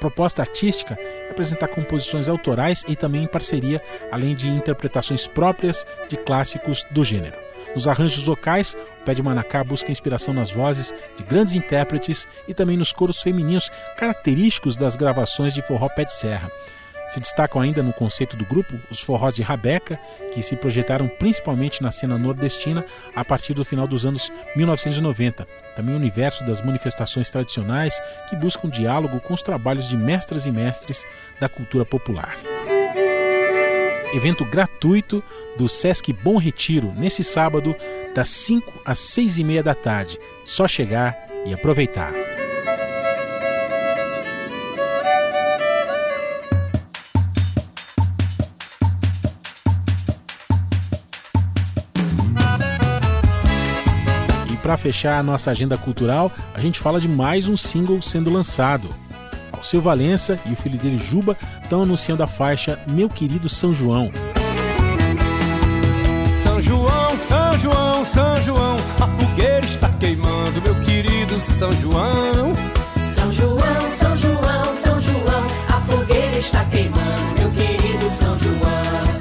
Proposta 0.01 0.43
artística 0.43 0.97
é 1.01 1.31
apresentar 1.31 1.69
composições 1.69 2.29
autorais 2.29 2.85
e 2.87 2.95
também 2.95 3.25
em 3.25 3.27
parceria, 3.27 3.83
além 4.13 4.35
de 4.35 4.49
interpretações 4.49 5.27
próprias 5.27 5.87
de 6.09 6.17
clássicos 6.17 6.85
do 6.91 7.03
gênero. 7.03 7.37
Nos 7.75 7.87
arranjos 7.87 8.25
vocais, 8.25 8.75
o 8.75 9.05
Pé 9.05 9.15
de 9.15 9.23
Manacá 9.23 9.63
busca 9.63 9.93
inspiração 9.93 10.33
nas 10.33 10.51
vozes 10.51 10.95
de 11.17 11.23
grandes 11.23 11.55
intérpretes 11.55 12.27
e 12.47 12.55
também 12.55 12.77
nos 12.77 12.93
coros 12.93 13.21
femininos 13.23 13.71
característicos 13.97 14.77
das 14.77 14.97
gravações 14.97 15.53
de 15.53 15.63
forró 15.63 15.89
pé 15.89 16.05
de 16.05 16.13
serra. 16.13 16.51
Se 17.09 17.19
destacam 17.21 17.61
ainda 17.61 17.83
no 17.83 17.93
conceito 17.93 18.37
do 18.37 18.45
grupo 18.45 18.79
os 18.91 19.01
forrós 19.01 19.35
de 19.35 19.43
rabeca, 19.43 19.99
que 20.33 20.43
se 20.43 20.57
projetaram 20.57 21.09
principalmente 21.09 21.83
na 21.83 21.91
cena 21.91 22.19
nordestina 22.19 22.85
a 23.15 23.25
partir 23.25 23.55
do 23.55 23.65
final 23.65 23.87
dos 23.87 24.05
anos 24.05 24.31
1990. 24.55 25.47
Também 25.75 25.95
o 25.95 25.99
universo 25.99 26.45
das 26.45 26.61
manifestações 26.61 27.31
tradicionais 27.31 27.99
que 28.29 28.37
buscam 28.37 28.69
diálogo 28.69 29.21
com 29.21 29.33
os 29.33 29.43
trabalhos 29.43 29.89
de 29.89 29.97
mestras 29.97 30.45
e 30.45 30.51
mestres 30.51 31.07
da 31.41 31.49
cultura 31.49 31.85
popular 31.85 32.37
evento 34.15 34.45
gratuito 34.45 35.23
do 35.57 35.69
Sesc 35.69 36.13
Bom 36.13 36.39
Retiro, 36.39 36.93
nesse 36.97 37.25
sábado, 37.25 37.75
das 38.15 38.29
5 38.29 38.83
às 38.85 38.99
6 38.99 39.39
e 39.39 39.45
meia 39.45 39.63
da 39.63 39.75
tarde. 39.75 40.19
Só 40.45 40.67
chegar 40.67 41.17
e 41.45 41.53
aproveitar. 41.53 42.13
Para 54.69 54.77
fechar 54.77 55.19
a 55.19 55.23
nossa 55.23 55.51
agenda 55.51 55.79
cultural, 55.79 56.31
a 56.53 56.61
gente 56.61 56.79
fala 56.79 57.01
de 57.01 57.09
mais 57.09 57.49
um 57.49 57.57
single 57.57 58.03
sendo 58.03 58.31
lançado. 58.31 58.87
Alceu 59.51 59.81
Valença 59.81 60.39
e 60.45 60.53
o 60.53 60.57
filho 60.57 60.79
dele 60.79 60.99
Juba 60.99 61.35
estão 61.63 61.85
anunciando 61.85 62.23
a 62.23 62.27
faixa 62.27 62.79
Meu 62.87 63.09
Querido 63.09 63.49
São 63.49 63.73
João. 63.73 64.13
São 66.31 66.61
João, 66.61 67.19
São 67.19 67.59
João, 67.59 68.05
São 68.05 68.43
João, 68.43 68.77
a 69.01 69.07
fogueira 69.07 69.65
está 69.65 69.89
queimando, 69.99 70.61
meu 70.61 70.75
querido 70.83 71.41
São 71.41 71.75
João. 71.81 72.53
São 73.15 73.33
João, 73.33 73.91
São 73.91 74.17
João, 74.19 74.73
São 74.75 75.01
João, 75.01 75.47
a 75.69 75.81
fogueira 75.81 76.37
está 76.37 76.63
queimando, 76.67 77.39
meu 77.39 77.51
querido 77.53 78.11
São 78.11 78.39
João. 78.39 78.59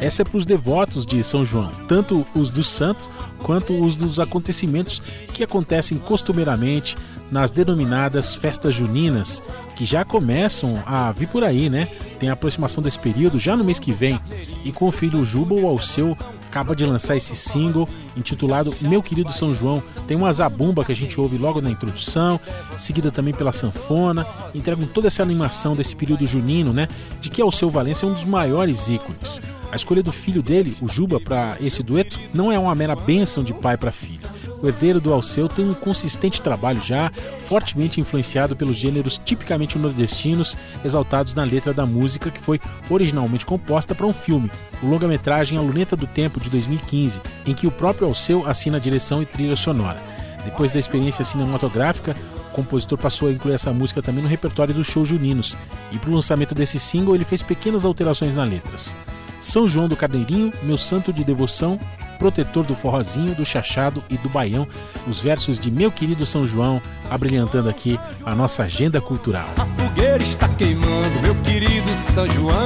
Essa 0.01 0.23
é 0.23 0.25
para 0.25 0.37
os 0.37 0.45
devotos 0.45 1.05
de 1.05 1.23
São 1.23 1.45
João, 1.45 1.71
tanto 1.87 2.27
os 2.35 2.49
do 2.51 2.65
santo 2.65 3.17
quanto 3.43 3.73
os 3.83 3.95
dos 3.95 4.19
acontecimentos 4.19 5.01
que 5.33 5.43
acontecem 5.43 5.97
costumeiramente 5.97 6.95
nas 7.31 7.51
denominadas 7.51 8.35
festas 8.35 8.73
juninas, 8.73 9.43
que 9.75 9.85
já 9.85 10.05
começam 10.05 10.81
a 10.85 11.11
vir 11.11 11.27
por 11.27 11.43
aí, 11.43 11.69
né? 11.69 11.87
Tem 12.19 12.29
a 12.29 12.33
aproximação 12.33 12.81
desse 12.81 12.99
período 12.99 13.37
já 13.37 13.55
no 13.55 13.63
mês 13.63 13.79
que 13.79 13.91
vem. 13.91 14.19
E 14.63 14.71
com 14.71 14.87
o 14.87 14.91
filho 14.91 15.25
Juba, 15.25 15.53
o 15.53 15.67
Alceu 15.67 16.17
acaba 16.57 16.75
de 16.75 16.85
lançar 16.85 17.15
esse 17.15 17.35
single 17.35 17.87
intitulado 18.15 18.73
Meu 18.81 19.03
Querido 19.03 19.31
São 19.31 19.53
João. 19.53 19.81
Tem 20.07 20.17
uma 20.17 20.33
zabumba 20.33 20.83
que 20.83 20.91
a 20.91 20.95
gente 20.95 21.19
ouve 21.19 21.37
logo 21.37 21.61
na 21.61 21.69
introdução, 21.69 22.39
seguida 22.75 23.11
também 23.11 23.31
pela 23.31 23.51
sanfona, 23.51 24.25
entregam 24.55 24.87
toda 24.87 25.05
essa 25.05 25.21
animação 25.21 25.75
desse 25.75 25.95
período 25.95 26.25
junino, 26.25 26.73
né? 26.73 26.87
De 27.21 27.29
que 27.29 27.41
Alceu 27.43 27.69
Valença 27.69 28.07
é 28.07 28.09
um 28.09 28.13
dos 28.13 28.25
maiores 28.25 28.89
ícones. 28.89 29.39
A 29.71 29.75
escolha 29.75 30.01
do 30.01 30.11
filho 30.11 30.41
dele, 30.41 30.75
o 30.81 30.87
Juba, 30.87 31.19
para 31.19 31.57
esse 31.61 31.83
dueto 31.83 32.19
não 32.33 32.51
é 32.51 32.57
uma 32.57 32.73
mera 32.73 32.95
bênção 32.95 33.43
de 33.43 33.53
pai 33.53 33.77
para 33.77 33.91
filho. 33.91 34.27
O 34.61 34.67
herdeiro 34.67 34.99
do 34.99 35.13
Alceu 35.13 35.47
tem 35.47 35.69
um 35.69 35.73
consistente 35.73 36.41
trabalho 36.41 36.81
já, 36.81 37.11
fortemente 37.45 38.01
influenciado 38.01 38.55
pelos 38.55 38.75
gêneros 38.75 39.17
tipicamente 39.17 39.77
nordestinos, 39.77 40.57
exaltados 40.83 41.35
na 41.35 41.43
letra 41.43 41.73
da 41.73 41.85
música 41.85 42.31
que 42.31 42.41
foi 42.41 42.59
originalmente 42.89 43.45
composta 43.45 43.93
para 43.93 44.05
um 44.05 44.13
filme, 44.13 44.49
o 44.81 44.87
longa-metragem 44.87 45.57
A 45.57 45.61
Luneta 45.61 45.95
do 45.95 46.07
Tempo, 46.07 46.39
de 46.39 46.49
2015, 46.49 47.21
em 47.45 47.53
que 47.53 47.67
o 47.67 47.71
próprio 47.71 48.07
Alceu 48.07 48.47
assina 48.47 48.77
a 48.77 48.79
direção 48.79 49.21
e 49.21 49.25
trilha 49.25 49.55
sonora. 49.55 50.01
Depois 50.43 50.71
da 50.71 50.79
experiência 50.79 51.23
cinematográfica, 51.23 52.15
o 52.51 52.55
compositor 52.55 52.97
passou 52.97 53.27
a 53.27 53.31
incluir 53.31 53.53
essa 53.53 53.71
música 53.71 54.01
também 54.01 54.23
no 54.23 54.29
repertório 54.29 54.73
dos 54.73 54.87
shows 54.87 55.09
juninos, 55.09 55.55
e 55.91 55.99
para 55.99 56.09
o 56.09 56.15
lançamento 56.15 56.55
desse 56.55 56.79
single 56.79 57.13
ele 57.13 57.25
fez 57.25 57.43
pequenas 57.43 57.85
alterações 57.85 58.35
nas 58.35 58.49
letras. 58.49 58.95
São 59.39 59.67
João 59.67 59.87
do 59.87 59.95
Carneirinho, 59.95 60.51
meu 60.63 60.77
santo 60.77 61.13
de 61.13 61.23
devoção, 61.23 61.79
protetor 62.17 62.63
do 62.63 62.75
forrozinho, 62.75 63.35
do 63.35 63.45
chachado 63.45 64.03
e 64.09 64.17
do 64.17 64.29
baião, 64.29 64.67
os 65.07 65.19
versos 65.19 65.59
de 65.59 65.71
meu 65.71 65.91
querido 65.91 66.25
São 66.25 66.47
João, 66.47 66.81
abrilhantando 67.09 67.69
aqui 67.69 67.99
a 68.25 68.35
nossa 68.35 68.63
agenda 68.63 68.99
cultural. 68.99 69.47
A 69.57 69.65
fogueira 69.65 70.21
está 70.21 70.49
queimando, 70.49 71.21
meu 71.21 71.35
querido 71.41 71.89
São 71.95 72.27
João. 72.29 72.57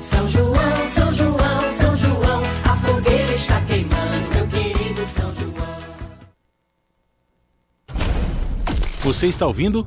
São 0.00 0.28
João, 0.28 0.86
São 0.86 1.12
João, 1.12 1.68
São 1.70 1.96
João, 1.96 2.42
a 2.64 2.76
fogueira 2.76 3.34
está 3.34 3.60
queimando, 3.62 4.34
meu 4.34 4.46
querido 4.48 5.06
São 5.06 5.34
João. 5.34 5.54
Você 9.00 9.26
está 9.26 9.46
ouvindo? 9.46 9.86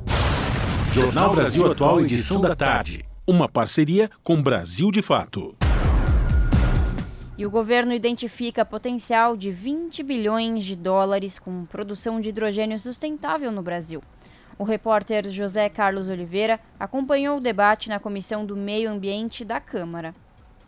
Jornal 0.92 1.34
Brasil 1.34 1.70
Atual, 1.70 2.00
edição 2.00 2.40
da 2.40 2.56
tarde. 2.56 3.04
Uma 3.26 3.48
parceria 3.48 4.10
com 4.24 4.42
Brasil 4.42 4.90
de 4.90 5.02
Fato. 5.02 5.57
E 7.38 7.46
o 7.46 7.50
governo 7.50 7.92
identifica 7.92 8.64
potencial 8.64 9.36
de 9.36 9.52
20 9.52 10.02
bilhões 10.02 10.64
de 10.64 10.74
dólares 10.74 11.38
com 11.38 11.64
produção 11.66 12.20
de 12.20 12.30
hidrogênio 12.30 12.76
sustentável 12.80 13.52
no 13.52 13.62
Brasil. 13.62 14.02
O 14.58 14.64
repórter 14.64 15.24
José 15.28 15.68
Carlos 15.68 16.08
Oliveira 16.08 16.58
acompanhou 16.80 17.36
o 17.36 17.40
debate 17.40 17.88
na 17.88 18.00
Comissão 18.00 18.44
do 18.44 18.56
Meio 18.56 18.90
Ambiente 18.90 19.44
da 19.44 19.60
Câmara. 19.60 20.16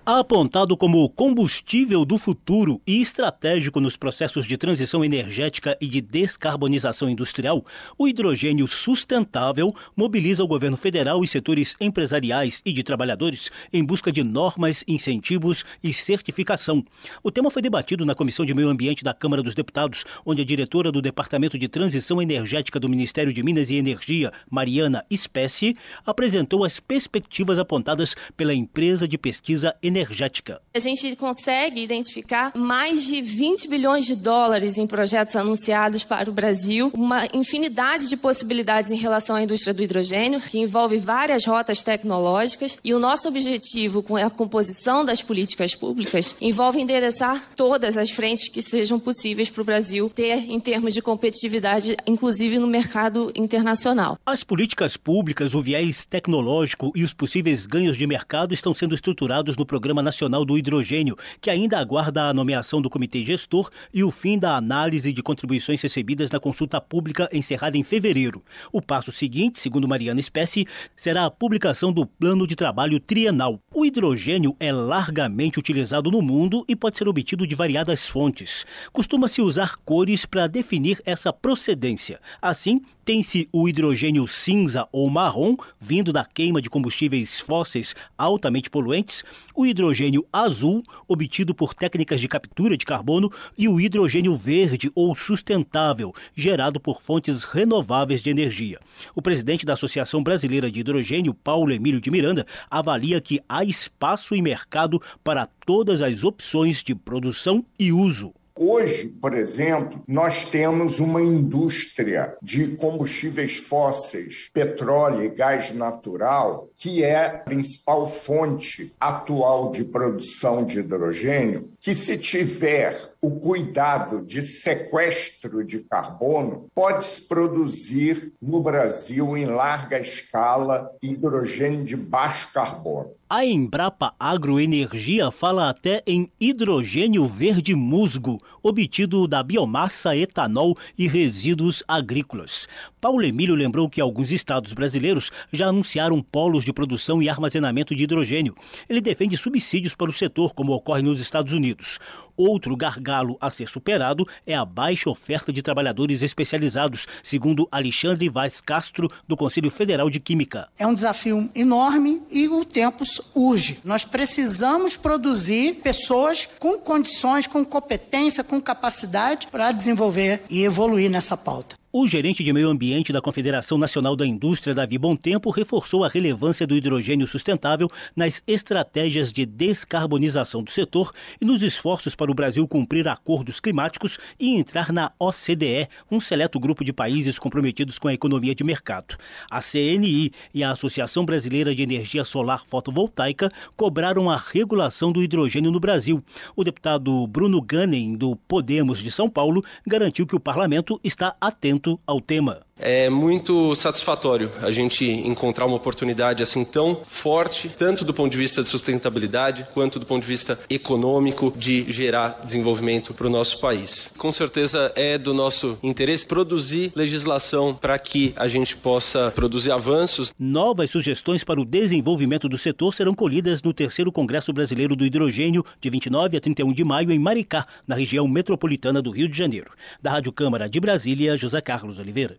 Apontado 0.05 0.79
como 0.79 1.07
combustível 1.11 2.07
do 2.07 2.17
futuro 2.17 2.81
e 2.87 3.03
estratégico 3.03 3.81
nos 3.81 3.99
processos 3.99 4.47
de 4.47 4.57
transição 4.57 5.05
energética 5.05 5.77
e 5.79 5.87
de 5.87 6.01
descarbonização 6.01 7.09
industrial, 7.11 7.63
o 7.99 8.09
hidrogênio 8.09 8.67
sustentável 8.67 9.75
mobiliza 9.95 10.43
o 10.43 10.49
governo 10.49 10.79
federal 10.79 11.23
e 11.23 11.29
setores 11.29 11.77
empresariais 11.79 12.63
e 12.65 12.73
de 12.73 12.83
trabalhadores 12.83 13.51
em 13.71 13.85
busca 13.85 14.11
de 14.11 14.25
normas, 14.25 14.83
incentivos 14.89 15.67
e 15.85 15.93
certificação. 15.93 16.83
O 17.23 17.31
tema 17.31 17.51
foi 17.51 17.61
debatido 17.61 18.07
na 18.07 18.15
Comissão 18.15 18.47
de 18.47 18.55
Meio 18.55 18.71
Ambiente 18.71 19.05
da 19.05 19.13
Câmara 19.13 19.43
dos 19.43 19.55
Deputados, 19.55 20.07
onde 20.25 20.41
a 20.41 20.47
diretora 20.47 20.91
do 20.91 21.03
Departamento 21.03 21.59
de 21.59 21.69
Transição 21.69 22.23
Energética 22.23 22.81
do 22.81 22.89
Ministério 22.89 23.35
de 23.35 23.43
Minas 23.43 23.69
e 23.69 23.77
Energia, 23.77 24.33
Mariana 24.51 25.05
Espécie, 25.11 25.77
apresentou 26.07 26.65
as 26.65 26.81
perspectivas 26.81 27.59
apontadas 27.59 28.15
pela 28.35 28.55
empresa 28.55 29.07
de 29.07 29.19
pesquisa 29.19 29.77
energética. 29.91 30.61
A 30.73 30.79
gente 30.79 31.15
consegue 31.17 31.83
identificar 31.83 32.53
mais 32.57 33.05
de 33.05 33.21
20 33.21 33.69
bilhões 33.69 34.07
de 34.07 34.17
dólares 34.17 34.79
em 34.79 34.87
projetos 34.87 35.37
anunciados 35.37 36.05
para 36.05 36.31
o 36.31 36.33
Brasil, 36.33 36.91
uma 36.95 37.27
infinidade 37.35 38.09
de 38.09 38.17
possibilidades 38.17 38.91
em 38.91 38.97
relação 38.97 39.37
à 39.37 39.43
indústria 39.43 39.75
do 39.75 39.83
hidrogênio, 39.83 40.41
que 40.41 40.59
envolve 40.59 40.97
várias 40.97 41.45
rotas 41.45 41.83
tecnológicas, 41.83 42.79
e 42.85 42.95
o 42.95 42.99
nosso 42.99 43.29
objetivo 43.29 44.03
com 44.03 44.17
a 44.17 44.31
composição 44.31 45.05
das 45.05 45.23
políticas 45.23 45.75
públicas 45.75 46.37
envolve 46.41 46.81
endereçar 46.81 47.51
todas 47.57 47.97
as 47.97 48.11
frentes 48.11 48.49
que 48.49 48.63
sejam 48.63 48.99
possíveis 48.99 49.51
para 49.51 49.63
o 49.63 49.65
Brasil 49.65 50.09
ter 50.09 50.51
em 50.51 50.61
termos 50.61 50.95
de 50.95 51.03
competitividade, 51.03 51.97
inclusive 52.07 52.59
no 52.59 52.67
mercado 52.67 53.33
internacional. 53.35 54.19
As 54.25 54.45
políticas 54.45 54.97
públicas, 54.97 55.55
o 55.55 55.61
viés 55.61 56.05
tecnológico 56.05 56.93
e 56.95 57.03
os 57.03 57.13
possíveis 57.13 57.67
ganhos 57.67 57.97
de 57.97 58.07
mercado 58.07 58.55
estão 58.55 58.73
sendo 58.73 58.95
estruturados 58.95 59.57
no 59.57 59.67
programa 59.67 59.80
Programa 59.81 60.03
Nacional 60.03 60.45
do 60.45 60.59
Hidrogênio, 60.59 61.17
que 61.41 61.49
ainda 61.49 61.79
aguarda 61.79 62.25
a 62.25 62.35
nomeação 62.35 62.83
do 62.83 62.91
comitê 62.91 63.25
gestor 63.25 63.71
e 63.95 64.05
o 64.05 64.11
fim 64.11 64.39
da 64.39 64.55
análise 64.55 65.11
de 65.11 65.23
contribuições 65.23 65.81
recebidas 65.81 66.31
na 66.31 66.39
consulta 66.39 66.79
pública 66.83 67.31
encerrada 67.33 67.79
em 67.79 67.83
fevereiro. 67.83 68.45
O 68.71 68.83
passo 68.83 69.11
seguinte, 69.11 69.59
segundo 69.59 69.89
Mariana 69.89 70.21
Espécie, 70.21 70.67
será 70.95 71.25
a 71.25 71.31
publicação 71.31 71.95
do 71.95 72.05
plano 72.05 72.47
de 72.47 72.55
trabalho 72.55 73.01
trienal. 73.01 73.59
O 73.73 73.87
hidrogênio 73.87 74.55
é 74.61 74.71
largamente 74.71 75.59
utilizado 75.59 76.11
no 76.11 76.21
mundo 76.21 76.63
e 76.69 76.77
pode 76.77 76.99
ser 76.99 77.09
obtido 77.09 77.47
de 77.47 77.55
variadas 77.55 78.07
fontes. 78.07 78.67
Costuma-se 78.93 79.41
usar 79.41 79.77
cores 79.77 80.27
para 80.27 80.47
definir 80.47 81.01
essa 81.07 81.33
procedência. 81.33 82.21
Assim, 82.43 82.83
Tem-se 83.05 83.49
o 83.51 83.67
hidrogênio 83.67 84.27
cinza 84.29 84.87
ou 84.93 85.09
marrom, 85.09 85.57
vindo 85.81 86.13
da 86.13 86.25
queima 86.25 86.61
de 86.61 86.69
combustíveis 86.69 87.41
fósseis 87.41 87.95
altamente 88.17 88.69
poluentes, 88.69 89.25
o 89.55 89.65
hidrogênio 89.65 90.27
azul, 90.31 90.83
obtido 91.09 91.55
por 91.55 91.73
técnicas 91.73 92.21
de 92.21 92.29
captura 92.29 92.77
de 92.77 92.85
carbono, 92.85 93.31
e 93.57 93.69
o 93.69 93.81
hidrogênio 93.81 94.37
verde 94.37 94.91
ou 94.95 95.15
sustentável, 95.15 96.13
gerado 96.37 96.79
por 96.79 97.01
fontes 97.01 97.43
renováveis 97.43 98.21
de 98.21 98.29
energia. 98.29 98.79
O 99.15 99.23
presidente 99.23 99.65
da 99.65 99.73
Associação 99.73 100.23
Brasileira 100.23 100.71
de 100.71 100.81
Hidrogênio, 100.81 101.33
Paulo 101.33 101.73
Emílio 101.73 102.01
de 102.01 102.11
Miranda, 102.11 102.47
avalia 102.71 103.21
que 103.21 103.41
há 103.49 103.65
espaço 103.65 104.35
e 104.35 104.43
mercado 104.43 105.01
para 105.25 105.47
todas 105.65 106.03
as 106.03 106.23
opções 106.23 106.83
de 106.83 106.95
produção 106.95 107.65
e 107.79 107.93
uso. 107.93 108.33
Hoje, 108.59 109.09
por 109.09 109.35
exemplo, 109.35 110.03
nós 110.07 110.45
temos 110.45 111.01
uma 111.01 111.23
indústria 111.23 112.37
de 112.43 112.77
combustíveis 112.77 113.57
fósseis, 113.57 114.51
petróleo 114.53 115.23
e 115.23 115.29
gás 115.29 115.73
natural, 115.73 116.69
que 116.75 117.03
é 117.03 117.27
a 117.27 117.39
principal 117.39 118.07
fonte 118.07 118.93
atual 119.01 119.71
de 119.71 119.85
produção 119.85 120.65
de 120.65 120.81
hidrogênio, 120.81 121.71
que 121.81 121.95
se 121.95 122.19
tiver 122.19 123.10
o 123.23 123.39
cuidado 123.39 124.25
de 124.25 124.41
sequestro 124.41 125.63
de 125.63 125.81
carbono, 125.81 126.71
pode-se 126.75 127.23
produzir 127.23 128.33
no 128.41 128.63
Brasil 128.63 129.37
em 129.37 129.45
larga 129.45 130.01
escala 130.01 130.91
hidrogênio 131.03 131.85
de 131.85 131.97
baixo 131.97 132.51
carbono. 132.53 133.11
A 133.29 133.45
Embrapa 133.45 134.13
Agroenergia 134.19 135.31
fala 135.31 135.71
até 135.71 136.03
em 136.05 136.29
hidrogênio 136.41 137.29
verde 137.29 137.77
musgo, 137.77 138.41
obtido 138.61 139.29
da 139.29 139.41
biomassa, 139.41 140.17
etanol 140.17 140.77
e 140.99 141.07
resíduos 141.07 141.81
agrícolas. 141.87 142.67
Paulo 143.01 143.23
Emílio 143.23 143.55
lembrou 143.55 143.89
que 143.89 144.01
alguns 144.01 144.33
estados 144.33 144.73
brasileiros 144.73 145.31
já 145.53 145.69
anunciaram 145.69 146.21
polos 146.21 146.65
de 146.65 146.73
produção 146.73 147.23
e 147.23 147.29
armazenamento 147.29 147.95
de 147.95 148.03
hidrogênio. 148.03 148.57
Ele 148.89 149.01
defende 149.01 149.37
subsídios 149.37 149.95
para 149.95 150.11
o 150.11 150.13
setor, 150.13 150.53
como 150.53 150.73
ocorre 150.73 151.03
nos 151.03 151.21
Estados 151.21 151.53
Unidos. 151.53 152.01
Outro 152.37 152.77
gargalo 152.77 153.10
a 153.41 153.51
ser 153.51 153.69
superado 153.69 154.27
é 154.47 154.55
a 154.55 154.65
baixa 154.65 155.11
oferta 155.11 155.53
de 155.53 155.63
trabalhadores 155.63 156.23
especializados, 156.23 157.07
segundo 157.23 157.69
Alexandre 157.71 158.29
Vaz 158.29 158.61
Castro, 158.61 159.11
do 159.27 159.37
Conselho 159.37 159.71
Federal 159.71 160.09
de 160.09 160.21
Química. 160.21 160.69
É 160.79 160.87
um 160.87 160.95
desafio 160.95 161.51
enorme 161.55 162.23
e 162.31 162.49
o 162.49 162.65
tempo 162.65 163.05
urge. 163.35 163.79
Nós 163.85 164.05
precisamos 164.05 164.97
produzir 164.97 165.81
pessoas 165.83 166.49
com 166.59 166.79
condições, 166.79 167.47
com 167.47 167.65
competência, 167.65 168.45
com 168.45 168.61
capacidade 168.61 169.47
para 169.49 169.73
desenvolver 169.73 170.43
e 170.49 170.63
evoluir 170.63 171.11
nessa 171.11 171.37
pauta. 171.37 171.80
O 171.93 172.07
gerente 172.07 172.45
de 172.45 172.53
meio 172.53 172.69
ambiente 172.69 173.13
da 173.13 173.21
Confederação 173.21 173.77
Nacional 173.77 174.15
da 174.15 174.25
Indústria, 174.25 174.73
Davi 174.73 174.97
Tempo, 175.21 175.51
reforçou 175.51 176.05
a 176.05 176.09
relevância 176.09 176.65
do 176.65 176.77
hidrogênio 176.77 177.27
sustentável 177.27 177.91
nas 178.15 178.45
estratégias 178.47 179.33
de 179.33 179.45
descarbonização 179.45 180.63
do 180.63 180.71
setor 180.71 181.11
e 181.41 181.45
nos 181.45 181.65
esforços 181.65 182.15
para 182.15 182.31
o 182.31 182.35
Brasil 182.35 182.69
cumprir 182.69 183.09
acordos 183.09 183.59
climáticos 183.59 184.21
e 184.39 184.55
entrar 184.57 184.93
na 184.93 185.11
OCDE, 185.19 185.89
um 186.09 186.21
seleto 186.21 186.61
grupo 186.61 186.85
de 186.85 186.93
países 186.93 187.41
comprometidos 187.41 187.99
com 187.99 188.07
a 188.07 188.15
economia 188.15 188.55
de 188.55 188.63
mercado. 188.63 189.17
A 189.51 189.61
CNI 189.61 190.31
e 190.55 190.63
a 190.63 190.71
Associação 190.71 191.25
Brasileira 191.25 191.75
de 191.75 191.83
Energia 191.83 192.25
Solar 192.25 192.65
Fotovoltaica 192.65 193.51
cobraram 193.77 194.31
a 194.31 194.37
regulação 194.37 195.11
do 195.11 195.25
hidrogênio 195.25 195.73
no 195.73 195.81
Brasil. 195.81 196.23
O 196.55 196.63
deputado 196.63 197.27
Bruno 197.27 197.61
Gannen, 197.61 198.15
do 198.15 198.37
Podemos 198.37 199.01
de 199.01 199.11
São 199.11 199.29
Paulo, 199.29 199.65
garantiu 199.85 200.25
que 200.25 200.37
o 200.37 200.41
parlamento 200.41 201.01
está 201.03 201.35
atento 201.41 201.80
ao 202.07 202.21
tema. 202.21 202.67
É 202.83 203.11
muito 203.11 203.75
satisfatório 203.75 204.51
a 204.63 204.71
gente 204.71 205.05
encontrar 205.05 205.67
uma 205.67 205.77
oportunidade 205.77 206.43
assim 206.43 206.65
tão 206.65 207.03
forte, 207.05 207.69
tanto 207.69 208.07
do 208.07 208.15
ponto 208.15 208.33
de 208.33 208.39
vista 208.39 208.63
de 208.63 208.69
sustentabilidade, 208.69 209.67
quanto 209.75 209.99
do 209.99 210.07
ponto 210.07 210.23
de 210.23 210.29
vista 210.29 210.59
econômico, 210.71 211.53
de 211.55 211.85
gerar 211.93 212.41
desenvolvimento 212.43 213.13
para 213.13 213.27
o 213.27 213.31
nosso 213.31 213.61
país. 213.61 214.15
Com 214.17 214.33
certeza 214.33 214.93
é 214.97 215.19
do 215.19 215.35
nosso 215.35 215.79
interesse 215.83 216.27
produzir 216.27 216.91
legislação 216.95 217.75
para 217.75 217.99
que 217.99 218.33
a 218.35 218.49
gente 218.49 218.75
possa 218.77 219.31
produzir 219.33 219.73
avanços. 219.73 220.33
Novas 220.39 220.91
sugestões 220.91 221.45
para 221.45 221.61
o 221.61 221.67
desenvolvimento 221.67 222.49
do 222.49 222.57
setor 222.57 222.95
serão 222.95 223.15
colhidas 223.15 223.63
no 223.63 223.75
terceiro 223.75 224.11
Congresso 224.11 224.55
Brasileiro 224.55 224.97
do 224.97 225.05
Hidrogênio, 225.05 225.65
de 225.79 225.91
29 225.91 226.39
a 226.39 226.41
31 226.41 226.73
de 226.73 226.85
maio, 226.85 227.13
em 227.13 227.19
Maricá, 227.19 227.67
na 227.87 227.95
região 227.95 228.27
metropolitana 228.27 229.03
do 229.03 229.11
Rio 229.11 229.29
de 229.29 229.37
Janeiro. 229.37 229.71
Da 230.01 230.13
Rádio 230.13 230.33
Câmara 230.33 230.69
de 230.69 230.81
Brasília, 230.81 231.37
José 231.37 231.61
Carlos 231.61 231.99
Oliveira. 231.99 232.39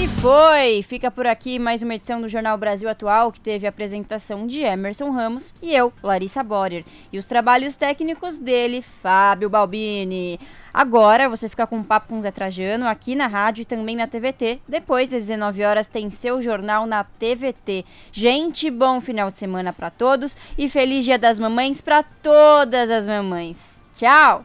E 0.00 0.06
foi! 0.06 0.80
Fica 0.84 1.10
por 1.10 1.26
aqui 1.26 1.58
mais 1.58 1.82
uma 1.82 1.96
edição 1.96 2.20
do 2.20 2.28
Jornal 2.28 2.56
Brasil 2.56 2.88
Atual, 2.88 3.32
que 3.32 3.40
teve 3.40 3.66
a 3.66 3.70
apresentação 3.70 4.46
de 4.46 4.60
Emerson 4.60 5.10
Ramos 5.10 5.52
e 5.60 5.74
eu, 5.74 5.92
Larissa 6.00 6.40
Borer. 6.40 6.84
E 7.12 7.18
os 7.18 7.24
trabalhos 7.24 7.74
técnicos 7.74 8.38
dele, 8.38 8.80
Fábio 8.80 9.50
Balbini. 9.50 10.38
Agora 10.72 11.28
você 11.28 11.48
fica 11.48 11.66
com 11.66 11.78
um 11.78 11.82
papo 11.82 12.10
com 12.10 12.22
Zé 12.22 12.30
Trajano 12.30 12.86
aqui 12.86 13.16
na 13.16 13.26
rádio 13.26 13.62
e 13.62 13.64
também 13.64 13.96
na 13.96 14.06
TVT. 14.06 14.60
Depois 14.68 15.10
das 15.10 15.26
19 15.26 15.64
horas 15.64 15.88
tem 15.88 16.08
seu 16.10 16.40
jornal 16.40 16.86
na 16.86 17.02
TVT. 17.02 17.84
Gente, 18.12 18.70
bom 18.70 19.00
final 19.00 19.32
de 19.32 19.38
semana 19.40 19.72
para 19.72 19.90
todos 19.90 20.36
e 20.56 20.68
feliz 20.68 21.04
Dia 21.04 21.18
das 21.18 21.40
Mamães 21.40 21.80
para 21.80 22.04
todas 22.04 22.88
as 22.88 23.04
mamães. 23.04 23.82
Tchau! 23.96 24.44